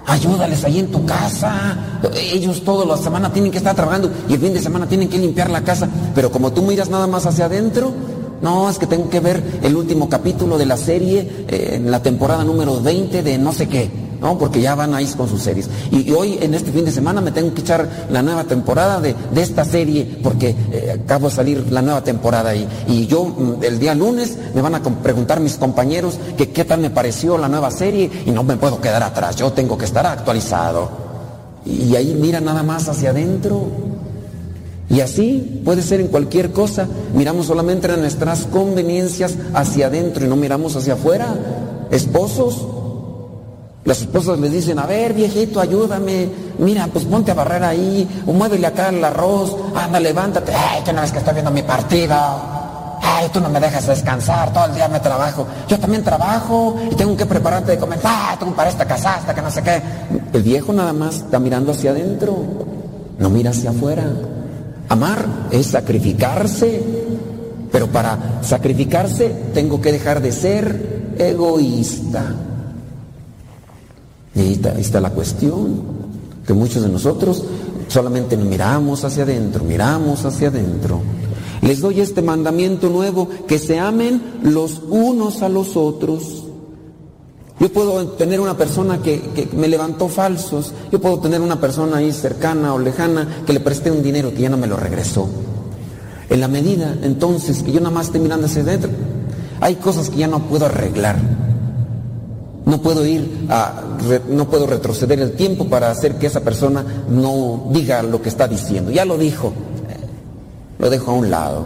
ayúdales 0.10 0.64
ahí 0.66 0.80
en 0.80 0.92
tu 0.92 1.06
casa. 1.06 1.78
Ellos 2.16 2.64
toda 2.64 2.86
la 2.86 2.98
semana 2.98 3.32
tienen 3.32 3.52
que 3.52 3.60
estar 3.60 3.76
trabajando 3.76 4.12
y 4.28 4.34
el 4.34 4.40
fin 4.40 4.54
de 4.54 4.62
semana 4.62 4.88
tienen 4.88 5.10
que 5.10 5.18
limpiar 5.18 5.50
la 5.50 5.62
casa. 5.62 5.88
Pero 6.16 6.32
como 6.32 6.52
tú 6.52 6.64
miras 6.64 6.90
nada 6.90 7.08
más 7.08 7.26
hacia 7.26 7.46
adentro, 7.46 7.94
no, 8.42 8.70
es 8.70 8.80
que 8.80 8.88
tengo 8.88 9.10
que 9.10 9.20
ver 9.20 9.60
el 9.62 9.76
último 9.76 10.10
capítulo 10.10 10.58
de 10.58 10.66
la 10.66 10.78
serie 10.78 11.46
eh, 11.48 11.72
en 11.74 11.92
la 11.92 12.02
temporada 12.02 12.44
número 12.44 12.82
20 12.82 13.24
de 13.24 13.38
no 13.38 13.54
sé 13.54 13.68
qué. 13.68 14.10
¿no? 14.22 14.38
Porque 14.38 14.62
ya 14.62 14.76
van 14.76 14.94
ahí 14.94 15.06
con 15.18 15.28
sus 15.30 15.42
series. 15.42 15.70
Y, 15.92 16.12
hoy, 16.12 16.38
en 16.42 16.54
este 16.54 16.72
fin 16.72 16.86
de 16.86 16.92
semana, 16.92 17.22
me 17.22 17.32
tengo 17.32 17.54
que 17.54 17.62
echar 17.62 17.88
la 18.12 18.22
nueva 18.22 18.44
temporada 18.44 19.00
de, 19.00 19.16
esta 19.36 19.64
serie, 19.64 20.20
porque 20.22 20.56
eh, 20.72 21.00
acabo 21.04 21.30
de 21.30 21.36
salir 21.36 21.72
la 21.72 21.82
nueva 21.82 22.04
temporada 22.04 22.50
ahí. 22.50 22.68
Y 22.88 23.08
yo, 23.08 23.26
mm, 23.26 23.64
el 23.64 23.80
día 23.80 23.96
lunes, 23.96 24.38
me 24.54 24.62
van 24.62 24.76
a 24.76 24.84
preguntar 24.84 25.40
mis 25.40 25.56
compañeros 25.56 26.18
que 26.38 26.50
qué 26.50 26.66
tal 26.66 26.82
me 26.82 26.90
pareció 26.90 27.38
la 27.38 27.48
nueva 27.48 27.72
serie, 27.72 28.10
y 28.26 28.32
no 28.32 28.44
me 28.44 28.58
puedo 28.58 28.82
quedar 28.82 29.04
atrás, 29.04 29.38
yo 29.38 29.52
tengo 29.54 29.78
que 29.78 29.86
estar 29.86 30.06
actualizado. 30.06 30.90
Y 31.66 31.96
ahí 31.96 32.16
mira 32.20 32.40
nada 32.40 32.64
más 32.64 32.88
hacia 32.90 33.12
adentro. 33.12 33.68
Y 34.90 35.02
así 35.02 35.62
puede 35.64 35.84
ser 35.84 36.02
en 36.02 36.08
cualquier 36.08 36.52
cosa. 36.52 36.88
Miramos 37.14 37.46
solamente 37.46 37.92
en 37.94 38.02
nuestras 38.02 38.46
conveniencias 38.46 39.36
hacia 39.54 39.88
adentro 39.88 40.26
y 40.26 40.30
no 40.30 40.36
miramos 40.36 40.76
hacia 40.76 40.94
afuera. 40.94 41.36
Esposos, 41.92 42.66
las 43.86 44.02
esposas 44.02 44.40
le 44.40 44.50
dicen, 44.50 44.80
a 44.80 44.86
ver 44.86 45.14
viejito, 45.14 45.60
ayúdame, 45.60 46.30
mira, 46.60 46.88
pues 46.92 47.06
ponte 47.06 47.32
a 47.32 47.34
barrer 47.34 47.64
ahí, 47.64 48.08
o 48.28 48.34
muévele 48.34 48.68
acá 48.68 48.90
el 48.90 49.04
arroz, 49.04 49.56
anda, 49.76 50.00
levántate, 50.00 50.54
ay, 50.54 50.84
que 50.84 50.94
no 50.94 51.02
ves 51.02 51.12
que 51.12 51.20
estoy 51.20 51.34
viendo 51.34 51.50
mi 51.50 51.64
partido, 51.64 52.16
ay, 53.02 53.30
tú 53.34 53.40
no 53.40 53.50
me 53.50 53.60
dejas 53.60 53.88
descansar, 53.88 54.54
todo 54.54 54.66
el 54.66 54.76
día 54.76 54.88
me 54.90 55.00
trabajo, 55.00 55.48
yo 55.68 55.80
también 55.80 56.04
trabajo 56.04 56.76
y 56.92 56.96
tengo 56.96 57.18
que 57.18 57.26
prepararte 57.26 57.72
de 57.72 57.78
comer, 57.80 58.00
ah, 58.04 58.36
tú 58.40 58.54
para 58.54 58.70
esta 58.70 58.86
casaste, 58.86 59.34
que 59.34 59.42
no 59.42 59.50
sé 59.50 59.64
qué. 59.64 59.82
El 60.34 60.44
viejo 60.44 60.72
nada 60.72 60.94
más 60.94 61.16
está 61.16 61.40
mirando 61.40 61.72
hacia 61.72 61.92
adentro, 61.92 62.36
no 63.18 63.30
mira 63.30 63.50
hacia 63.50 63.72
afuera. 63.72 64.04
Amar 64.90 65.48
es 65.52 65.68
sacrificarse, 65.68 66.82
pero 67.72 67.88
para 67.88 68.42
sacrificarse 68.42 69.32
tengo 69.54 69.80
que 69.80 69.92
dejar 69.92 70.22
de 70.22 70.32
ser 70.32 71.14
egoísta. 71.18 72.36
Y 74.36 74.40
ahí 74.40 74.62
está, 74.80 75.00
la 75.00 75.12
cuestión, 75.12 75.82
que 76.46 76.54
muchos 76.54 76.82
de 76.82 76.90
nosotros 76.90 77.44
solamente 77.88 78.36
miramos 78.38 79.04
hacia 79.04 79.24
adentro, 79.24 79.64
miramos 79.64 80.26
hacia 80.26 80.48
adentro. 80.48 81.02
Les 81.62 81.82
doy 81.82 82.00
este 82.00 82.22
mandamiento 82.22 82.90
nuevo, 82.90 83.28
que 83.48 83.60
se 83.60 83.80
amen 83.80 84.22
los 84.44 84.82
unos 84.90 85.42
a 85.42 85.50
los 85.50 85.76
otros. 85.76 86.46
Yo 87.60 87.72
puedo 87.74 88.08
tener 88.10 88.40
una 88.40 88.56
persona 88.56 89.02
que, 89.02 89.50
me 89.54 89.68
levantó 89.68 90.08
falsos, 90.08 90.74
yo 90.92 91.02
puedo 91.02 91.20
tener 91.20 91.42
una 91.42 91.60
persona 91.60 91.98
ahí 91.98 92.14
cercana 92.14 92.74
o 92.74 92.80
lejana 92.80 93.44
que 93.46 93.52
le 93.52 93.60
presté 93.60 93.92
un 93.92 94.02
dinero 94.02 94.34
que 94.34 94.42
ya 94.42 94.50
no 94.50 94.56
me 94.56 94.68
lo 94.68 94.78
regresó. 94.78 95.28
En 96.30 96.40
la 96.40 96.48
medida 96.48 96.96
entonces 97.04 97.62
que 97.62 97.72
yo 97.72 97.82
nada 97.82 97.94
más 97.94 98.08
esté 98.08 98.20
mirando 98.20 98.46
hacia 98.46 98.62
adentro, 98.62 98.92
hay 99.60 99.76
cosas 99.76 100.10
que 100.10 100.18
ya 100.18 100.28
no 100.28 100.40
puedo 100.40 100.68
arreglar. 100.68 101.18
No 102.66 102.82
puedo 102.82 103.06
ir 103.06 103.48
a, 103.50 103.82
no 104.30 104.50
puedo 104.50 104.66
retroceder 104.66 105.20
el 105.20 105.34
tiempo 105.34 105.68
para 105.68 105.92
hacer 105.92 106.16
que 106.16 106.28
esa 106.28 106.42
persona 106.42 106.86
no 107.10 107.68
diga 107.72 108.04
lo 108.04 108.22
que 108.22 108.30
está 108.30 108.48
diciendo. 108.48 108.92
Ya 108.92 109.04
lo 109.04 109.18
dijo, 109.18 109.52
lo 110.78 110.90
dejo 110.90 111.12
a 111.12 111.14
un 111.16 111.30
lado. 111.30 111.66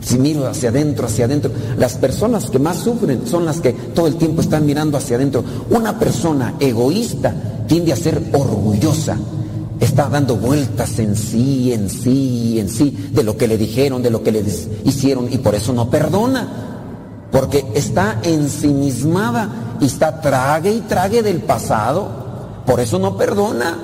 Si 0.00 0.18
miro 0.18 0.46
hacia 0.46 0.70
adentro, 0.70 1.06
hacia 1.06 1.26
adentro, 1.26 1.50
las 1.76 1.94
personas 1.94 2.48
que 2.50 2.58
más 2.58 2.78
sufren 2.78 3.26
son 3.26 3.44
las 3.44 3.60
que 3.60 3.72
todo 3.72 4.06
el 4.06 4.16
tiempo 4.16 4.40
están 4.40 4.64
mirando 4.64 4.96
hacia 4.96 5.16
adentro. 5.16 5.44
Una 5.70 5.98
persona 5.98 6.54
egoísta 6.58 7.34
tiende 7.66 7.92
a 7.92 7.96
ser 7.96 8.30
orgullosa, 8.32 9.16
está 9.78 10.08
dando 10.08 10.36
vueltas 10.36 10.98
en 10.98 11.14
sí, 11.16 11.72
en 11.72 11.90
sí, 11.90 12.58
en 12.58 12.68
sí, 12.68 13.10
de 13.12 13.22
lo 13.22 13.36
que 13.36 13.46
le 13.46 13.58
dijeron, 13.58 14.02
de 14.02 14.10
lo 14.10 14.22
que 14.22 14.32
le 14.32 14.42
hicieron, 14.84 15.32
y 15.32 15.38
por 15.38 15.54
eso 15.54 15.72
no 15.72 15.90
perdona 15.90 16.70
porque 17.30 17.64
está 17.74 18.20
ensimismada 18.22 19.76
y 19.80 19.86
está 19.86 20.20
trague 20.20 20.72
y 20.72 20.80
trague 20.80 21.22
del 21.22 21.40
pasado. 21.42 22.08
Por 22.66 22.80
eso 22.80 22.98
no 22.98 23.16
perdona. 23.16 23.78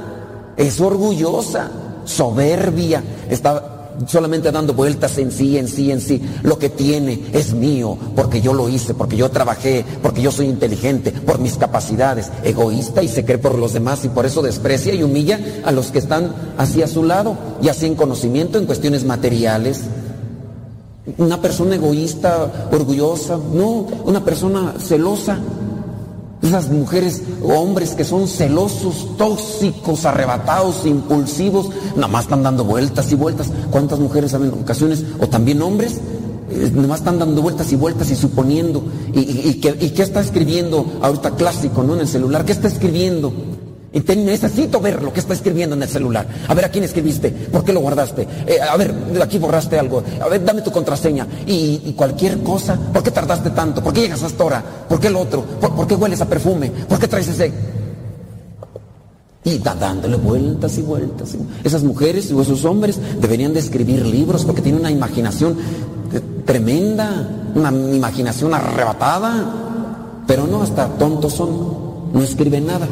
Es 0.57 0.81
orgullosa, 0.81 1.71
soberbia, 2.05 3.03
está 3.29 3.76
solamente 4.07 4.53
dando 4.53 4.75
vueltas 4.75 5.19
en 5.19 5.31
sí, 5.31 5.57
en 5.59 5.69
sí, 5.69 5.91
en 5.91 6.01
sí. 6.01 6.23
Lo 6.43 6.59
que 6.59 6.69
tiene 6.69 7.21
es 7.33 7.55
mío, 7.55 7.97
porque 8.15 8.41
yo 8.41 8.53
lo 8.53 8.69
hice, 8.69 8.95
porque 8.95 9.17
yo 9.17 9.31
trabajé, 9.31 9.85
porque 10.03 10.23
yo 10.23 10.31
soy 10.31 10.47
inteligente, 10.47 11.13
por 11.13 11.39
mis 11.39 11.57
capacidades. 11.57 12.31
Egoísta 12.45 13.03
y 13.03 13.09
se 13.09 13.25
cree 13.25 13.39
por 13.39 13.59
los 13.59 13.73
demás 13.73 14.05
y 14.05 14.09
por 14.09 14.27
eso 14.27 14.43
desprecia 14.43 14.95
y 14.95 15.03
humilla 15.03 15.41
a 15.65 15.73
los 15.73 15.91
que 15.91 15.99
están 15.99 16.35
así 16.59 16.83
a 16.83 16.89
su 16.89 17.03
lado, 17.03 17.37
y 17.63 17.69
así 17.69 17.87
en 17.87 17.95
conocimiento 17.95 18.59
en 18.59 18.67
cuestiones 18.67 19.05
materiales 19.05 19.85
una 21.19 21.41
persona 21.41 21.77
egoísta, 21.77 22.69
orgullosa, 22.73 23.39
no, 23.53 23.87
una 24.05 24.25
persona 24.25 24.75
celosa. 24.79 25.39
Esas 26.47 26.69
mujeres 26.69 27.23
o 27.43 27.55
hombres 27.55 27.91
que 27.95 28.05
son 28.05 28.29
celosos, 28.29 29.17
tóxicos, 29.17 30.05
arrebatados, 30.05 30.87
impulsivos, 30.87 31.71
nada 31.97 32.09
más 32.09 32.25
están 32.25 32.43
dando 32.43 32.65
vueltas 32.65 33.11
y 33.11 33.17
vueltas. 33.17 33.51
¿Cuántas 33.71 33.99
mujeres 33.99 34.31
saben 34.31 34.53
en 34.53 34.61
ocasiones? 34.61 35.05
O 35.21 35.29
también 35.29 35.61
hombres, 35.63 36.01
eh, 36.51 36.71
nada 36.75 36.89
más 36.89 37.01
están 37.01 37.19
dando 37.19 37.43
vueltas 37.43 37.73
y 37.73 37.77
vueltas 37.77 38.11
y 38.11 38.17
suponiendo. 38.17 38.85
¿Y, 39.13 39.21
y, 39.21 39.61
y 39.81 39.91
qué 39.91 40.03
está 40.03 40.21
escribiendo 40.21 40.87
ahorita 41.03 41.33
clásico, 41.33 41.83
¿no? 41.83 41.95
En 41.95 42.01
el 42.01 42.09
celular, 42.09 42.45
¿qué 42.45 42.53
está 42.53 42.69
escribiendo? 42.69 43.33
Y 43.97 44.17
necesito 44.17 44.79
ver 44.79 45.03
lo 45.03 45.11
que 45.11 45.21
está 45.21 45.33
escribiendo 45.33 45.75
en 45.75 45.83
el 45.83 45.89
celular. 45.89 46.27
A 46.49 46.53
ver, 46.53 46.67
¿a 46.67 46.69
quién 46.69 46.85
escribiste? 46.85 47.31
¿Por 47.31 47.65
qué 47.65 47.73
lo 47.73 47.81
guardaste? 47.81 48.29
Eh, 48.47 48.61
a 48.61 48.77
ver, 48.77 48.95
aquí 49.23 49.39
borraste 49.39 49.79
algo. 49.79 50.05
A 50.21 50.29
ver, 50.29 50.45
dame 50.45 50.61
tu 50.61 50.71
contraseña. 50.71 51.27
Y, 51.47 51.95
cualquier 51.97 52.43
cosa. 52.43 52.79
¿Por 52.93 53.03
qué 53.03 53.11
tardaste 53.11 53.49
tanto? 53.51 53.83
¿Por 53.83 53.95
qué 53.95 54.03
llegas 54.03 54.23
hasta 54.23 54.43
ahora? 54.43 54.63
¿Por 54.87 55.01
qué 55.01 55.07
el 55.07 55.17
otro? 55.17 55.43
¿Por, 55.43 55.87
qué 55.87 55.95
hueles 55.95 56.21
a 56.21 56.27
perfume? 56.29 56.71
¿Por 56.87 56.99
qué 56.99 57.09
traes 57.09 57.29
ese...? 57.29 57.51
Y 59.45 59.59
dándole 59.59 60.17
vueltas 60.17 60.77
y 60.77 60.83
vueltas. 60.83 61.35
Esas 61.65 61.83
mujeres 61.83 62.31
o 62.33 62.43
esos 62.43 62.67
hombres 62.67 62.99
deberían 63.19 63.55
de 63.55 63.61
escribir 63.61 64.05
libros 64.05 64.45
porque 64.45 64.61
tienen 64.61 64.83
una 64.83 64.91
imaginación 64.91 65.57
tremenda, 66.45 67.31
una 67.55 67.71
imaginación 67.71 68.53
arrebatada. 68.53 70.23
Pero 70.27 70.47
no, 70.47 70.61
hasta 70.61 70.87
tontos 70.99 71.33
son. 71.33 72.13
No 72.13 72.23
escriben 72.23 72.67
nada. 72.67 72.87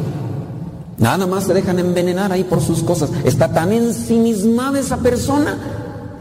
Nada 0.97 1.27
más 1.27 1.45
se 1.45 1.53
dejan 1.53 1.79
envenenar 1.79 2.31
ahí 2.31 2.43
por 2.43 2.61
sus 2.61 2.81
cosas. 2.83 3.09
Está 3.25 3.51
tan 3.51 3.73
ensimismada 3.73 4.79
esa 4.79 4.97
persona 4.97 5.57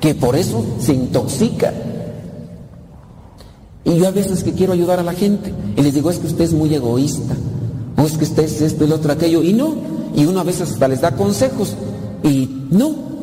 que 0.00 0.14
por 0.14 0.36
eso 0.36 0.64
se 0.80 0.92
intoxica. 0.92 1.72
Y 3.84 3.96
yo 3.96 4.08
a 4.08 4.10
veces 4.10 4.42
que 4.42 4.52
quiero 4.52 4.72
ayudar 4.72 4.98
a 4.98 5.02
la 5.02 5.12
gente 5.12 5.52
y 5.76 5.82
les 5.82 5.94
digo, 5.94 6.10
es 6.10 6.18
que 6.18 6.26
usted 6.26 6.44
es 6.44 6.52
muy 6.54 6.74
egoísta, 6.74 7.34
o 7.96 8.02
es 8.02 8.16
que 8.16 8.24
usted 8.24 8.44
es 8.44 8.60
esto 8.62 8.86
lo 8.86 8.96
otro, 8.96 9.12
aquello, 9.12 9.42
y 9.42 9.52
no. 9.52 9.74
Y 10.16 10.26
uno 10.26 10.40
a 10.40 10.44
veces 10.44 10.72
hasta 10.72 10.88
les 10.88 11.00
da 11.00 11.12
consejos 11.12 11.74
y 12.22 12.66
no. 12.70 13.14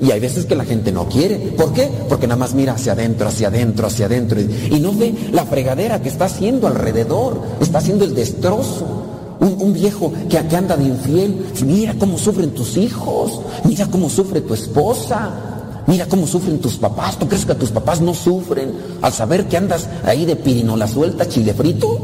Y 0.00 0.10
hay 0.10 0.20
veces 0.20 0.44
que 0.44 0.54
la 0.54 0.64
gente 0.64 0.92
no 0.92 1.08
quiere. 1.08 1.36
¿Por 1.36 1.72
qué? 1.72 1.90
Porque 2.08 2.26
nada 2.26 2.38
más 2.38 2.54
mira 2.54 2.74
hacia 2.74 2.92
adentro, 2.92 3.28
hacia 3.28 3.48
adentro, 3.48 3.86
hacia 3.86 4.06
adentro 4.06 4.40
y 4.40 4.80
no 4.80 4.92
ve 4.92 5.14
la 5.32 5.44
fregadera 5.44 6.02
que 6.02 6.08
está 6.08 6.26
haciendo 6.26 6.66
alrededor, 6.66 7.40
está 7.60 7.78
haciendo 7.78 8.04
el 8.04 8.14
destrozo. 8.14 9.13
Un, 9.44 9.74
viejo 9.74 10.10
que, 10.28 10.38
que, 10.46 10.56
anda 10.56 10.74
de 10.76 10.84
infiel, 10.84 11.46
mira 11.66 11.94
cómo 11.98 12.16
sufren 12.16 12.54
tus 12.54 12.78
hijos, 12.78 13.40
mira 13.64 13.86
cómo 13.86 14.08
sufre 14.08 14.40
tu 14.40 14.54
esposa, 14.54 15.54
Mira 15.86 16.06
cómo 16.06 16.26
sufren 16.26 16.60
tus 16.60 16.76
papás. 16.76 17.18
¿Tú 17.18 17.28
crees 17.28 17.44
que 17.44 17.54
tus 17.54 17.70
papás 17.70 18.00
no 18.00 18.14
sufren 18.14 18.72
al 19.02 19.12
saber 19.12 19.46
que 19.46 19.56
andas 19.56 19.88
ahí 20.04 20.24
de 20.24 20.36
pirinola 20.36 20.88
suelta, 20.88 21.28
chile 21.28 21.52
frito? 21.52 21.98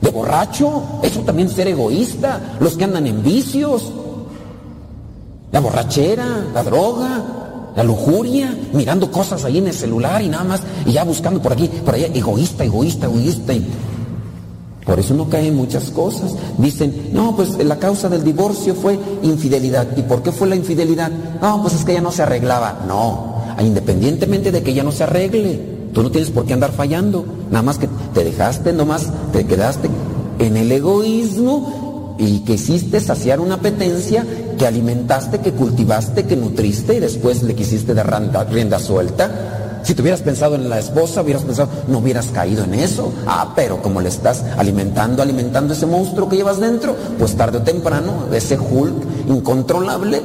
¿De 0.00 0.10
borracho? 0.10 0.82
Eso 1.02 1.20
también 1.20 1.48
es 1.48 1.54
ser 1.54 1.68
egoísta. 1.68 2.56
Los 2.60 2.76
que 2.76 2.84
andan 2.84 3.06
en 3.06 3.22
vicios. 3.22 3.90
La 5.52 5.60
borrachera, 5.60 6.46
la 6.52 6.62
droga, 6.62 7.22
la 7.76 7.82
lujuria, 7.82 8.54
mirando 8.72 9.10
cosas 9.10 9.44
ahí 9.44 9.58
en 9.58 9.68
el 9.68 9.74
celular 9.74 10.22
y 10.22 10.28
nada 10.28 10.44
más, 10.44 10.62
y 10.86 10.92
ya 10.92 11.04
buscando 11.04 11.42
por 11.42 11.52
aquí, 11.52 11.68
por 11.68 11.94
allá, 11.94 12.06
egoísta, 12.06 12.64
egoísta, 12.64 13.06
egoísta. 13.06 13.52
Por 14.84 14.98
eso 14.98 15.14
no 15.14 15.28
caen 15.28 15.54
muchas 15.54 15.90
cosas. 15.90 16.32
Dicen, 16.58 17.10
no, 17.12 17.36
pues 17.36 17.56
la 17.64 17.78
causa 17.78 18.08
del 18.08 18.24
divorcio 18.24 18.74
fue 18.74 18.98
infidelidad. 19.22 19.86
¿Y 19.96 20.02
por 20.02 20.22
qué 20.22 20.32
fue 20.32 20.48
la 20.48 20.56
infidelidad? 20.56 21.10
No, 21.40 21.62
pues 21.62 21.74
es 21.74 21.84
que 21.84 21.94
ya 21.94 22.00
no 22.00 22.10
se 22.10 22.22
arreglaba. 22.22 22.84
No, 22.88 23.36
independientemente 23.60 24.50
de 24.50 24.62
que 24.62 24.74
ya 24.74 24.82
no 24.82 24.92
se 24.92 25.04
arregle, 25.04 25.60
tú 25.92 26.02
no 26.02 26.10
tienes 26.10 26.30
por 26.30 26.46
qué 26.46 26.54
andar 26.54 26.72
fallando. 26.72 27.24
Nada 27.50 27.62
más 27.62 27.78
que 27.78 27.88
te 28.12 28.24
dejaste, 28.24 28.72
nomás 28.72 29.12
te 29.32 29.46
quedaste 29.46 29.88
en 30.38 30.56
el 30.56 30.72
egoísmo 30.72 32.16
y 32.18 32.40
que 32.40 32.54
hiciste 32.54 33.00
saciar 33.00 33.40
una 33.40 33.54
apetencia 33.54 34.26
que 34.58 34.66
alimentaste, 34.66 35.38
que 35.38 35.52
cultivaste, 35.52 36.24
que 36.24 36.36
nutriste 36.36 36.94
y 36.94 37.00
después 37.00 37.42
le 37.42 37.54
quisiste 37.54 37.94
dar 37.94 38.10
rienda 38.50 38.78
suelta 38.78 39.51
si 39.82 39.94
te 39.94 40.02
hubieras 40.02 40.22
pensado 40.22 40.54
en 40.54 40.68
la 40.68 40.78
esposa, 40.78 41.22
hubieras 41.22 41.42
pensado, 41.42 41.68
no 41.88 41.98
hubieras 41.98 42.26
caído 42.26 42.64
en 42.64 42.74
eso. 42.74 43.12
Ah, 43.26 43.52
pero 43.54 43.82
como 43.82 44.00
le 44.00 44.08
estás 44.08 44.44
alimentando, 44.56 45.22
alimentando 45.22 45.74
ese 45.74 45.86
monstruo 45.86 46.28
que 46.28 46.36
llevas 46.36 46.60
dentro, 46.60 46.96
pues 47.18 47.36
tarde 47.36 47.58
o 47.58 47.62
temprano, 47.62 48.26
ese 48.32 48.58
Hulk 48.58 49.28
incontrolable, 49.28 50.22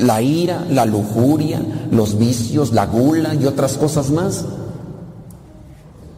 la 0.00 0.20
ira, 0.22 0.64
la 0.68 0.84
lujuria, 0.86 1.60
los 1.90 2.18
vicios, 2.18 2.72
la 2.72 2.86
gula 2.86 3.34
y 3.34 3.46
otras 3.46 3.74
cosas 3.74 4.10
más. 4.10 4.44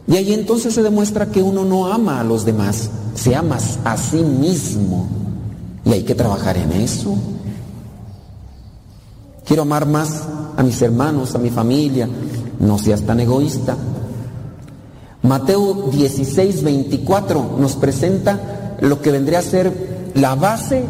Y 0.07 0.15
ahí 0.15 0.33
entonces 0.33 0.73
se 0.73 0.83
demuestra 0.83 1.27
que 1.27 1.43
uno 1.43 1.65
no 1.65 1.91
ama 1.91 2.19
a 2.19 2.23
los 2.23 2.45
demás, 2.45 2.89
se 3.15 3.35
ama 3.35 3.57
a 3.83 3.97
sí 3.97 4.17
mismo. 4.17 5.07
Y 5.85 5.93
hay 5.93 6.03
que 6.03 6.15
trabajar 6.15 6.57
en 6.57 6.71
eso. 6.73 7.15
Quiero 9.45 9.61
amar 9.61 9.85
más 9.85 10.23
a 10.57 10.63
mis 10.63 10.81
hermanos, 10.81 11.35
a 11.35 11.37
mi 11.37 11.49
familia, 11.49 12.09
no 12.59 12.77
seas 12.77 13.03
tan 13.03 13.19
egoísta. 13.19 13.75
Mateo 15.23 15.89
16, 15.91 16.63
24 16.63 17.57
nos 17.59 17.75
presenta 17.75 18.77
lo 18.81 19.01
que 19.01 19.11
vendría 19.11 19.39
a 19.39 19.43
ser 19.43 20.11
la 20.13 20.35
base 20.35 20.83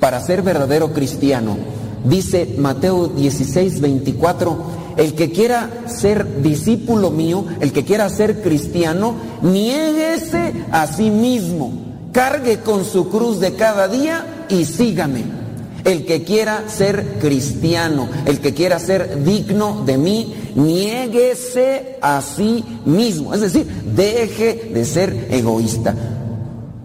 para 0.00 0.20
ser 0.20 0.42
verdadero 0.42 0.92
cristiano. 0.92 1.56
Dice 2.04 2.56
Mateo 2.58 3.08
16, 3.08 3.80
24, 3.80 4.56
el 4.96 5.14
que 5.14 5.30
quiera 5.30 5.70
ser 5.86 6.42
discípulo 6.42 7.10
mío, 7.10 7.44
el 7.60 7.72
que 7.72 7.84
quiera 7.84 8.08
ser 8.08 8.42
cristiano, 8.42 9.14
niéguese 9.42 10.52
a 10.70 10.86
sí 10.86 11.10
mismo, 11.10 11.72
cargue 12.12 12.58
con 12.58 12.84
su 12.84 13.08
cruz 13.08 13.40
de 13.40 13.54
cada 13.54 13.88
día 13.88 14.46
y 14.48 14.64
sígame. 14.64 15.43
El 15.84 16.06
que 16.06 16.24
quiera 16.24 16.68
ser 16.68 17.18
cristiano, 17.20 18.08
el 18.24 18.40
que 18.40 18.54
quiera 18.54 18.78
ser 18.78 19.22
digno 19.22 19.82
de 19.84 19.98
mí, 19.98 20.34
niéguese 20.54 21.98
a 22.00 22.22
sí 22.22 22.64
mismo. 22.86 23.34
Es 23.34 23.42
decir, 23.42 23.66
deje 23.94 24.70
de 24.72 24.84
ser 24.84 25.28
egoísta. 25.30 25.94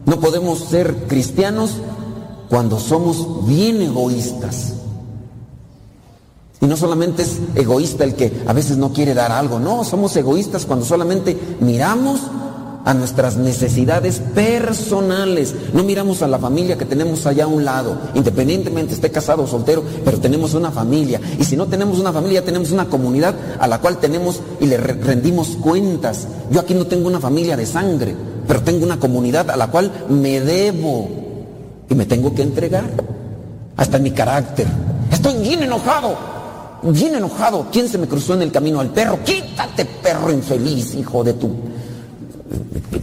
No 0.05 0.19
podemos 0.19 0.59
ser 0.59 0.93
cristianos 1.07 1.77
cuando 2.49 2.79
somos 2.79 3.47
bien 3.47 3.81
egoístas. 3.81 4.73
Y 6.61 6.65
no 6.65 6.75
solamente 6.75 7.21
es 7.21 7.39
egoísta 7.55 8.03
el 8.03 8.15
que 8.15 8.43
a 8.45 8.53
veces 8.53 8.77
no 8.77 8.91
quiere 8.91 9.13
dar 9.13 9.31
algo, 9.31 9.59
no, 9.59 9.83
somos 9.85 10.15
egoístas 10.17 10.65
cuando 10.65 10.85
solamente 10.85 11.37
miramos 11.61 12.19
a 12.89 12.93
nuestras 12.95 13.37
necesidades 13.37 14.19
personales. 14.33 15.53
No 15.73 15.83
miramos 15.83 16.23
a 16.23 16.27
la 16.27 16.39
familia 16.39 16.75
que 16.75 16.85
tenemos 16.85 17.27
allá 17.27 17.43
a 17.43 17.47
un 17.47 17.63
lado, 17.63 17.95
independientemente 18.15 18.95
esté 18.95 19.11
casado 19.11 19.43
o 19.43 19.47
soltero, 19.47 19.83
pero 20.03 20.19
tenemos 20.19 20.55
una 20.55 20.71
familia. 20.71 21.21
Y 21.37 21.43
si 21.43 21.55
no 21.55 21.67
tenemos 21.67 21.99
una 21.99 22.11
familia, 22.11 22.43
tenemos 22.43 22.71
una 22.71 22.85
comunidad 22.85 23.35
a 23.59 23.67
la 23.67 23.77
cual 23.79 23.99
tenemos 23.99 24.41
y 24.59 24.65
le 24.65 24.77
rendimos 24.77 25.49
cuentas. 25.49 26.27
Yo 26.49 26.61
aquí 26.61 26.73
no 26.73 26.87
tengo 26.87 27.07
una 27.07 27.19
familia 27.19 27.55
de 27.55 27.67
sangre, 27.67 28.15
pero 28.47 28.63
tengo 28.63 28.83
una 28.83 28.99
comunidad 28.99 29.51
a 29.51 29.55
la 29.55 29.67
cual 29.67 29.91
me 30.09 30.41
debo 30.41 31.07
y 31.87 31.93
me 31.93 32.07
tengo 32.07 32.33
que 32.33 32.41
entregar. 32.41 32.89
Hasta 33.77 33.99
mi 33.99 34.09
carácter. 34.09 34.65
Estoy 35.11 35.35
bien 35.35 35.61
enojado. 35.61 36.17
Bien 36.81 37.13
enojado. 37.13 37.67
¿Quién 37.71 37.87
se 37.87 37.99
me 37.99 38.07
cruzó 38.07 38.33
en 38.33 38.41
el 38.41 38.51
camino? 38.51 38.79
Al 38.79 38.89
perro. 38.89 39.19
Quítate, 39.23 39.85
perro 39.85 40.31
infeliz, 40.31 40.95
hijo 40.95 41.23
de 41.23 41.33
tu 41.33 41.68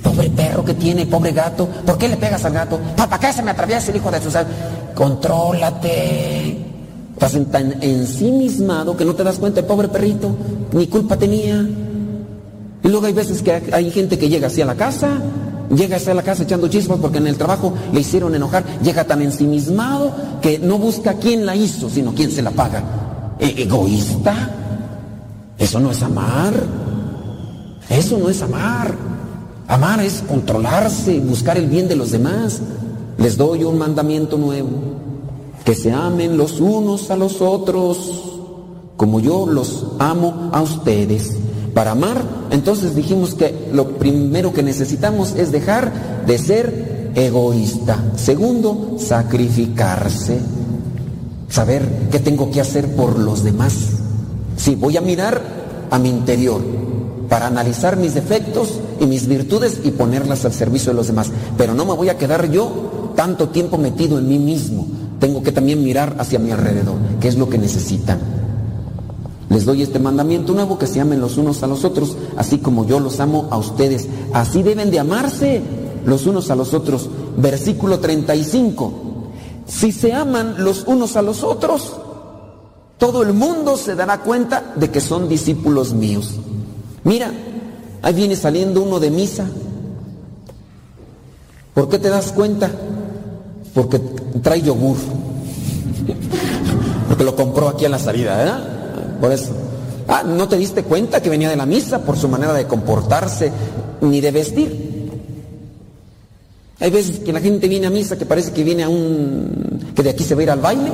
Pobre 0.02 0.30
perro 0.30 0.64
que 0.64 0.74
tiene, 0.74 1.06
pobre 1.06 1.32
gato. 1.32 1.66
¿Por 1.66 1.98
qué 1.98 2.08
le 2.08 2.16
pegas 2.16 2.44
al 2.44 2.52
gato? 2.52 2.78
¿Para 2.96 3.18
qué 3.18 3.32
se 3.32 3.42
me 3.42 3.50
atraviesa 3.50 3.90
el 3.90 3.96
hijo 3.96 4.10
de 4.10 4.20
Susana? 4.20 4.48
Contrólate. 4.94 6.66
Estás 7.12 7.38
tan 7.50 7.82
ensimismado 7.82 8.96
que 8.96 9.04
no 9.04 9.14
te 9.14 9.24
das 9.24 9.38
cuenta, 9.38 9.66
pobre 9.66 9.88
perrito, 9.88 10.36
ni 10.72 10.86
culpa 10.86 11.16
tenía. 11.16 11.66
Y 12.82 12.88
luego 12.88 13.06
hay 13.06 13.14
veces 13.14 13.40
que 13.40 13.62
hay 13.72 13.90
gente 13.90 14.18
que 14.18 14.28
llega 14.28 14.48
así 14.48 14.60
a 14.60 14.66
la 14.66 14.74
casa, 14.74 15.08
llega 15.74 15.96
así 15.96 16.10
a 16.10 16.14
la 16.14 16.22
casa 16.22 16.42
echando 16.42 16.68
chispas 16.68 16.98
porque 17.00 17.18
en 17.18 17.26
el 17.26 17.36
trabajo 17.36 17.72
le 17.92 18.00
hicieron 18.00 18.34
enojar, 18.34 18.64
llega 18.82 19.04
tan 19.04 19.22
ensimismado 19.22 20.12
que 20.42 20.58
no 20.58 20.78
busca 20.78 21.14
quién 21.14 21.46
la 21.46 21.56
hizo, 21.56 21.88
sino 21.88 22.14
quién 22.14 22.30
se 22.30 22.42
la 22.42 22.50
paga. 22.50 22.82
E-, 23.38 23.62
¿Egoísta? 23.62 24.50
Eso 25.58 25.80
no 25.80 25.90
es 25.90 26.02
amar. 26.02 26.52
Eso 27.88 28.18
no 28.18 28.28
es 28.28 28.42
amar. 28.42 29.05
Amar 29.68 30.00
es 30.00 30.22
controlarse, 30.28 31.18
buscar 31.20 31.56
el 31.56 31.66
bien 31.66 31.88
de 31.88 31.96
los 31.96 32.12
demás. 32.12 32.60
Les 33.18 33.36
doy 33.36 33.64
un 33.64 33.78
mandamiento 33.78 34.38
nuevo, 34.38 34.68
que 35.64 35.74
se 35.74 35.92
amen 35.92 36.36
los 36.36 36.60
unos 36.60 37.10
a 37.10 37.16
los 37.16 37.40
otros, 37.40 38.32
como 38.96 39.20
yo 39.20 39.46
los 39.46 39.86
amo 39.98 40.50
a 40.52 40.62
ustedes. 40.62 41.36
Para 41.74 41.92
amar, 41.92 42.22
entonces 42.50 42.94
dijimos 42.94 43.34
que 43.34 43.68
lo 43.72 43.98
primero 43.98 44.52
que 44.52 44.62
necesitamos 44.62 45.34
es 45.34 45.50
dejar 45.52 46.24
de 46.26 46.38
ser 46.38 47.12
egoísta. 47.14 48.12
Segundo, 48.16 48.96
sacrificarse. 48.98 50.40
Saber 51.48 52.08
qué 52.10 52.18
tengo 52.18 52.50
que 52.50 52.60
hacer 52.60 52.94
por 52.94 53.18
los 53.18 53.42
demás. 53.42 53.74
Si 54.56 54.74
voy 54.74 54.96
a 54.96 55.00
mirar 55.00 55.42
a 55.90 55.98
mi 55.98 56.08
interior, 56.08 56.60
para 57.28 57.46
analizar 57.46 57.96
mis 57.96 58.14
defectos 58.14 58.80
y 59.00 59.06
mis 59.06 59.26
virtudes 59.26 59.80
y 59.84 59.90
ponerlas 59.90 60.44
al 60.44 60.52
servicio 60.52 60.92
de 60.92 60.96
los 60.96 61.08
demás. 61.08 61.30
Pero 61.56 61.74
no 61.74 61.84
me 61.84 61.94
voy 61.94 62.08
a 62.08 62.18
quedar 62.18 62.50
yo 62.50 63.12
tanto 63.16 63.48
tiempo 63.48 63.78
metido 63.78 64.18
en 64.18 64.28
mí 64.28 64.38
mismo. 64.38 64.86
Tengo 65.18 65.42
que 65.42 65.52
también 65.52 65.82
mirar 65.82 66.16
hacia 66.18 66.38
mi 66.38 66.50
alrededor, 66.50 66.96
qué 67.20 67.28
es 67.28 67.36
lo 67.36 67.48
que 67.48 67.58
necesitan. 67.58 68.20
Les 69.48 69.64
doy 69.64 69.82
este 69.82 69.98
mandamiento 69.98 70.52
nuevo, 70.52 70.78
que 70.78 70.86
se 70.86 71.00
amen 71.00 71.20
los 71.20 71.38
unos 71.38 71.62
a 71.62 71.66
los 71.66 71.84
otros, 71.84 72.16
así 72.36 72.58
como 72.58 72.86
yo 72.86 73.00
los 73.00 73.20
amo 73.20 73.48
a 73.50 73.56
ustedes. 73.56 74.08
Así 74.32 74.62
deben 74.62 74.90
de 74.90 74.98
amarse 74.98 75.62
los 76.04 76.26
unos 76.26 76.50
a 76.50 76.56
los 76.56 76.74
otros. 76.74 77.08
Versículo 77.36 78.00
35. 78.00 78.92
Si 79.66 79.92
se 79.92 80.12
aman 80.12 80.56
los 80.58 80.84
unos 80.86 81.16
a 81.16 81.22
los 81.22 81.42
otros, 81.42 81.96
todo 82.98 83.22
el 83.22 83.34
mundo 83.34 83.76
se 83.76 83.94
dará 83.94 84.20
cuenta 84.20 84.74
de 84.76 84.90
que 84.90 85.00
son 85.00 85.28
discípulos 85.28 85.92
míos. 85.92 86.34
Mira, 87.06 87.30
ahí 88.02 88.14
viene 88.14 88.34
saliendo 88.34 88.82
uno 88.82 88.98
de 88.98 89.12
misa. 89.12 89.46
¿Por 91.72 91.88
qué 91.88 92.00
te 92.00 92.08
das 92.08 92.32
cuenta? 92.32 92.68
Porque 93.72 94.00
trae 94.42 94.60
yogur. 94.60 94.96
Porque 97.06 97.22
lo 97.22 97.36
compró 97.36 97.68
aquí 97.68 97.84
a 97.84 97.90
la 97.90 98.00
salida, 98.00 98.36
¿verdad? 98.36 99.18
Por 99.20 99.30
eso. 99.30 99.52
Ah, 100.08 100.24
no 100.24 100.48
te 100.48 100.56
diste 100.56 100.82
cuenta 100.82 101.22
que 101.22 101.30
venía 101.30 101.48
de 101.48 101.54
la 101.54 101.64
misa 101.64 102.00
por 102.00 102.16
su 102.16 102.28
manera 102.28 102.52
de 102.54 102.66
comportarse 102.66 103.52
ni 104.00 104.20
de 104.20 104.30
vestir. 104.32 105.10
Hay 106.80 106.90
veces 106.90 107.20
que 107.20 107.32
la 107.32 107.40
gente 107.40 107.68
viene 107.68 107.86
a 107.86 107.90
misa 107.90 108.18
que 108.18 108.26
parece 108.26 108.50
que 108.50 108.64
viene 108.64 108.82
a 108.82 108.88
un. 108.88 109.92
que 109.94 110.02
de 110.02 110.10
aquí 110.10 110.24
se 110.24 110.34
va 110.34 110.40
a 110.40 110.42
ir 110.42 110.50
al 110.50 110.60
baile. 110.60 110.90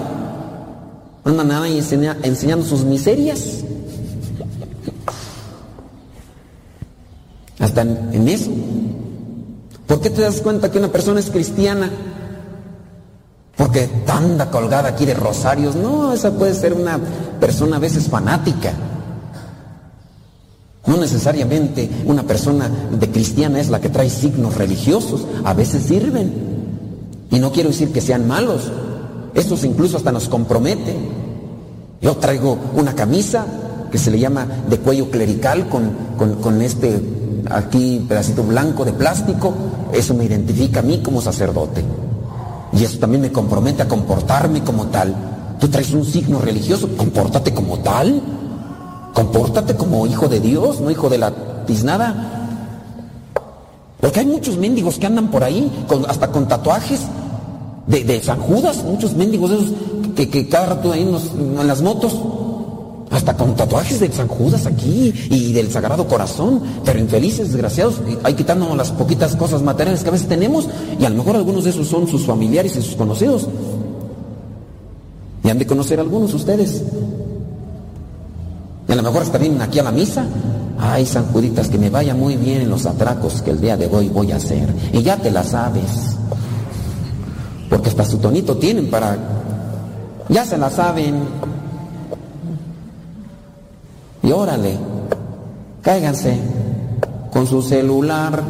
Andan 1.25 1.51
ahí 1.53 1.79
enseñando 1.79 2.67
sus 2.67 2.85
miserias. 2.85 3.65
Hasta 7.63 7.83
en, 7.83 8.27
eso. 8.27 8.51
¿Por 9.87 10.01
qué 10.01 10.11
te 10.11 10.23
das 10.23 10.41
cuenta 10.41 10.73
que 10.73 10.79
una 10.79 10.89
persona 10.89 11.21
es 11.21 11.31
cristiana? 11.31 11.91
Porque 13.57 13.89
anda 14.09 14.51
colgada 14.51 14.89
aquí 14.89 15.07
de 15.07 15.15
rosarios. 15.15 15.77
No, 15.77 16.13
esa 16.13 16.33
puede 16.33 16.55
ser 16.55 16.73
una 16.73 16.99
persona 17.39 17.77
a 17.77 17.79
veces 17.79 18.09
fanática. 18.09 18.73
No 20.87 20.97
necesariamente 20.97 21.89
una 22.07 22.25
persona 22.25 22.69
de 22.69 23.09
cristiana 23.11 23.61
es 23.61 23.71
la 23.71 23.81
que 23.81 23.91
trae 23.91 24.11
signos 24.11 24.57
religiosos. 24.57 25.25
A 25.45 25.55
veces 25.55 25.85
sirven. 25.85 26.33
Y 27.31 27.39
no 27.39 27.53
quiero 27.53 27.69
decir 27.69 27.93
que 27.93 28.01
sean 28.01 28.27
malos. 28.27 28.73
Eso 29.35 29.57
incluso 29.65 29.99
hasta 29.99 30.11
nos 30.11 30.29
compromete. 30.29 30.97
Yo 32.01 32.17
traigo 32.17 32.59
una 32.75 32.97
camisa 32.97 33.47
que 33.93 33.99
se 33.99 34.11
le 34.11 34.19
llama 34.19 34.49
de 34.69 34.79
cuello 34.79 35.13
clerical 35.13 35.69
con, 35.69 35.93
con, 36.19 36.35
con 36.41 36.61
este 36.61 37.01
aquí 37.51 38.05
pedacito 38.09 38.43
blanco 38.43 38.85
de 38.85 38.93
plástico. 38.93 39.52
Eso 39.93 40.14
me 40.14 40.24
identifica 40.24 40.81
a 40.81 40.82
mí 40.82 41.01
como 41.02 41.20
sacerdote. 41.20 41.85
Y 42.73 42.85
eso 42.85 42.98
también 42.98 43.23
me 43.23 43.32
compromete 43.32 43.82
a 43.82 43.89
comportarme 43.89 44.62
como 44.62 44.86
tal. 44.86 45.14
Tú 45.60 45.69
traes 45.69 45.93
un 45.93 46.05
signo 46.05 46.40
religioso, 46.40 46.89
compórtate 46.97 47.52
como 47.52 47.78
tal. 47.78 48.23
Compórtate 49.14 49.77
como 49.77 50.06
hijo 50.06 50.28
de 50.28 50.40
Dios, 50.40 50.81
no 50.81 50.90
hijo 50.90 51.09
de 51.09 51.19
la 51.19 51.32
tiznada. 51.66 52.43
Porque 54.01 54.20
hay 54.20 54.27
muchos 54.27 54.56
mendigos 54.56 54.98
que 54.98 55.06
andan 55.06 55.31
por 55.31 55.44
ahí, 55.44 55.85
con, 55.86 56.09
hasta 56.10 56.28
con 56.32 56.48
tatuajes 56.48 57.01
de, 57.86 58.20
San 58.23 58.40
Judas, 58.40 58.82
muchos 58.85 59.14
mendigos 59.14 59.51
esos 59.51 59.73
que, 60.16 60.28
que 60.28 60.48
cada 60.48 60.66
rato 60.66 60.93
ahí 60.93 61.02
en, 61.02 61.66
las 61.66 61.82
motos, 61.82 62.16
hasta 63.13 63.37
con 63.37 63.55
tatuajes 63.55 64.01
de 64.01 64.11
San 64.11 64.27
Judas 64.27 64.67
aquí 64.67 65.13
y 65.31 65.53
del 65.53 65.71
Sagrado 65.71 66.09
Corazón, 66.09 66.63
pero 66.85 66.99
infelices, 66.99 67.53
desgraciados, 67.53 68.01
hay 68.23 68.35
quitándonos 68.35 68.77
las 68.77 68.91
poquitas 68.91 69.37
cosas 69.37 69.63
materiales 69.63 70.03
que 70.03 70.09
a 70.09 70.13
veces 70.13 70.29
tenemos 70.29 70.67
y 70.99 71.05
a 71.05 71.11
lo 71.11 71.17
mejor 71.17 71.37
algunos 71.37 71.65
de 71.65 71.71
esos 71.71 71.87
son 71.87 72.09
sus 72.09 72.25
familiares 72.25 72.75
y 72.77 72.83
sus 72.83 72.97
conocidos. 72.97 73.47
Y 75.45 75.51
han 75.51 75.59
de 75.59 75.67
conocer 75.67 76.01
algunos 76.01 76.33
ustedes. 76.35 76.83
Y 78.89 78.93
a 78.93 78.95
lo 78.95 79.03
mejor 79.03 79.23
hasta 79.23 79.39
vienen 79.39 79.61
aquí 79.61 79.79
a 79.79 79.83
la 79.83 79.93
misa. 79.93 80.25
Ay, 80.79 81.05
San 81.05 81.27
Juditas, 81.27 81.69
que 81.69 81.79
me 81.79 81.91
vaya 81.91 82.15
muy 82.15 82.37
bien 82.37 82.63
en 82.63 82.71
los 82.71 82.87
atracos 82.87 83.43
que 83.43 83.51
el 83.51 83.61
día 83.61 83.77
de 83.77 83.87
hoy 83.87 84.09
voy 84.09 84.33
a 84.33 84.37
hacer. 84.37 84.69
Y 84.93 85.03
ya 85.03 85.17
te 85.17 85.31
la 85.31 85.45
sabes. 85.45 86.17
Porque 87.69 87.91
hasta 87.91 88.05
su 88.05 88.19
tonito 88.19 88.57
tienen 88.57 88.89
para... 88.89 89.19
Ya 90.29 90.45
se 90.45 90.57
la 90.57 90.71
saben. 90.71 91.25
Y 94.23 94.31
órale, 94.31 94.78
cáiganse 95.82 96.39
con 97.32 97.47
su 97.47 97.62
celular. 97.62 98.43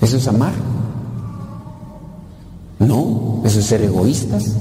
¿Eso 0.00 0.16
es 0.16 0.28
amar? 0.28 0.52
No, 2.78 3.42
eso 3.44 3.60
es 3.60 3.66
ser 3.66 3.82
egoístas. 3.82 4.52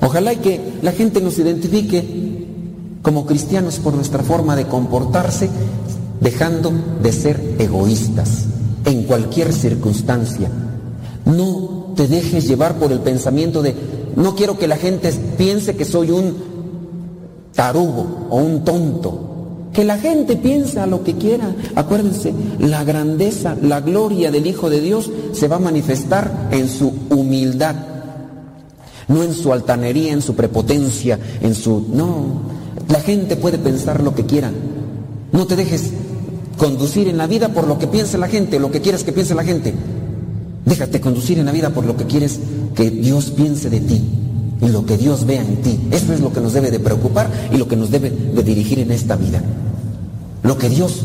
Ojalá 0.00 0.32
y 0.32 0.36
que 0.36 0.78
la 0.82 0.92
gente 0.92 1.20
nos 1.20 1.38
identifique 1.38 2.22
como 3.02 3.26
cristianos 3.26 3.78
por 3.78 3.94
nuestra 3.94 4.22
forma 4.22 4.56
de 4.56 4.66
comportarse, 4.66 5.50
dejando 6.20 6.72
de 7.02 7.12
ser 7.12 7.56
egoístas 7.58 8.46
en 8.84 9.04
cualquier 9.04 9.52
circunstancia. 9.52 10.50
No 11.24 11.92
te 11.96 12.08
dejes 12.08 12.48
llevar 12.48 12.76
por 12.76 12.92
el 12.92 13.00
pensamiento 13.00 13.62
de, 13.62 13.74
no 14.16 14.34
quiero 14.34 14.58
que 14.58 14.68
la 14.68 14.76
gente 14.76 15.12
piense 15.36 15.76
que 15.76 15.84
soy 15.84 16.10
un 16.10 16.51
tarugo 17.54 18.26
o 18.30 18.36
un 18.36 18.64
tonto. 18.64 19.28
Que 19.72 19.84
la 19.84 19.98
gente 19.98 20.36
piensa 20.36 20.86
lo 20.86 21.02
que 21.02 21.14
quiera. 21.14 21.54
Acuérdense, 21.74 22.34
la 22.58 22.84
grandeza, 22.84 23.56
la 23.60 23.80
gloria 23.80 24.30
del 24.30 24.46
Hijo 24.46 24.68
de 24.68 24.80
Dios 24.80 25.10
se 25.32 25.48
va 25.48 25.56
a 25.56 25.60
manifestar 25.60 26.48
en 26.50 26.68
su 26.68 26.92
humildad. 27.08 27.74
No 29.08 29.22
en 29.22 29.34
su 29.34 29.52
altanería, 29.52 30.12
en 30.12 30.22
su 30.22 30.34
prepotencia, 30.34 31.18
en 31.40 31.54
su... 31.54 31.86
No, 31.92 32.42
la 32.88 33.00
gente 33.00 33.36
puede 33.36 33.58
pensar 33.58 34.02
lo 34.02 34.14
que 34.14 34.26
quiera. 34.26 34.50
No 35.32 35.46
te 35.46 35.56
dejes 35.56 35.90
conducir 36.58 37.08
en 37.08 37.16
la 37.16 37.26
vida 37.26 37.48
por 37.48 37.66
lo 37.66 37.78
que 37.78 37.86
piense 37.86 38.18
la 38.18 38.28
gente, 38.28 38.60
lo 38.60 38.70
que 38.70 38.82
quieras 38.82 39.04
que 39.04 39.12
piense 39.12 39.34
la 39.34 39.44
gente. 39.44 39.74
Déjate 40.66 41.00
conducir 41.00 41.38
en 41.38 41.46
la 41.46 41.52
vida 41.52 41.70
por 41.70 41.86
lo 41.86 41.96
que 41.96 42.04
quieres 42.04 42.38
que 42.74 42.90
Dios 42.90 43.30
piense 43.30 43.70
de 43.70 43.80
ti 43.80 44.21
y 44.62 44.68
lo 44.68 44.86
que 44.86 44.96
Dios 44.96 45.26
vea 45.26 45.42
en 45.42 45.56
ti. 45.56 45.78
Eso 45.90 46.12
es 46.12 46.20
lo 46.20 46.32
que 46.32 46.40
nos 46.40 46.52
debe 46.52 46.70
de 46.70 46.78
preocupar 46.78 47.28
y 47.52 47.56
lo 47.56 47.66
que 47.66 47.76
nos 47.76 47.90
debe 47.90 48.10
de 48.10 48.42
dirigir 48.42 48.78
en 48.78 48.92
esta 48.92 49.16
vida. 49.16 49.42
Lo 50.44 50.56
que 50.56 50.68
Dios 50.68 51.02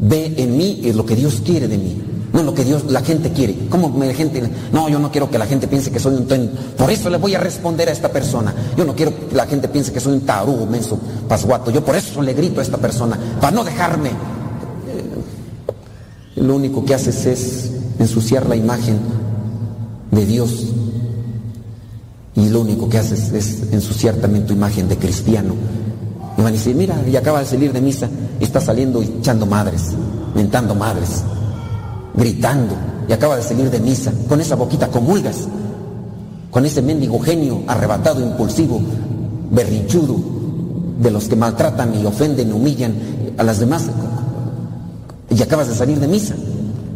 ve 0.00 0.34
en 0.36 0.56
mí 0.56 0.80
es 0.84 0.96
lo 0.96 1.06
que 1.06 1.14
Dios 1.14 1.42
quiere 1.44 1.68
de 1.68 1.78
mí. 1.78 2.02
No 2.32 2.42
lo 2.42 2.54
que 2.54 2.64
Dios, 2.64 2.90
la 2.90 3.02
gente 3.02 3.30
quiere. 3.30 3.68
¿Cómo 3.68 3.94
la 4.02 4.14
gente? 4.14 4.42
No, 4.72 4.88
yo 4.88 4.98
no 4.98 5.12
quiero 5.12 5.30
que 5.30 5.38
la 5.38 5.46
gente 5.46 5.68
piense 5.68 5.92
que 5.92 6.00
soy 6.00 6.14
un 6.14 6.26
tonto. 6.26 6.58
Por 6.76 6.90
eso 6.90 7.08
le 7.08 7.18
voy 7.18 7.34
a 7.34 7.38
responder 7.38 7.88
a 7.88 7.92
esta 7.92 8.10
persona. 8.10 8.52
Yo 8.76 8.84
no 8.84 8.96
quiero 8.96 9.12
que 9.28 9.36
la 9.36 9.46
gente 9.46 9.68
piense 9.68 9.92
que 9.92 10.00
soy 10.00 10.14
un 10.14 10.22
tarugo, 10.22 10.66
menso, 10.66 10.98
pasguato. 11.28 11.70
Yo 11.70 11.84
por 11.84 11.94
eso 11.94 12.20
le 12.22 12.32
grito 12.32 12.60
a 12.60 12.62
esta 12.62 12.78
persona, 12.78 13.18
para 13.40 13.54
no 13.54 13.62
dejarme. 13.62 14.10
Lo 16.36 16.56
único 16.56 16.84
que 16.84 16.94
haces 16.94 17.26
es 17.26 17.70
ensuciar 17.98 18.48
la 18.48 18.56
imagen 18.56 18.98
de 20.10 20.26
Dios 20.26 20.72
y 22.34 22.48
lo 22.48 22.60
único 22.62 22.88
que 22.88 22.98
haces 22.98 23.32
es 23.32 23.72
ensuciar 23.72 24.14
también 24.16 24.46
tu 24.46 24.54
imagen 24.54 24.88
de 24.88 24.96
cristiano. 24.96 25.54
Y 26.36 26.40
van 26.40 26.52
a 26.52 26.56
decir, 26.56 26.74
mira, 26.74 26.96
y 27.06 27.14
acaba 27.16 27.40
de 27.40 27.46
salir 27.46 27.72
de 27.72 27.80
misa, 27.80 28.08
y 28.40 28.44
está 28.44 28.60
saliendo 28.60 29.02
echando 29.02 29.44
madres, 29.46 29.90
mentando 30.34 30.74
madres, 30.74 31.22
gritando, 32.14 32.74
y 33.08 33.12
acaba 33.12 33.36
de 33.36 33.42
salir 33.42 33.70
de 33.70 33.80
misa, 33.80 34.12
con 34.28 34.40
esa 34.40 34.56
boquita 34.56 34.88
comulgas, 34.88 35.46
con 36.50 36.64
ese 36.64 36.80
mendigo 36.80 37.20
genio 37.20 37.62
arrebatado, 37.66 38.20
impulsivo, 38.22 38.80
berrinchudo, 39.50 40.16
de 41.00 41.10
los 41.10 41.28
que 41.28 41.36
maltratan 41.36 42.00
y 42.00 42.06
ofenden 42.06 42.52
humillan 42.52 42.94
a 43.36 43.42
las 43.42 43.58
demás, 43.58 43.84
y 45.28 45.42
acabas 45.42 45.68
de 45.68 45.74
salir 45.74 46.00
de 46.00 46.08
misa. 46.08 46.34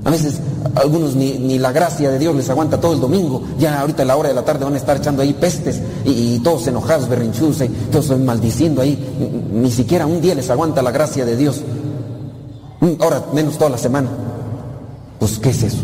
A 0.07 0.11
veces 0.11 0.39
algunos 0.77 1.17
ni, 1.17 1.33
ni, 1.33 1.59
la 1.59 1.73
gracia 1.73 2.09
de 2.09 2.21
Dios 2.21 2.33
les 2.37 2.49
aguanta 2.49 2.81
todo 2.81 2.95
el 2.95 3.01
domingo. 3.01 3.43
Ya 3.59 3.81
ahorita 3.81 4.05
a 4.05 4.07
la 4.07 4.17
hora 4.17 4.29
de 4.29 4.37
la 4.37 4.45
tarde 4.45 4.65
van 4.65 4.75
a 4.75 4.77
estar 4.77 4.97
echando 4.97 5.21
ahí 5.21 5.35
pestes 5.35 5.83
y, 6.05 6.39
todos 6.39 6.65
enojados, 6.69 7.09
berrinchudos, 7.09 7.61
y 7.63 7.69
todos 7.91 8.17
maldiciendo 8.21 8.81
ahí. 8.81 8.97
Ni, 9.53 9.63
ni, 9.63 9.71
siquiera 9.73 10.07
un 10.07 10.21
día 10.21 10.37
les 10.37 10.49
aguanta 10.49 10.81
la 10.81 10.93
gracia 10.93 11.25
de 11.25 11.37
Dios. 11.37 11.61
Ahora 13.01 13.25
menos 13.33 13.59
toda 13.59 13.71
la 13.71 13.79
semana. 13.79 14.09
Pues 15.19 15.41
¿qué 15.41 15.51
es 15.51 15.65
eso? 15.65 15.83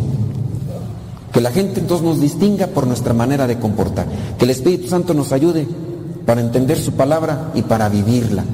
Que 1.32 1.40
la 1.40 1.50
gente 1.50 1.80
entonces 1.80 2.06
nos 2.06 2.20
distinga 2.20 2.68
por 2.68 2.86
nuestra 2.86 3.14
manera 3.14 3.48
de 3.48 3.58
comportar. 3.58 4.06
Que 4.38 4.44
el 4.44 4.52
Espíritu 4.52 4.86
Santo 4.86 5.14
nos 5.14 5.32
ayude 5.32 5.66
para 6.24 6.40
entender 6.40 6.78
su 6.78 6.92
palabra 6.92 7.50
y 7.56 7.62
para 7.62 7.88
vivirla. 7.88 8.44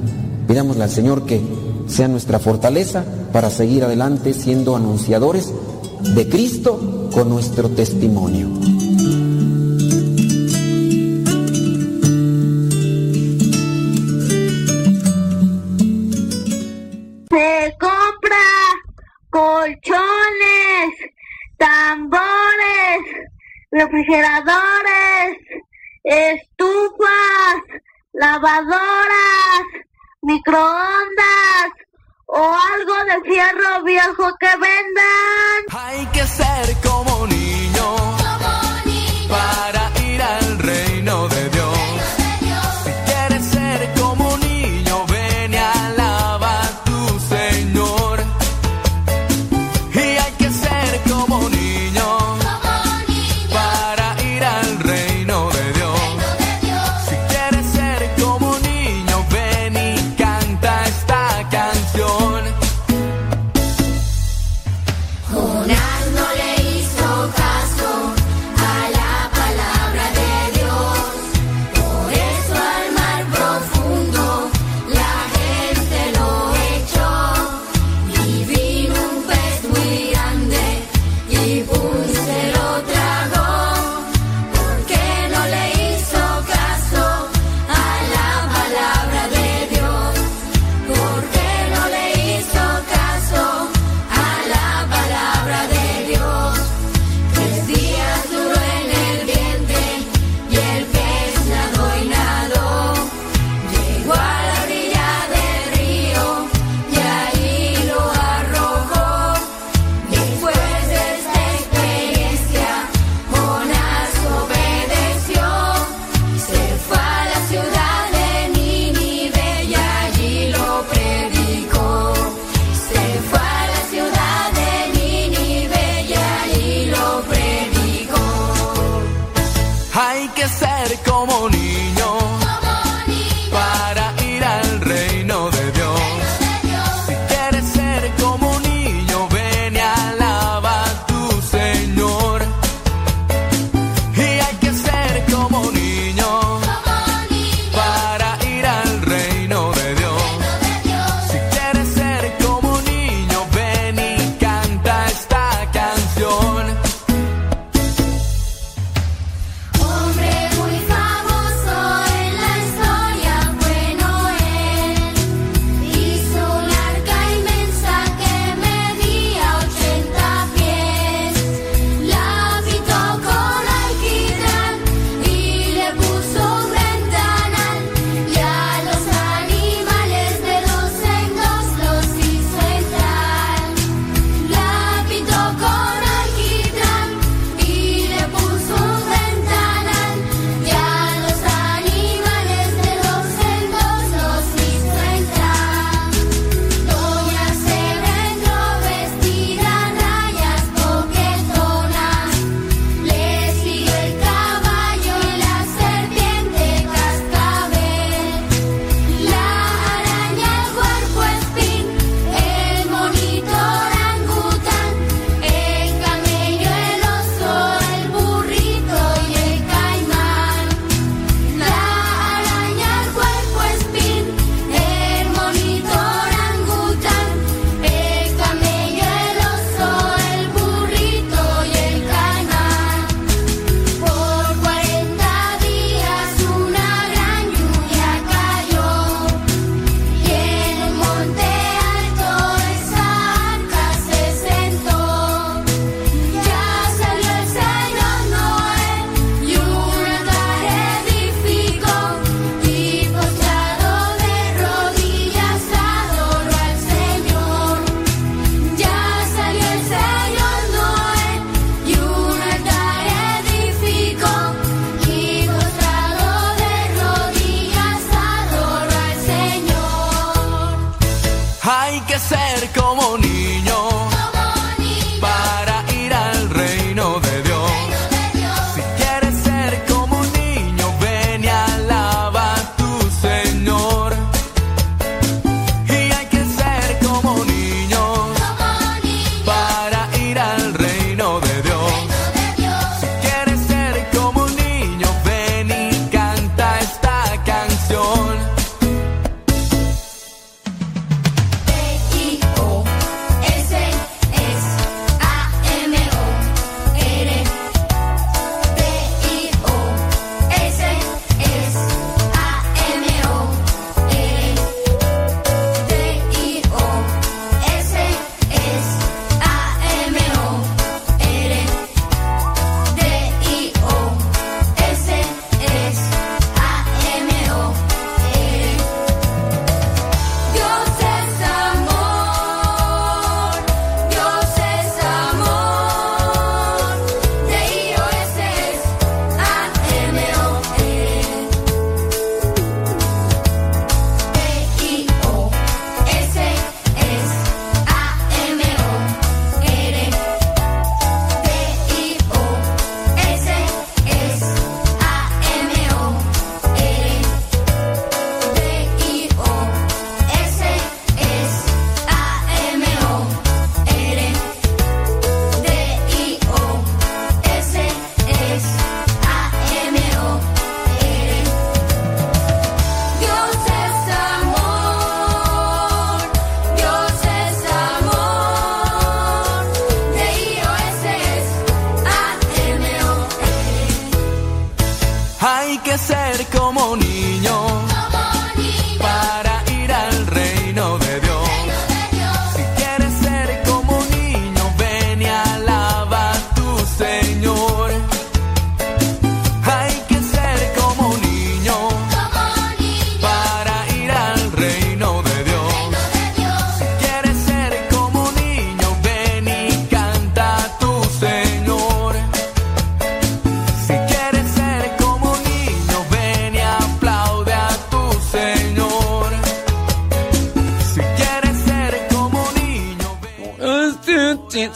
Pidámosle 0.46 0.84
al 0.84 0.90
Señor 0.90 1.26
que 1.26 1.42
sea 1.88 2.08
nuestra 2.08 2.38
fortaleza 2.38 3.04
para 3.32 3.50
seguir 3.50 3.82
adelante 3.84 4.32
siendo 4.34 4.76
anunciadores 4.76 5.52
de 6.14 6.28
Cristo 6.28 7.10
con 7.12 7.28
nuestro 7.28 7.68
testimonio. 7.70 8.48
Se 17.30 17.76
compra 17.80 18.46
colchones, 19.30 20.94
tambores, 21.56 23.00
refrigeradores, 23.70 25.38
estufas, 26.04 27.56
lavadoras, 28.12 29.64
microondas 30.22 31.72
o 32.26 32.36
algo 32.36 33.04
de 33.04 33.17
fierro 33.28 33.82
viejo 33.84 34.36
que 34.38 34.46
vendan. 34.46 35.60
Hay 35.70 36.06
que 36.06 36.26
ser 36.26 36.87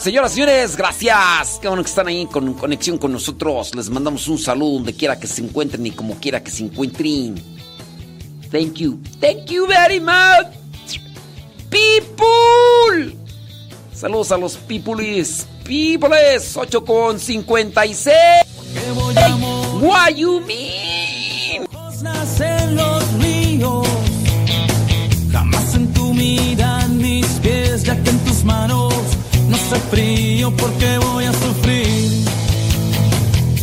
Señoras 0.03 0.33
y 0.33 0.35
señores, 0.35 0.75
gracias. 0.75 1.59
Qué 1.61 1.69
bueno 1.69 1.81
que 1.81 1.87
están 1.87 2.09
ahí 2.09 2.25
con 2.25 2.55
conexión 2.55 2.97
con 2.97 3.13
nosotros. 3.13 3.73
Les 3.73 3.89
mandamos 3.89 4.27
un 4.27 4.37
saludo 4.37 4.73
donde 4.73 4.93
quiera 4.93 5.17
que 5.17 5.27
se 5.27 5.41
encuentren 5.41 5.87
y 5.87 5.91
como 5.91 6.15
quiera 6.15 6.43
que 6.43 6.51
se 6.51 6.65
encuentren. 6.65 7.41
Thank 8.51 8.73
you. 8.73 8.99
Thank 9.21 9.45
you 9.45 9.65
very 9.65 10.01
much. 10.01 10.99
People. 11.69 13.15
Saludos 13.93 14.33
a 14.33 14.37
los 14.37 14.57
peoples. 14.57 15.47
Peoples. 15.63 16.57
8 16.57 16.83
con 16.83 17.17
56. 17.17 18.13
Hey, 18.75 20.13
you 20.17 20.41
mean? 20.41 20.62
hace 29.73 29.81
frío, 29.89 30.55
¿por 30.55 30.71
qué 30.73 30.97
voy 30.99 31.25
a 31.25 31.33
sufrir? 31.33 32.25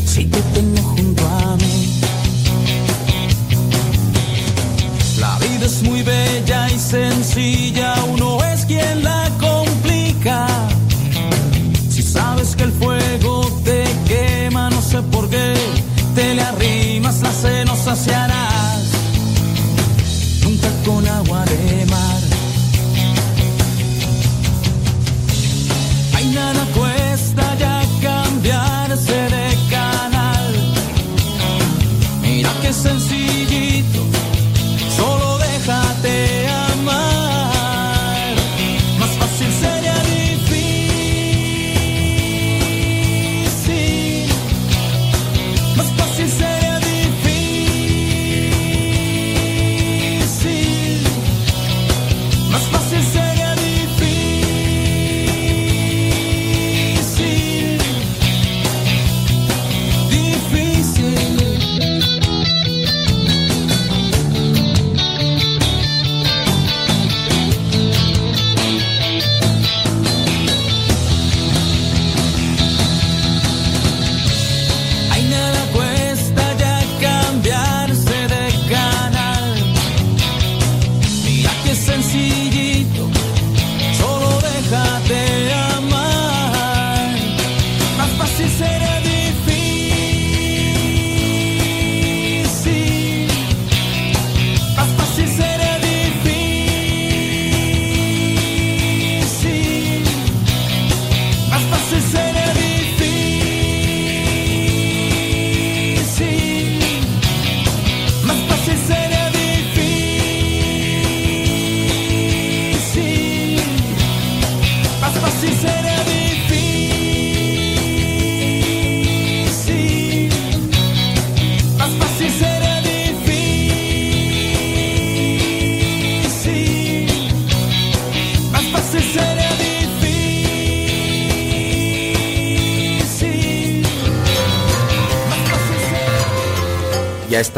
Si 0.07 0.25
te 0.25 0.41
tengo 0.55 0.83
junto 0.83 1.27
a 1.27 1.57
mí. 1.57 2.01
La 5.19 5.39
vida 5.39 5.67
es 5.67 5.83
muy 5.83 6.03
bella 6.03 6.71
y 6.71 6.79
sencilla, 6.79 7.95
uno 8.13 8.43
es 8.45 8.65
quien 8.67 9.05
la 9.05 9.31
complica. 9.39 10.47
Si 11.91 12.03
sabes 12.03 12.57
que 12.57 12.65
el 12.65 12.73
fuego 12.73 13.47
te 13.65 13.85
quema, 14.07 14.71
no 14.71 14.83
sé 14.83 15.03
por 15.03 15.29
qué, 15.29 15.55
te 16.15 16.35
le 16.35 16.43
arrimas, 16.43 17.21
la 17.21 17.33
se 17.33 17.65
nos 17.65 17.79
saciarás. 17.79 18.83
Nunca 20.43 20.69
con 20.85 21.07
agua 21.07 21.45
de 21.45 21.87
mar. 21.87 22.10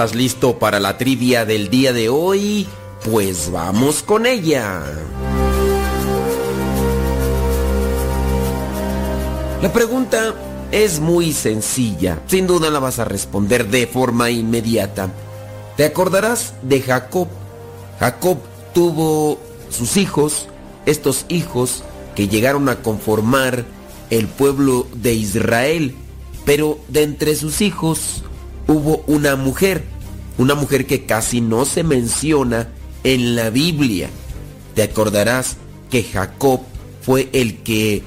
Estás 0.04 0.16
listo 0.16 0.58
para 0.58 0.80
la 0.80 0.98
trivia 0.98 1.44
del 1.44 1.70
día 1.70 1.92
de 1.92 2.08
hoy? 2.08 2.66
Pues 3.08 3.52
vamos 3.52 4.02
con 4.02 4.26
ella. 4.26 4.82
La 9.62 9.72
pregunta 9.72 10.34
es 10.72 10.98
muy 10.98 11.32
sencilla. 11.32 12.18
Sin 12.26 12.48
duda 12.48 12.68
la 12.70 12.80
vas 12.80 12.98
a 12.98 13.04
responder 13.04 13.68
de 13.68 13.86
forma 13.86 14.28
inmediata. 14.30 15.08
¿Te 15.76 15.84
acordarás 15.84 16.54
de 16.62 16.80
Jacob? 16.80 17.28
Jacob 18.00 18.38
tuvo 18.74 19.38
sus 19.70 19.96
hijos, 19.96 20.48
estos 20.84 21.26
hijos 21.28 21.84
que 22.16 22.26
llegaron 22.26 22.68
a 22.68 22.82
conformar 22.82 23.64
el 24.10 24.26
pueblo 24.26 24.88
de 24.94 25.14
Israel, 25.14 25.94
pero 26.44 26.80
de 26.88 27.04
entre 27.04 27.36
sus 27.36 27.60
hijos 27.60 28.24
hubo 28.66 29.04
una 29.06 29.36
mujer, 29.36 29.91
una 30.38 30.54
mujer 30.54 30.86
que 30.86 31.04
casi 31.04 31.40
no 31.40 31.64
se 31.64 31.82
menciona 31.82 32.68
en 33.04 33.36
la 33.36 33.50
Biblia. 33.50 34.10
Te 34.74 34.82
acordarás 34.82 35.56
que 35.90 36.02
Jacob 36.02 36.60
fue 37.02 37.28
el 37.32 37.58
que 37.58 38.02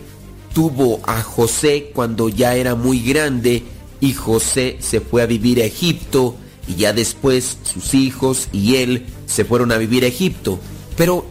tuvo 0.54 1.02
a 1.06 1.22
José 1.22 1.92
cuando 1.94 2.30
ya 2.30 2.56
era 2.56 2.76
muy 2.76 3.02
grande 3.02 3.64
y 4.00 4.14
José 4.14 4.78
se 4.80 5.02
fue 5.02 5.22
a 5.22 5.26
vivir 5.26 5.62
a 5.62 5.66
Egipto 5.66 6.36
y 6.68 6.76
ya 6.76 6.94
después 6.94 7.58
sus 7.64 7.94
hijos 7.94 8.48
y 8.52 8.78
él 8.78 9.06
se 9.26 9.46
fueron 9.46 9.72
a 9.72 9.78
vivir 9.78 10.04
a 10.04 10.08
Egipto. 10.08 10.60
Pero 10.98 11.26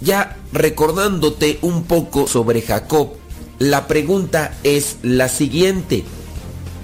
ya 0.00 0.36
recordándote 0.52 1.58
un 1.62 1.84
poco 1.84 2.26
sobre 2.26 2.62
Jacob, 2.62 3.10
la 3.58 3.86
pregunta 3.86 4.56
es 4.64 4.96
la 5.02 5.28
siguiente. 5.28 6.04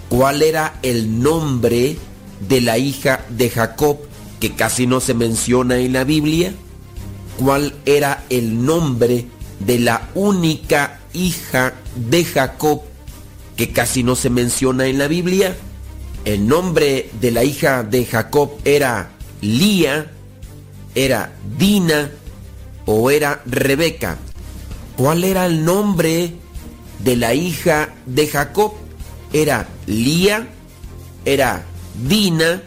¿Cuál 0.09 0.43
era 0.43 0.79
el 0.83 1.21
nombre 1.21 1.97
de 2.41 2.61
la 2.61 2.79
hija 2.79 3.25
de 3.29 3.51
Jacob 3.51 3.99
que 4.41 4.55
casi 4.55 4.87
no 4.87 5.01
se 5.01 5.15
menciona 5.15 5.79
en 5.79 5.93
la 5.93 6.05
Biblia? 6.05 6.53
¿Cuál 7.39 7.75
era 7.87 8.25
el 8.31 8.65
nombre 8.65 9.27
de 9.61 9.79
la 9.79 10.09
única 10.15 11.01
hija 11.13 11.75
de 11.97 12.25
Jacob 12.25 12.83
que 13.57 13.71
casi 13.71 14.03
no 14.03 14.17
se 14.17 14.31
menciona 14.31 14.87
en 14.87 14.99
la 14.99 15.09
Biblia? 15.09 15.57
El 16.25 16.47
nombre 16.47 17.11
de 17.21 17.31
la 17.31 17.45
hija 17.45 17.83
de 17.83 18.05
Jacob 18.05 18.51
era 18.65 19.11
Lía, 19.41 20.11
era 20.95 21.33
Dina 21.59 22.11
o 22.87 23.11
era 23.11 23.41
Rebeca. 23.47 24.19
¿Cuál 24.97 25.23
era 25.25 25.47
el 25.47 25.65
nombre 25.65 26.33
de 26.99 27.17
la 27.17 27.35
hija 27.35 27.95
de 28.07 28.27
Jacob? 28.27 28.73
¿Era 29.33 29.69
Lía? 29.87 30.49
¿Era 31.25 31.65
Dina? 32.07 32.63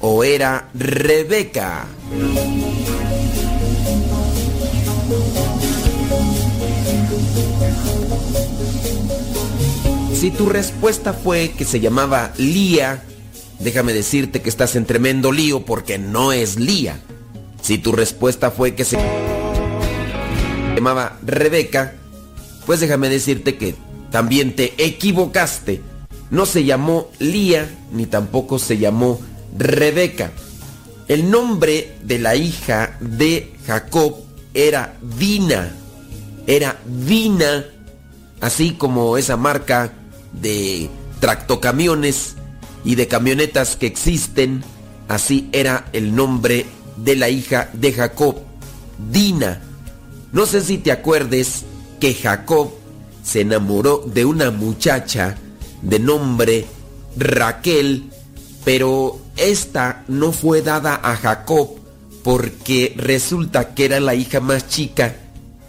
¿O 0.00 0.22
era 0.22 0.68
Rebeca? 0.74 1.86
Si 10.14 10.30
tu 10.30 10.48
respuesta 10.48 11.12
fue 11.12 11.50
que 11.50 11.64
se 11.64 11.80
llamaba 11.80 12.32
Lía, 12.38 13.02
déjame 13.58 13.92
decirte 13.92 14.40
que 14.40 14.48
estás 14.48 14.76
en 14.76 14.86
tremendo 14.86 15.32
lío 15.32 15.64
porque 15.64 15.98
no 15.98 16.32
es 16.32 16.58
Lía. 16.58 17.00
Si 17.60 17.78
tu 17.78 17.92
respuesta 17.92 18.50
fue 18.50 18.74
que 18.74 18.84
se 18.84 18.98
llamaba 20.74 21.18
Rebeca, 21.22 21.94
pues 22.66 22.80
déjame 22.80 23.08
decirte 23.08 23.56
que 23.56 23.74
también 24.10 24.54
te 24.54 24.74
equivocaste. 24.78 25.93
No 26.30 26.46
se 26.46 26.64
llamó 26.64 27.10
Lía 27.18 27.68
ni 27.92 28.06
tampoco 28.06 28.58
se 28.58 28.78
llamó 28.78 29.20
Rebeca. 29.56 30.32
El 31.06 31.30
nombre 31.30 31.96
de 32.02 32.18
la 32.18 32.34
hija 32.34 32.96
de 33.00 33.52
Jacob 33.66 34.16
era 34.54 34.96
Dina. 35.18 35.74
Era 36.46 36.78
Dina, 36.86 37.64
así 38.40 38.72
como 38.72 39.16
esa 39.16 39.36
marca 39.36 39.92
de 40.32 40.90
tractocamiones 41.20 42.34
y 42.84 42.96
de 42.96 43.08
camionetas 43.08 43.76
que 43.76 43.86
existen, 43.86 44.62
así 45.08 45.48
era 45.52 45.86
el 45.92 46.14
nombre 46.14 46.66
de 46.96 47.16
la 47.16 47.28
hija 47.28 47.70
de 47.72 47.92
Jacob, 47.92 48.36
Dina. 49.10 49.62
No 50.32 50.46
sé 50.46 50.60
si 50.60 50.78
te 50.78 50.92
acuerdes 50.92 51.64
que 52.00 52.14
Jacob 52.14 52.72
se 53.22 53.40
enamoró 53.40 54.04
de 54.06 54.24
una 54.24 54.50
muchacha 54.50 55.38
de 55.84 55.98
nombre 55.98 56.66
Raquel, 57.16 58.10
pero 58.64 59.20
esta 59.36 60.04
no 60.08 60.32
fue 60.32 60.62
dada 60.62 60.98
a 61.02 61.16
Jacob 61.16 61.76
porque 62.24 62.94
resulta 62.96 63.74
que 63.74 63.84
era 63.84 64.00
la 64.00 64.14
hija 64.14 64.40
más 64.40 64.66
chica 64.66 65.16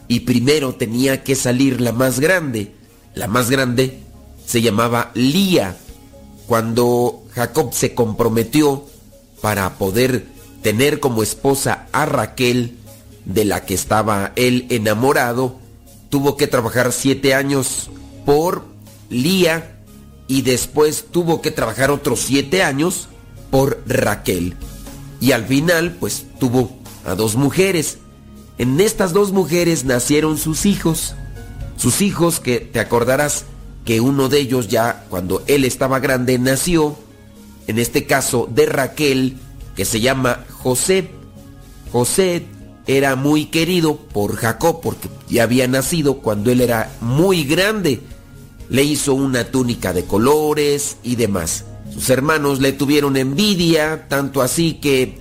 y 0.08 0.22
primero 0.22 0.76
tenía 0.76 1.24
que 1.24 1.36
salir 1.36 1.82
la 1.82 1.92
más 1.92 2.20
grande. 2.20 2.72
La 3.14 3.28
más 3.28 3.50
grande 3.50 4.00
se 4.46 4.62
llamaba 4.62 5.12
Lía. 5.14 5.76
Cuando 6.48 7.24
Jacob 7.34 7.74
se 7.74 7.94
comprometió 7.94 8.86
para 9.42 9.78
poder 9.78 10.26
tener 10.62 11.00
como 11.00 11.24
esposa 11.24 11.88
a 11.92 12.06
Raquel, 12.06 12.78
de 13.26 13.44
la 13.44 13.66
que 13.66 13.74
estaba 13.74 14.32
él 14.36 14.68
enamorado, 14.70 15.58
tuvo 16.10 16.38
que 16.38 16.48
trabajar 16.48 16.94
siete 16.94 17.34
años 17.34 17.90
por 18.26 18.66
Lía 19.10 19.75
y 20.28 20.42
después 20.42 21.06
tuvo 21.12 21.42
que 21.42 21.52
trabajar 21.52 21.92
otros 21.92 22.22
siete 22.22 22.64
años 22.64 23.08
por 23.52 23.82
Raquel. 23.88 24.56
Y 25.20 25.32
al 25.32 25.46
final, 25.46 25.96
pues 26.00 26.26
tuvo 26.40 26.78
a 27.06 27.16
dos 27.16 27.36
mujeres. 27.36 28.00
En 28.58 28.80
estas 28.80 29.14
dos 29.14 29.32
mujeres 29.32 29.86
nacieron 29.86 30.38
sus 30.38 30.66
hijos. 30.66 31.16
Sus 31.78 32.02
hijos 32.02 32.40
que 32.40 32.60
te 32.60 32.80
acordarás 32.80 33.46
que 33.86 34.02
uno 34.02 34.30
de 34.30 34.40
ellos 34.40 34.68
ya 34.68 35.06
cuando 35.10 35.44
él 35.48 35.64
estaba 35.64 36.00
grande 36.00 36.40
nació, 36.40 36.98
en 37.68 37.78
este 37.78 38.06
caso 38.06 38.50
de 38.52 38.66
Raquel, 38.66 39.38
que 39.76 39.86
se 39.86 40.00
llama 40.00 40.46
José. 40.50 41.10
José 41.92 42.46
era 42.88 43.16
muy 43.16 43.46
querido 43.46 43.98
por 43.98 44.36
Jacob 44.36 44.82
porque 44.82 45.10
ya 45.30 45.44
había 45.44 45.68
nacido 45.68 46.18
cuando 46.18 46.52
él 46.52 46.62
era 46.62 46.92
muy 47.02 47.44
grande. 47.44 48.02
Le 48.70 48.84
hizo 48.84 49.14
una 49.14 49.46
túnica 49.52 49.94
de 49.94 50.06
colores 50.06 50.98
y 51.04 51.16
demás. 51.16 51.66
Sus 51.94 52.10
hermanos 52.10 52.60
le 52.60 52.74
tuvieron 52.74 53.18
envidia, 53.18 54.08
tanto 54.08 54.42
así 54.42 54.76
que 54.76 55.20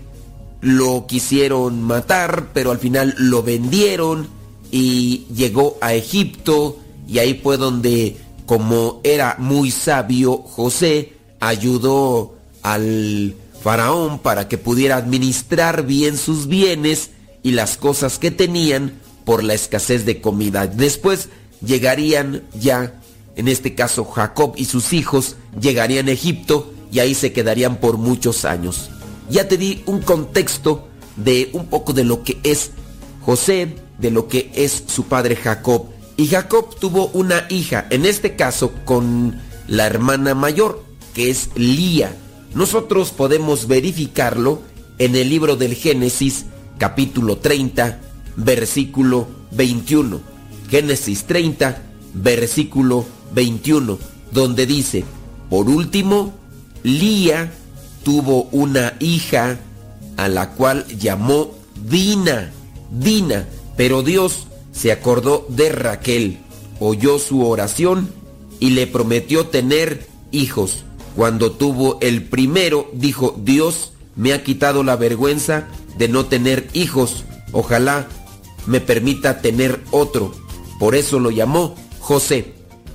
lo 0.61 1.07
quisieron 1.07 1.83
matar, 1.83 2.49
pero 2.55 2.71
al 2.71 2.79
final 2.79 3.15
lo 3.19 3.43
vendieron 3.43 4.29
y 4.71 5.27
llegó 5.35 5.77
a 5.81 5.95
Egipto 5.95 6.79
y 7.07 7.19
ahí 7.19 7.35
fue 7.43 7.59
donde, 7.59 8.17
como 8.47 9.01
era 9.05 9.37
muy 9.39 9.71
sabio, 9.71 10.39
José 10.39 11.13
ayudó 11.39 12.35
al 12.63 13.35
faraón 13.63 14.19
para 14.19 14.49
que 14.49 14.59
pudiera 14.59 14.97
administrar 14.97 15.87
bien 15.87 16.17
sus 16.17 16.47
bienes 16.49 17.11
y 17.43 17.53
las 17.53 17.77
cosas 17.77 18.19
que 18.19 18.31
tenían 18.31 19.01
por 19.25 19.45
la 19.45 19.55
escasez 19.55 20.05
de 20.05 20.21
comida. 20.21 20.67
Después 20.67 21.29
llegarían 21.65 22.43
ya, 22.59 23.01
en 23.37 23.49
este 23.49 23.75
caso 23.75 24.05
Jacob 24.05 24.55
y 24.57 24.67
sus 24.67 24.93
hijos, 24.93 25.37
llegarían 25.61 26.09
a 26.09 26.13
Egipto 26.13 26.73
y 26.93 27.01
ahí 27.01 27.15
se 27.15 27.33
quedarían 27.33 27.77
por 27.77 27.99
muchos 27.99 28.45
años. 28.45 28.91
Ya 29.29 29.49
te 29.49 29.57
di 29.57 29.83
un 29.87 30.01
contexto 30.01 30.89
de 31.17 31.51
un 31.53 31.67
poco 31.67 31.93
de 31.93 32.05
lo 32.05 32.23
que 32.23 32.39
es 32.43 32.71
José, 33.23 33.77
de 33.99 34.11
lo 34.11 34.29
que 34.29 34.51
es 34.55 34.85
su 34.87 35.05
padre 35.05 35.37
Jacob. 35.37 35.87
Y 36.17 36.29
Jacob 36.29 36.77
tuvo 36.79 37.09
una 37.09 37.47
hija, 37.49 37.87
en 37.91 38.07
este 38.07 38.37
caso 38.37 38.73
con 38.85 39.41
la 39.67 39.87
hermana 39.87 40.35
mayor, 40.35 40.85
que 41.15 41.31
es 41.31 41.51
Lía. 41.57 42.15
Nosotros 42.55 43.11
podemos 43.11 43.67
verificarlo 43.67 44.63
en 44.99 45.17
el 45.17 45.29
libro 45.29 45.57
del 45.57 45.75
Génesis, 45.75 46.45
capítulo 46.79 47.39
30, 47.39 48.01
versículo 48.37 49.27
21. 49.53 50.21
Génesis 50.71 51.25
30, 51.25 51.83
versículo 52.15 53.05
21, 53.35 53.99
donde 54.33 54.67
dice, 54.67 55.05
por 55.51 55.69
último, 55.69 56.33
Lía 56.83 57.53
tuvo 58.03 58.45
una 58.53 58.95
hija 59.01 59.59
a 60.17 60.29
la 60.29 60.51
cual 60.51 60.87
llamó 60.99 61.55
Dina, 61.89 62.53
Dina, 62.91 63.49
pero 63.77 64.03
Dios 64.03 64.47
se 64.73 64.93
acordó 64.93 65.47
de 65.49 65.71
Raquel, 65.71 66.39
oyó 66.81 67.19
su 67.19 67.47
oración 67.47 68.11
y 68.61 68.71
le 68.71 68.87
prometió 68.87 69.47
tener 69.47 70.07
hijos. 70.31 70.85
Cuando 71.17 71.53
tuvo 71.53 71.99
el 72.01 72.25
primero, 72.25 72.91
dijo, 72.93 73.35
Dios 73.39 73.93
me 74.17 74.33
ha 74.33 74.43
quitado 74.43 74.83
la 74.83 74.97
vergüenza 74.97 75.69
de 75.97 76.09
no 76.09 76.27
tener 76.27 76.69
hijos. 76.73 77.25
Ojalá 77.53 78.09
me 78.67 78.81
permita 78.81 79.41
tener 79.41 79.81
otro. 79.91 80.35
Por 80.79 80.95
eso 80.95 81.19
lo 81.19 81.31
llamó 81.31 81.75
José. 82.01 82.53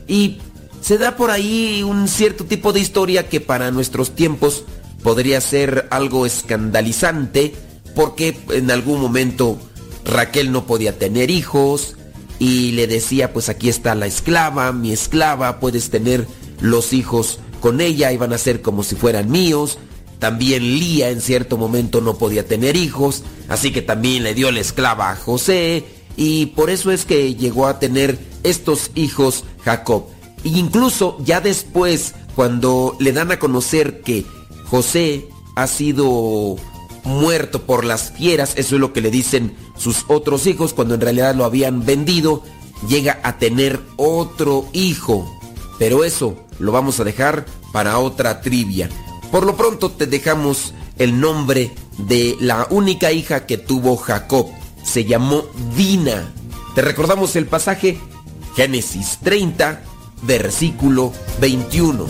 Y 0.09 0.39
se 0.81 0.97
da 0.97 1.15
por 1.15 1.31
ahí 1.31 1.83
un 1.83 2.07
cierto 2.07 2.43
tipo 2.43 2.73
de 2.73 2.81
historia 2.81 3.29
que 3.29 3.39
para 3.39 3.71
nuestros 3.71 4.15
tiempos 4.15 4.63
podría 5.03 5.39
ser 5.39 5.87
algo 5.91 6.25
escandalizante 6.25 7.53
porque 7.95 8.37
en 8.49 8.71
algún 8.71 8.99
momento 8.99 9.57
Raquel 10.05 10.51
no 10.51 10.65
podía 10.65 10.97
tener 10.97 11.29
hijos 11.29 11.95
y 12.39 12.71
le 12.71 12.87
decía 12.87 13.33
pues 13.33 13.49
aquí 13.49 13.69
está 13.69 13.95
la 13.95 14.07
esclava, 14.07 14.71
mi 14.71 14.91
esclava, 14.91 15.59
puedes 15.59 15.89
tener 15.89 16.27
los 16.59 16.91
hijos 16.93 17.39
con 17.61 17.81
ella 17.81 18.11
y 18.11 18.17
van 18.17 18.33
a 18.33 18.37
ser 18.37 18.61
como 18.61 18.83
si 18.83 18.95
fueran 18.95 19.29
míos. 19.29 19.77
También 20.19 20.63
Lía 20.63 21.11
en 21.11 21.21
cierto 21.21 21.57
momento 21.57 22.01
no 22.01 22.17
podía 22.17 22.45
tener 22.45 22.75
hijos, 22.75 23.23
así 23.47 23.71
que 23.71 23.81
también 23.81 24.23
le 24.23 24.33
dio 24.33 24.51
la 24.51 24.59
esclava 24.59 25.11
a 25.11 25.15
José 25.15 25.85
y 26.17 26.47
por 26.47 26.69
eso 26.69 26.91
es 26.91 27.05
que 27.05 27.35
llegó 27.35 27.67
a 27.67 27.79
tener 27.79 28.17
estos 28.43 28.91
hijos 28.95 29.45
Jacob. 29.63 30.05
E 30.43 30.49
incluso 30.49 31.17
ya 31.23 31.41
después, 31.41 32.15
cuando 32.35 32.95
le 32.99 33.11
dan 33.11 33.31
a 33.31 33.39
conocer 33.39 34.01
que 34.01 34.25
José 34.69 35.27
ha 35.55 35.67
sido 35.67 36.55
muerto 37.03 37.63
por 37.63 37.83
las 37.83 38.11
fieras, 38.11 38.53
eso 38.55 38.75
es 38.75 38.81
lo 38.81 38.93
que 38.93 39.01
le 39.01 39.11
dicen 39.11 39.55
sus 39.77 40.05
otros 40.07 40.47
hijos, 40.47 40.73
cuando 40.73 40.95
en 40.95 41.01
realidad 41.01 41.35
lo 41.35 41.45
habían 41.45 41.85
vendido, 41.85 42.43
llega 42.87 43.19
a 43.23 43.37
tener 43.37 43.79
otro 43.97 44.67
hijo. 44.73 45.29
Pero 45.77 46.03
eso 46.03 46.35
lo 46.59 46.71
vamos 46.71 46.99
a 46.99 47.03
dejar 47.03 47.45
para 47.71 47.99
otra 47.99 48.41
trivia. 48.41 48.89
Por 49.31 49.45
lo 49.45 49.55
pronto 49.55 49.91
te 49.91 50.07
dejamos 50.07 50.73
el 50.97 51.19
nombre 51.19 51.71
de 51.97 52.35
la 52.39 52.67
única 52.69 53.11
hija 53.11 53.45
que 53.45 53.57
tuvo 53.57 53.95
Jacob. 53.97 54.47
Se 54.83 55.05
llamó 55.05 55.43
Dina. 55.75 56.33
Te 56.75 56.81
recordamos 56.81 57.35
el 57.35 57.45
pasaje 57.45 57.99
Génesis 58.55 59.17
30, 59.23 59.81
versículo 60.23 61.13
21. 61.39 62.07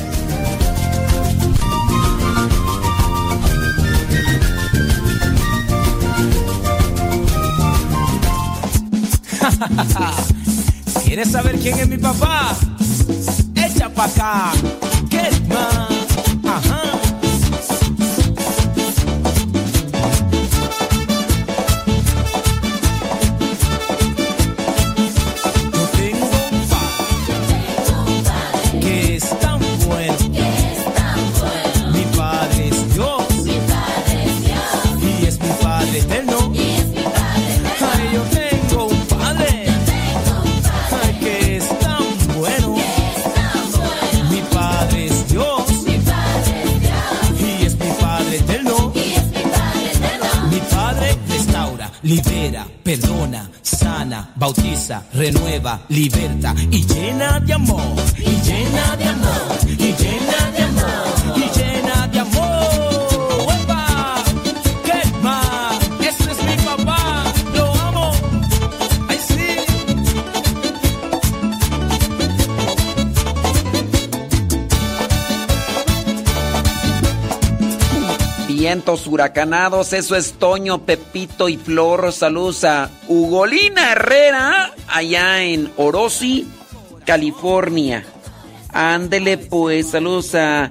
¿Quieres 11.03 11.31
saber 11.31 11.57
quién 11.59 11.79
es 11.79 11.87
mi 11.87 11.97
papá? 11.97 12.55
Echa 13.55 13.89
pa' 13.89 14.05
acá. 14.05 14.51
Perdona, 52.83 53.49
sana, 53.61 54.31
bautiza, 54.35 55.03
renueva, 55.13 55.81
liberta 55.89 56.55
y 56.71 56.85
llena 56.85 57.39
de 57.39 57.53
amor. 57.53 57.81
Y 58.17 58.41
llena 58.41 58.95
de 58.95 59.09
amor. 59.09 59.57
Y 59.67 59.93
llena 59.93 60.51
de 60.55 60.63
amor. 60.63 61.18
Vientos 78.69 79.07
huracanados, 79.07 79.93
eso 79.93 80.15
es 80.15 80.33
Toño, 80.33 80.85
Pepito 80.85 81.49
y 81.49 81.57
Flor. 81.57 82.13
Saludos 82.13 82.63
a 82.63 82.91
Ugolina 83.07 83.93
Herrera, 83.93 84.71
allá 84.87 85.41
en 85.41 85.73
Orosi, 85.75 86.47
California. 87.03 88.05
Ándele 88.71 89.39
pues, 89.39 89.89
saludos 89.89 90.35
a 90.35 90.69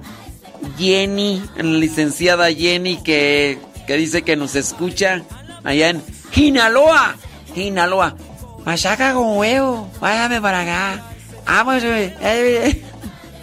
Jenny, 0.77 1.43
la 1.57 1.63
licenciada 1.63 2.49
Jenny 2.53 3.03
que, 3.03 3.59
que 3.85 3.97
dice 3.97 4.21
que 4.21 4.37
nos 4.37 4.55
escucha 4.55 5.23
allá 5.65 5.89
en 5.89 6.01
Jinaloa, 6.31 7.17
Jinaloa. 7.53 8.15
Machaca 8.63 9.13
con 9.13 9.35
huevo, 9.35 9.91
váyame 9.99 10.39
para 10.39 10.61
acá. 10.61 11.03
Vamos, 11.45 11.83
eh, 11.83 12.15
eh. 12.21 12.81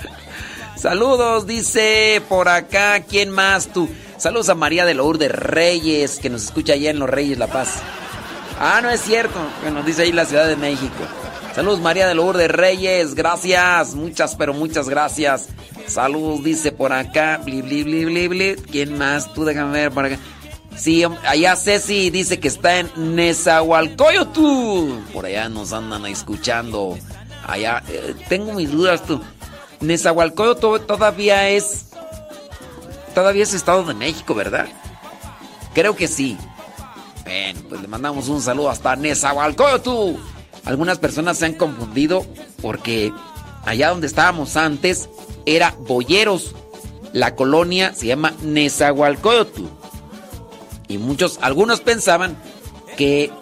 Saludos, 0.77 1.47
dice 1.47 2.23
por 2.27 2.49
acá, 2.49 3.01
¿quién 3.01 3.29
más 3.29 3.67
tú? 3.67 3.87
Saludos 4.19 4.49
a 4.49 4.55
María 4.55 4.87
de 4.87 4.95
Lourdes 4.95 5.31
Reyes, 5.31 6.19
que 6.19 6.31
nos 6.31 6.45
escucha 6.45 6.73
allá 6.73 6.91
en 6.91 6.99
Los 6.99 7.11
Reyes 7.11 7.39
La 7.39 7.49
Paz. 7.49 7.83
Ah, 8.59 8.81
no 8.83 8.89
es 8.89 9.03
cierto, 9.03 9.39
que 9.63 9.71
nos 9.71 9.85
dice 9.85 10.03
ahí 10.03 10.13
la 10.13 10.25
Ciudad 10.25 10.49
de 10.49 10.57
México. 10.57 11.05
Saludos 11.55 11.81
María 11.81 12.09
de 12.09 12.15
Lourdes 12.15 12.51
Reyes, 12.51 13.15
gracias, 13.15 13.95
muchas, 13.95 14.35
pero 14.35 14.55
muchas 14.55 14.89
gracias. 14.89 15.49
Saludos, 15.87 16.43
dice 16.43 16.73
por 16.73 16.95
acá, 16.95 17.41
bli. 17.45 18.57
¿Quién 18.71 18.97
más? 18.97 19.33
Tú 19.35 19.45
déjame 19.45 19.73
ver 19.73 19.93
por 19.93 20.07
acá. 20.07 20.19
Sí, 20.77 21.05
allá 21.27 21.55
Ceci 21.55 22.09
dice 22.11 22.41
que 22.41 22.49
está 22.49 22.79
en 22.79 22.91
Nezahualcóyotl. 22.97 25.13
Por 25.13 25.27
allá 25.27 25.51
nos 25.51 25.73
andan 25.73 26.07
escuchando. 26.07 26.99
Allá, 27.47 27.83
eh, 27.89 28.15
tengo 28.29 28.55
mis 28.55 28.71
dudas 28.71 29.05
tú. 29.05 29.21
Nezahualcóyotl 29.81 30.87
todavía 30.87 31.51
es 31.51 31.86
todavía 33.17 33.45
es 33.45 33.55
Estado 33.55 33.83
de 33.83 33.95
México, 33.95 34.35
¿verdad? 34.35 34.67
Creo 35.73 35.97
que 35.97 36.07
sí. 36.07 36.37
Bueno, 37.25 37.61
pues 37.67 37.81
le 37.81 37.89
mandamos 37.89 38.29
un 38.29 38.43
saludo 38.43 38.69
hasta 38.69 38.95
Nezahualcóyotl. 38.95 40.21
Algunas 40.67 40.99
personas 40.99 41.39
se 41.39 41.47
han 41.47 41.55
confundido 41.55 42.27
porque 42.61 43.11
allá 43.65 43.89
donde 43.89 44.07
estábamos 44.07 44.59
antes 44.59 45.09
era 45.47 45.75
Boyeros. 45.89 46.55
La 47.15 47.35
colonia 47.35 47.95
se 47.95 48.07
llama 48.07 48.35
Nezahualcóyotl. 48.43 49.63
Y 50.87 50.99
muchos, 50.99 51.39
algunos 51.41 51.81
pensaban 51.81 52.37
que 52.99 53.33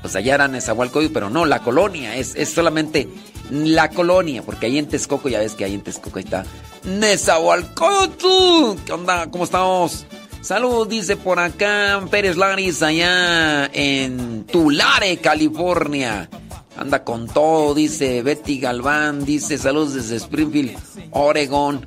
pues 0.00 0.16
allá 0.16 0.34
era 0.34 0.48
Nezahualcóyotl, 0.48 1.14
pero 1.14 1.30
no, 1.30 1.44
la 1.46 1.60
colonia 1.60 2.16
es, 2.16 2.34
es 2.34 2.52
solamente 2.52 3.08
la 3.52 3.90
colonia, 3.90 4.42
porque 4.42 4.66
ahí 4.66 4.78
en 4.78 4.88
Texcoco, 4.88 5.28
ya 5.28 5.38
ves 5.38 5.54
que 5.54 5.64
ahí 5.64 5.74
en 5.74 5.82
Texcoco 5.82 6.18
está 6.18 6.44
Nezahualcóyotl. 6.84 8.82
¿Qué 8.86 8.92
onda? 8.92 9.30
¿Cómo 9.30 9.44
estamos? 9.44 10.06
Saludos, 10.40 10.88
dice 10.88 11.16
por 11.16 11.38
acá 11.38 12.02
Pérez 12.10 12.36
Laris, 12.36 12.82
allá 12.82 13.66
en 13.72 14.44
Tulare, 14.44 15.18
California. 15.18 16.30
Anda 16.76 17.04
con 17.04 17.28
todo, 17.28 17.74
dice 17.74 18.22
Betty 18.22 18.58
Galván, 18.58 19.26
dice 19.26 19.58
saludos 19.58 19.94
desde 19.94 20.16
Springfield, 20.16 20.78
Oregon. 21.10 21.86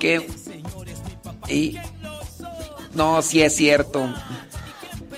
¿Qué? 0.00 0.26
Y... 1.48 1.78
No, 2.94 3.22
sí 3.22 3.42
es 3.42 3.54
cierto. 3.56 4.12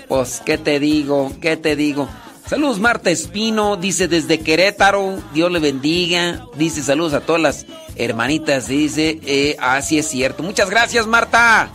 Pues, 0.09 0.43
¿qué 0.44 0.59
te 0.59 0.78
digo? 0.81 1.32
¿Qué 1.40 1.57
te 1.57 1.77
digo? 1.77 2.09
Saludos 2.48 2.78
Marta 2.78 3.10
Espino, 3.10 3.77
dice 3.77 4.06
desde 4.06 4.39
Querétaro, 4.39 5.20
Dios 5.35 5.51
le 5.51 5.59
bendiga. 5.59 6.47
Dice 6.56 6.81
saludos 6.81 7.12
a 7.12 7.20
todas 7.20 7.43
las 7.43 7.66
hermanitas, 7.97 8.68
dice, 8.68 9.18
eh, 9.27 9.56
así 9.59 9.98
es 9.98 10.06
cierto. 10.06 10.44
Muchas 10.44 10.70
gracias 10.70 11.09
Marta. 11.09 11.70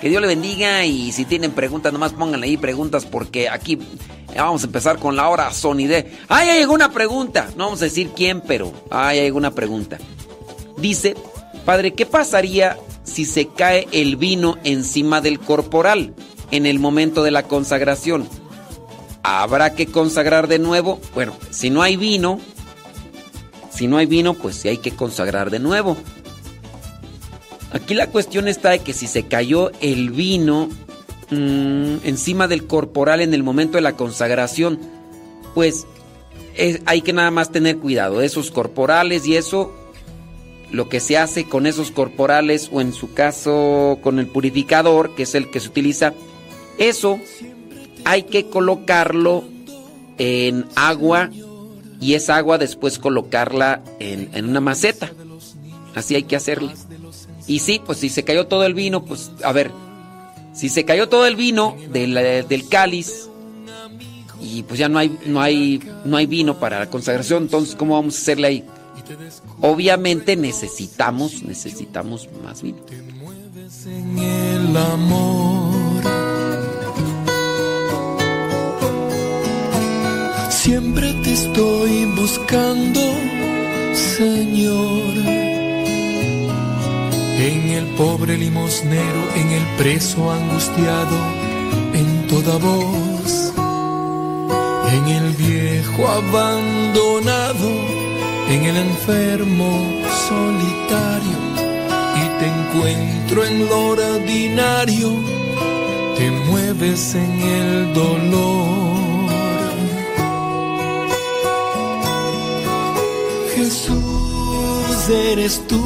Que 0.00 0.08
Dios 0.08 0.20
le 0.20 0.28
bendiga 0.28 0.84
y 0.84 1.10
si 1.10 1.24
tienen 1.24 1.50
preguntas, 1.50 1.92
nomás 1.92 2.12
pónganle 2.12 2.46
ahí 2.46 2.56
preguntas 2.56 3.04
porque 3.04 3.48
aquí 3.48 3.80
ya 4.32 4.44
vamos 4.44 4.62
a 4.62 4.66
empezar 4.66 5.00
con 5.00 5.16
la 5.16 5.28
hora 5.28 5.52
sonide. 5.52 6.12
¡Ay, 6.28 6.50
hay 6.50 6.62
alguna 6.62 6.92
pregunta! 6.92 7.48
No 7.56 7.64
vamos 7.64 7.82
a 7.82 7.86
decir 7.86 8.10
quién, 8.14 8.42
pero 8.42 8.72
¡ay, 8.90 9.18
hay 9.18 9.26
alguna 9.26 9.50
pregunta! 9.56 9.98
Dice, 10.76 11.16
padre, 11.64 11.94
¿qué 11.94 12.06
pasaría 12.06 12.76
si 13.02 13.24
se 13.24 13.48
cae 13.48 13.88
el 13.90 14.14
vino 14.14 14.56
encima 14.62 15.20
del 15.20 15.40
corporal 15.40 16.14
en 16.52 16.64
el 16.64 16.78
momento 16.78 17.24
de 17.24 17.32
la 17.32 17.42
consagración? 17.42 18.28
¿Habrá 19.28 19.74
que 19.74 19.86
consagrar 19.86 20.46
de 20.46 20.60
nuevo? 20.60 21.00
Bueno, 21.12 21.36
si 21.50 21.68
no 21.68 21.82
hay 21.82 21.96
vino, 21.96 22.38
si 23.72 23.88
no 23.88 23.96
hay 23.98 24.06
vino, 24.06 24.34
pues 24.34 24.54
sí 24.54 24.68
hay 24.68 24.78
que 24.78 24.92
consagrar 24.92 25.50
de 25.50 25.58
nuevo. 25.58 25.96
Aquí 27.72 27.94
la 27.94 28.06
cuestión 28.06 28.46
está 28.46 28.70
de 28.70 28.78
que 28.78 28.92
si 28.92 29.08
se 29.08 29.24
cayó 29.24 29.72
el 29.80 30.10
vino 30.10 30.68
mm, 31.30 31.96
encima 32.04 32.46
del 32.46 32.68
corporal 32.68 33.20
en 33.20 33.34
el 33.34 33.42
momento 33.42 33.78
de 33.78 33.82
la 33.82 33.96
consagración, 33.96 34.78
pues 35.56 35.86
es- 36.54 36.80
hay 36.86 37.02
que 37.02 37.12
nada 37.12 37.32
más 37.32 37.50
tener 37.50 37.78
cuidado. 37.78 38.22
Esos 38.22 38.52
corporales 38.52 39.26
y 39.26 39.36
eso, 39.36 39.72
lo 40.70 40.88
que 40.88 41.00
se 41.00 41.18
hace 41.18 41.48
con 41.48 41.66
esos 41.66 41.90
corporales 41.90 42.68
o 42.72 42.80
en 42.80 42.92
su 42.92 43.12
caso 43.12 43.98
con 44.04 44.20
el 44.20 44.28
purificador, 44.28 45.16
que 45.16 45.24
es 45.24 45.34
el 45.34 45.50
que 45.50 45.58
se 45.58 45.66
utiliza, 45.68 46.14
eso 46.78 47.18
hay 48.06 48.22
que 48.22 48.46
colocarlo 48.46 49.44
en 50.16 50.64
agua 50.76 51.28
y 52.00 52.14
esa 52.14 52.36
agua 52.36 52.56
después 52.56 53.00
colocarla 53.00 53.82
en, 53.98 54.30
en 54.32 54.48
una 54.48 54.60
maceta. 54.60 55.10
Así 55.94 56.14
hay 56.14 56.22
que 56.22 56.36
hacerlo. 56.36 56.72
Y 57.48 57.58
sí, 57.58 57.82
pues 57.84 57.98
si 57.98 58.08
se 58.08 58.22
cayó 58.22 58.46
todo 58.46 58.64
el 58.64 58.74
vino, 58.74 59.04
pues 59.04 59.32
a 59.42 59.52
ver, 59.52 59.72
si 60.54 60.68
se 60.68 60.84
cayó 60.84 61.08
todo 61.08 61.26
el 61.26 61.34
vino 61.34 61.76
del, 61.92 62.14
del 62.48 62.68
cáliz 62.68 63.28
y 64.40 64.62
pues 64.62 64.78
ya 64.78 64.88
no 64.88 64.98
hay, 64.98 65.18
no 65.26 65.40
hay, 65.40 65.82
no 66.04 66.16
hay 66.16 66.26
vino 66.26 66.60
para 66.60 66.78
la 66.78 66.88
consagración, 66.88 67.44
entonces 67.44 67.74
¿cómo 67.74 67.94
vamos 67.94 68.14
a 68.14 68.18
hacerle 68.18 68.46
ahí? 68.46 68.64
Obviamente 69.60 70.36
necesitamos, 70.36 71.42
necesitamos 71.42 72.28
más 72.44 72.62
vino. 72.62 72.78
en 73.86 74.18
el 74.18 74.76
amor. 74.76 75.95
Estoy 81.56 82.04
buscando, 82.04 83.00
Señor. 83.94 85.16
En 87.38 87.70
el 87.70 87.86
pobre 87.96 88.36
limosnero, 88.36 89.22
en 89.34 89.48
el 89.52 89.62
preso 89.78 90.30
angustiado, 90.30 91.16
en 91.94 92.26
toda 92.28 92.58
voz. 92.58 93.54
En 94.92 95.04
el 95.08 95.32
viejo 95.34 96.06
abandonado, 96.06 97.70
en 98.50 98.62
el 98.64 98.76
enfermo 98.76 99.70
solitario 100.28 101.38
y 102.22 102.24
te 102.38 102.46
encuentro 102.56 103.44
en 103.46 103.66
lo 103.66 103.78
ordinario, 103.94 105.08
te 106.18 106.30
mueves 106.50 107.14
en 107.14 107.40
el 107.40 107.94
dolor. 107.94 108.95
Jesús, 113.56 115.08
eres 115.08 115.66
tú 115.66 115.82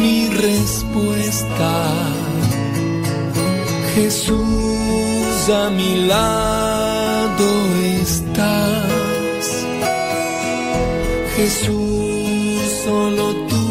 mi 0.00 0.28
respuesta. 0.28 1.72
Jesús, 3.94 5.48
a 5.48 5.70
mi 5.70 6.06
lado 6.06 7.46
estás. 8.02 9.44
Jesús, 11.36 12.60
solo 12.84 13.34
tú 13.50 13.66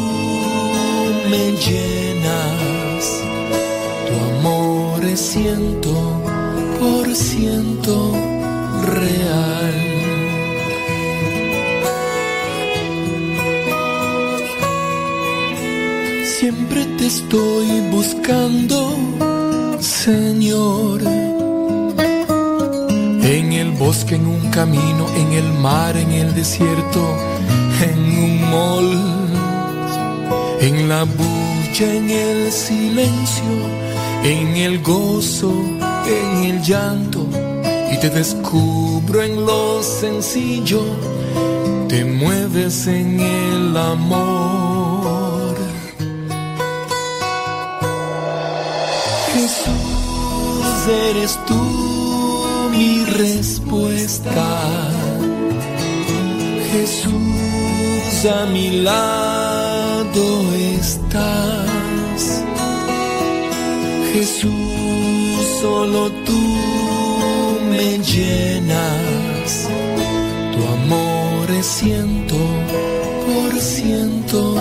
me 1.30 1.52
llenas. 1.66 3.04
Tu 4.06 4.14
amor 4.38 5.04
es 5.04 5.36
por 6.80 7.14
ciento 7.14 8.12
real. 8.82 9.77
Estoy 17.28 17.80
buscando, 17.90 18.96
Señor. 19.80 21.02
En 23.22 23.52
el 23.52 23.70
bosque, 23.72 24.14
en 24.14 24.26
un 24.26 24.48
camino, 24.50 25.06
en 25.14 25.32
el 25.32 25.52
mar, 25.60 25.94
en 25.98 26.10
el 26.10 26.34
desierto, 26.34 27.02
en 27.82 27.98
un 28.24 28.50
mall, 28.50 28.90
en 30.60 30.88
la 30.88 31.04
bulla, 31.04 31.94
en 31.94 32.08
el 32.08 32.50
silencio, 32.50 33.52
en 34.24 34.56
el 34.56 34.82
gozo, 34.82 35.52
en 36.06 36.44
el 36.44 36.62
llanto, 36.62 37.26
y 37.92 38.00
te 38.00 38.08
descubro 38.08 39.22
en 39.22 39.44
lo 39.44 39.82
sencillo, 39.82 40.80
te 41.88 42.06
mueves 42.06 42.86
en 42.86 43.20
el 43.20 43.76
amor. 43.76 44.67
Eres 50.88 51.38
tú 51.46 52.68
mi 52.70 53.04
respuesta. 53.04 54.48
Jesús, 56.72 58.26
a 58.26 58.46
mi 58.46 58.82
lado 58.82 60.54
estás. 60.78 62.42
Jesús, 64.12 65.60
solo 65.60 66.10
tú 66.26 66.42
me 67.70 67.98
llenas. 67.98 69.68
Tu 70.52 70.60
amor 70.78 71.50
es 71.50 71.66
ciento 71.66 72.36
por 73.26 73.60
ciento 73.60 74.54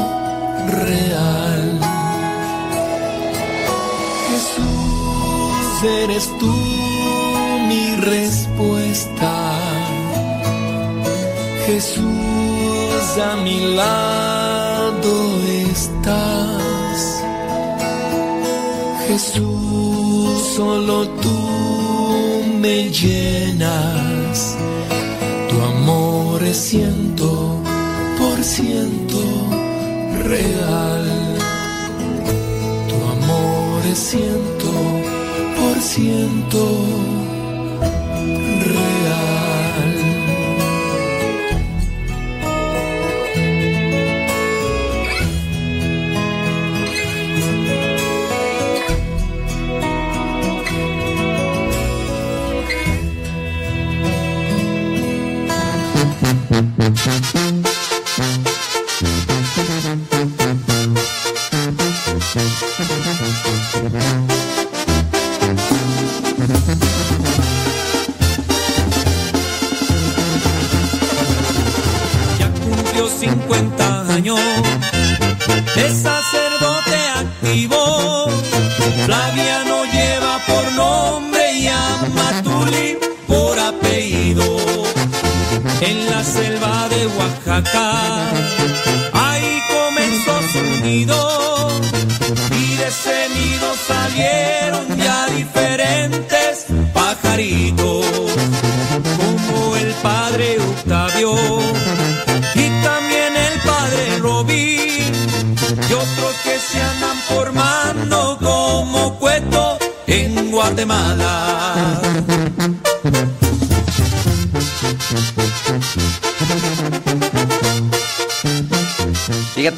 real. 0.67 1.76
Jesús, 5.77 5.83
eres 5.83 6.29
tú 6.39 6.53
mi 7.67 7.95
respuesta. 7.97 9.59
Jesús, 11.65 13.17
a 13.31 13.35
mi 13.43 13.75
lado 13.75 15.13
estás. 15.71 17.23
Jesús, 19.07 20.55
solo 20.55 21.07
tú 21.09 21.37
me 22.59 22.89
llenas. 22.89 24.55
Tu 25.49 25.61
amor 25.61 26.43
es 26.43 26.57
ciento 26.57 27.61
por 28.17 28.43
ciento 28.43 29.21
real. 30.23 31.37
Tu 32.89 32.95
amor 32.95 33.85
es 33.91 33.99
ciento 33.99 34.56
por 35.97 36.86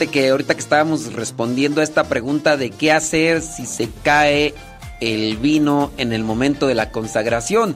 que 0.09 0.29
ahorita 0.29 0.53
que 0.53 0.59
estábamos 0.59 1.13
respondiendo 1.13 1.81
a 1.81 1.83
esta 1.83 2.05
pregunta 2.05 2.57
de 2.57 2.71
qué 2.71 2.91
hacer 2.91 3.41
si 3.41 3.65
se 3.65 3.89
cae 4.03 4.53
el 5.01 5.37
vino 5.37 5.91
en 5.97 6.13
el 6.13 6.23
momento 6.23 6.67
de 6.67 6.75
la 6.75 6.91
consagración. 6.91 7.75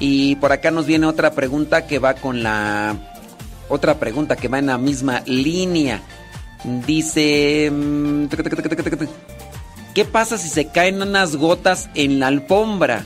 Y 0.00 0.36
por 0.36 0.52
acá 0.52 0.70
nos 0.70 0.86
viene 0.86 1.06
otra 1.06 1.32
pregunta 1.32 1.86
que 1.86 1.98
va 1.98 2.14
con 2.14 2.42
la 2.42 2.96
otra 3.68 3.98
pregunta 3.98 4.36
que 4.36 4.48
va 4.48 4.58
en 4.58 4.66
la 4.66 4.78
misma 4.78 5.22
línea. 5.26 6.02
Dice 6.86 7.70
mm, 7.72 8.26
¿Qué 9.94 10.04
pasa 10.04 10.38
si 10.38 10.48
se 10.48 10.68
caen 10.68 11.02
unas 11.02 11.36
gotas 11.36 11.88
en 11.94 12.20
la 12.20 12.28
alfombra 12.28 13.04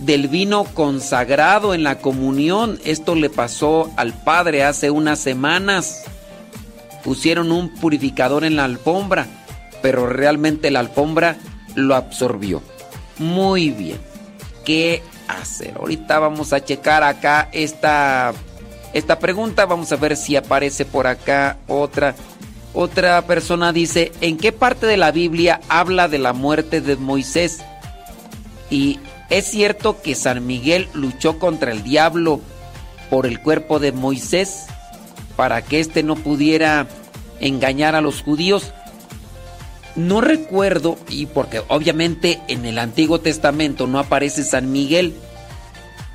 del 0.00 0.28
vino 0.28 0.64
consagrado 0.64 1.74
en 1.74 1.82
la 1.82 1.98
comunión? 1.98 2.78
Esto 2.84 3.14
le 3.14 3.30
pasó 3.30 3.90
al 3.96 4.12
padre 4.12 4.64
hace 4.64 4.90
unas 4.90 5.18
semanas. 5.18 6.04
Pusieron 7.04 7.52
un 7.52 7.68
purificador 7.68 8.44
en 8.44 8.56
la 8.56 8.64
alfombra, 8.64 9.26
pero 9.82 10.06
realmente 10.06 10.70
la 10.70 10.80
alfombra 10.80 11.36
lo 11.74 11.94
absorbió. 11.94 12.62
Muy 13.18 13.70
bien. 13.70 13.98
¿Qué 14.64 15.02
hacer? 15.28 15.74
Ahorita 15.78 16.18
vamos 16.18 16.52
a 16.52 16.64
checar 16.64 17.02
acá 17.02 17.48
esta, 17.52 18.32
esta 18.92 19.18
pregunta. 19.18 19.66
Vamos 19.66 19.92
a 19.92 19.96
ver 19.96 20.16
si 20.16 20.36
aparece 20.36 20.84
por 20.84 21.06
acá 21.06 21.58
otra. 21.66 22.14
Otra 22.74 23.22
persona 23.22 23.72
dice, 23.72 24.12
¿en 24.20 24.36
qué 24.36 24.52
parte 24.52 24.86
de 24.86 24.96
la 24.96 25.10
Biblia 25.10 25.60
habla 25.68 26.06
de 26.06 26.18
la 26.18 26.32
muerte 26.32 26.80
de 26.80 26.96
Moisés? 26.96 27.58
Y 28.70 29.00
es 29.30 29.46
cierto 29.46 30.00
que 30.02 30.14
San 30.14 30.46
Miguel 30.46 30.88
luchó 30.92 31.38
contra 31.38 31.72
el 31.72 31.82
diablo 31.82 32.40
por 33.10 33.26
el 33.26 33.40
cuerpo 33.40 33.78
de 33.78 33.92
Moisés 33.92 34.66
para 35.38 35.62
que 35.62 35.78
éste 35.78 36.02
no 36.02 36.16
pudiera 36.16 36.88
engañar 37.38 37.94
a 37.94 38.00
los 38.00 38.22
judíos. 38.22 38.72
No 39.94 40.20
recuerdo, 40.20 40.98
y 41.08 41.26
porque 41.26 41.62
obviamente 41.68 42.40
en 42.48 42.66
el 42.66 42.76
Antiguo 42.76 43.20
Testamento 43.20 43.86
no 43.86 44.00
aparece 44.00 44.42
San 44.42 44.72
Miguel. 44.72 45.14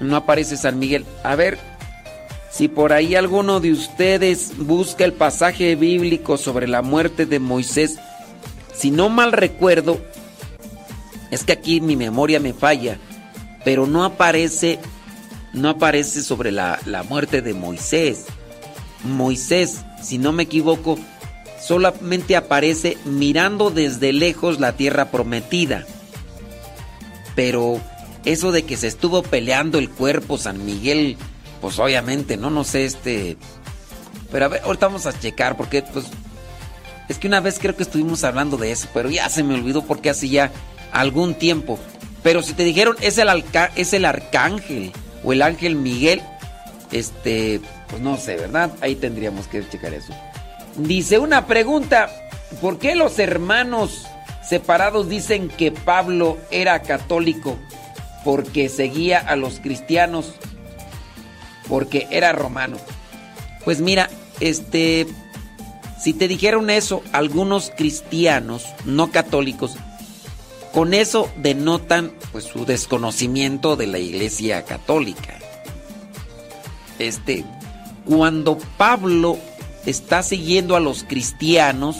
No 0.01 0.17
aparece 0.17 0.57
San 0.57 0.77
Miguel. 0.77 1.05
A 1.23 1.37
ver, 1.37 1.57
si 2.51 2.67
por 2.67 2.91
ahí 2.91 3.15
alguno 3.15 3.61
de 3.61 3.71
ustedes 3.71 4.57
busca 4.57 5.05
el 5.05 5.13
pasaje 5.13 5.77
bíblico 5.77 6.35
sobre 6.35 6.67
la 6.67 6.81
muerte 6.81 7.25
de 7.25 7.39
Moisés, 7.39 7.99
si 8.75 8.91
no 8.91 9.07
mal 9.07 9.31
recuerdo, 9.31 10.01
es 11.31 11.45
que 11.45 11.53
aquí 11.53 11.79
mi 11.79 11.95
memoria 11.95 12.41
me 12.41 12.51
falla, 12.51 12.97
pero 13.63 13.87
no 13.87 14.03
aparece, 14.03 14.79
no 15.53 15.69
aparece 15.69 16.21
sobre 16.23 16.51
la, 16.51 16.81
la 16.85 17.03
muerte 17.03 17.41
de 17.41 17.53
Moisés. 17.53 18.25
Moisés, 19.03 19.81
si 20.01 20.17
no 20.17 20.31
me 20.31 20.43
equivoco, 20.43 20.97
solamente 21.61 22.35
aparece 22.35 22.97
mirando 23.05 23.69
desde 23.69 24.13
lejos 24.13 24.59
la 24.59 24.73
tierra 24.73 25.11
prometida. 25.11 25.85
Pero 27.35 27.79
eso 28.25 28.51
de 28.51 28.63
que 28.63 28.77
se 28.77 28.87
estuvo 28.87 29.23
peleando 29.23 29.79
el 29.79 29.89
cuerpo 29.89 30.37
San 30.37 30.65
Miguel, 30.65 31.17
pues 31.61 31.79
obviamente, 31.79 32.37
no, 32.37 32.49
no 32.49 32.63
sé, 32.63 32.85
este... 32.85 33.37
Pero 34.31 34.45
a 34.45 34.47
ver, 34.47 34.61
ahorita 34.63 34.87
vamos 34.87 35.05
a 35.05 35.17
checar 35.17 35.55
porque 35.57 35.81
pues... 35.81 36.05
Es 37.09 37.17
que 37.17 37.27
una 37.27 37.41
vez 37.41 37.59
creo 37.59 37.75
que 37.75 37.83
estuvimos 37.83 38.23
hablando 38.23 38.57
de 38.57 38.71
eso, 38.71 38.87
pero 38.93 39.09
ya 39.09 39.29
se 39.29 39.43
me 39.43 39.55
olvidó 39.55 39.83
porque 39.83 40.09
hace 40.09 40.29
ya 40.29 40.51
algún 40.91 41.35
tiempo. 41.35 41.77
Pero 42.23 42.41
si 42.41 42.53
te 42.53 42.63
dijeron 42.63 42.95
es 43.01 43.17
el, 43.17 43.27
es 43.75 43.93
el 43.93 44.05
arcángel 44.05 44.91
o 45.23 45.33
el 45.33 45.41
ángel 45.41 45.75
Miguel, 45.75 46.21
este, 46.93 47.59
pues 47.89 48.01
no 48.01 48.17
sé, 48.17 48.35
¿verdad? 48.37 48.71
Ahí 48.79 48.95
tendríamos 48.95 49.47
que 49.47 49.67
checar 49.67 49.93
eso. 49.93 50.13
Dice 50.77 51.19
una 51.19 51.47
pregunta, 51.47 52.09
¿por 52.61 52.77
qué 52.77 52.95
los 52.95 53.19
hermanos 53.19 54.05
separados 54.47 55.09
dicen 55.09 55.49
que 55.49 55.71
Pablo 55.71 56.37
era 56.51 56.81
católico? 56.83 57.57
Porque 58.23 58.69
seguía 58.69 59.19
a 59.19 59.35
los 59.35 59.59
cristianos, 59.59 60.33
porque 61.67 62.07
era 62.11 62.31
romano. 62.31 62.77
Pues 63.65 63.81
mira, 63.81 64.09
este, 64.39 65.07
si 65.99 66.13
te 66.13 66.27
dijeron 66.27 66.69
eso 66.69 67.01
algunos 67.11 67.71
cristianos 67.75 68.65
no 68.85 69.11
católicos, 69.11 69.77
con 70.73 70.93
eso 70.93 71.29
denotan 71.37 72.13
pues 72.31 72.45
su 72.45 72.65
desconocimiento 72.65 73.75
de 73.75 73.87
la 73.87 73.99
Iglesia 73.99 74.63
católica. 74.63 75.42
Este, 76.99 77.43
cuando 78.05 78.57
Pablo 78.77 79.37
está 79.85 80.23
siguiendo 80.23 80.75
a 80.75 80.79
los 80.79 81.03
cristianos, 81.03 81.97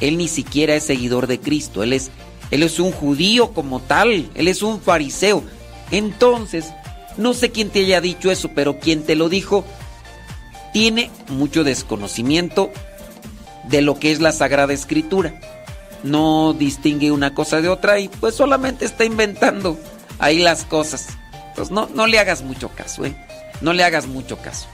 él 0.00 0.18
ni 0.18 0.28
siquiera 0.28 0.74
es 0.74 0.84
seguidor 0.84 1.26
de 1.26 1.40
Cristo, 1.40 1.82
él 1.82 1.92
es 1.92 2.10
él 2.50 2.62
es 2.62 2.80
un 2.80 2.90
judío 2.90 3.52
como 3.52 3.80
tal, 3.80 4.28
él 4.34 4.48
es 4.48 4.62
un 4.62 4.80
fariseo. 4.80 5.44
Entonces, 5.90 6.66
no 7.16 7.32
sé 7.32 7.50
quién 7.50 7.70
te 7.70 7.80
haya 7.80 8.00
dicho 8.00 8.30
eso, 8.30 8.50
pero 8.54 8.80
quien 8.80 9.04
te 9.04 9.14
lo 9.14 9.28
dijo 9.28 9.64
tiene 10.72 11.10
mucho 11.28 11.64
desconocimiento 11.64 12.70
de 13.68 13.82
lo 13.82 13.98
que 13.98 14.12
es 14.12 14.20
la 14.20 14.32
Sagrada 14.32 14.72
Escritura. 14.72 15.40
No 16.02 16.54
distingue 16.54 17.10
una 17.10 17.34
cosa 17.34 17.60
de 17.60 17.68
otra 17.68 17.98
y 18.00 18.08
pues 18.08 18.34
solamente 18.34 18.84
está 18.84 19.04
inventando 19.04 19.78
ahí 20.18 20.38
las 20.38 20.64
cosas. 20.64 21.08
Entonces 21.48 21.72
no, 21.72 21.88
no 21.94 22.06
le 22.06 22.18
hagas 22.18 22.42
mucho 22.42 22.68
caso, 22.70 23.04
¿eh? 23.04 23.14
No 23.60 23.72
le 23.72 23.84
hagas 23.84 24.06
mucho 24.06 24.38
caso. 24.38 24.66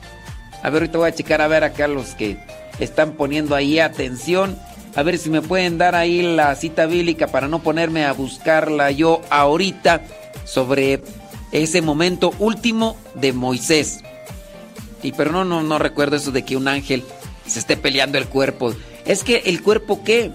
A 0.63 0.71
ver, 0.71 0.83
ahorita 0.83 0.99
voy 0.99 1.09
a 1.09 1.15
checar 1.15 1.41
a 1.41 1.49
ver 1.49 1.65
acá 1.65 1.89
los 1.89 2.15
que 2.15 2.39
están 2.79 3.13
poniendo 3.13 3.55
ahí 3.55 3.79
atención. 3.79 4.59
A 4.95 5.03
ver 5.03 5.19
si 5.19 5.31
me 5.31 5.43
pueden 5.43 5.79
dar 5.79 5.95
ahí 5.95 6.23
la 6.23 6.55
cita 6.55 6.87
bíblica 6.87 7.27
para 7.27 7.49
no 7.49 7.63
ponerme 7.63 8.05
a 8.05 8.13
buscarla 8.13 8.91
yo 8.91 9.21
ahorita 9.31 10.03
sobre 10.45 11.03
ese 11.53 11.83
momento 11.83 12.33
último 12.39 12.97
de 13.15 13.33
Moisés. 13.33 14.01
Y 15.03 15.13
pero 15.13 15.33
no, 15.33 15.45
no, 15.45 15.63
no 15.63 15.79
recuerdo 15.79 16.17
eso 16.17 16.33
de 16.33 16.45
que 16.45 16.57
un 16.57 16.69
ángel 16.69 17.05
se 17.47 17.59
esté 17.59 17.77
peleando 17.77 18.19
el 18.19 18.27
cuerpo. 18.27 18.75
Es 19.05 19.23
que 19.23 19.43
el 19.47 19.63
cuerpo 19.63 20.03
qué? 20.03 20.33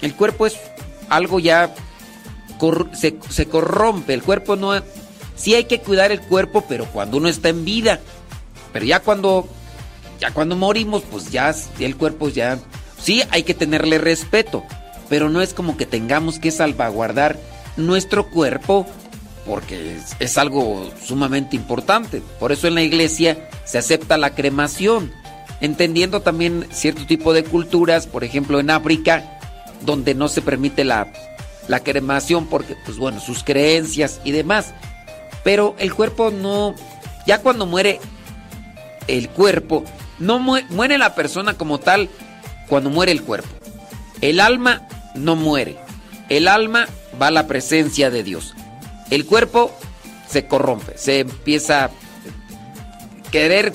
El 0.00 0.14
cuerpo 0.14 0.46
es 0.46 0.56
algo 1.08 1.38
ya 1.38 1.74
se, 2.92 3.16
se, 3.28 3.46
corrompe. 3.46 4.14
El 4.14 4.22
cuerpo 4.22 4.56
no. 4.56 4.74
Sí 5.40 5.54
hay 5.54 5.64
que 5.64 5.80
cuidar 5.80 6.12
el 6.12 6.20
cuerpo, 6.20 6.64
pero 6.68 6.84
cuando 6.84 7.16
uno 7.16 7.28
está 7.28 7.48
en 7.48 7.64
vida. 7.64 8.00
Pero 8.74 8.84
ya 8.84 9.00
cuando. 9.00 9.48
Ya 10.20 10.32
cuando 10.32 10.54
morimos, 10.54 11.02
pues 11.10 11.30
ya 11.30 11.54
el 11.78 11.96
cuerpo 11.96 12.28
ya. 12.28 12.58
Sí 13.00 13.22
hay 13.30 13.42
que 13.42 13.54
tenerle 13.54 13.96
respeto. 13.96 14.62
Pero 15.08 15.30
no 15.30 15.40
es 15.40 15.54
como 15.54 15.78
que 15.78 15.86
tengamos 15.86 16.38
que 16.38 16.50
salvaguardar 16.50 17.38
nuestro 17.78 18.28
cuerpo 18.28 18.86
porque 19.46 19.96
es, 20.18 20.36
algo 20.36 20.90
sumamente 21.02 21.56
importante. 21.56 22.22
Por 22.38 22.52
eso 22.52 22.68
en 22.68 22.74
la 22.74 22.82
iglesia 22.82 23.48
se 23.64 23.78
acepta 23.78 24.18
la 24.18 24.34
cremación. 24.34 25.10
Entendiendo 25.62 26.20
también 26.20 26.66
cierto 26.70 27.06
tipo 27.06 27.32
de 27.32 27.44
culturas, 27.44 28.06
por 28.06 28.24
ejemplo 28.24 28.60
en 28.60 28.70
África, 28.70 29.38
donde 29.80 30.14
no 30.14 30.28
se 30.28 30.42
permite 30.42 30.84
la, 30.84 31.10
la 31.66 31.80
cremación 31.80 32.46
porque, 32.46 32.76
pues 32.84 32.98
bueno, 32.98 33.20
sus 33.20 33.42
creencias 33.42 34.20
y 34.22 34.32
demás. 34.32 34.74
Pero 35.42 35.74
el 35.78 35.94
cuerpo 35.94 36.30
no, 36.30 36.74
ya 37.26 37.40
cuando 37.40 37.66
muere 37.66 38.00
el 39.06 39.28
cuerpo, 39.28 39.84
no 40.18 40.38
muere, 40.38 40.98
la 40.98 41.14
persona 41.14 41.54
como 41.54 41.80
tal 41.80 42.08
cuando 42.68 42.90
muere 42.90 43.12
el 43.12 43.22
cuerpo. 43.22 43.48
El 44.20 44.38
alma 44.40 44.86
no 45.14 45.34
muere. 45.34 45.76
El 46.28 46.46
alma 46.46 46.86
va 47.20 47.28
a 47.28 47.32
la 47.32 47.46
presencia 47.46 48.10
de 48.10 48.22
Dios. 48.22 48.54
El 49.10 49.26
cuerpo 49.26 49.72
se 50.28 50.46
corrompe, 50.46 50.96
se 50.96 51.20
empieza 51.20 51.86
a 51.86 51.90
querer 53.32 53.72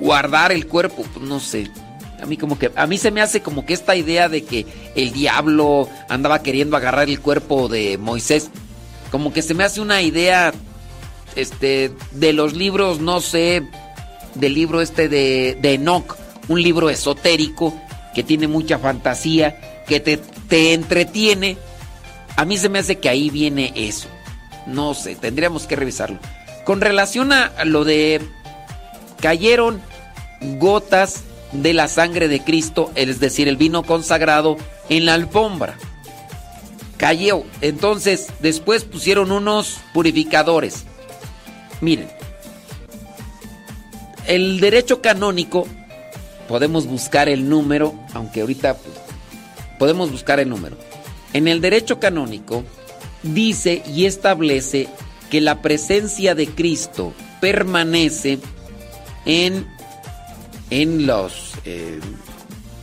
guardar 0.00 0.50
el 0.50 0.66
cuerpo, 0.66 1.04
pues 1.12 1.24
no 1.24 1.38
sé. 1.38 1.70
A 2.20 2.26
mí 2.26 2.36
como 2.36 2.58
que 2.58 2.70
a 2.74 2.86
mí 2.86 2.98
se 2.98 3.10
me 3.10 3.20
hace 3.20 3.42
como 3.42 3.66
que 3.66 3.74
esta 3.74 3.94
idea 3.94 4.28
de 4.28 4.44
que 4.44 4.66
el 4.94 5.12
diablo 5.12 5.88
andaba 6.08 6.42
queriendo 6.42 6.76
agarrar 6.76 7.08
el 7.08 7.20
cuerpo 7.20 7.68
de 7.68 7.98
Moisés, 7.98 8.50
como 9.12 9.32
que 9.32 9.42
se 9.42 9.52
me 9.52 9.62
hace 9.62 9.82
una 9.82 10.00
idea 10.00 10.52
este 11.36 11.92
de 12.12 12.32
los 12.32 12.54
libros, 12.54 12.98
no 12.98 13.20
sé, 13.20 13.62
del 14.34 14.54
libro 14.54 14.80
este 14.80 15.10
de, 15.10 15.58
de 15.60 15.74
Enoch, 15.74 16.16
un 16.48 16.62
libro 16.62 16.88
esotérico 16.88 17.78
que 18.14 18.22
tiene 18.22 18.48
mucha 18.48 18.78
fantasía, 18.78 19.84
que 19.86 20.00
te, 20.00 20.16
te 20.16 20.72
entretiene. 20.72 21.58
A 22.36 22.46
mí 22.46 22.56
se 22.56 22.70
me 22.70 22.78
hace 22.78 22.98
que 22.98 23.10
ahí 23.10 23.28
viene 23.28 23.74
eso. 23.76 24.08
No 24.66 24.94
sé, 24.94 25.14
tendríamos 25.14 25.66
que 25.66 25.76
revisarlo. 25.76 26.18
Con 26.64 26.80
relación 26.80 27.32
a 27.32 27.52
lo 27.66 27.84
de 27.84 28.22
cayeron 29.20 29.82
gotas 30.58 31.22
de 31.52 31.74
la 31.74 31.86
sangre 31.88 32.28
de 32.28 32.42
Cristo, 32.42 32.90
es 32.94 33.20
decir, 33.20 33.46
el 33.46 33.58
vino 33.58 33.82
consagrado, 33.82 34.56
en 34.88 35.04
la 35.04 35.12
alfombra. 35.14 35.76
Cayó. 37.02 37.42
Entonces, 37.62 38.28
después 38.38 38.84
pusieron 38.84 39.32
unos 39.32 39.80
purificadores. 39.92 40.84
Miren, 41.80 42.08
el 44.28 44.60
derecho 44.60 45.02
canónico, 45.02 45.66
podemos 46.46 46.86
buscar 46.86 47.28
el 47.28 47.48
número, 47.48 47.92
aunque 48.14 48.42
ahorita 48.42 48.76
podemos 49.80 50.12
buscar 50.12 50.38
el 50.38 50.48
número. 50.48 50.76
En 51.32 51.48
el 51.48 51.60
derecho 51.60 51.98
canónico 51.98 52.62
dice 53.24 53.82
y 53.84 54.04
establece 54.04 54.88
que 55.28 55.40
la 55.40 55.60
presencia 55.60 56.36
de 56.36 56.46
Cristo 56.46 57.14
permanece 57.40 58.38
en, 59.26 59.66
en, 60.70 61.08
los, 61.08 61.54
eh, 61.64 61.98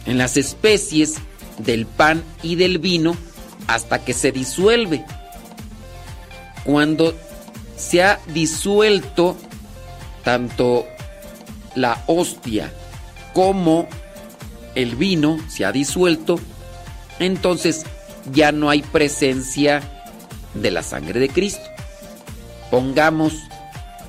en 0.05 0.17
las 0.17 0.35
especies 0.35 1.19
del 1.57 1.85
pan 1.85 2.21
y 2.43 2.55
del 2.55 2.79
vino 2.79 3.15
hasta 3.69 4.03
que 4.03 4.13
se 4.13 4.31
disuelve. 4.31 5.05
Cuando 6.63 7.15
se 7.77 8.03
ha 8.03 8.19
disuelto 8.33 9.37
tanto 10.23 10.87
la 11.75 12.03
hostia 12.07 12.73
como 13.33 13.87
el 14.73 14.95
vino, 14.95 15.37
se 15.47 15.65
ha 15.65 15.71
disuelto, 15.71 16.39
entonces 17.19 17.85
ya 18.33 18.51
no 18.51 18.71
hay 18.71 18.81
presencia 18.81 19.83
de 20.55 20.71
la 20.71 20.81
sangre 20.81 21.19
de 21.19 21.29
Cristo. 21.29 21.63
Pongamos, 22.71 23.33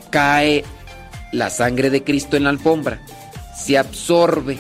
cae 0.09 0.65
la 1.33 1.51
sangre 1.51 1.91
de 1.91 2.03
Cristo 2.03 2.39
en 2.39 2.45
la 2.45 2.51
alfombra, 2.51 3.03
se 3.55 3.77
absorbe, 3.77 4.59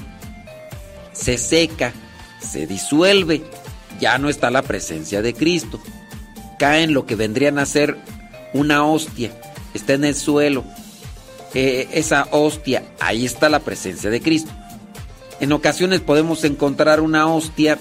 se 1.12 1.38
seca, 1.38 1.94
se 2.38 2.66
disuelve, 2.66 3.42
ya 4.00 4.18
no 4.18 4.28
está 4.28 4.50
la 4.50 4.62
presencia 4.62 5.22
de 5.22 5.34
Cristo. 5.34 5.80
Cae 6.58 6.82
en 6.82 6.94
lo 6.94 7.06
que 7.06 7.16
vendrían 7.16 7.58
a 7.58 7.66
ser 7.66 7.96
una 8.52 8.84
hostia, 8.84 9.30
está 9.74 9.94
en 9.94 10.04
el 10.04 10.14
suelo. 10.14 10.64
Eh, 11.54 11.88
esa 11.92 12.28
hostia, 12.30 12.84
ahí 13.00 13.24
está 13.24 13.48
la 13.48 13.60
presencia 13.60 14.10
de 14.10 14.20
Cristo. 14.20 14.50
En 15.40 15.52
ocasiones 15.52 16.00
podemos 16.00 16.44
encontrar 16.44 17.00
una 17.00 17.26
hostia, 17.26 17.78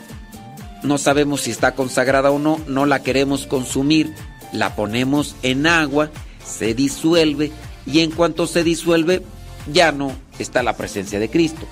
no 0.82 0.98
sabemos 0.98 1.42
si 1.42 1.52
está 1.52 1.76
consagrada 1.76 2.32
o 2.32 2.40
no, 2.40 2.60
no 2.68 2.86
la 2.86 3.04
queremos 3.04 3.46
consumir, 3.48 4.14
la 4.54 4.76
ponemos 4.76 5.36
en 5.44 5.68
agua, 5.68 6.10
se 6.44 6.74
disuelve 6.74 7.52
y 7.86 8.00
en 8.00 8.12
cuanto 8.12 8.48
se 8.48 8.64
disuelve 8.64 9.24
ya 9.72 9.92
no 9.92 10.12
está 10.40 10.64
la 10.64 10.78
presencia 10.78 11.20
de 11.20 11.30
Cristo. 11.30 11.68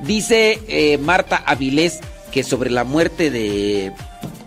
Dice 0.00 0.60
eh, 0.68 0.96
Marta 0.98 1.42
Avilés 1.44 2.00
que 2.32 2.42
sobre 2.42 2.70
la 2.70 2.84
muerte 2.84 3.30
de, 3.30 3.92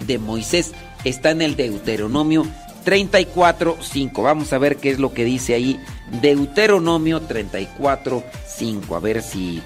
de 0.06 0.18
Moisés 0.18 0.72
está 1.04 1.32
en 1.32 1.42
el 1.42 1.56
Deuteronomio 1.56 2.46
34, 2.84 3.78
5. 3.82 4.24
Vamos 4.24 4.54
a 4.54 4.58
ver 4.58 4.78
qué 4.78 4.92
es 4.92 5.00
lo 5.00 5.14
que 5.14 5.26
dice 5.26 5.54
ahí. 5.54 5.80
Deuteronomio 6.22 7.22
34, 7.22 8.24
5. 8.46 8.96
A 8.96 9.00
ver 9.00 9.22
si, 9.22 9.62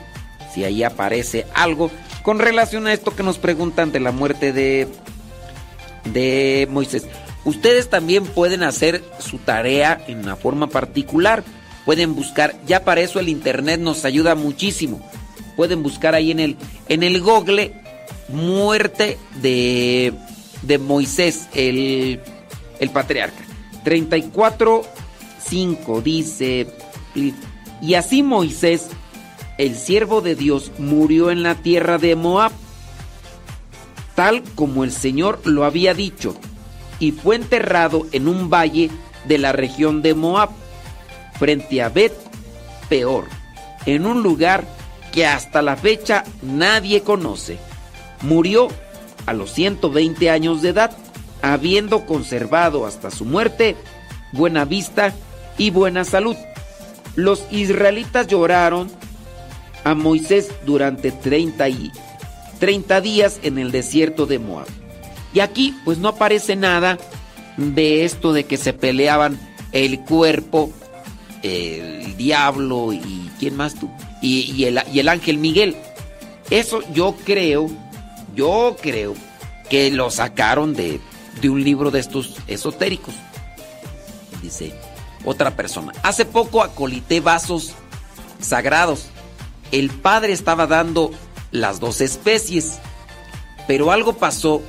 si 0.53 0.63
ahí 0.63 0.83
aparece 0.83 1.45
algo 1.53 1.91
con 2.23 2.39
relación 2.39 2.87
a 2.87 2.93
esto 2.93 3.15
que 3.15 3.23
nos 3.23 3.37
preguntan 3.37 3.91
de 3.91 3.99
la 3.99 4.11
muerte 4.11 4.53
de, 4.53 4.87
de 6.05 6.67
Moisés. 6.69 7.07
Ustedes 7.45 7.89
también 7.89 8.25
pueden 8.25 8.63
hacer 8.63 9.03
su 9.19 9.37
tarea 9.37 10.03
en 10.07 10.19
una 10.19 10.35
forma 10.35 10.67
particular. 10.67 11.43
Pueden 11.85 12.15
buscar, 12.15 12.55
ya 12.67 12.83
para 12.83 13.01
eso 13.01 13.19
el 13.19 13.29
internet 13.29 13.79
nos 13.79 14.03
ayuda 14.03 14.35
muchísimo. 14.35 14.99
Pueden 15.55 15.81
buscar 15.81 16.13
ahí 16.13 16.31
en 16.31 16.41
el, 16.41 16.57
en 16.89 17.03
el 17.03 17.21
Google 17.21 17.73
muerte 18.29 19.17
de, 19.41 20.13
de 20.61 20.77
Moisés, 20.77 21.47
el, 21.53 22.21
el 22.79 22.89
patriarca. 22.89 23.43
34.5 23.85 26.03
dice, 26.03 26.67
y 27.81 27.93
así 27.93 28.23
Moisés, 28.23 28.87
el 29.57 29.75
siervo 29.75 30.21
de 30.21 30.35
Dios, 30.35 30.71
murió 30.77 31.31
en 31.31 31.43
la 31.43 31.55
tierra 31.55 31.97
de 31.97 32.15
Moab, 32.15 32.51
tal 34.15 34.43
como 34.55 34.83
el 34.83 34.91
Señor 34.91 35.41
lo 35.45 35.63
había 35.63 35.93
dicho, 35.93 36.35
y 36.99 37.11
fue 37.11 37.35
enterrado 37.35 38.07
en 38.11 38.27
un 38.27 38.49
valle 38.49 38.89
de 39.25 39.37
la 39.37 39.51
región 39.51 40.01
de 40.01 40.15
Moab, 40.15 40.49
frente 41.39 41.81
a 41.81 41.89
Bet 41.89 42.13
Peor, 42.89 43.25
en 43.85 44.05
un 44.05 44.23
lugar 44.23 44.65
que 45.11 45.25
hasta 45.25 45.61
la 45.61 45.75
fecha 45.75 46.23
nadie 46.41 47.03
conoce. 47.03 47.59
Murió 48.21 48.67
a 49.25 49.33
los 49.33 49.51
120 49.51 50.29
años 50.29 50.61
de 50.61 50.69
edad, 50.69 50.91
habiendo 51.41 52.05
conservado 52.05 52.85
hasta 52.85 53.11
su 53.11 53.25
muerte 53.25 53.75
buena 54.31 54.65
vista 54.65 55.13
y 55.57 55.69
buena 55.69 56.03
salud. 56.03 56.35
Los 57.15 57.45
israelitas 57.51 58.27
lloraron 58.27 58.89
a 59.83 59.95
Moisés 59.95 60.51
durante 60.65 61.11
30, 61.11 61.69
y, 61.69 61.91
30 62.59 63.01
días 63.01 63.39
en 63.43 63.57
el 63.57 63.71
desierto 63.71 64.25
de 64.25 64.39
Moab. 64.39 64.67
Y 65.33 65.39
aquí 65.39 65.75
pues 65.85 65.97
no 65.97 66.09
aparece 66.09 66.55
nada 66.55 66.97
de 67.57 68.05
esto 68.05 68.33
de 68.33 68.45
que 68.45 68.57
se 68.57 68.73
peleaban 68.73 69.39
el 69.71 70.01
cuerpo, 70.01 70.71
el 71.43 72.15
diablo 72.17 72.93
y 72.93 73.29
quién 73.39 73.55
más 73.55 73.75
tú, 73.75 73.89
y, 74.21 74.63
el, 74.63 74.79
y 74.91 74.99
el 74.99 75.09
ángel 75.09 75.37
Miguel. 75.37 75.75
Eso 76.49 76.81
yo 76.93 77.15
creo, 77.25 77.69
yo 78.37 78.77
creo 78.79 79.15
que 79.69 79.91
lo 79.91 80.11
sacaron 80.11 80.73
de, 80.73 81.01
de 81.41 81.49
un 81.49 81.63
libro 81.63 81.91
de 81.91 81.99
estos 81.99 82.35
esotéricos. 82.47 83.15
Dice 84.41 84.73
otra 85.25 85.55
persona. 85.55 85.91
Hace 86.03 86.23
poco 86.23 86.61
acolité 86.61 87.19
vasos 87.19 87.73
sagrados. 88.39 89.07
El 89.71 89.89
padre 89.89 90.31
estaba 90.31 90.67
dando 90.67 91.11
las 91.51 91.79
dos 91.79 91.99
especies, 91.99 92.77
pero 93.67 93.91
algo 93.91 94.13
pasó 94.13 94.61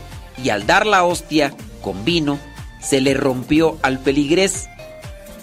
y 0.42 0.48
al 0.48 0.66
dar 0.66 0.86
la 0.86 1.04
hostia 1.04 1.54
con 1.82 2.04
vino, 2.04 2.38
se 2.80 3.00
le 3.00 3.14
rompió 3.14 3.78
al 3.82 3.98
peligrés. 3.98 4.68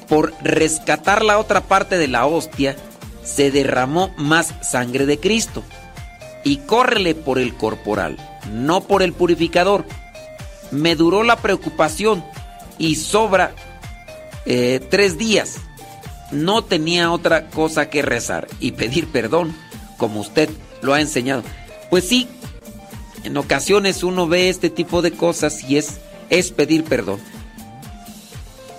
Por 0.10 0.34
rescatar 0.42 1.24
la 1.24 1.40
otra 1.40 1.62
parte 1.62 1.98
de 1.98 2.08
la 2.08 2.26
hostia, 2.26 2.76
se 3.24 3.52
derramó 3.52 4.14
más 4.18 4.54
sangre 4.62 5.06
de 5.06 5.20
Cristo. 5.20 5.64
Y 6.46 6.58
córrele 6.60 7.14
por 7.14 7.40
el 7.40 7.56
corporal, 7.56 8.16
no 8.54 8.80
por 8.80 9.04
el 9.04 9.12
purificador. 9.12 9.84
Me 10.72 10.96
duró 10.96 11.24
la 11.24 11.36
preocupación 11.36 12.24
y 12.78 12.96
sobra 12.96 13.54
eh, 14.46 14.80
tres 14.90 15.18
días. 15.18 15.58
No 16.32 16.64
tenía 16.64 17.12
otra 17.12 17.50
cosa 17.50 17.90
que 17.90 18.02
rezar 18.02 18.48
y 18.62 18.72
pedir 18.72 19.08
perdón, 19.08 19.54
como 19.98 20.22
usted 20.22 20.50
lo 20.82 20.94
ha 20.94 21.02
enseñado. 21.02 21.44
Pues 21.90 22.08
sí, 22.08 22.30
en 23.24 23.38
ocasiones 23.38 24.04
uno 24.04 24.28
ve 24.28 24.50
este 24.50 24.70
tipo 24.70 25.02
de 25.02 25.12
cosas 25.12 25.64
y 25.64 25.78
es, 25.78 25.98
es 26.30 26.52
pedir 26.52 26.84
perdón. 26.84 27.20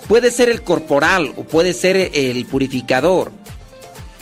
Puede 0.09 0.31
ser 0.31 0.49
el 0.49 0.63
corporal 0.63 1.33
o 1.37 1.43
puede 1.43 1.73
ser 1.73 2.13
el 2.15 2.47
purificador. 2.47 3.33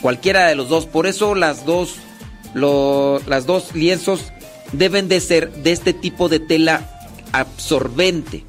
Cualquiera 0.01 0.47
de 0.47 0.55
los 0.55 0.67
dos. 0.67 0.87
Por 0.87 1.05
eso 1.05 1.35
las 1.35 1.65
dos, 1.65 1.95
lo- 2.55 3.19
las 3.27 3.45
dos 3.45 3.75
lienzos 3.75 4.31
deben 4.71 5.07
de 5.07 5.19
ser 5.21 5.51
de 5.51 5.71
este 5.71 5.93
tipo 5.93 6.27
de 6.29 6.39
tela 6.39 6.89
absorbente. 7.31 8.43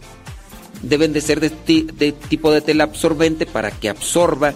Deben 0.82 1.12
de 1.12 1.20
ser 1.20 1.40
de 1.40 1.48
este 1.48 2.12
tipo 2.12 2.50
de 2.52 2.60
tela 2.62 2.84
absorbente 2.84 3.44
para 3.44 3.70
que 3.70 3.88
absorba. 3.90 4.54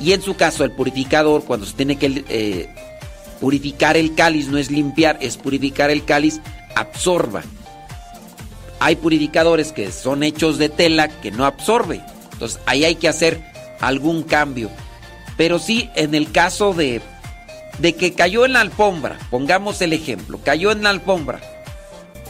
Y 0.00 0.12
en 0.12 0.22
su 0.22 0.34
caso 0.36 0.64
el 0.64 0.72
purificador, 0.72 1.44
cuando 1.44 1.66
se 1.66 1.74
tiene 1.74 1.96
que 1.96 2.24
eh, 2.28 2.68
purificar 3.40 3.96
el 3.96 4.14
cáliz, 4.14 4.48
no 4.48 4.58
es 4.58 4.70
limpiar, 4.70 5.18
es 5.20 5.36
purificar 5.36 5.90
el 5.90 6.04
cáliz, 6.04 6.40
absorba. 6.74 7.42
Hay 8.80 8.96
purificadores 8.96 9.72
que 9.72 9.90
son 9.92 10.22
hechos 10.22 10.58
de 10.58 10.68
tela 10.68 11.08
que 11.08 11.30
no 11.30 11.44
absorbe. 11.46 12.00
Entonces 12.32 12.60
ahí 12.66 12.84
hay 12.84 12.96
que 12.96 13.08
hacer 13.08 13.40
algún 13.80 14.22
cambio. 14.24 14.70
Pero 15.36 15.58
sí, 15.58 15.90
en 15.96 16.14
el 16.14 16.30
caso 16.30 16.74
de, 16.74 17.00
de 17.78 17.94
que 17.94 18.14
cayó 18.14 18.44
en 18.44 18.52
la 18.52 18.60
alfombra, 18.60 19.18
pongamos 19.30 19.80
el 19.82 19.92
ejemplo, 19.92 20.40
cayó 20.44 20.72
en 20.72 20.82
la 20.82 20.90
alfombra, 20.90 21.40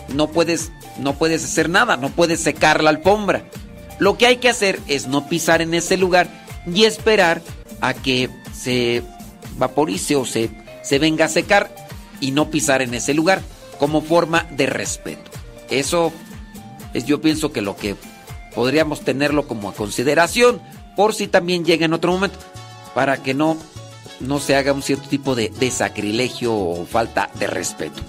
no 0.08 0.28
puedes, 0.28 0.73
no 0.98 1.14
puedes 1.14 1.44
hacer 1.44 1.68
nada, 1.68 1.97
no 1.97 2.10
puedes 2.10 2.40
secar 2.40 2.82
la 2.82 2.90
alfombra. 2.90 3.44
Lo 3.98 4.18
que 4.18 4.26
hay 4.26 4.36
que 4.39 4.48
hacer 4.48 4.81
es 4.89 5.06
no 5.06 5.28
pisar 5.28 5.62
en 5.62 5.74
ese 5.74 5.97
lugar 5.97 6.28
y 6.66 6.84
esperar 6.84 7.42
a 7.81 7.94
que 7.94 8.28
se 8.52 9.02
vaporice 9.56 10.16
o 10.16 10.24
se, 10.24 10.50
se 10.82 10.98
venga 10.98 11.26
a 11.26 11.28
secar 11.28 11.74
y 12.20 12.32
no 12.32 12.50
pisar 12.50 12.82
en 12.82 12.94
ese 12.94 13.14
lugar 13.14 13.42
como 13.78 14.02
forma 14.02 14.47
de 14.50 14.66
respeto. 14.66 15.31
Eso 15.70 16.12
es 16.92 17.05
yo 17.06 17.20
pienso 17.20 17.52
que 17.52 17.60
lo 17.60 17.76
que 17.76 17.97
podríamos 18.55 19.02
tenerlo 19.02 19.47
como 19.47 19.68
a 19.68 19.74
consideración 19.74 20.60
por 20.97 21.14
si 21.14 21.26
también 21.26 21.64
llega 21.64 21.84
en 21.84 21.92
otro 21.92 22.12
momento 22.12 22.39
para 22.94 23.16
que 23.16 23.34
no 23.34 23.56
no 24.20 24.39
se 24.39 24.57
haga 24.57 24.73
un 24.73 24.83
cierto 24.83 25.09
tipo 25.09 25.34
de, 25.34 25.49
de 25.51 25.70
sacrilegio 25.70 26.55
o 26.55 26.86
falta 26.86 27.31
de 27.39 27.47
respeto. 27.47 28.02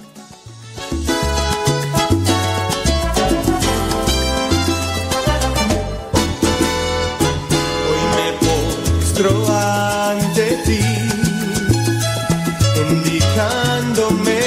postro 9.16 9.46
ante 9.48 10.58
ti, 10.66 10.80
indicándome 12.90 14.40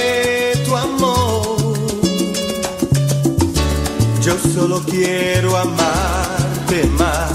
tu 0.65 0.75
amor. 0.75 1.59
solo 4.53 4.81
quiero 4.85 5.57
amarte 5.57 6.85
más. 6.97 7.28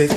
Sé 0.00 0.08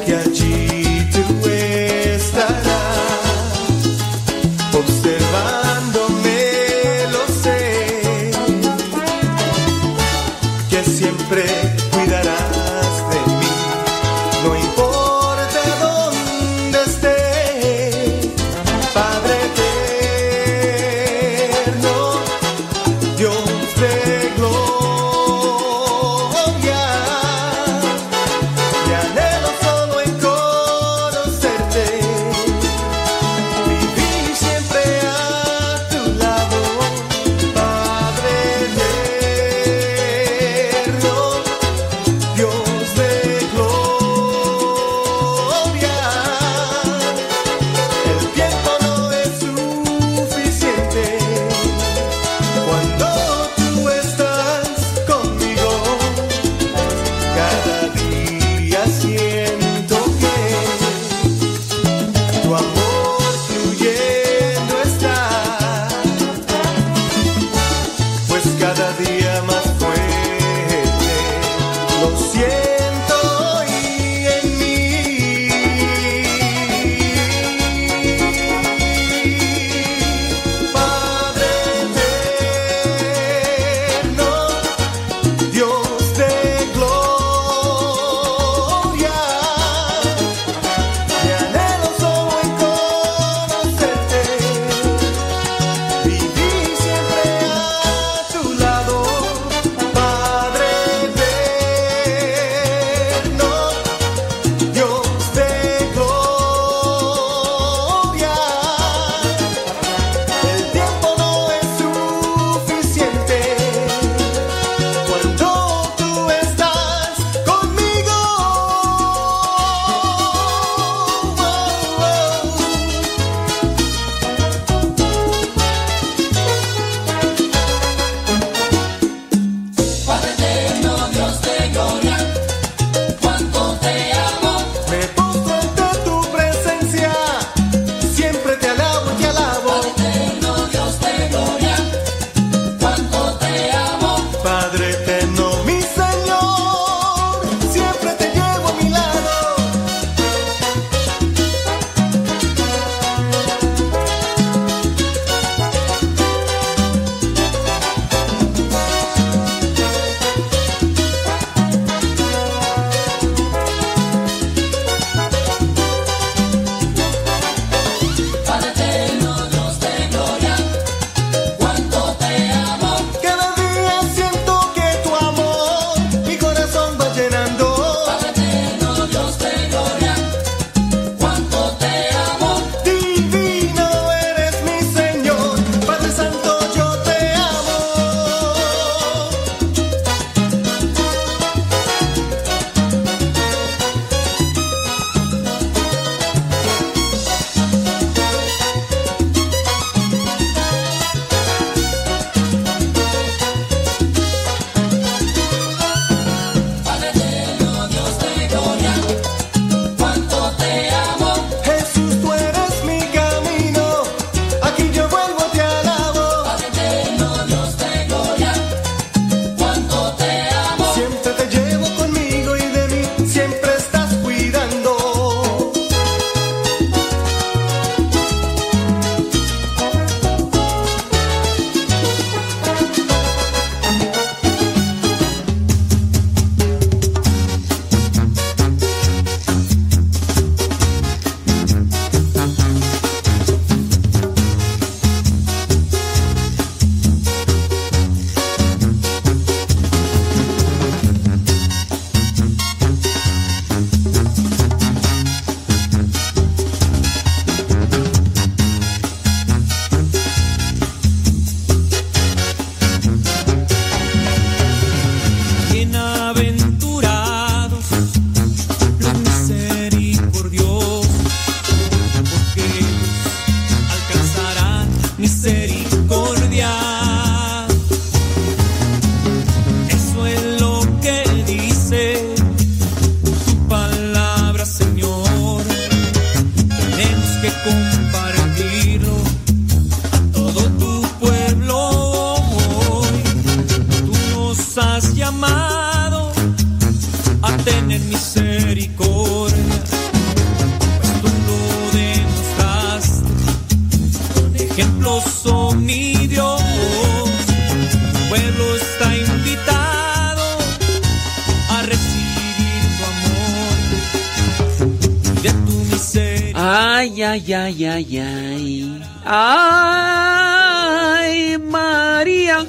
Ay, 317.33 317.49
ay, 317.51 317.85
ay, 317.85 318.19
ay, 318.19 319.01
ay. 319.25 321.57
María. 321.57 322.63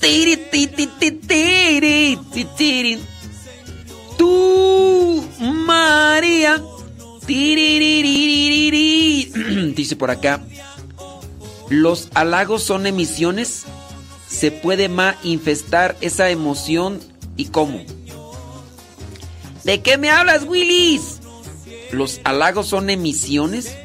Tiri, 0.00 0.38
ti, 0.48 0.66
ti, 0.68 0.86
ti, 0.86 1.12
tiri, 1.12 2.18
ti, 2.32 2.46
tiri. 2.56 2.98
Tú, 4.16 5.22
María. 5.38 6.62
Dice 9.76 9.96
por 9.96 10.10
acá. 10.10 10.40
Los 11.68 12.08
halagos 12.14 12.62
son 12.62 12.86
emisiones. 12.86 13.64
Se 14.28 14.50
puede 14.50 14.88
manifestar 14.88 15.98
esa 16.00 16.30
emoción 16.30 17.00
y 17.36 17.48
cómo. 17.48 17.82
¿De 19.64 19.82
qué 19.82 19.98
me 19.98 20.08
hablas, 20.08 20.44
Willis? 20.44 21.11
¿Los 21.92 22.22
halagos 22.24 22.68
son 22.68 22.88
emisiones? 22.88 23.76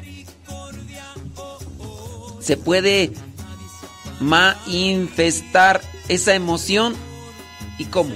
¿Se 2.40 2.56
puede 2.56 3.12
manifestar 4.18 5.82
esa 6.08 6.34
emoción? 6.34 6.96
¿Y 7.76 7.84
cómo? 7.84 8.14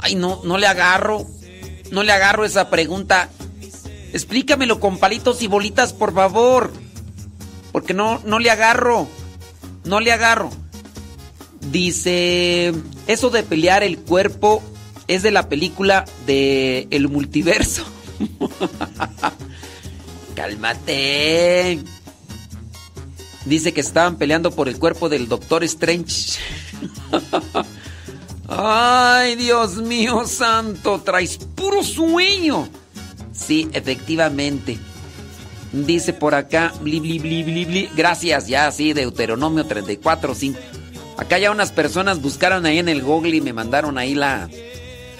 Ay, 0.00 0.14
no, 0.14 0.42
no 0.44 0.58
le 0.58 0.66
agarro. 0.66 1.26
No 1.90 2.02
le 2.02 2.12
agarro 2.12 2.44
esa 2.44 2.68
pregunta. 2.68 3.30
Explícamelo 4.12 4.80
con 4.80 4.98
palitos 4.98 5.40
y 5.40 5.46
bolitas, 5.46 5.94
por 5.94 6.12
favor. 6.12 6.70
Porque 7.72 7.94
no, 7.94 8.20
no 8.24 8.38
le 8.38 8.50
agarro. 8.50 9.08
No 9.84 10.00
le 10.00 10.12
agarro. 10.12 10.50
Dice, 11.70 12.74
eso 13.06 13.30
de 13.30 13.42
pelear 13.42 13.82
el 13.82 13.98
cuerpo 13.98 14.62
es 15.08 15.22
de 15.22 15.30
la 15.30 15.48
película 15.48 16.04
de 16.26 16.86
El 16.90 17.08
Multiverso. 17.08 17.84
Cálmate. 20.34 21.80
Dice 23.46 23.72
que 23.72 23.80
estaban 23.80 24.16
peleando 24.16 24.50
por 24.50 24.68
el 24.68 24.78
cuerpo 24.78 25.08
del 25.08 25.26
Doctor 25.26 25.64
Strange. 25.64 26.38
Ay, 28.48 29.36
Dios 29.36 29.76
mío 29.76 30.26
santo, 30.26 31.00
traes 31.00 31.38
puro 31.38 31.82
sueño. 31.82 32.68
Sí, 33.32 33.68
efectivamente. 33.72 34.78
Dice 35.72 36.12
por 36.12 36.34
acá, 36.34 36.72
bli, 36.80 37.00
bli, 37.00 37.18
bli. 37.18 37.90
Gracias, 37.94 38.48
ya, 38.48 38.70
sí, 38.70 38.92
Deuteronomio 38.92 39.66
34, 39.66 40.34
5. 40.34 40.58
Acá 41.18 41.38
ya 41.38 41.50
unas 41.50 41.72
personas 41.72 42.22
buscaron 42.22 42.64
ahí 42.64 42.78
en 42.78 42.88
el 42.88 43.02
Google 43.02 43.36
y 43.36 43.40
me 43.40 43.52
mandaron 43.52 43.98
ahí 43.98 44.14
la, 44.14 44.48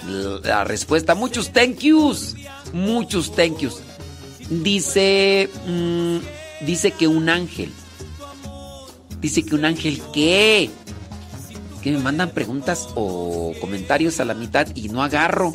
la 0.09 0.63
respuesta. 0.63 1.15
Muchos 1.15 1.51
thank 1.51 1.79
yous. 1.79 2.35
Muchos 2.73 3.33
thank 3.35 3.59
yous. 3.59 3.81
Dice, 4.49 5.49
mm, 5.67 6.17
dice 6.65 6.91
que 6.91 7.07
un 7.07 7.29
ángel. 7.29 7.71
Dice 9.21 9.43
que 9.43 9.55
un 9.55 9.65
ángel, 9.65 10.01
¿qué? 10.13 10.69
Que 11.83 11.91
me 11.91 11.99
mandan 11.99 12.31
preguntas 12.31 12.87
o 12.95 13.53
comentarios 13.61 14.19
a 14.19 14.25
la 14.25 14.33
mitad 14.33 14.67
y 14.75 14.89
no 14.89 15.03
agarro. 15.03 15.53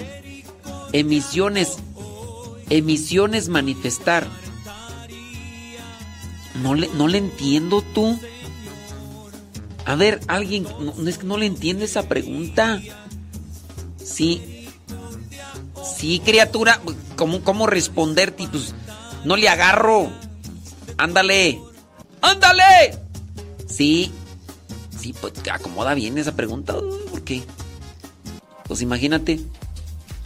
Emisiones. 0.92 1.76
Emisiones 2.70 3.48
manifestar. 3.48 4.26
No 6.62 6.74
le, 6.74 6.88
no 6.88 7.08
le 7.08 7.18
entiendo 7.18 7.82
tú. 7.82 8.18
A 9.86 9.96
ver, 9.96 10.20
alguien, 10.28 10.66
no, 10.80 11.08
es 11.08 11.18
que 11.18 11.26
no 11.26 11.36
le 11.36 11.46
entiendo 11.46 11.84
esa 11.84 12.08
pregunta. 12.08 12.80
Sí. 14.04 14.68
Sí, 15.96 16.20
criatura, 16.24 16.80
¿cómo, 17.16 17.42
cómo 17.42 17.66
responderte? 17.66 18.46
Pues 18.48 18.74
no 19.24 19.36
le 19.36 19.48
agarro. 19.48 20.10
Ándale. 20.96 21.60
¡Ándale! 22.20 22.98
Sí. 23.66 24.12
Sí, 24.98 25.14
pues 25.20 25.32
acomoda 25.50 25.94
bien 25.94 26.16
esa 26.18 26.36
pregunta. 26.36 26.74
¿Por 27.10 27.22
qué? 27.22 27.42
Pues 28.66 28.80
imagínate. 28.80 29.40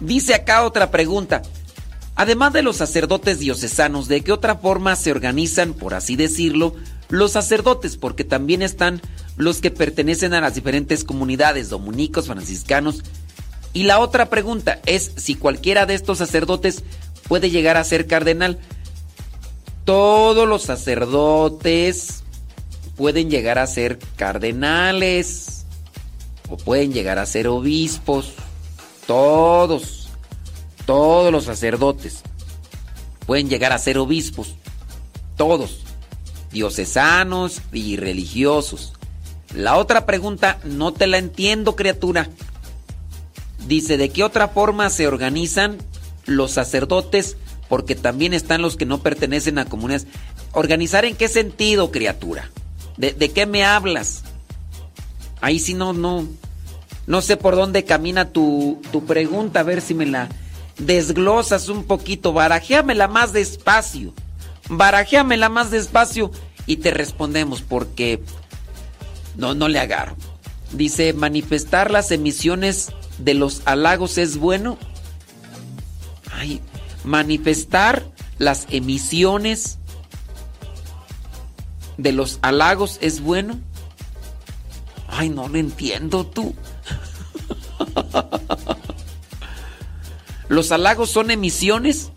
Dice 0.00 0.34
acá 0.34 0.65
otra 0.65 0.90
pregunta. 0.90 1.42
Además 2.15 2.52
de 2.52 2.62
los 2.62 2.76
sacerdotes 2.76 3.39
diocesanos, 3.39 4.08
¿de 4.08 4.23
qué 4.23 4.32
otra 4.32 4.57
forma 4.57 4.97
se 4.97 5.12
organizan, 5.12 5.73
por 5.73 5.94
así 5.94 6.16
decirlo, 6.16 6.74
los 7.08 7.32
sacerdotes? 7.32 7.97
Porque 7.97 8.24
también 8.24 8.62
están 8.62 9.00
los 9.36 9.60
que 9.60 9.70
pertenecen 9.70 10.34
a 10.34 10.40
las 10.40 10.55
diferentes 10.55 11.05
comunidades, 11.05 11.68
dominicos, 11.68 12.26
franciscanos. 12.26 13.05
Y 13.78 13.84
la 13.84 14.00
otra 14.00 14.28
pregunta 14.28 14.81
es 14.86 15.12
si 15.18 15.36
cualquiera 15.36 15.86
de 15.86 15.94
estos 15.94 16.18
sacerdotes 16.18 16.82
puede 17.28 17.48
llegar 17.48 17.76
a 17.76 17.84
ser 17.84 18.08
cardenal. 18.08 18.58
Todos 19.84 20.48
los 20.48 20.62
sacerdotes 20.62 22.24
pueden 22.97 23.31
llegar 23.31 23.57
a 23.57 23.68
ser 23.68 24.00
cardenales 24.16 25.65
o 26.50 26.57
pueden 26.57 26.92
llegar 26.92 27.20
a 27.20 27.26
ser 27.26 27.47
obispos. 27.47 28.32
Todos, 29.07 30.08
todos 30.84 31.31
los 31.31 31.44
sacerdotes 31.44 32.23
pueden 33.26 33.48
llegar 33.48 33.73
a 33.73 33.78
ser 33.78 33.98
obispos. 33.98 34.57
Todos, 35.36 35.82
diocesanos 36.50 37.62
y 37.73 37.97
religiosos. 37.97 38.94
La 39.55 39.76
otra 39.76 40.05
pregunta 40.05 40.58
no 40.65 40.92
te 40.92 41.07
la 41.07 41.18
entiendo, 41.18 41.76
criatura. 41.76 42.28
Dice, 43.68 43.98
¿de 43.98 44.08
qué 44.08 44.24
otra 44.24 44.48
forma 44.48 44.88
se 44.88 45.06
organizan 45.06 45.76
los 46.24 46.52
sacerdotes? 46.52 47.36
Porque 47.68 47.94
también 47.94 48.32
están 48.32 48.62
los 48.62 48.76
que 48.76 48.86
no 48.86 49.02
pertenecen 49.02 49.58
a 49.58 49.66
comunidades. 49.66 50.06
¿Organizar 50.52 51.05
en 51.05 51.14
qué 51.14 51.28
sentido, 51.28 51.92
criatura? 51.92 52.50
¿De, 52.97 53.12
de 53.12 53.30
qué 53.30 53.44
me 53.44 53.64
hablas? 53.64 54.24
Ahí 55.42 55.58
sí 55.58 55.74
no, 55.74 55.92
no, 55.92 56.26
no 57.06 57.20
sé 57.20 57.36
por 57.36 57.56
dónde 57.56 57.84
camina 57.84 58.30
tu, 58.30 58.80
tu 58.90 59.05
pregunta, 59.05 59.60
a 59.60 59.64
ver 59.64 59.82
si 59.82 59.92
me 59.92 60.06
la 60.06 60.30
desglosas 60.78 61.68
un 61.68 61.84
poquito, 61.84 62.32
barajéamela 62.32 63.06
más 63.06 63.34
despacio, 63.34 64.14
barajéamela 64.70 65.50
más 65.50 65.70
despacio 65.70 66.30
y 66.64 66.78
te 66.78 66.90
respondemos 66.90 67.60
porque 67.60 68.22
no, 69.36 69.55
no 69.55 69.68
le 69.68 69.78
agarro. 69.78 70.16
Dice, 70.72 71.12
manifestar 71.12 71.90
las 71.90 72.10
emisiones 72.10 72.92
de 73.18 73.34
los 73.34 73.62
halagos 73.64 74.18
es 74.18 74.36
bueno. 74.36 74.78
Ay, 76.32 76.60
manifestar 77.05 78.05
las 78.38 78.66
emisiones 78.70 79.78
de 81.97 82.12
los 82.12 82.38
halagos 82.42 82.98
es 83.00 83.20
bueno. 83.20 83.58
Ay, 85.08 85.28
no 85.30 85.48
lo 85.48 85.58
entiendo 85.58 86.26
tú. 86.26 86.55
¿Los 90.48 90.72
halagos 90.72 91.10
son 91.10 91.30
emisiones? 91.30 92.10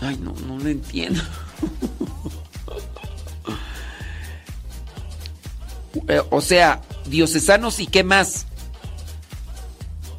Ay, 0.00 0.16
no, 0.18 0.34
no 0.46 0.58
lo 0.58 0.68
entiendo. 0.68 1.22
Eh, 6.06 6.22
o 6.30 6.40
sea, 6.40 6.80
diocesanos 7.10 7.80
y 7.80 7.86
qué 7.86 8.04
más. 8.04 8.46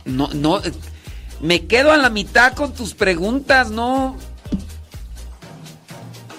No, 0.06 0.28
no, 0.34 0.64
eh, 0.64 0.72
me 1.40 1.66
quedo 1.66 1.92
a 1.92 1.98
la 1.98 2.10
mitad 2.10 2.54
con 2.54 2.74
tus 2.74 2.94
preguntas, 2.94 3.72
no. 3.72 4.18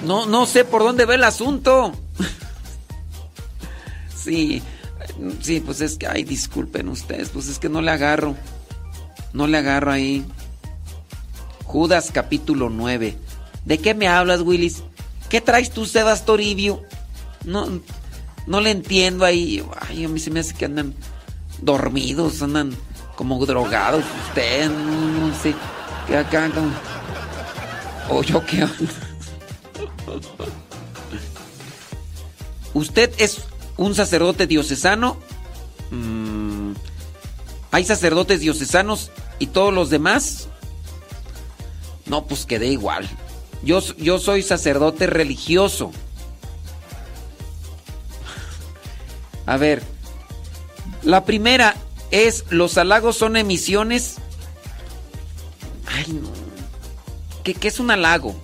No, 0.04 0.26
no 0.26 0.46
sé 0.46 0.64
por 0.64 0.82
dónde 0.82 1.04
va 1.04 1.14
el 1.14 1.24
asunto. 1.24 1.92
Sí, 4.14 4.62
sí, 5.40 5.58
pues 5.58 5.80
es 5.80 5.98
que, 5.98 6.06
ay, 6.06 6.22
disculpen 6.22 6.88
ustedes, 6.88 7.30
pues 7.30 7.48
es 7.48 7.58
que 7.58 7.68
no 7.68 7.82
le 7.82 7.90
agarro. 7.90 8.36
No 9.32 9.48
le 9.48 9.58
agarro 9.58 9.90
ahí. 9.90 10.24
Judas 11.64 12.10
capítulo 12.12 12.70
9. 12.70 13.16
¿De 13.64 13.78
qué 13.78 13.94
me 13.94 14.06
hablas, 14.06 14.42
Willis? 14.42 14.84
¿Qué 15.28 15.40
traes 15.40 15.72
tú, 15.72 15.86
Sebas 15.86 16.24
Toribio? 16.24 16.84
No, 17.44 17.80
no 18.46 18.60
le 18.60 18.70
entiendo 18.70 19.24
ahí. 19.24 19.64
Ay, 19.80 20.04
a 20.04 20.08
mí 20.08 20.18
se 20.18 20.30
me 20.30 20.40
hace 20.40 20.54
que 20.54 20.64
andan 20.64 20.94
dormidos, 21.60 22.42
andan 22.42 22.76
como 23.16 23.44
drogados. 23.44 24.04
Ustedes, 24.28 24.70
no, 24.70 25.34
sé. 25.42 25.54
Que 26.06 26.16
acá, 26.16 26.50
como... 26.50 26.72
O 28.08 28.22
yo 28.22 28.44
qué. 28.44 28.66
¿Usted 32.74 33.12
es 33.18 33.42
un 33.76 33.94
sacerdote 33.94 34.46
diocesano? 34.46 35.18
Mm, 35.90 36.72
¿Hay 37.70 37.84
sacerdotes 37.84 38.40
diocesanos 38.40 39.10
y 39.38 39.46
todos 39.46 39.72
los 39.72 39.90
demás? 39.90 40.48
No, 42.06 42.26
pues 42.26 42.44
quedé 42.44 42.66
igual. 42.66 43.08
Yo, 43.62 43.80
yo 43.96 44.18
soy 44.18 44.42
sacerdote 44.42 45.06
religioso. 45.06 45.92
A 49.46 49.56
ver, 49.56 49.82
la 51.02 51.24
primera 51.24 51.74
es, 52.10 52.44
¿los 52.50 52.78
halagos 52.78 53.16
son 53.16 53.36
emisiones? 53.36 54.16
Ay, 55.86 56.12
no. 56.12 56.28
¿Qué, 57.44 57.54
qué 57.54 57.68
es 57.68 57.80
un 57.80 57.90
halago? 57.90 58.34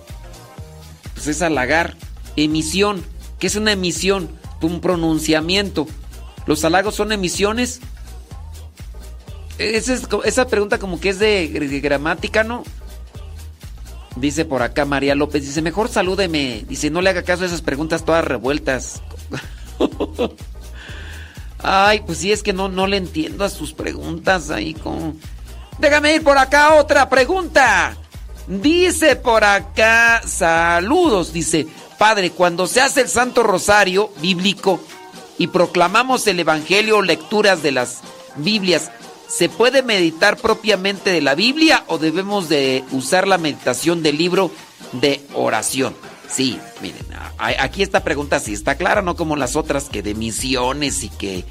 Pues 1.13 1.27
es 1.27 1.41
halagar. 1.41 1.95
Emisión. 2.35 3.03
¿Qué 3.39 3.47
es 3.47 3.55
una 3.55 3.71
emisión? 3.71 4.29
Un 4.61 4.81
pronunciamiento. 4.81 5.87
¿Los 6.45 6.63
halagos 6.65 6.95
son 6.95 7.11
emisiones? 7.11 7.79
Esa, 9.57 9.93
es- 9.93 10.07
esa 10.25 10.47
pregunta 10.47 10.79
como 10.79 10.99
que 10.99 11.09
es 11.09 11.19
de, 11.19 11.47
de 11.49 11.79
gramática, 11.79 12.43
¿no? 12.43 12.63
Dice 14.15 14.43
por 14.43 14.61
acá 14.63 14.83
María 14.85 15.15
López, 15.15 15.43
dice, 15.45 15.61
mejor 15.61 15.87
salúdeme. 15.87 16.65
Dice, 16.67 16.89
no 16.89 17.01
le 17.01 17.09
haga 17.11 17.23
caso 17.23 17.43
a 17.43 17.47
esas 17.47 17.61
preguntas 17.61 18.03
todas 18.03 18.25
revueltas. 18.25 19.01
Ay, 21.61 22.01
pues 22.05 22.19
sí, 22.19 22.31
es 22.31 22.41
que 22.41 22.53
no, 22.53 22.69
no 22.69 22.87
le 22.87 22.97
entiendo 22.97 23.43
a 23.43 23.49
sus 23.49 23.73
preguntas 23.73 24.49
ahí 24.49 24.73
como... 24.73 25.13
Déjame 25.77 26.15
ir 26.15 26.23
por 26.23 26.37
acá 26.37 26.75
otra 26.75 27.09
pregunta. 27.09 27.95
Dice 28.47 29.15
por 29.15 29.43
acá, 29.43 30.21
saludos, 30.25 31.31
dice, 31.31 31.67
Padre, 31.97 32.31
cuando 32.31 32.65
se 32.65 32.81
hace 32.81 33.01
el 33.01 33.07
Santo 33.07 33.43
Rosario 33.43 34.11
bíblico 34.21 34.79
y 35.37 35.47
proclamamos 35.47 36.25
el 36.27 36.39
Evangelio 36.39 36.97
o 36.97 37.01
lecturas 37.01 37.61
de 37.61 37.71
las 37.71 37.99
Biblias, 38.37 38.91
¿se 39.27 39.49
puede 39.49 39.83
meditar 39.83 40.37
propiamente 40.37 41.11
de 41.11 41.21
la 41.21 41.35
Biblia 41.35 41.83
o 41.87 41.97
debemos 41.97 42.49
de 42.49 42.83
usar 42.91 43.27
la 43.27 43.37
meditación 43.37 44.01
del 44.01 44.17
libro 44.17 44.51
de 44.93 45.21
oración? 45.33 45.95
Sí, 46.31 46.59
miren, 46.81 47.05
aquí 47.37 47.81
esta 47.81 48.03
pregunta 48.03 48.39
sí 48.39 48.53
está 48.53 48.75
clara, 48.75 49.01
no 49.01 49.15
como 49.15 49.35
las 49.35 49.55
otras 49.55 49.89
que 49.89 50.03
de 50.03 50.13
misiones 50.13 51.03
y 51.03 51.09
que, 51.09 51.43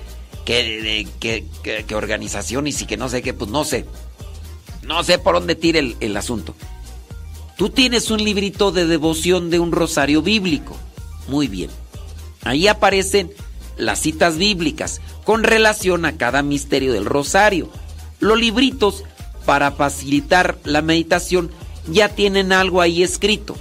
que, 0.45 1.45
que, 1.87 1.95
organizaciones 1.95 2.81
y 2.81 2.87
que 2.87 2.97
no 2.97 3.09
sé 3.09 3.21
qué, 3.23 3.35
pues 3.35 3.51
no 3.51 3.65
sé. 3.65 3.87
No 4.83 5.03
sé 5.03 5.19
por 5.19 5.35
dónde 5.35 5.57
tire 5.57 5.81
el, 5.81 5.97
el 6.01 6.17
asunto. 6.17 6.55
Tú 7.57 7.71
tienes 7.71 8.11
un 8.11 8.23
librito 8.23 8.71
de 8.71 8.87
devoción 8.87 9.51
de 9.51 9.59
un 9.59 9.73
rosario 9.73 10.23
bíblico. 10.23 10.77
Muy 11.27 11.49
bien. 11.49 11.71
Ahí 12.45 12.69
aparecen 12.69 13.33
las 13.77 14.01
citas 14.01 14.39
bíblicas 14.39 15.01
con 15.25 15.43
relación 15.43 16.05
a 16.05 16.17
cada 16.17 16.43
misterio 16.43 16.93
del 16.93 17.05
rosario. 17.05 17.69
Los 18.21 18.39
libritos, 18.39 19.05
para 19.45 19.73
facilitar 19.73 20.59
la 20.65 20.83
meditación, 20.83 21.51
ya 21.89 22.11
tienen 22.11 22.53
algo 22.53 22.81
ahí 22.81 23.03
escrito. 23.03 23.57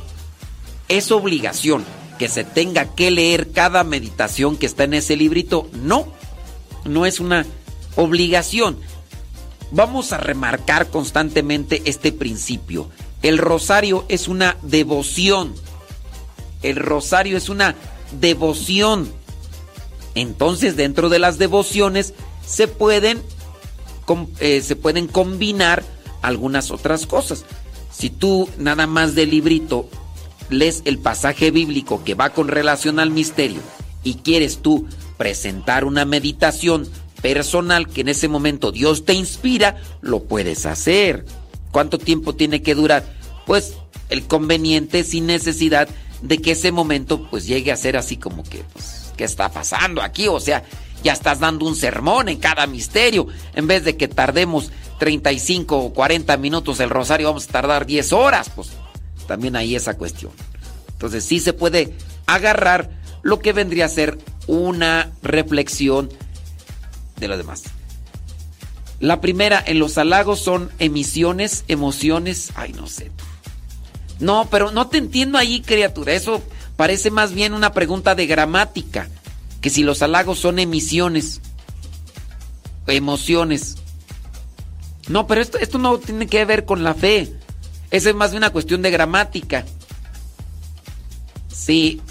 ¿Es 0.89 1.11
obligación 1.11 1.83
que 2.17 2.29
se 2.29 2.43
tenga 2.43 2.95
que 2.95 3.11
leer 3.11 3.51
cada 3.51 3.83
meditación 3.83 4.57
que 4.57 4.65
está 4.65 4.85
en 4.85 4.93
ese 4.93 5.15
librito? 5.15 5.69
No, 5.73 6.07
no 6.85 7.05
es 7.05 7.19
una 7.19 7.45
obligación. 7.95 8.77
Vamos 9.71 10.13
a 10.13 10.17
remarcar 10.17 10.89
constantemente 10.89 11.81
este 11.85 12.11
principio. 12.13 12.89
El 13.21 13.37
rosario 13.37 14.05
es 14.07 14.27
una 14.27 14.57
devoción. 14.61 15.53
El 16.63 16.77
rosario 16.77 17.37
es 17.37 17.49
una 17.49 17.75
devoción. 18.19 19.11
Entonces, 20.15 20.77
dentro 20.77 21.09
de 21.09 21.19
las 21.19 21.37
devociones 21.37 22.13
se 22.45 22.67
pueden, 22.67 23.21
eh, 24.39 24.61
se 24.61 24.75
pueden 24.77 25.07
combinar 25.07 25.83
algunas 26.21 26.71
otras 26.71 27.05
cosas. 27.05 27.43
Si 27.91 28.09
tú 28.09 28.49
nada 28.57 28.87
más 28.87 29.15
del 29.15 29.31
librito 29.31 29.89
lees 30.49 30.81
el 30.85 30.97
pasaje 30.97 31.51
bíblico 31.51 32.03
que 32.03 32.15
va 32.15 32.29
con 32.29 32.47
relación 32.47 32.99
al 32.99 33.11
misterio 33.11 33.61
y 34.03 34.15
quieres 34.15 34.59
tú 34.59 34.87
presentar 35.17 35.83
una 35.83 36.05
meditación 36.05 36.87
personal 37.21 37.87
que 37.87 38.01
en 38.01 38.09
ese 38.09 38.27
momento 38.27 38.71
Dios 38.71 39.05
te 39.05 39.13
inspira, 39.13 39.77
lo 40.01 40.23
puedes 40.23 40.65
hacer. 40.65 41.25
¿Cuánto 41.71 41.97
tiempo 41.97 42.35
tiene 42.35 42.61
que 42.61 42.75
durar? 42.75 43.03
Pues 43.45 43.73
el 44.09 44.25
conveniente 44.27 45.03
sin 45.03 45.25
necesidad 45.25 45.89
de 46.21 46.37
que 46.39 46.51
ese 46.51 46.71
momento 46.71 47.27
pues 47.29 47.45
llegue 47.45 47.71
a 47.71 47.77
ser 47.77 47.97
así 47.97 48.17
como 48.17 48.43
que 48.43 48.63
pues 48.73 49.11
¿qué 49.17 49.23
está 49.23 49.51
pasando 49.51 50.01
aquí? 50.01 50.27
O 50.27 50.39
sea, 50.39 50.63
ya 51.03 51.13
estás 51.13 51.39
dando 51.39 51.65
un 51.65 51.75
sermón 51.75 52.29
en 52.29 52.37
cada 52.37 52.65
misterio 52.67 53.27
en 53.53 53.67
vez 53.67 53.83
de 53.83 53.97
que 53.97 54.07
tardemos 54.07 54.71
35 54.99 55.77
o 55.77 55.93
40 55.93 56.37
minutos 56.37 56.79
el 56.79 56.89
rosario 56.89 57.27
vamos 57.27 57.47
a 57.49 57.51
tardar 57.51 57.85
10 57.85 58.13
horas, 58.13 58.49
pues 58.55 58.71
también 59.27 59.55
hay 59.55 59.75
esa 59.75 59.95
cuestión. 59.95 60.31
Entonces 60.89 61.23
sí 61.23 61.39
se 61.39 61.53
puede 61.53 61.93
agarrar 62.25 62.89
lo 63.21 63.39
que 63.39 63.53
vendría 63.53 63.85
a 63.85 63.89
ser 63.89 64.17
una 64.47 65.11
reflexión 65.21 66.09
de 67.19 67.27
lo 67.27 67.37
demás. 67.37 67.63
La 68.99 69.21
primera, 69.21 69.63
en 69.65 69.79
los 69.79 69.97
halagos 69.97 70.39
son 70.39 70.71
emisiones, 70.79 71.65
emociones. 71.67 72.51
Ay, 72.55 72.73
no 72.73 72.87
sé. 72.87 73.11
No, 74.19 74.47
pero 74.49 74.71
no 74.71 74.87
te 74.87 74.97
entiendo 74.97 75.37
ahí, 75.37 75.61
criatura. 75.61 76.13
Eso 76.13 76.41
parece 76.75 77.11
más 77.11 77.33
bien 77.33 77.53
una 77.53 77.73
pregunta 77.73 78.15
de 78.15 78.25
gramática. 78.25 79.07
Que 79.61 79.69
si 79.69 79.83
los 79.83 80.01
halagos 80.01 80.39
son 80.39 80.57
emisiones, 80.57 81.41
emociones. 82.87 83.77
No, 85.09 85.27
pero 85.27 85.41
esto, 85.41 85.59
esto 85.59 85.77
no 85.77 85.99
tiene 85.99 86.27
que 86.27 86.43
ver 86.45 86.65
con 86.65 86.83
la 86.83 86.95
fe. 86.95 87.36
Eso 87.91 88.09
es 88.09 88.15
más 88.15 88.31
bien 88.31 88.39
una 88.39 88.51
cuestión 88.51 88.81
de 88.81 88.91
gramática. 88.91 89.65
Sí. 91.47 92.01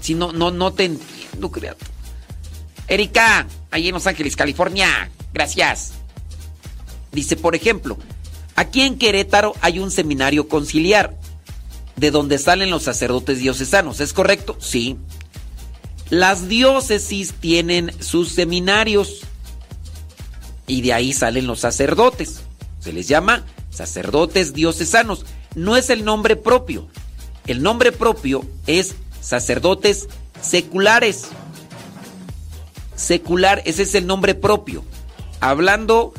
Sí, 0.00 0.14
no, 0.14 0.32
no, 0.32 0.50
no 0.50 0.72
te 0.72 0.84
entiendo, 0.84 1.50
criatura. 1.50 1.90
Erika, 2.86 3.46
ahí 3.70 3.88
en 3.88 3.94
Los 3.94 4.06
Ángeles, 4.06 4.36
California. 4.36 5.10
Gracias. 5.32 5.92
Dice, 7.12 7.36
por 7.36 7.54
ejemplo, 7.54 7.98
aquí 8.56 8.82
en 8.82 8.98
Querétaro 8.98 9.54
hay 9.60 9.78
un 9.78 9.90
seminario 9.90 10.48
conciliar, 10.48 11.16
de 11.96 12.10
donde 12.10 12.38
salen 12.38 12.70
los 12.70 12.82
sacerdotes 12.82 13.38
diocesanos. 13.38 14.00
¿Es 14.00 14.12
correcto? 14.12 14.56
Sí. 14.60 14.96
Las 16.10 16.48
diócesis 16.48 17.32
tienen 17.34 17.92
sus 18.02 18.30
seminarios 18.30 19.20
y 20.66 20.82
de 20.82 20.92
ahí 20.92 21.12
salen 21.12 21.46
los 21.46 21.60
sacerdotes. 21.60 22.42
Se 22.80 22.92
les 22.92 23.08
llama 23.08 23.44
sacerdotes 23.74 24.54
diocesanos. 24.54 25.26
No 25.54 25.76
es 25.76 25.90
el 25.90 26.04
nombre 26.04 26.36
propio. 26.36 26.88
El 27.46 27.62
nombre 27.62 27.92
propio 27.92 28.44
es 28.66 28.94
sacerdotes 29.20 30.08
seculares. 30.40 31.26
Secular, 32.96 33.62
ese 33.64 33.82
es 33.82 33.94
el 33.94 34.06
nombre 34.06 34.34
propio. 34.34 34.84
Hablando 35.40 36.14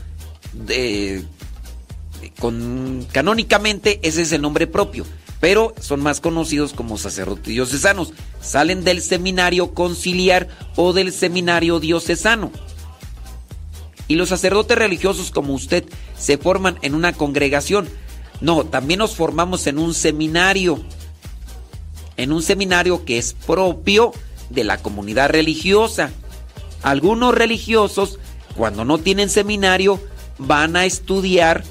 con 2.40 3.08
canónicamente 3.12 4.00
ese 4.04 4.22
es 4.22 4.32
el 4.32 4.42
nombre 4.42 4.68
propio, 4.68 5.06
pero 5.40 5.74
son 5.80 6.02
más 6.02 6.22
conocidos 6.22 6.74
como 6.74 6.98
sacerdotes 6.98 7.46
diocesanos. 7.46 8.14
Salen 8.42 8.84
del 8.84 9.02
seminario 9.02 9.74
conciliar 9.74 10.48
o 10.76 10.94
del 10.94 11.12
seminario 11.12 11.80
diocesano. 11.80 12.52
Y 14.08 14.16
los 14.16 14.30
sacerdotes 14.30 14.78
religiosos 14.78 15.32
como 15.32 15.54
usted 15.54 15.86
se 16.18 16.38
forman 16.38 16.78
en 16.82 16.96
una 16.96 17.14
congregación. 17.14 17.88
No, 18.42 18.66
también 18.66 19.00
nos 19.00 19.16
formamos 19.16 19.66
en 19.68 19.80
un 19.80 19.94
seminario. 19.94 20.84
En 22.18 22.32
un 22.32 22.44
seminario 22.44 23.06
que 23.06 23.18
es 23.18 23.34
propio 23.34 24.14
de 24.50 24.64
la 24.64 24.78
comunidad 24.78 25.30
religiosa. 25.30 26.12
Algunos 26.84 27.34
religiosos, 27.34 28.20
cuando 28.56 28.86
no 28.86 29.00
tienen 29.00 29.30
seminario, 29.30 30.00
van 30.38 30.76
a 30.76 30.86
estudiar 30.86 31.64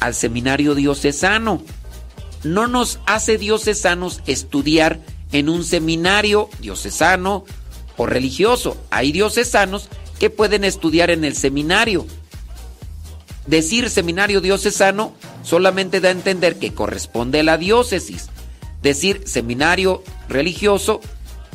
al 0.00 0.14
seminario 0.14 0.74
diocesano. 0.74 1.62
No 2.42 2.66
nos 2.66 2.98
hace 3.06 3.38
diocesanos 3.38 4.20
estudiar 4.26 5.00
en 5.30 5.48
un 5.48 5.64
seminario 5.64 6.48
diocesano 6.60 7.44
o 7.96 8.06
religioso. 8.06 8.76
Hay 8.90 9.12
diocesanos 9.12 9.88
que 10.22 10.30
pueden 10.30 10.62
estudiar 10.62 11.10
en 11.10 11.24
el 11.24 11.34
seminario. 11.34 12.06
Decir 13.48 13.90
seminario 13.90 14.40
diocesano 14.40 15.14
solamente 15.42 16.00
da 16.00 16.10
a 16.10 16.12
entender 16.12 16.60
que 16.60 16.72
corresponde 16.72 17.40
a 17.40 17.42
la 17.42 17.58
diócesis. 17.58 18.28
Decir 18.82 19.22
seminario 19.26 20.04
religioso, 20.28 21.00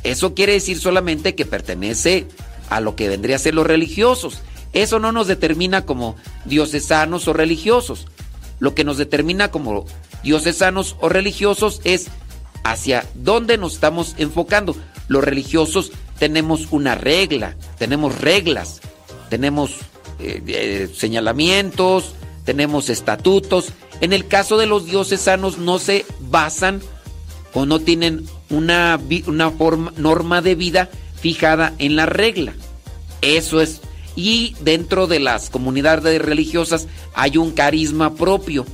eso 0.03 0.33
quiere 0.33 0.51
decir 0.51 0.77
solamente 0.79 1.33
que 1.33 1.45
pertenece 1.45 2.27
a 2.69 2.81
lo 2.81 2.97
que 2.97 3.07
vendría 3.07 3.37
a 3.37 3.39
ser 3.39 3.55
los 3.55 3.65
religiosos. 3.65 4.41
Eso 4.73 4.99
no 4.99 5.13
nos 5.13 5.27
determina 5.27 5.85
como 5.85 6.17
diocesanos 6.43 7.25
o 7.29 7.31
religiosos. 7.31 8.05
Lo 8.59 8.75
que 8.75 8.83
nos 8.83 8.97
determina 8.97 9.49
como 9.49 9.85
diocesanos 10.23 10.97
o 10.99 11.07
religiosos 11.07 11.79
es 11.85 12.07
hacia 12.65 13.05
dónde 13.15 13.57
nos 13.57 13.75
estamos 13.75 14.15
enfocando. 14.17 14.75
Los 15.07 15.23
religiosos 15.23 15.93
tenemos 16.19 16.67
una 16.71 16.95
regla, 16.95 17.55
tenemos 17.77 18.19
reglas, 18.19 18.81
tenemos 19.29 19.71
eh, 20.19 20.41
eh, 20.47 20.89
señalamientos, 20.95 22.13
tenemos 22.43 22.89
estatutos. 22.89 23.73
En 24.01 24.13
el 24.13 24.27
caso 24.27 24.57
de 24.57 24.65
los 24.65 24.85
diocesanos 24.85 25.57
no 25.57 25.79
se 25.79 26.05
basan 26.19 26.81
o 27.53 27.65
no 27.65 27.79
tienen 27.79 28.25
una, 28.49 28.99
una 29.25 29.51
forma, 29.51 29.93
norma 29.97 30.41
de 30.41 30.55
vida 30.55 30.89
fijada 31.19 31.73
en 31.79 31.95
la 31.95 32.05
regla. 32.05 32.53
Eso 33.21 33.61
es. 33.61 33.81
Y 34.15 34.55
dentro 34.61 35.05
de 35.05 35.19
las 35.19 35.49
comunidades 35.49 36.21
religiosas 36.21 36.87
hay 37.13 37.37
un 37.37 37.51
carisma 37.51 38.15
propio. 38.15 38.65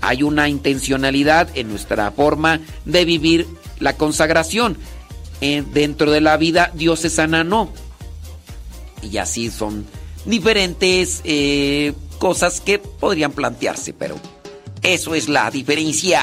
Hay 0.00 0.22
una 0.22 0.48
intencionalidad 0.48 1.50
en 1.54 1.68
nuestra 1.68 2.10
forma 2.12 2.60
de 2.86 3.04
vivir 3.04 3.46
la 3.78 3.96
consagración. 3.96 4.78
Eh, 5.40 5.64
dentro 5.72 6.10
de 6.10 6.20
la 6.20 6.36
vida 6.36 6.70
diocesana 6.74 7.44
no. 7.44 7.70
Y 9.02 9.16
así 9.16 9.50
son 9.50 9.86
diferentes 10.24 11.22
eh, 11.24 11.94
cosas 12.18 12.60
que 12.60 12.78
podrían 12.78 13.32
plantearse, 13.32 13.94
pero 13.94 14.16
eso 14.82 15.14
es 15.14 15.28
la 15.28 15.50
diferencia. 15.50 16.22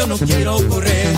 Yo 0.00 0.06
no 0.06 0.16
quiero 0.16 0.56
correr. 0.68 1.09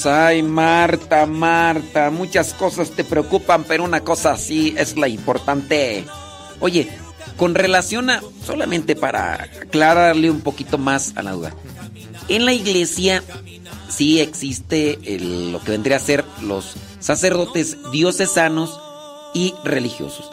Jesús, 0.00 0.06
ay 0.06 0.42
Marta, 0.42 1.26
Marta, 1.26 2.10
muchas 2.10 2.54
cosas 2.54 2.90
te 2.90 3.04
preocupan, 3.04 3.64
pero 3.64 3.84
una 3.84 4.00
cosa 4.00 4.36
sí 4.38 4.74
es 4.78 4.96
la 4.96 5.08
importante. 5.08 6.04
Oye, 6.60 6.88
con 7.36 7.54
relación 7.54 8.08
a, 8.10 8.22
solamente 8.44 8.96
para 8.96 9.34
aclararle 9.34 10.30
un 10.30 10.40
poquito 10.40 10.78
más 10.78 11.12
a 11.16 11.22
la 11.22 11.32
duda, 11.32 11.54
en 12.28 12.44
la 12.46 12.52
iglesia 12.54 13.22
sí 13.88 14.20
existe 14.20 14.98
el- 15.04 15.52
lo 15.52 15.60
que 15.60 15.72
vendría 15.72 15.96
a 15.96 16.00
ser 16.00 16.24
los 16.40 16.74
sacerdotes 16.98 17.76
diocesanos 17.92 18.80
y 19.34 19.54
religiosos. 19.64 20.30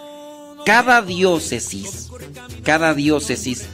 Cada 0.66 1.02
diócesis, 1.02 2.10
cada 2.64 2.94
diócesis 2.94 3.66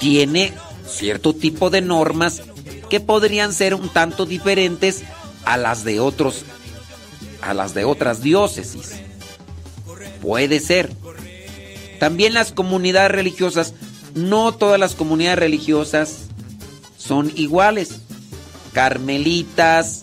tiene 0.00 0.52
cierto 0.88 1.34
tipo 1.34 1.68
de 1.70 1.80
normas 1.82 2.42
que 2.88 3.00
podrían 3.00 3.52
ser 3.52 3.74
un 3.74 3.88
tanto 3.88 4.26
diferentes 4.26 5.02
a 5.44 5.56
las 5.56 5.84
de 5.84 6.00
otros 6.00 6.44
a 7.40 7.54
las 7.54 7.74
de 7.74 7.84
otras 7.84 8.22
diócesis. 8.22 9.00
Puede 10.20 10.60
ser. 10.60 10.92
También 12.00 12.34
las 12.34 12.52
comunidades 12.52 13.12
religiosas, 13.12 13.74
no 14.14 14.52
todas 14.52 14.78
las 14.78 14.94
comunidades 14.94 15.38
religiosas 15.38 16.28
son 16.96 17.32
iguales. 17.34 18.00
Carmelitas, 18.72 20.02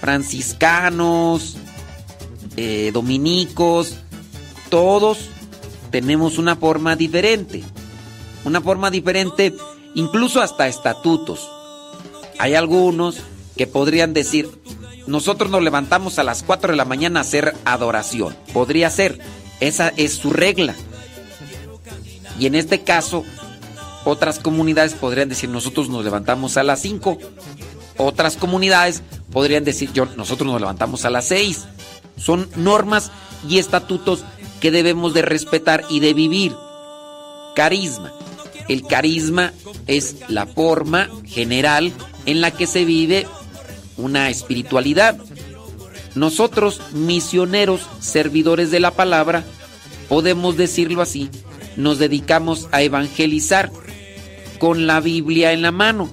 franciscanos, 0.00 1.56
eh, 2.56 2.90
dominicos, 2.92 3.96
todos 4.70 5.28
tenemos 5.90 6.38
una 6.38 6.56
forma 6.56 6.96
diferente. 6.96 7.62
Una 8.44 8.60
forma 8.60 8.90
diferente, 8.90 9.54
incluso 9.94 10.40
hasta 10.40 10.66
estatutos. 10.66 11.48
Hay 12.38 12.54
algunos 12.54 13.18
que 13.56 13.66
podrían 13.66 14.12
decir, 14.12 14.50
nosotros 15.06 15.50
nos 15.50 15.62
levantamos 15.62 16.18
a 16.18 16.24
las 16.24 16.42
4 16.42 16.72
de 16.72 16.76
la 16.76 16.84
mañana 16.84 17.20
a 17.20 17.22
hacer 17.22 17.54
adoración. 17.64 18.36
Podría 18.52 18.90
ser, 18.90 19.18
esa 19.60 19.92
es 19.96 20.14
su 20.14 20.32
regla. 20.32 20.74
Y 22.38 22.46
en 22.46 22.54
este 22.54 22.82
caso, 22.82 23.24
otras 24.04 24.38
comunidades 24.38 24.94
podrían 24.94 25.28
decir, 25.28 25.48
nosotros 25.48 25.88
nos 25.88 26.04
levantamos 26.04 26.56
a 26.56 26.62
las 26.62 26.80
5. 26.80 27.18
Otras 27.96 28.36
comunidades 28.36 29.02
podrían 29.32 29.64
decir, 29.64 29.92
yo, 29.92 30.06
nosotros 30.16 30.46
nos 30.46 30.60
levantamos 30.60 31.04
a 31.04 31.10
las 31.10 31.26
6. 31.28 31.66
Son 32.16 32.48
normas 32.56 33.12
y 33.48 33.58
estatutos 33.58 34.24
que 34.60 34.70
debemos 34.70 35.14
de 35.14 35.22
respetar 35.22 35.84
y 35.88 36.00
de 36.00 36.14
vivir. 36.14 36.54
Carisma. 37.54 38.12
El 38.68 38.86
carisma 38.86 39.52
es 39.86 40.16
la 40.28 40.46
forma 40.46 41.08
general 41.26 41.92
en 42.26 42.40
la 42.40 42.50
que 42.50 42.66
se 42.66 42.84
vive 42.84 43.26
una 43.96 44.30
espiritualidad. 44.30 45.18
Nosotros, 46.14 46.80
misioneros, 46.92 47.82
servidores 48.00 48.70
de 48.70 48.80
la 48.80 48.92
palabra, 48.92 49.44
podemos 50.08 50.56
decirlo 50.56 51.02
así, 51.02 51.28
nos 51.76 51.98
dedicamos 51.98 52.68
a 52.72 52.82
evangelizar 52.82 53.70
con 54.58 54.86
la 54.86 55.00
Biblia 55.00 55.52
en 55.52 55.62
la 55.62 55.72
mano. 55.72 56.08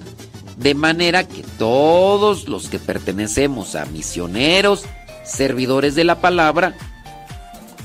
De 0.56 0.74
manera 0.74 1.26
que 1.26 1.42
todos 1.58 2.48
los 2.48 2.68
que 2.68 2.78
pertenecemos 2.78 3.74
a 3.74 3.86
misioneros, 3.86 4.84
servidores 5.24 5.94
de 5.94 6.04
la 6.04 6.20
palabra, 6.20 6.76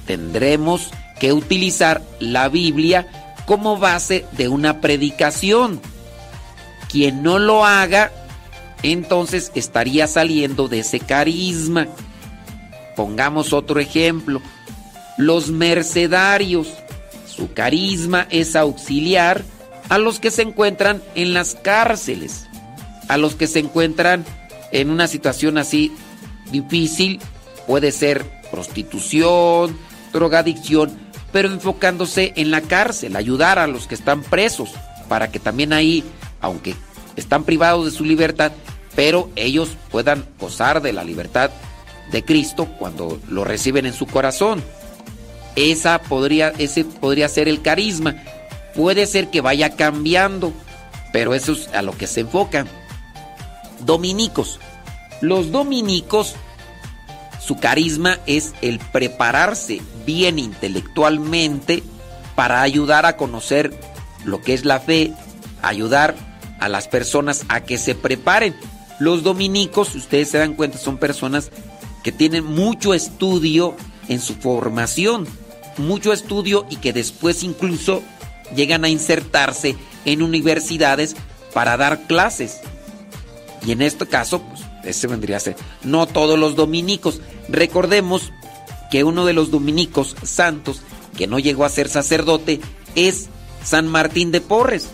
tendremos 0.06 0.90
que 1.20 1.34
utilizar 1.34 2.02
la 2.20 2.50
Biblia 2.50 3.08
como 3.48 3.78
base 3.78 4.26
de 4.34 4.50
una 4.50 4.82
predicación. 4.82 5.82
Quien 6.92 7.24
no 7.24 7.40
lo 7.40 7.66
haga, 7.66 8.12
entonces 8.84 9.54
estaría 9.56 10.06
saliendo 10.06 10.68
de 10.68 10.80
ese 10.80 11.00
carisma. 11.00 11.88
Pongamos 12.96 13.54
otro 13.54 13.80
ejemplo. 13.80 14.42
Los 15.18 15.50
mercedarios. 15.50 16.68
Su 17.26 17.54
carisma 17.54 18.28
es 18.30 18.56
auxiliar 18.56 19.44
a 19.88 19.98
los 19.98 20.20
que 20.20 20.30
se 20.30 20.42
encuentran 20.42 21.02
en 21.16 21.34
las 21.34 21.56
cárceles, 21.56 22.48
a 23.08 23.16
los 23.16 23.36
que 23.36 23.48
se 23.48 23.60
encuentran 23.60 24.26
en 24.74 24.90
una 24.90 25.08
situación 25.08 25.58
así 25.58 25.94
difícil, 26.52 27.22
puede 27.66 27.94
ser 27.94 28.26
prostitución, 28.52 29.78
drogadicción, 30.12 31.07
pero 31.38 31.54
enfocándose 31.54 32.34
en 32.36 32.50
la 32.50 32.62
cárcel, 32.62 33.16
ayudar 33.16 33.60
a 33.60 33.68
los 33.68 33.86
que 33.86 33.94
están 33.94 34.24
presos, 34.24 34.72
para 35.08 35.30
que 35.30 35.38
también 35.38 35.72
ahí, 35.72 36.04
aunque 36.42 36.74
están 37.16 37.44
privados 37.44 37.86
de 37.86 37.92
su 37.92 38.04
libertad, 38.04 38.54
pero 38.96 39.30
ellos 39.36 39.70
puedan 39.92 40.26
gozar 40.40 40.82
de 40.82 40.94
la 40.94 41.04
libertad 41.04 41.52
de 42.12 42.26
Cristo 42.26 42.66
cuando 42.80 43.22
lo 43.30 43.44
reciben 43.44 43.86
en 43.86 43.94
su 43.94 44.08
corazón. 44.08 44.64
Esa 45.56 46.02
podría, 46.02 46.54
ese 46.58 46.86
podría 46.86 47.30
ser 47.30 47.48
el 47.48 47.62
carisma. 47.62 48.16
Puede 48.74 49.06
ser 49.06 49.30
que 49.30 49.42
vaya 49.42 49.76
cambiando, 49.76 50.54
pero 51.14 51.36
eso 51.36 51.52
es 51.52 51.68
a 51.68 51.84
lo 51.84 51.96
que 51.96 52.08
se 52.08 52.22
enfoca. 52.22 52.66
Dominicos. 53.86 54.60
Los 55.22 55.52
dominicos, 55.52 56.34
su 57.48 57.56
carisma 57.56 58.20
es 58.26 58.54
el 58.62 58.78
prepararse 58.80 59.82
bien 60.06 60.38
intelectualmente 60.38 61.82
para 62.36 62.62
ayudar 62.62 63.06
a 63.06 63.16
conocer 63.16 63.74
lo 64.26 64.42
que 64.42 64.54
es 64.54 64.66
la 64.66 64.82
fe, 64.82 65.14
ayudar 65.62 66.14
a 66.60 66.68
las 66.68 66.90
personas 66.90 67.46
a 67.48 67.62
que 67.62 67.78
se 67.78 67.96
preparen. 67.96 68.54
Los 69.00 69.24
dominicos, 69.24 69.90
si 69.90 70.00
ustedes 70.00 70.30
se 70.30 70.40
dan 70.40 70.56
cuenta, 70.56 70.78
son 70.78 70.98
personas 70.98 71.52
que 72.04 72.12
tienen 72.12 72.44
mucho 72.44 72.94
estudio 72.94 73.78
en 74.10 74.20
su 74.20 74.36
formación, 74.36 75.26
mucho 75.78 76.12
estudio 76.12 76.66
y 76.70 76.76
que 76.76 76.92
después 76.92 77.44
incluso 77.44 78.04
llegan 78.58 78.84
a 78.84 78.90
insertarse 78.90 79.78
en 80.04 80.22
universidades 80.22 81.16
para 81.54 81.78
dar 81.78 82.08
clases. 82.08 82.58
Y 83.66 83.72
en 83.72 83.82
este 83.82 84.06
caso, 84.06 84.42
pues, 84.42 84.62
ese 84.84 85.08
vendría 85.08 85.38
a 85.38 85.42
ser. 85.42 85.56
No 85.84 86.08
todos 86.08 86.38
los 86.38 86.56
dominicos. 86.56 87.22
Recordemos 87.50 88.32
que 88.92 89.04
uno 89.04 89.26
de 89.26 89.34
los 89.34 89.52
dominicos 89.52 90.16
santos 90.24 90.82
que 91.18 91.28
no 91.28 91.40
llegó 91.40 91.66
a 91.66 91.70
ser 91.70 91.90
sacerdote 91.90 92.62
es 92.96 93.30
San 93.64 93.88
Martín 93.88 94.32
de 94.32 94.42
Porres. 94.42 94.88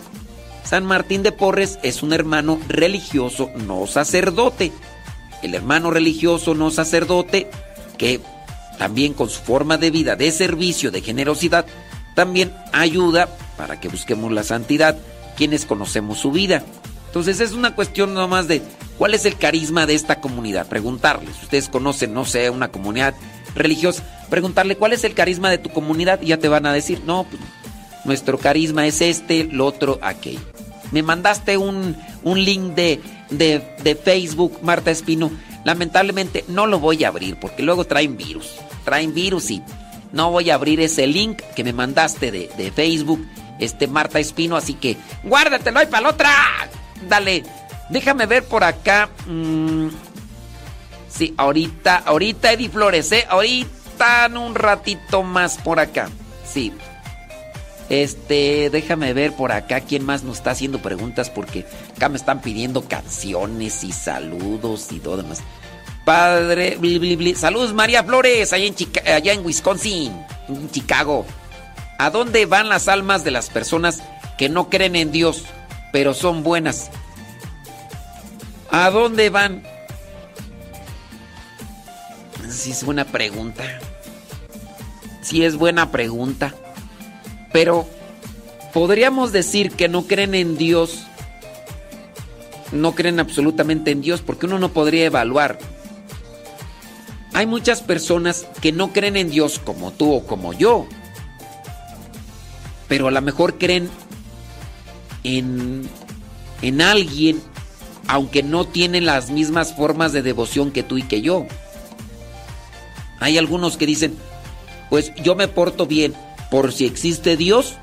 San 0.64 0.84
Martín 0.84 1.22
de 1.22 1.32
Porres 1.32 1.78
es 1.82 2.02
un 2.02 2.12
hermano 2.12 2.58
religioso, 2.68 3.50
no 3.66 3.86
sacerdote. 3.86 4.72
El 5.42 5.54
hermano 5.54 5.90
religioso, 5.90 6.54
no 6.54 6.70
sacerdote, 6.70 7.50
que 7.98 8.20
también 8.78 9.12
con 9.12 9.28
su 9.28 9.40
forma 9.40 9.76
de 9.76 9.90
vida, 9.90 10.16
de 10.16 10.32
servicio, 10.32 10.90
de 10.90 11.02
generosidad, 11.02 11.66
también 12.14 12.54
ayuda 12.72 13.28
para 13.56 13.78
que 13.78 13.88
busquemos 13.88 14.32
la 14.32 14.42
santidad, 14.42 14.96
quienes 15.36 15.66
conocemos 15.66 16.18
su 16.18 16.32
vida. 16.32 16.64
Entonces 17.14 17.38
es 17.38 17.52
una 17.52 17.76
cuestión 17.76 18.12
nomás 18.12 18.48
de 18.48 18.60
cuál 18.98 19.14
es 19.14 19.24
el 19.24 19.36
carisma 19.36 19.86
de 19.86 19.94
esta 19.94 20.20
comunidad. 20.20 20.66
Preguntarles, 20.66 21.40
ustedes 21.44 21.68
conocen, 21.68 22.12
no 22.12 22.24
sé, 22.24 22.50
una 22.50 22.72
comunidad 22.72 23.14
religiosa, 23.54 24.02
preguntarle 24.30 24.76
cuál 24.76 24.94
es 24.94 25.04
el 25.04 25.14
carisma 25.14 25.48
de 25.48 25.58
tu 25.58 25.70
comunidad 25.70 26.20
y 26.22 26.26
ya 26.26 26.38
te 26.38 26.48
van 26.48 26.66
a 26.66 26.72
decir, 26.72 27.02
no, 27.06 27.22
pues, 27.30 27.40
nuestro 28.04 28.36
carisma 28.36 28.84
es 28.88 29.00
este, 29.00 29.42
el 29.42 29.60
otro, 29.60 30.00
aquel. 30.02 30.40
Me 30.90 31.04
mandaste 31.04 31.56
un, 31.56 31.96
un 32.24 32.44
link 32.44 32.74
de, 32.74 33.00
de, 33.30 33.62
de 33.84 33.94
Facebook, 33.94 34.58
Marta 34.62 34.90
Espino. 34.90 35.30
Lamentablemente 35.62 36.44
no 36.48 36.66
lo 36.66 36.80
voy 36.80 37.04
a 37.04 37.08
abrir 37.08 37.36
porque 37.36 37.62
luego 37.62 37.84
traen 37.84 38.16
virus. 38.16 38.56
Traen 38.84 39.14
virus 39.14 39.52
y 39.52 39.62
no 40.10 40.32
voy 40.32 40.50
a 40.50 40.56
abrir 40.56 40.80
ese 40.80 41.06
link 41.06 41.42
que 41.54 41.62
me 41.62 41.72
mandaste 41.72 42.32
de, 42.32 42.50
de 42.58 42.72
Facebook, 42.72 43.24
este 43.60 43.86
Marta 43.86 44.18
Espino. 44.18 44.56
Así 44.56 44.74
que 44.74 44.96
guárdatelo 45.22 45.78
ahí 45.78 45.86
para 45.86 46.02
la 46.02 46.08
otra. 46.08 46.30
Dale, 47.08 47.44
déjame 47.90 48.26
ver 48.26 48.44
por 48.44 48.64
acá. 48.64 49.08
Mm, 49.26 49.88
sí, 51.08 51.34
ahorita, 51.36 52.02
ahorita 52.04 52.52
Eddie 52.52 52.68
Flores, 52.68 53.12
¿eh? 53.12 53.26
Ahorita 53.28 53.74
un 54.34 54.54
ratito 54.54 55.22
más 55.22 55.58
por 55.58 55.80
acá. 55.80 56.08
Sí. 56.44 56.72
Este, 57.88 58.70
déjame 58.70 59.12
ver 59.12 59.34
por 59.34 59.52
acá 59.52 59.80
quién 59.80 60.04
más 60.04 60.22
nos 60.22 60.38
está 60.38 60.52
haciendo 60.52 60.80
preguntas 60.80 61.28
porque 61.28 61.66
acá 61.94 62.08
me 62.08 62.16
están 62.16 62.40
pidiendo 62.40 62.88
canciones 62.88 63.84
y 63.84 63.92
saludos 63.92 64.90
y 64.90 65.00
todo 65.00 65.18
demás. 65.18 65.42
Padre, 66.04 66.76
bli, 66.76 67.34
saludos 67.34 67.72
María 67.72 68.02
Flores, 68.04 68.52
allá 68.52 68.66
en, 68.66 68.74
allá 69.06 69.32
en 69.32 69.44
Wisconsin, 69.44 70.12
en 70.48 70.70
Chicago. 70.70 71.24
¿A 71.98 72.10
dónde 72.10 72.46
van 72.46 72.68
las 72.68 72.88
almas 72.88 73.22
de 73.24 73.30
las 73.30 73.48
personas 73.50 74.02
que 74.36 74.48
no 74.48 74.68
creen 74.68 74.96
en 74.96 75.12
Dios, 75.12 75.44
pero 75.94 76.12
son 76.12 76.42
buenas? 76.42 76.90
¿A 78.68 78.90
dónde 78.90 79.30
van? 79.30 79.62
Sí, 82.50 82.72
es 82.72 82.82
buena 82.82 83.04
pregunta. 83.04 83.62
Sí, 85.22 85.44
es 85.44 85.54
buena 85.54 85.92
pregunta. 85.92 86.52
Pero 87.52 87.86
podríamos 88.72 89.30
decir 89.30 89.70
que 89.70 89.86
no 89.86 90.08
creen 90.08 90.34
en 90.34 90.56
Dios. 90.56 91.04
No 92.72 92.96
creen 92.96 93.20
absolutamente 93.20 93.92
en 93.92 94.00
Dios 94.00 94.20
porque 94.20 94.46
uno 94.46 94.58
no 94.58 94.70
podría 94.70 95.04
evaluar. 95.04 95.60
Hay 97.34 97.46
muchas 97.46 97.82
personas 97.82 98.48
que 98.60 98.72
no 98.72 98.92
creen 98.92 99.16
en 99.16 99.30
Dios 99.30 99.60
como 99.60 99.92
tú 99.92 100.12
o 100.12 100.26
como 100.26 100.54
yo. 100.54 100.88
Pero 102.88 103.06
a 103.06 103.12
lo 103.12 103.22
mejor 103.22 103.58
creen 103.58 103.88
en, 105.24 105.88
en 106.62 106.80
alguien 106.80 107.42
aunque 108.08 108.42
no 108.42 108.66
tienen 108.66 109.06
las 109.06 109.30
mismas 109.30 109.74
formas 109.74 110.12
de 110.12 110.22
devoción 110.22 110.70
que 110.70 110.82
tú 110.82 110.98
y 110.98 111.02
que 111.02 111.22
yo. 111.22 111.46
Hay 113.20 113.38
algunos 113.38 113.76
que 113.76 113.86
dicen, 113.86 114.16
pues 114.90 115.12
yo 115.16 115.34
me 115.34 115.48
porto 115.48 115.86
bien, 115.86 116.14
por 116.50 116.72
si 116.72 116.84
existe 116.84 117.36
Dios, 117.36 117.76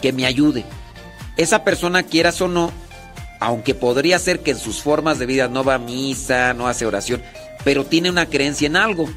que 0.00 0.12
me 0.12 0.26
ayude. 0.26 0.64
Esa 1.36 1.64
persona, 1.64 2.02
quieras 2.02 2.40
o 2.40 2.48
no, 2.48 2.70
aunque 3.40 3.74
podría 3.74 4.18
ser 4.18 4.40
que 4.40 4.52
en 4.52 4.58
sus 4.58 4.80
formas 4.80 5.18
de 5.18 5.26
vida 5.26 5.48
no 5.48 5.64
va 5.64 5.74
a 5.74 5.78
misa, 5.78 6.54
no 6.54 6.68
hace 6.68 6.86
oración, 6.86 7.22
pero 7.64 7.84
tiene 7.84 8.10
una 8.10 8.26
creencia 8.26 8.66
en 8.66 8.76
algo. 8.76 9.08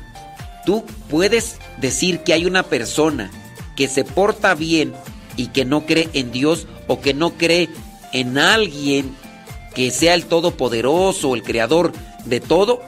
Tú 0.66 0.84
puedes 1.10 1.58
decir 1.78 2.22
que 2.22 2.34
hay 2.34 2.46
una 2.46 2.64
persona 2.64 3.30
que 3.76 3.88
se 3.88 4.04
porta 4.04 4.56
bien 4.56 4.94
y 5.38 5.48
que 5.48 5.66
no 5.66 5.86
cree 5.86 6.10
en 6.14 6.32
Dios 6.32 6.68
o 6.88 7.02
que 7.02 7.14
no 7.14 7.32
cree 7.32 7.70
en 8.14 8.38
alguien 8.38 9.16
que 9.74 9.92
sea 9.92 10.14
el 10.14 10.26
todopoderoso, 10.26 11.36
el 11.36 11.44
creador 11.44 11.92
de 12.26 12.40
todo. 12.40 12.82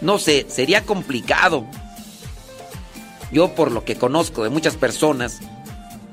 No 0.00 0.18
sé, 0.18 0.46
sería 0.48 0.84
complicado. 0.84 1.64
Yo 3.30 3.54
por 3.54 3.70
lo 3.70 3.84
que 3.84 3.96
conozco 3.96 4.42
de 4.44 4.50
muchas 4.50 4.76
personas, 4.76 5.40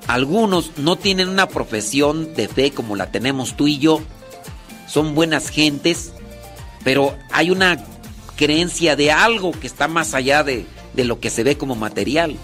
algunos 0.07 0.77
no 0.77 0.95
tienen 0.95 1.29
una 1.29 1.49
profesión 1.49 2.33
de 2.35 2.47
fe 2.47 2.71
como 2.71 2.95
la 2.95 3.11
tenemos 3.11 3.55
tú 3.55 3.67
y 3.67 3.79
yo. 3.79 4.01
Son 4.88 5.15
buenas 5.15 5.49
gentes, 5.49 6.13
pero 6.83 7.15
hay 7.31 7.51
una 7.51 7.83
creencia 8.35 8.95
de 8.95 9.11
algo 9.11 9.51
que 9.51 9.67
está 9.67 9.88
más 9.88 10.13
allá 10.13 10.43
de, 10.43 10.65
de 10.93 11.03
lo 11.03 11.19
que 11.19 11.29
se 11.29 11.43
ve 11.43 11.57
como 11.57 11.75
material. 11.75 12.38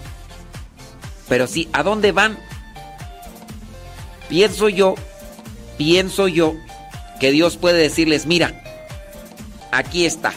Pero 1.28 1.46
sí, 1.46 1.68
¿a 1.72 1.82
dónde 1.82 2.12
van? 2.12 2.38
Pienso 4.28 4.68
yo, 4.68 4.94
pienso 5.78 6.28
yo 6.28 6.54
que 7.20 7.30
Dios 7.30 7.56
puede 7.56 7.78
decirles, 7.78 8.26
mira, 8.26 8.62
aquí 9.70 10.04
está. 10.04 10.32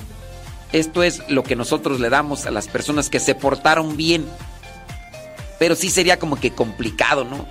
Esto 0.72 1.02
es 1.02 1.22
lo 1.28 1.44
que 1.44 1.56
nosotros 1.56 2.00
le 2.00 2.10
damos 2.10 2.46
a 2.46 2.52
las 2.52 2.68
personas 2.68 3.10
que 3.10 3.20
se 3.20 3.36
portaron 3.36 3.98
bien. 3.98 4.26
Pero 5.58 5.76
sí 5.76 5.90
sería 5.90 6.20
como 6.20 6.40
que 6.40 6.52
complicado, 6.52 7.26
¿no? 7.26 7.46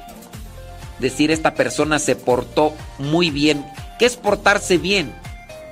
Decir 1.00 1.31
esta 1.31 1.55
persona 1.55 1.99
se 1.99 2.17
portó 2.17 2.75
muy 2.99 3.31
bien. 3.31 3.65
¿Qué 3.99 4.07
es 4.07 4.17
portarse 4.17 4.78
bien? 4.78 5.12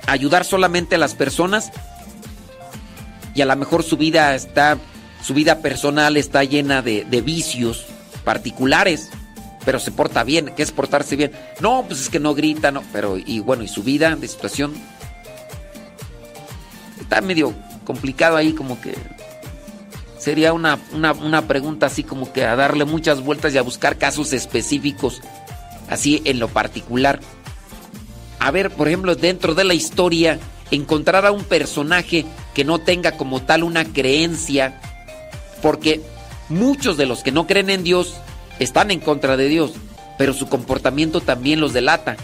¿Ayudar 0.05 0.43
solamente 0.45 0.95
a 0.95 0.99
las 0.99 1.15
personas? 1.15 1.71
Y 3.33 3.41
a 3.41 3.45
lo 3.45 3.55
mejor 3.55 3.83
su 3.83 3.97
vida 3.97 4.35
está, 4.35 4.77
su 5.23 5.33
vida 5.33 5.59
personal 5.59 6.17
está 6.17 6.43
llena 6.43 6.81
de, 6.81 7.05
de 7.05 7.21
vicios 7.21 7.85
particulares, 8.23 9.09
pero 9.67 9.81
se 9.81 9.91
porta 9.91 10.23
bien. 10.23 10.53
¿Qué 10.55 10.63
es 10.63 10.71
portarse 10.71 11.17
bien? 11.17 11.33
No, 11.59 11.83
pues 11.85 11.99
es 11.99 12.09
que 12.09 12.21
no 12.21 12.33
grita, 12.33 12.71
no, 12.71 12.83
pero 12.93 13.17
y 13.17 13.41
bueno, 13.41 13.63
y 13.63 13.67
su 13.67 13.83
vida 13.83 14.15
de 14.15 14.25
situación 14.25 14.73
está 17.01 17.19
medio 17.19 17.53
complicado 17.83 18.37
ahí, 18.37 18.53
como 18.53 18.79
que 18.79 18.95
sería 20.17 20.53
una, 20.53 20.79
una, 20.93 21.11
una 21.11 21.47
pregunta 21.49 21.87
así 21.87 22.05
como 22.05 22.31
que 22.31 22.45
a 22.45 22.55
darle 22.55 22.85
muchas 22.85 23.19
vueltas 23.19 23.53
y 23.53 23.57
a 23.57 23.61
buscar 23.61 23.97
casos 23.97 24.31
específicos, 24.31 25.21
así 25.89 26.21
en 26.23 26.39
lo 26.39 26.47
particular. 26.47 27.19
A 28.39 28.51
ver, 28.51 28.71
por 28.71 28.87
ejemplo, 28.87 29.15
dentro 29.15 29.53
de 29.53 29.65
la 29.65 29.73
historia, 29.73 30.39
encontrar 30.71 31.25
a 31.25 31.33
un 31.33 31.43
personaje 31.43 32.25
que 32.53 32.63
no 32.63 32.79
tenga 32.79 33.17
como 33.17 33.41
tal 33.41 33.63
una 33.63 33.83
creencia, 33.83 34.79
porque 35.61 35.99
muchos 36.47 36.95
de 36.95 37.05
los 37.05 37.21
que 37.21 37.33
no 37.33 37.47
creen 37.47 37.69
en 37.69 37.83
Dios 37.83 38.21
están 38.59 38.91
en 38.91 38.99
contra 38.99 39.37
de 39.37 39.47
Dios, 39.47 39.73
pero 40.17 40.33
su 40.33 40.47
comportamiento 40.47 41.21
también 41.21 41.59
los 41.59 41.73
delata. 41.73 42.17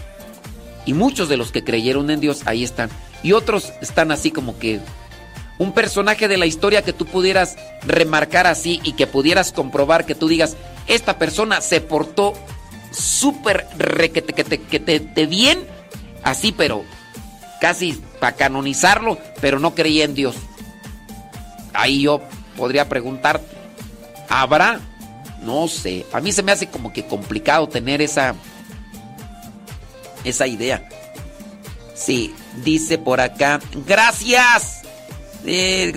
Y 0.86 0.92
muchos 0.92 1.28
de 1.28 1.36
los 1.36 1.52
que 1.52 1.64
creyeron 1.64 2.10
en 2.10 2.20
Dios 2.20 2.42
ahí 2.46 2.64
están. 2.64 2.90
Y 3.22 3.32
otros 3.32 3.72
están 3.80 4.10
así 4.10 4.30
como 4.30 4.58
que 4.58 4.80
un 5.58 5.72
personaje 5.72 6.28
de 6.28 6.36
la 6.36 6.46
historia 6.46 6.82
que 6.82 6.92
tú 6.92 7.06
pudieras 7.06 7.56
remarcar 7.86 8.46
así 8.46 8.80
y 8.82 8.92
que 8.92 9.06
pudieras 9.06 9.52
comprobar 9.52 10.04
que 10.04 10.14
tú 10.14 10.28
digas, 10.28 10.56
esta 10.86 11.18
persona 11.18 11.60
se 11.60 11.80
portó 11.80 12.34
súper 12.90 13.66
requete 13.78 14.32
que 14.32 14.44
te, 14.44 14.60
que 14.60 14.80
te, 14.80 15.00
te 15.00 15.26
bien, 15.26 15.66
así 16.22 16.52
pero 16.52 16.84
casi 17.60 18.00
para 18.20 18.36
canonizarlo, 18.36 19.18
pero 19.40 19.58
no 19.58 19.74
creía 19.74 20.04
en 20.04 20.14
Dios. 20.14 20.36
ahí 21.72 22.02
yo 22.02 22.20
podría 22.56 22.88
preguntar, 22.88 23.40
¿habrá? 24.28 24.80
No 25.44 25.68
sé, 25.68 26.06
a 26.12 26.20
mí 26.20 26.32
se 26.32 26.42
me 26.42 26.52
hace 26.52 26.68
como 26.68 26.92
que 26.92 27.06
complicado 27.06 27.68
tener 27.68 28.00
esa 28.00 28.34
esa 30.24 30.46
idea. 30.46 30.88
Sí, 31.94 32.34
dice 32.64 32.98
por 32.98 33.20
acá, 33.20 33.60
gracias. 33.86 34.82
Eh, 35.46 35.92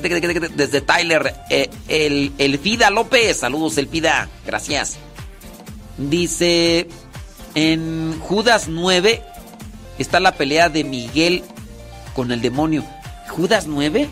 desde 0.55 0.81
Tyler, 0.81 1.33
eh, 1.49 1.69
el, 1.87 2.33
Elfida 2.37 2.89
López, 2.89 3.37
saludos 3.37 3.77
Elfida, 3.77 4.27
gracias. 4.45 4.97
Dice, 5.97 6.87
en 7.55 8.19
Judas 8.19 8.67
9 8.67 9.23
está 9.97 10.19
la 10.19 10.33
pelea 10.33 10.69
de 10.69 10.83
Miguel 10.83 11.43
con 12.13 12.31
el 12.31 12.41
demonio. 12.41 12.83
¿Judas 13.29 13.65
9? 13.67 14.09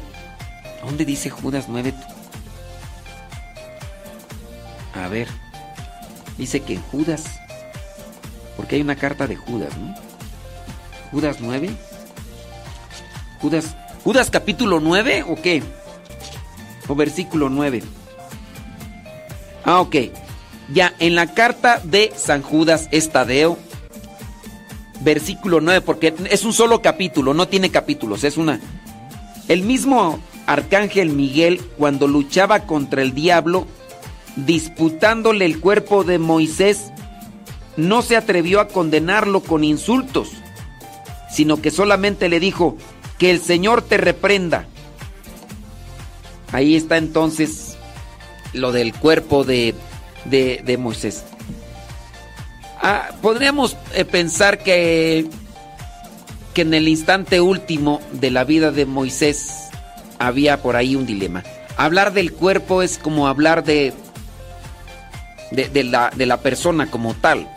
¿Dónde 0.83 1.05
dice 1.05 1.29
Judas 1.29 1.65
9? 1.67 1.93
A 4.95 5.07
ver, 5.07 5.27
dice 6.37 6.61
que 6.61 6.77
Judas, 6.77 7.39
porque 8.55 8.75
hay 8.75 8.81
una 8.81 8.95
carta 8.95 9.27
de 9.27 9.35
Judas, 9.35 9.77
¿no? 9.77 9.93
Judas 11.11 11.37
9. 11.39 11.69
Judas, 13.41 13.75
Judas 14.03 14.29
capítulo 14.29 14.79
9 14.79 15.25
o 15.27 15.35
qué? 15.35 15.61
O 16.87 16.95
versículo 16.95 17.49
9. 17.49 17.83
Ah, 19.65 19.81
ok. 19.81 19.95
Ya, 20.73 20.93
en 20.99 21.15
la 21.15 21.33
carta 21.33 21.81
de 21.83 22.11
San 22.15 22.41
Judas 22.41 22.87
Estadeo, 22.91 23.57
versículo 25.01 25.61
9, 25.61 25.81
porque 25.81 26.13
es 26.29 26.43
un 26.43 26.53
solo 26.53 26.81
capítulo, 26.81 27.33
no 27.33 27.47
tiene 27.47 27.69
capítulos, 27.69 28.23
es 28.23 28.37
una... 28.37 28.59
El 29.47 29.61
mismo 29.61 30.19
arcángel 30.47 31.09
Miguel, 31.09 31.61
cuando 31.77 32.07
luchaba 32.07 32.61
contra 32.61 33.03
el 33.03 33.13
diablo, 33.13 33.67
disputándole 34.35 35.45
el 35.45 35.59
cuerpo 35.59 36.03
de 36.03 36.19
Moisés, 36.19 36.91
no 37.77 38.01
se 38.01 38.15
atrevió 38.15 38.59
a 38.59 38.67
condenarlo 38.67 39.41
con 39.41 39.63
insultos, 39.63 40.29
sino 41.29 41.61
que 41.61 41.71
solamente 41.71 42.29
le 42.29 42.39
dijo, 42.39 42.77
que 43.17 43.31
el 43.31 43.41
Señor 43.41 43.81
te 43.81 43.97
reprenda. 43.97 44.65
Ahí 46.51 46.75
está 46.75 46.97
entonces 46.97 47.77
lo 48.53 48.71
del 48.71 48.93
cuerpo 48.93 49.43
de, 49.43 49.75
de, 50.25 50.77
Moisés. 50.77 51.23
Ah, 52.81 53.09
podríamos 53.21 53.75
eh, 53.93 54.05
pensar 54.05 54.59
que, 54.59 55.27
que 56.53 56.61
en 56.61 56.73
el 56.73 56.87
instante 56.87 57.41
último 57.41 58.01
de 58.11 58.31
la 58.31 58.43
vida 58.43 58.71
de 58.71 58.85
Moisés 58.85 59.69
había 60.19 60.61
por 60.61 60.75
ahí 60.75 60.95
un 60.95 61.05
dilema. 61.05 61.43
Hablar 61.77 62.13
del 62.13 62.31
cuerpo 62.31 62.81
es 62.81 62.97
como 62.97 63.27
hablar 63.27 63.63
de, 63.65 63.93
de, 65.51 65.83
la, 65.83 66.11
de 66.15 66.25
la, 66.25 66.41
persona 66.41 66.89
como 66.89 67.13
tal. 67.13 67.47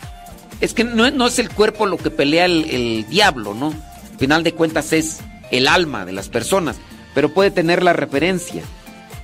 Es 0.60 0.74
que 0.74 0.84
no, 0.84 1.10
no 1.10 1.26
es 1.26 1.38
el 1.38 1.50
cuerpo 1.50 1.86
lo 1.86 1.96
que 1.96 2.10
pelea 2.10 2.46
el, 2.46 2.68
el, 2.70 3.08
diablo, 3.08 3.54
¿no? 3.54 3.68
Al 3.68 4.18
final 4.18 4.42
de 4.42 4.52
cuentas 4.52 4.92
es 4.92 5.18
el 5.50 5.68
alma 5.68 6.04
de 6.04 6.12
las 6.12 6.28
personas, 6.28 6.76
pero 7.14 7.32
puede 7.32 7.50
tener 7.50 7.82
la 7.82 7.92
referencia. 7.92 8.62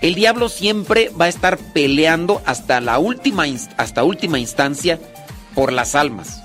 El 0.01 0.15
diablo 0.15 0.49
siempre 0.49 1.11
va 1.19 1.27
a 1.27 1.29
estar 1.29 1.59
peleando 1.59 2.43
hasta 2.45 2.81
la 2.81 2.99
última, 2.99 3.45
hasta 3.77 4.05
última 4.05 4.39
instancia 4.39 5.01
por 5.55 5.73
las 5.73 5.95
almas. 5.95 6.43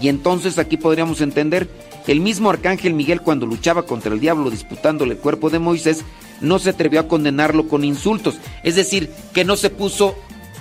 Y 0.00 0.08
entonces 0.08 0.58
aquí 0.58 0.76
podríamos 0.76 1.20
entender 1.20 1.68
el 2.06 2.20
mismo 2.20 2.48
arcángel 2.48 2.94
Miguel 2.94 3.20
cuando 3.20 3.44
luchaba 3.44 3.82
contra 3.82 4.14
el 4.14 4.20
diablo 4.20 4.50
disputándole 4.50 5.14
el 5.14 5.20
cuerpo 5.20 5.50
de 5.50 5.58
Moisés, 5.58 6.04
no 6.40 6.58
se 6.58 6.70
atrevió 6.70 7.00
a 7.00 7.08
condenarlo 7.08 7.68
con 7.68 7.84
insultos. 7.84 8.36
Es 8.62 8.76
decir, 8.76 9.10
que 9.34 9.44
no 9.44 9.56
se 9.56 9.68
puso 9.68 10.16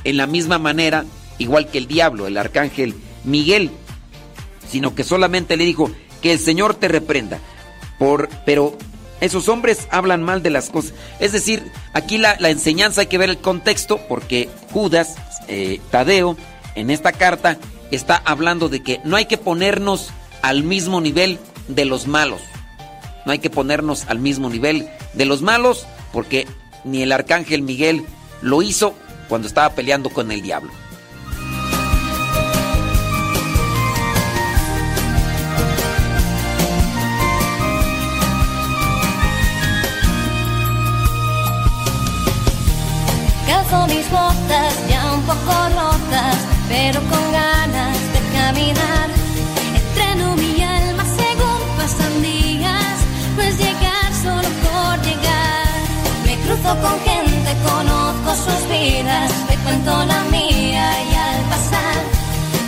en 0.07 0.15
la 0.15 0.25
misma 0.25 0.57
manera, 0.57 1.03
igual 1.37 1.67
que 1.67 1.77
el 1.77 1.87
diablo, 1.87 2.27
el 2.27 2.37
arcángel 2.37 2.95
Miguel, 3.25 3.71
sino 4.69 4.95
que 4.95 5.03
solamente 5.03 5.57
le 5.57 5.65
dijo, 5.65 5.91
que 6.21 6.31
el 6.31 6.39
Señor 6.39 6.75
te 6.75 6.87
reprenda. 6.87 7.39
Por, 7.99 8.29
pero 8.45 8.77
esos 9.19 9.49
hombres 9.49 9.85
hablan 9.91 10.23
mal 10.23 10.41
de 10.41 10.49
las 10.49 10.69
cosas. 10.69 10.93
Es 11.19 11.33
decir, 11.33 11.61
aquí 11.91 12.17
la, 12.17 12.37
enseñanza 12.39 13.01
hay 13.01 13.07
que 13.07 13.17
ver 13.17 13.29
el 13.29 13.39
contexto 13.39 13.99
porque 14.07 14.47
Judas, 14.71 15.15
eh, 15.49 15.81
Tadeo, 15.91 16.37
en 16.75 16.89
esta 16.89 17.11
carta 17.11 17.57
está 17.91 18.21
hablando 18.23 18.69
de 18.69 18.81
que 18.81 19.01
no 19.03 19.17
hay 19.17 19.25
que 19.25 19.37
ponernos 19.37 20.11
al 20.41 20.63
mismo 20.63 21.01
nivel 21.01 21.37
de 21.67 21.83
los 21.83 22.07
malos. 22.07 22.39
No 23.25 23.33
hay 23.33 23.39
que 23.39 23.49
ponernos 23.49 24.05
al 24.07 24.19
mismo 24.19 24.49
nivel 24.49 24.87
de 25.15 25.25
los 25.25 25.41
malos 25.41 25.85
porque 26.13 26.47
ni 26.85 27.03
el 27.03 27.11
arcángel 27.11 27.61
Miguel 27.61 28.05
lo 28.41 28.61
hizo 28.61 28.95
cuando 29.27 29.47
estaba 29.47 29.73
peleando 29.73 30.09
con 30.09 30.31
el 30.31 30.41
diablo. 30.41 30.71
Calzo 43.47 43.87
mis 43.87 44.09
botas 44.11 44.89
ya 44.89 45.13
un 45.13 45.21
poco 45.23 45.53
rotas, 45.75 46.37
pero 46.69 46.99
con 47.01 47.31
ganas 47.31 47.97
de 48.13 48.19
caminar. 48.37 49.09
Entreno 49.75 50.35
mi 50.35 50.61
alma 50.61 51.03
según 51.03 51.59
pasan 51.77 52.21
días, 52.21 52.97
no 53.35 53.41
es 53.43 53.57
llegar 53.57 54.13
solo 54.23 54.49
por 54.65 55.01
llegar. 55.05 55.67
Me 56.25 56.35
cruzo 56.43 56.75
con 56.81 56.99
gente, 57.01 57.55
conozco 57.63 57.86
sus 58.37 58.69
vidas, 58.69 59.31
me 59.49 59.57
cuento 59.63 60.05
la 60.05 60.23
mía 60.25 61.03
y 61.03 61.15
al 61.15 61.41
pasar 61.49 61.95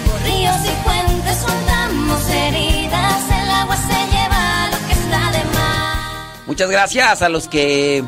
por 0.06 0.22
ríos 0.24 0.58
y 0.66 0.84
puentes 0.84 1.38
soltamos 1.38 2.30
heridas, 2.30 3.24
el 3.42 3.50
agua 3.50 3.76
se 3.76 4.08
lleva 4.12 4.70
lo 4.72 4.88
que 4.88 4.94
está 4.94 5.32
de 5.32 5.46
más. 5.54 6.48
Muchas 6.48 6.70
gracias 6.70 7.22
a 7.22 7.30
los 7.30 7.48
que 7.48 8.04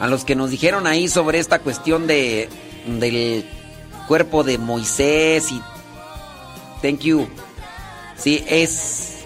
a 0.00 0.06
los 0.06 0.24
que 0.24 0.34
nos 0.34 0.50
dijeron 0.50 0.86
ahí 0.86 1.08
sobre 1.08 1.38
esta 1.38 1.60
cuestión 1.60 2.06
de 2.06 2.48
del 2.86 3.48
cuerpo 4.06 4.42
de 4.42 4.58
Moisés 4.58 5.52
y 5.52 5.62
thank 6.82 7.00
you. 7.00 7.28
Sí, 8.16 8.44
es 8.48 9.24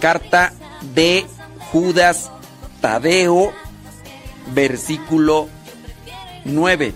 carta 0.00 0.52
de 0.94 1.26
Judas 1.72 2.30
Tadeo 2.80 3.52
versículo 4.54 5.48
9. 6.44 6.94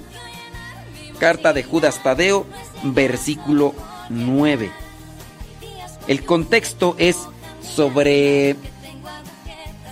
Carta 1.19 1.53
de 1.53 1.63
Judas 1.63 2.03
Tadeo 2.03 2.47
versículo 2.83 3.75
9. 4.09 4.71
El 6.07 6.25
contexto 6.25 6.95
es 6.99 7.17
sobre 7.63 8.57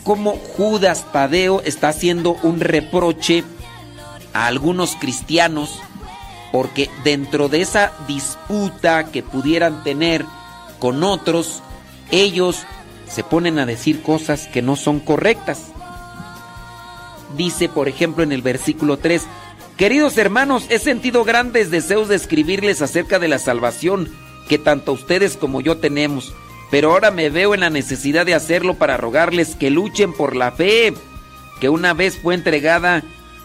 cómo 0.04 0.36
Judas 0.56 1.06
Tadeo 1.12 1.60
está 1.62 1.90
haciendo 1.90 2.36
un 2.42 2.60
reproche 2.60 3.44
a 4.32 4.46
algunos 4.46 4.96
cristianos 4.96 5.80
porque 6.52 6.90
dentro 7.04 7.48
de 7.48 7.60
esa 7.60 7.92
disputa 8.06 9.10
que 9.10 9.22
pudieran 9.22 9.84
tener 9.84 10.24
con 10.78 11.04
otros, 11.04 11.62
ellos 12.10 12.64
se 13.08 13.22
ponen 13.22 13.58
a 13.58 13.66
decir 13.66 14.02
cosas 14.02 14.46
que 14.46 14.62
no 14.62 14.76
son 14.76 15.00
correctas. 15.00 15.72
Dice, 17.36 17.68
por 17.68 17.89
ejemplo, 17.89 18.23
en 18.23 18.32
el 18.32 18.42
versículo 18.42 18.97
3, 18.97 19.23
Queridos 19.76 20.18
hermanos, 20.18 20.66
he 20.70 20.78
sentido 20.78 21.24
grandes 21.24 21.70
deseos 21.70 22.08
de 22.08 22.16
escribirles 22.16 22.82
acerca 22.82 23.18
de 23.18 23.28
la 23.28 23.39
salvación 23.39 24.08
que 24.48 24.58
tanto 24.58 24.92
ustedes 24.92 25.36
como 25.36 25.60
yo 25.60 25.76
tenemos 25.76 26.32
pero 26.70 26.92
ahora 26.92 27.10
me 27.10 27.31
veo 27.31 27.55
en 27.55 27.60
la 27.60 27.70
necesidad 27.70 28.26
de 28.26 28.34
hacerlo 28.34 28.74
para 28.74 28.97
rogarles 28.97 29.55
que 29.55 29.70
luchen 29.70 30.12
por 30.12 30.36
la 30.36 30.52
fe 30.52 30.92
que 31.60 31.68
una 31.68 31.94
vez 31.94 32.18
fue 32.18 32.34
entregada 32.34 33.02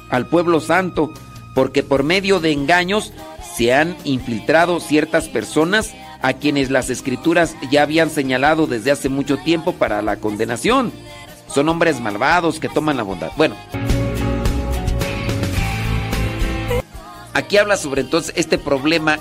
al 0.10 0.28
pueblo 0.28 0.60
santo, 0.60 1.12
porque 1.56 1.82
por 1.82 2.04
medio 2.04 2.40
de 2.40 2.52
engaños 2.52 3.12
se 3.56 3.74
han 3.74 3.98
infiltrado 4.04 4.80
ciertas 4.80 5.30
personas 5.30 5.96
a 6.22 6.34
quienes 6.34 6.70
las 6.70 6.92
escrituras 6.92 7.56
ya 7.72 7.82
habían 7.82 8.12
señalado 8.12 8.68
desde 8.68 8.92
hace 8.92 9.10
mucho 9.10 9.38
tiempo 9.38 9.74
para 9.74 10.04
la 10.04 10.18
condenación. 10.18 10.92
Son 11.54 11.70
hombres 11.70 12.00
malvados 12.00 12.60
que 12.60 12.70
toman 12.70 12.98
la 12.98 13.04
bondad. 13.04 13.32
Bueno. 13.38 13.56
Aquí 17.34 17.58
habla 17.58 17.78
sobre 17.78 18.02
entonces 18.02 18.34
este 18.36 18.58
problema 18.58 19.20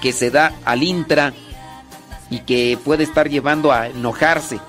que 0.00 0.12
se 0.12 0.30
da 0.30 0.54
al 0.64 0.82
intra 0.82 1.32
y 2.30 2.40
que 2.40 2.78
puede 2.82 3.04
estar 3.04 3.28
llevando 3.28 3.72
a 3.72 3.88
enojarse. 3.88 4.60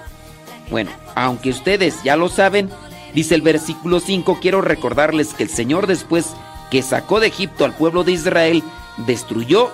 Bueno, 0.70 0.92
aunque 1.16 1.50
ustedes 1.50 2.04
ya 2.04 2.16
lo 2.16 2.30
saben, 2.30 2.70
dice 3.14 3.36
el 3.36 3.42
versículo 3.42 4.00
5, 4.00 4.40
quiero 4.42 4.62
recordarles 4.62 5.34
que 5.34 5.44
el 5.44 5.50
Señor 5.50 5.88
después 5.88 6.34
que 6.70 6.82
sacó 6.82 7.20
de 7.20 7.28
Egipto 7.28 7.64
al 7.64 7.76
pueblo 7.76 8.04
de 8.04 8.14
Israel, 8.14 8.64
destruyó 9.06 9.72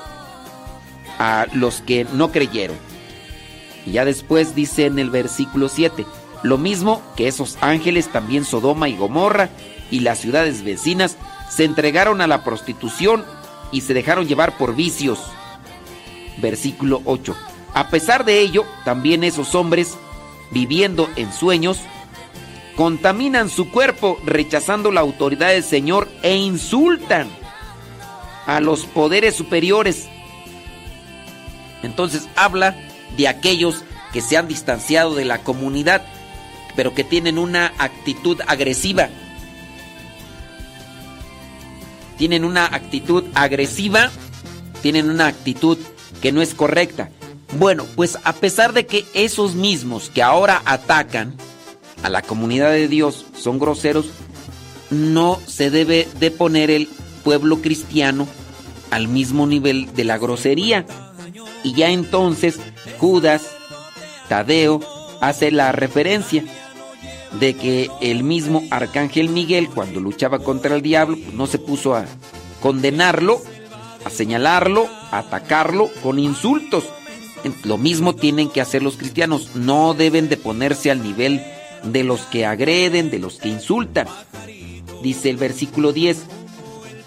a 1.19 1.47
los 1.53 1.81
que 1.81 2.05
no 2.13 2.31
creyeron. 2.31 2.77
Y 3.85 3.93
ya 3.93 4.05
después 4.05 4.53
dice 4.55 4.85
en 4.85 4.99
el 4.99 5.09
versículo 5.09 5.69
7, 5.69 6.05
Lo 6.43 6.57
mismo 6.57 7.01
que 7.15 7.27
esos 7.27 7.57
ángeles, 7.61 8.11
también 8.11 8.45
Sodoma 8.45 8.89
y 8.89 8.95
Gomorra 8.95 9.49
y 9.89 9.99
las 9.99 10.19
ciudades 10.19 10.63
vecinas 10.63 11.17
se 11.49 11.65
entregaron 11.65 12.21
a 12.21 12.27
la 12.27 12.43
prostitución 12.43 13.25
y 13.71 13.81
se 13.81 13.93
dejaron 13.93 14.27
llevar 14.27 14.57
por 14.57 14.75
vicios. 14.75 15.19
Versículo 16.37 17.01
8. 17.05 17.35
A 17.73 17.89
pesar 17.89 18.25
de 18.25 18.39
ello, 18.41 18.65
también 18.83 19.23
esos 19.23 19.55
hombres, 19.55 19.97
viviendo 20.51 21.09
en 21.15 21.31
sueños, 21.31 21.79
contaminan 22.75 23.49
su 23.49 23.69
cuerpo 23.69 24.17
rechazando 24.25 24.91
la 24.91 25.01
autoridad 25.01 25.49
del 25.49 25.63
Señor 25.63 26.09
e 26.23 26.35
insultan 26.35 27.29
a 28.45 28.59
los 28.59 28.85
poderes 28.85 29.35
superiores. 29.35 30.09
Entonces 31.83 32.27
habla 32.35 32.75
de 33.17 33.27
aquellos 33.27 33.83
que 34.11 34.21
se 34.21 34.37
han 34.37 34.47
distanciado 34.47 35.15
de 35.15 35.25
la 35.25 35.39
comunidad, 35.39 36.03
pero 36.75 36.93
que 36.93 37.03
tienen 37.03 37.37
una 37.37 37.73
actitud 37.77 38.39
agresiva. 38.47 39.09
Tienen 42.17 42.45
una 42.45 42.65
actitud 42.65 43.23
agresiva, 43.33 44.11
tienen 44.81 45.09
una 45.09 45.27
actitud 45.27 45.77
que 46.21 46.31
no 46.31 46.41
es 46.41 46.53
correcta. 46.53 47.09
Bueno, 47.57 47.85
pues 47.95 48.17
a 48.23 48.33
pesar 48.33 48.73
de 48.73 48.85
que 48.85 49.05
esos 49.13 49.55
mismos 49.55 50.09
que 50.09 50.23
ahora 50.23 50.61
atacan 50.65 51.35
a 52.03 52.09
la 52.09 52.21
comunidad 52.21 52.71
de 52.71 52.87
Dios 52.87 53.25
son 53.37 53.59
groseros, 53.59 54.07
no 54.89 55.39
se 55.45 55.69
debe 55.69 56.07
de 56.19 56.31
poner 56.31 56.69
el 56.69 56.87
pueblo 57.23 57.61
cristiano 57.61 58.27
al 58.89 59.07
mismo 59.07 59.47
nivel 59.47 59.93
de 59.93 60.03
la 60.03 60.17
grosería. 60.17 60.85
Y 61.63 61.73
ya 61.73 61.89
entonces 61.89 62.59
Judas, 62.99 63.43
Tadeo, 64.29 64.81
hace 65.21 65.51
la 65.51 65.71
referencia 65.71 66.43
de 67.39 67.55
que 67.55 67.89
el 68.01 68.23
mismo 68.23 68.63
arcángel 68.71 69.29
Miguel, 69.29 69.69
cuando 69.69 69.99
luchaba 69.99 70.39
contra 70.39 70.75
el 70.75 70.81
diablo, 70.81 71.17
pues 71.17 71.33
no 71.33 71.47
se 71.47 71.59
puso 71.59 71.95
a 71.95 72.05
condenarlo, 72.61 73.41
a 74.03 74.09
señalarlo, 74.09 74.87
a 75.11 75.19
atacarlo 75.19 75.89
con 76.03 76.19
insultos. 76.19 76.83
Lo 77.63 77.77
mismo 77.77 78.15
tienen 78.15 78.49
que 78.49 78.61
hacer 78.61 78.83
los 78.83 78.97
cristianos, 78.97 79.55
no 79.55 79.93
deben 79.93 80.29
de 80.29 80.37
ponerse 80.37 80.91
al 80.91 81.01
nivel 81.01 81.41
de 81.83 82.03
los 82.03 82.21
que 82.21 82.45
agreden, 82.45 83.09
de 83.09 83.19
los 83.19 83.37
que 83.37 83.49
insultan. 83.49 84.07
Dice 85.01 85.29
el 85.29 85.37
versículo 85.37 85.93
10, 85.93 86.23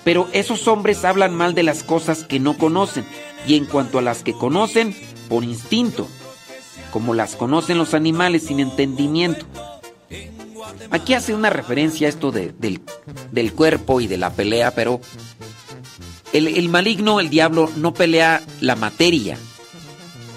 pero 0.02 0.28
esos 0.32 0.66
hombres 0.66 1.04
hablan 1.04 1.34
mal 1.34 1.54
de 1.54 1.62
las 1.62 1.82
cosas 1.82 2.24
que 2.24 2.40
no 2.40 2.56
conocen, 2.58 3.04
y 3.46 3.56
en 3.56 3.66
cuanto 3.66 3.98
a 3.98 4.02
las 4.02 4.22
que 4.22 4.32
conocen, 4.32 4.96
por 5.28 5.44
instinto, 5.44 6.08
como 6.90 7.14
las 7.14 7.36
conocen 7.36 7.78
los 7.78 7.94
animales 7.94 8.44
sin 8.46 8.58
entendimiento. 8.58 9.46
Aquí 10.90 11.14
hace 11.14 11.34
una 11.34 11.50
referencia 11.50 12.06
a 12.06 12.10
esto 12.10 12.30
del, 12.30 12.54
del, 13.32 13.52
cuerpo 13.52 14.00
y 14.00 14.06
de 14.06 14.18
la 14.18 14.30
pelea, 14.30 14.74
pero 14.74 15.00
el, 16.32 16.48
el 16.48 16.68
maligno, 16.68 17.20
el 17.20 17.30
diablo, 17.30 17.70
no 17.76 17.94
pelea 17.94 18.42
la 18.60 18.76
materia, 18.76 19.36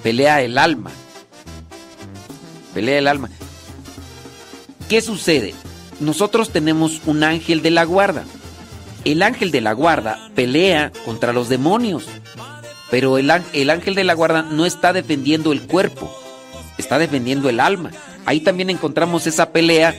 pelea 0.03 0.41
el 0.41 0.57
alma. 0.57 0.91
Pelea 2.73 2.99
el 2.99 3.07
alma. 3.07 3.29
¿Qué 4.89 5.01
sucede? 5.01 5.53
Nosotros 5.99 6.51
tenemos 6.51 7.01
un 7.05 7.23
ángel 7.23 7.61
de 7.61 7.71
la 7.71 7.83
guarda. 7.83 8.23
El 9.03 9.23
ángel 9.23 9.51
de 9.51 9.61
la 9.61 9.73
guarda 9.73 10.29
pelea 10.35 10.91
contra 11.05 11.33
los 11.33 11.49
demonios. 11.49 12.05
Pero 12.89 13.17
el, 13.17 13.31
el, 13.53 13.69
ángel 13.69 13.95
de 13.95 14.03
la 14.03 14.13
guarda 14.13 14.43
no 14.43 14.65
está 14.65 14.93
defendiendo 14.93 15.51
el 15.51 15.63
cuerpo, 15.63 16.09
está 16.77 16.97
defendiendo 16.97 17.49
el 17.49 17.59
alma. 17.59 17.91
Ahí 18.25 18.39
también 18.39 18.69
encontramos 18.69 19.27
esa 19.27 19.51
pelea 19.51 19.93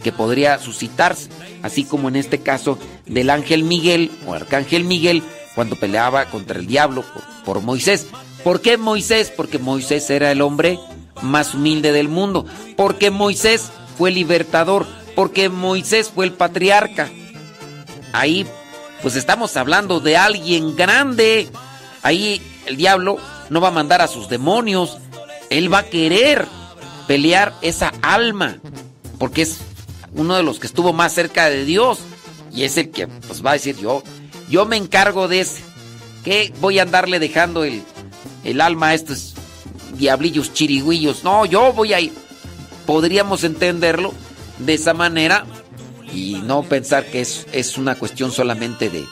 que 0.00 0.12
podría 0.12 0.58
suscitarse, 0.58 1.28
así 1.62 1.84
como 1.84 2.08
en 2.08 2.16
este 2.16 2.40
caso 2.40 2.78
del 3.06 3.30
ángel 3.30 3.64
Miguel 3.64 4.10
o 4.26 4.34
arcángel 4.34 4.84
Miguel 4.84 5.22
cuando 5.54 5.76
peleaba 5.76 6.26
contra 6.26 6.58
el 6.58 6.66
diablo 6.66 7.04
por, 7.44 7.60
Moisés. 7.60 8.06
¿Por 8.44 8.60
qué 8.60 8.76
Moisés? 8.76 9.32
Porque 9.36 9.58
Moisés 9.58 10.08
era 10.10 10.30
el 10.30 10.40
hombre 10.40 10.78
más 11.22 11.54
humilde 11.54 11.92
del 11.92 12.08
mundo. 12.08 12.46
Porque 12.76 13.10
Moisés 13.10 13.70
fue 13.98 14.10
libertador. 14.10 14.86
Porque 15.14 15.48
Moisés 15.48 16.10
fue 16.14 16.24
el 16.24 16.32
patriarca. 16.32 17.10
Ahí 18.12 18.46
pues 19.02 19.16
estamos 19.16 19.56
hablando 19.56 20.00
de 20.00 20.16
alguien 20.16 20.76
grande. 20.76 21.48
Ahí 22.02 22.40
el 22.66 22.76
diablo 22.76 23.18
no 23.50 23.60
va 23.60 23.68
a 23.68 23.72
mandar 23.72 24.00
a 24.00 24.08
sus 24.08 24.28
demonios. 24.28 24.98
Él 25.50 25.72
va 25.72 25.78
a 25.78 25.90
querer 25.90 26.46
pelear 27.06 27.52
esa 27.60 27.92
alma. 28.02 28.58
Porque 29.18 29.42
es 29.42 29.58
uno 30.14 30.36
de 30.36 30.42
los 30.42 30.58
que 30.58 30.66
estuvo 30.66 30.92
más 30.92 31.14
cerca 31.14 31.48
de 31.48 31.64
Dios. 31.64 32.00
Y 32.52 32.64
es 32.64 32.76
el 32.76 32.90
que 32.90 33.06
pues 33.06 33.44
va 33.44 33.50
a 33.50 33.54
decir 33.54 33.76
yo, 33.76 34.02
yo 34.48 34.66
me 34.66 34.76
encargo 34.76 35.28
de 35.28 35.40
ese. 35.40 35.62
¿Qué 36.24 36.52
voy 36.60 36.78
a 36.78 36.82
andarle 36.82 37.18
dejando 37.18 37.64
el, 37.64 37.82
el 38.44 38.60
alma 38.60 38.88
a 38.88 38.94
estos 38.94 39.34
diablillos 39.96 40.52
chirigüillos? 40.52 41.24
No, 41.24 41.46
yo 41.46 41.72
voy 41.72 41.94
a 41.94 42.00
ir. 42.00 42.12
Podríamos 42.86 43.44
entenderlo 43.44 44.12
de 44.58 44.74
esa 44.74 44.94
manera 44.94 45.46
y 46.12 46.40
no 46.44 46.62
pensar 46.62 47.06
que 47.06 47.20
es, 47.20 47.46
es 47.52 47.78
una 47.78 47.94
cuestión 47.94 48.32
solamente 48.32 48.90
de, 48.90 49.04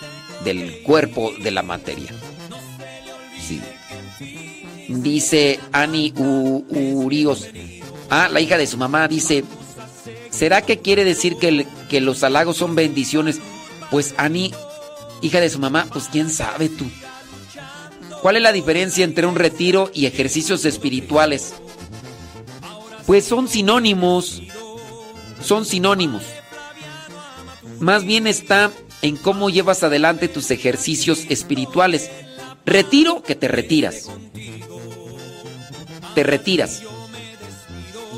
del 0.44 0.82
cuerpo 0.82 1.32
de 1.42 1.50
la 1.50 1.62
materia. 1.62 2.12
Sí. 3.40 3.60
Dice 4.88 5.60
Ani 5.72 6.12
Urios. 6.16 7.46
Ah, 8.10 8.28
la 8.32 8.40
hija 8.40 8.56
de 8.56 8.66
su 8.66 8.76
mamá 8.78 9.06
dice, 9.06 9.44
¿será 10.30 10.62
que 10.62 10.78
quiere 10.78 11.04
decir 11.04 11.36
que, 11.36 12.00
los 12.00 12.22
halagos 12.22 12.56
son 12.56 12.74
bendiciones? 12.74 13.40
Pues 13.90 14.14
Ani, 14.16 14.52
hija 15.22 15.40
de 15.40 15.50
su 15.50 15.58
mamá, 15.58 15.86
pues 15.92 16.08
quién 16.10 16.30
sabe 16.30 16.68
tú. 16.68 16.84
¿Cuál 18.22 18.36
es 18.36 18.42
la 18.42 18.52
diferencia 18.52 19.04
entre 19.04 19.26
un 19.26 19.36
retiro 19.36 19.90
y 19.94 20.06
ejercicios 20.06 20.64
espirituales? 20.64 21.54
Pues 23.06 23.24
son 23.24 23.48
sinónimos. 23.48 24.42
Son 25.42 25.64
sinónimos. 25.64 26.22
Más 27.78 28.04
bien 28.04 28.26
está 28.26 28.72
en 29.02 29.16
cómo 29.16 29.50
llevas 29.50 29.82
adelante 29.84 30.28
tus 30.28 30.50
ejercicios 30.50 31.26
espirituales. 31.28 32.10
Retiro 32.66 33.22
que 33.22 33.36
te 33.36 33.46
retiras. 33.46 34.10
Te 36.14 36.22
retiras. 36.24 36.82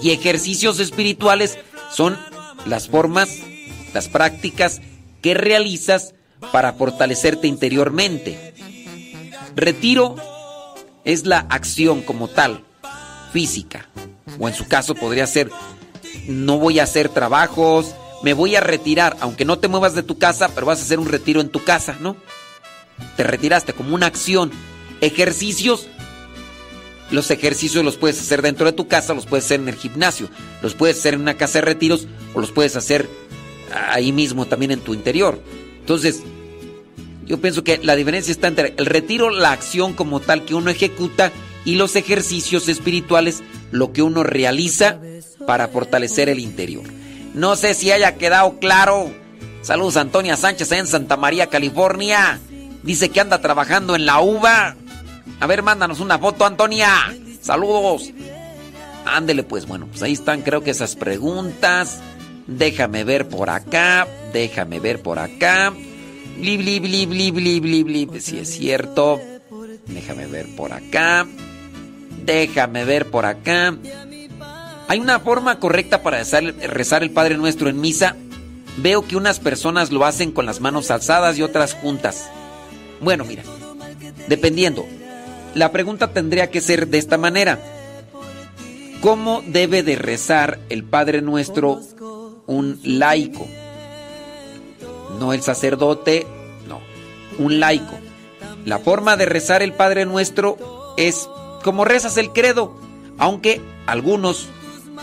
Y 0.03 0.13
ejercicios 0.13 0.81
espirituales 0.81 1.59
son 1.93 2.19
las 2.67 2.89
formas, 2.89 3.28
las 3.93 4.09
prácticas 4.09 4.81
que 5.23 5.35
realizas 5.35 6.15
para 6.52 6.73
fortalecerte 6.73 7.47
interiormente. 7.47 8.55
Retiro 9.57 10.17
es 11.05 11.27
la 11.27 11.41
acción 11.51 12.02
como 12.02 12.28
tal, 12.28 12.65
física. 13.33 13.89
O 14.39 14.49
en 14.49 14.55
su 14.55 14.67
caso 14.67 14.94
podría 14.94 15.27
ser, 15.27 15.51
no 16.27 16.59
voy 16.59 16.78
a 16.78 16.85
hacer 16.85 17.09
trabajos, 17.09 17.94
me 18.23 18.35
voy 18.35 18.57
a 18.57 18.60
retirar, 18.60 19.17
aunque 19.20 19.44
no 19.44 19.59
te 19.59 19.69
muevas 19.69 19.94
de 19.94 20.02
tu 20.02 20.19
casa, 20.19 20.51
pero 20.55 20.67
vas 20.67 20.81
a 20.81 20.83
hacer 20.83 20.99
un 20.99 21.09
retiro 21.09 21.41
en 21.41 21.51
tu 21.51 21.65
casa, 21.65 21.97
¿no? 22.01 22.17
Te 23.17 23.23
retiraste 23.23 23.73
como 23.73 23.94
una 23.94 24.07
acción. 24.07 24.51
Ejercicios, 25.01 25.89
los 27.11 27.31
ejercicios 27.31 27.85
los 27.85 27.97
puedes 27.97 28.21
hacer 28.21 28.43
dentro 28.43 28.67
de 28.67 28.73
tu 28.73 28.89
casa, 28.89 29.15
los 29.15 29.27
puedes 29.27 29.45
hacer 29.45 29.61
en 29.61 29.69
el 29.69 29.75
gimnasio, 29.75 30.29
los 30.63 30.75
puedes 30.75 30.99
hacer 30.99 31.15
en 31.15 31.21
una 31.21 31.35
casa 31.35 31.59
de 31.59 31.63
retiros 31.63 32.07
o 32.35 32.41
los 32.41 32.53
puedes 32.53 32.77
hacer 32.77 33.09
ahí 33.89 34.13
mismo 34.13 34.47
también 34.47 34.71
en 34.71 34.81
tu 34.81 34.95
interior. 34.95 35.41
Entonces, 35.81 36.23
yo 37.27 37.41
pienso 37.41 37.63
que 37.65 37.79
la 37.83 37.97
diferencia 37.97 38.33
está 38.33 38.49
entre 38.49 38.75
el 38.77 38.87
retiro, 38.87 39.31
la 39.31 39.53
acción 39.53 39.93
como 39.93 40.21
tal 40.21 40.45
que 40.45 40.55
uno 40.55 40.71
ejecuta 40.71 41.33
y 41.65 41.77
los 41.77 41.97
ejercicios 41.97 42.69
espirituales, 42.69 43.43
lo 43.71 43.93
que 43.93 44.03
uno 44.03 44.23
realiza 44.23 44.99
para 45.47 45.69
fortalecer 45.69 46.29
el 46.29 46.39
interior. 46.39 46.85
No 47.35 47.57
sé 47.57 47.75
si 47.75 47.93
haya 47.93 48.17
quedado 48.17 48.59
claro. 48.59 49.13
Saludos 49.63 49.97
Antonia 49.97 50.37
Sánchez 50.37 50.73
en 50.73 50.87
Santa 50.87 51.17
María, 51.17 51.47
California. 51.47 52.41
Dice 52.83 53.11
que 53.11 53.21
anda 53.21 53.41
trabajando 53.41 53.95
en 53.95 54.07
la 54.07 54.21
uva. 54.21 54.77
A 55.39 55.47
ver, 55.47 55.62
mándanos 55.62 56.00
una 56.00 56.18
foto, 56.18 56.44
Antonia. 56.44 56.89
Saludos. 57.41 58.10
Ándele 59.05 59.42
pues, 59.42 59.67
bueno, 59.67 59.86
pues 59.86 60.02
ahí 60.02 60.12
están 60.12 60.42
creo 60.42 60.62
que 60.62 60.70
esas 60.70 60.97
preguntas. 60.97 62.00
Déjame 62.47 63.05
ver 63.05 63.28
por 63.28 63.49
acá, 63.49 64.09
déjame 64.33 64.81
ver 64.81 65.00
por 65.00 65.18
acá. 65.18 65.73
Bli, 66.36 66.57
bli, 66.57 66.81
bli, 66.81 67.07
bli, 67.07 67.31
bli, 67.31 67.60
bli, 67.60 67.83
bli. 67.84 68.20
Si 68.20 68.39
es 68.39 68.50
cierto. 68.50 69.20
Déjame 69.86 70.26
ver 70.26 70.47
por 70.57 70.73
acá. 70.73 71.26
Déjame 72.25 72.84
ver 72.84 73.10
por 73.10 73.26
acá. 73.26 73.76
¿Hay 74.89 74.99
una 74.99 75.20
forma 75.20 75.60
correcta 75.60 76.02
para 76.02 76.23
rezar 76.23 77.02
el 77.02 77.10
Padre 77.10 77.36
Nuestro 77.36 77.68
en 77.68 77.81
misa? 77.81 78.17
Veo 78.78 79.07
que 79.07 79.17
unas 79.17 79.39
personas 79.39 79.92
lo 79.92 80.05
hacen 80.05 80.33
con 80.33 80.47
las 80.47 80.60
manos 80.60 80.91
alzadas 80.91 81.39
y 81.39 81.42
otras 81.42 81.75
juntas. 81.75 82.28
Bueno, 83.00 83.25
mira, 83.25 83.42
dependiendo. 84.26 84.86
La 85.55 85.73
pregunta 85.73 86.12
tendría 86.12 86.51
que 86.51 86.61
ser 86.61 86.89
de 86.89 86.99
esta 86.99 87.19
manera. 87.19 87.59
¿Cómo 89.01 89.43
debe 89.47 89.83
de 89.83 89.97
rezar 89.97 90.61
el 90.69 90.85
Padre 90.85 91.23
Nuestro 91.23 91.81
un 92.47 92.79
laico? 92.85 93.47
No 95.19 95.33
el 95.33 95.43
sacerdote, 95.43 96.27
no, 96.69 96.81
un 97.43 97.59
laico. 97.61 97.99
La 98.65 98.79
forma 98.79 99.17
de 99.17 99.27
rezar 99.27 99.62
el 99.62 99.73
Padre 99.73 100.07
Nuestro 100.07 100.95
es 100.97 101.29
como 101.65 101.85
rezas 101.85 102.17
el 102.17 102.31
credo, 102.31 102.79
aunque 103.19 103.61
algunos 103.87 104.49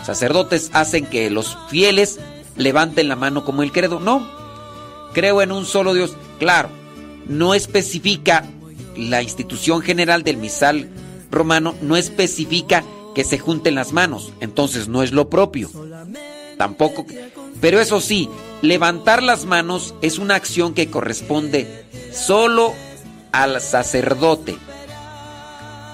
sacerdotes 0.04 0.70
hacen 0.72 1.06
que 1.06 1.28
los 1.28 1.58
fieles 1.68 2.18
levanten 2.56 3.08
la 3.08 3.16
mano 3.16 3.44
como 3.44 3.62
el 3.62 3.72
credo. 3.72 4.00
No, 4.00 4.26
creo 5.12 5.42
en 5.42 5.52
un 5.52 5.66
solo 5.66 5.92
Dios. 5.92 6.16
Claro, 6.38 6.68
no 7.26 7.54
especifica 7.54 8.44
la 8.98 9.22
institución 9.22 9.80
general 9.80 10.24
del 10.24 10.36
misal 10.36 10.88
romano, 11.30 11.74
no 11.80 11.96
especifica 11.96 12.84
que 13.14 13.24
se 13.24 13.38
junten 13.38 13.74
las 13.74 13.92
manos, 13.92 14.32
entonces 14.40 14.88
no 14.88 15.02
es 15.02 15.12
lo 15.12 15.30
propio. 15.30 15.70
Tampoco, 16.56 17.06
pero 17.60 17.80
eso 17.80 18.00
sí, 18.00 18.28
levantar 18.62 19.22
las 19.22 19.44
manos 19.44 19.94
es 20.02 20.18
una 20.18 20.34
acción 20.34 20.74
que 20.74 20.90
corresponde 20.90 21.84
solo 22.12 22.74
al 23.32 23.60
sacerdote, 23.60 24.56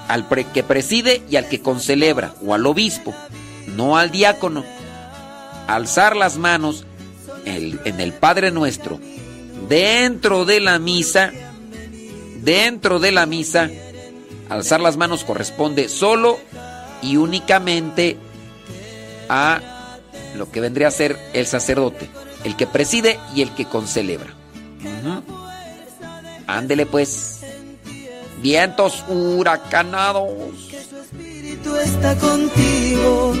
al 0.07 0.27
que 0.53 0.63
preside 0.63 1.21
y 1.29 1.35
al 1.35 1.47
que 1.47 1.61
concelebra, 1.61 2.33
o 2.45 2.53
al 2.53 2.65
obispo, 2.65 3.13
no 3.75 3.97
al 3.97 4.11
diácono. 4.11 4.63
Alzar 5.67 6.15
las 6.15 6.37
manos 6.37 6.85
en 7.45 7.99
el 7.99 8.13
Padre 8.13 8.51
Nuestro, 8.51 8.99
dentro 9.67 10.45
de 10.45 10.59
la 10.59 10.79
misa, 10.79 11.31
dentro 12.45 12.99
de 12.99 13.11
la 13.11 13.25
misa, 13.25 13.69
alzar 14.47 14.79
las 14.79 14.95
manos 14.95 15.25
corresponde 15.25 15.89
solo 15.89 16.39
y 17.01 17.17
únicamente 17.17 18.17
a 19.27 19.59
lo 20.35 20.49
que 20.51 20.61
vendría 20.61 20.87
a 20.87 20.91
ser 20.91 21.17
el 21.33 21.47
sacerdote, 21.47 22.09
el 22.43 22.55
que 22.55 22.67
preside 22.67 23.19
y 23.35 23.41
el 23.41 23.53
que 23.53 23.65
concelebra. 23.65 24.33
Ándele 26.47 26.85
pues. 26.85 27.41
Vientos 28.41 29.03
huracanados. 29.07 30.29
Que 30.69 30.83
su 30.83 30.97
espíritu 30.97 31.75
está 31.77 32.15
contigo. 32.17 33.33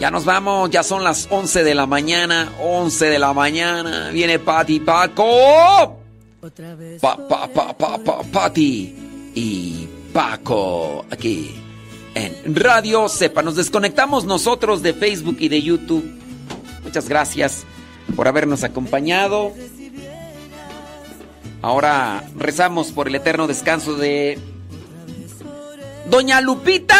Ya 0.00 0.10
nos 0.10 0.24
vamos, 0.24 0.70
ya 0.70 0.82
son 0.82 1.04
las 1.04 1.28
11 1.30 1.62
de 1.62 1.74
la 1.74 1.84
mañana, 1.84 2.54
11 2.58 3.04
de 3.04 3.18
la 3.18 3.34
mañana. 3.34 4.08
Viene 4.10 4.38
Pati 4.38 4.80
Paco. 4.80 6.00
Pa, 7.02 7.18
pa, 7.28 7.46
pa, 7.46 7.76
pa, 7.76 7.98
pa, 7.98 8.22
Pati 8.22 8.94
y 9.34 9.86
Paco 10.10 11.04
aquí 11.10 11.54
en 12.14 12.56
Radio 12.56 13.10
Sepa. 13.10 13.42
Nos 13.42 13.56
desconectamos 13.56 14.24
nosotros 14.24 14.82
de 14.82 14.94
Facebook 14.94 15.36
y 15.38 15.50
de 15.50 15.60
YouTube. 15.60 16.18
Muchas 16.82 17.06
gracias 17.06 17.66
por 18.16 18.26
habernos 18.26 18.64
acompañado. 18.64 19.52
Ahora 21.60 22.24
rezamos 22.38 22.90
por 22.90 23.06
el 23.06 23.16
eterno 23.16 23.46
descanso 23.46 23.96
de 23.96 24.38
Doña 26.08 26.40
Lupita. 26.40 26.96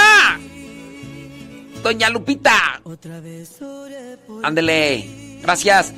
Doña 1.83 2.11
Lupita. 2.11 2.83
Ándele. 4.43 5.39
Gracias. 5.43 5.93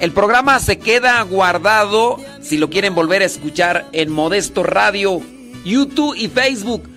El 0.00 0.12
programa 0.12 0.58
se 0.58 0.78
queda 0.78 1.22
guardado 1.22 2.18
si 2.42 2.58
lo 2.58 2.68
quieren 2.68 2.94
volver 2.94 3.22
a 3.22 3.26
escuchar 3.26 3.86
en 3.92 4.12
Modesto 4.12 4.62
Radio, 4.62 5.22
YouTube 5.64 6.14
y 6.16 6.28
Facebook. 6.28 6.88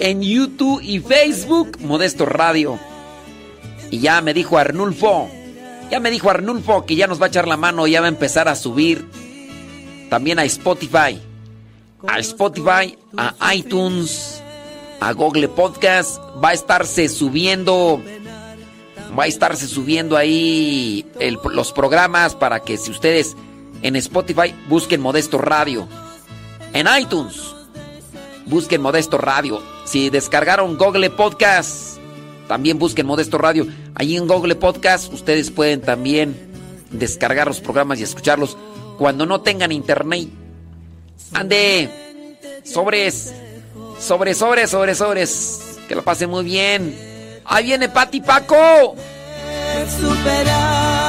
En 0.00 0.22
YouTube 0.22 0.80
y 0.82 1.00
Facebook, 1.00 1.78
Modesto 1.80 2.26
Radio. 2.26 2.78
Y 3.90 4.00
ya 4.00 4.20
me 4.20 4.34
dijo 4.34 4.58
Arnulfo, 4.58 5.28
ya 5.90 6.00
me 6.00 6.10
dijo 6.10 6.30
Arnulfo 6.30 6.86
que 6.86 6.96
ya 6.96 7.06
nos 7.06 7.20
va 7.20 7.26
a 7.26 7.28
echar 7.28 7.48
la 7.48 7.56
mano 7.56 7.86
y 7.86 7.92
ya 7.92 8.00
va 8.00 8.06
a 8.06 8.10
empezar 8.10 8.48
a 8.48 8.54
subir 8.54 9.08
también 10.10 10.38
a 10.38 10.44
Spotify. 10.44 11.20
A 12.06 12.18
Spotify, 12.20 12.96
a 13.16 13.54
iTunes, 13.54 14.42
a 15.00 15.12
Google 15.12 15.48
Podcast. 15.48 16.20
Va 16.42 16.50
a 16.50 16.52
estarse 16.52 17.08
subiendo 17.08 18.02
va 19.18 19.24
a 19.24 19.26
estarse 19.26 19.66
subiendo 19.66 20.16
ahí 20.16 21.06
los 21.50 21.72
programas 21.72 22.34
para 22.34 22.60
que 22.60 22.76
si 22.76 22.90
ustedes 22.90 23.36
en 23.82 23.96
Spotify 23.96 24.54
busquen 24.68 25.00
Modesto 25.00 25.38
Radio. 25.38 25.88
En 26.72 26.86
iTunes 27.00 27.54
busquen 28.46 28.80
Modesto 28.80 29.18
Radio. 29.18 29.62
Si 29.84 30.10
descargaron 30.10 30.76
Google 30.76 31.10
Podcast, 31.10 31.98
también 32.46 32.78
busquen 32.78 33.06
Modesto 33.06 33.38
Radio. 33.38 33.66
Allí 33.94 34.16
en 34.16 34.26
Google 34.26 34.56
Podcast 34.56 35.12
ustedes 35.12 35.50
pueden 35.50 35.80
también 35.80 36.48
descargar 36.90 37.46
los 37.46 37.60
programas 37.60 38.00
y 38.00 38.02
escucharlos 38.02 38.56
cuando 38.98 39.26
no 39.26 39.40
tengan 39.40 39.72
internet. 39.72 40.28
Ande, 41.32 42.36
sobres, 42.64 43.34
sobres, 43.98 44.38
sobres, 44.38 44.70
sobres, 44.70 44.98
sobres. 44.98 45.60
Que 45.88 45.94
lo 45.94 46.02
pasen 46.02 46.30
muy 46.30 46.44
bien. 46.44 47.40
Ahí 47.44 47.64
viene 47.64 47.88
Pati 47.88 48.20
Paco. 48.20 48.94
superar 50.00 51.08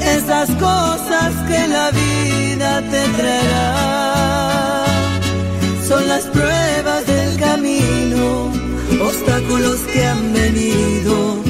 esas 0.00 0.50
cosas 0.50 1.32
que 1.48 1.68
la 1.68 1.90
vida 1.90 2.82
te 2.90 3.08
traerá. 3.16 4.84
Son 5.88 6.06
las 6.06 6.24
pruebas 6.24 7.06
del 7.06 7.38
camino, 7.38 8.52
obstáculos 9.02 9.80
que 9.92 10.06
han 10.06 10.32
venido 10.32 11.40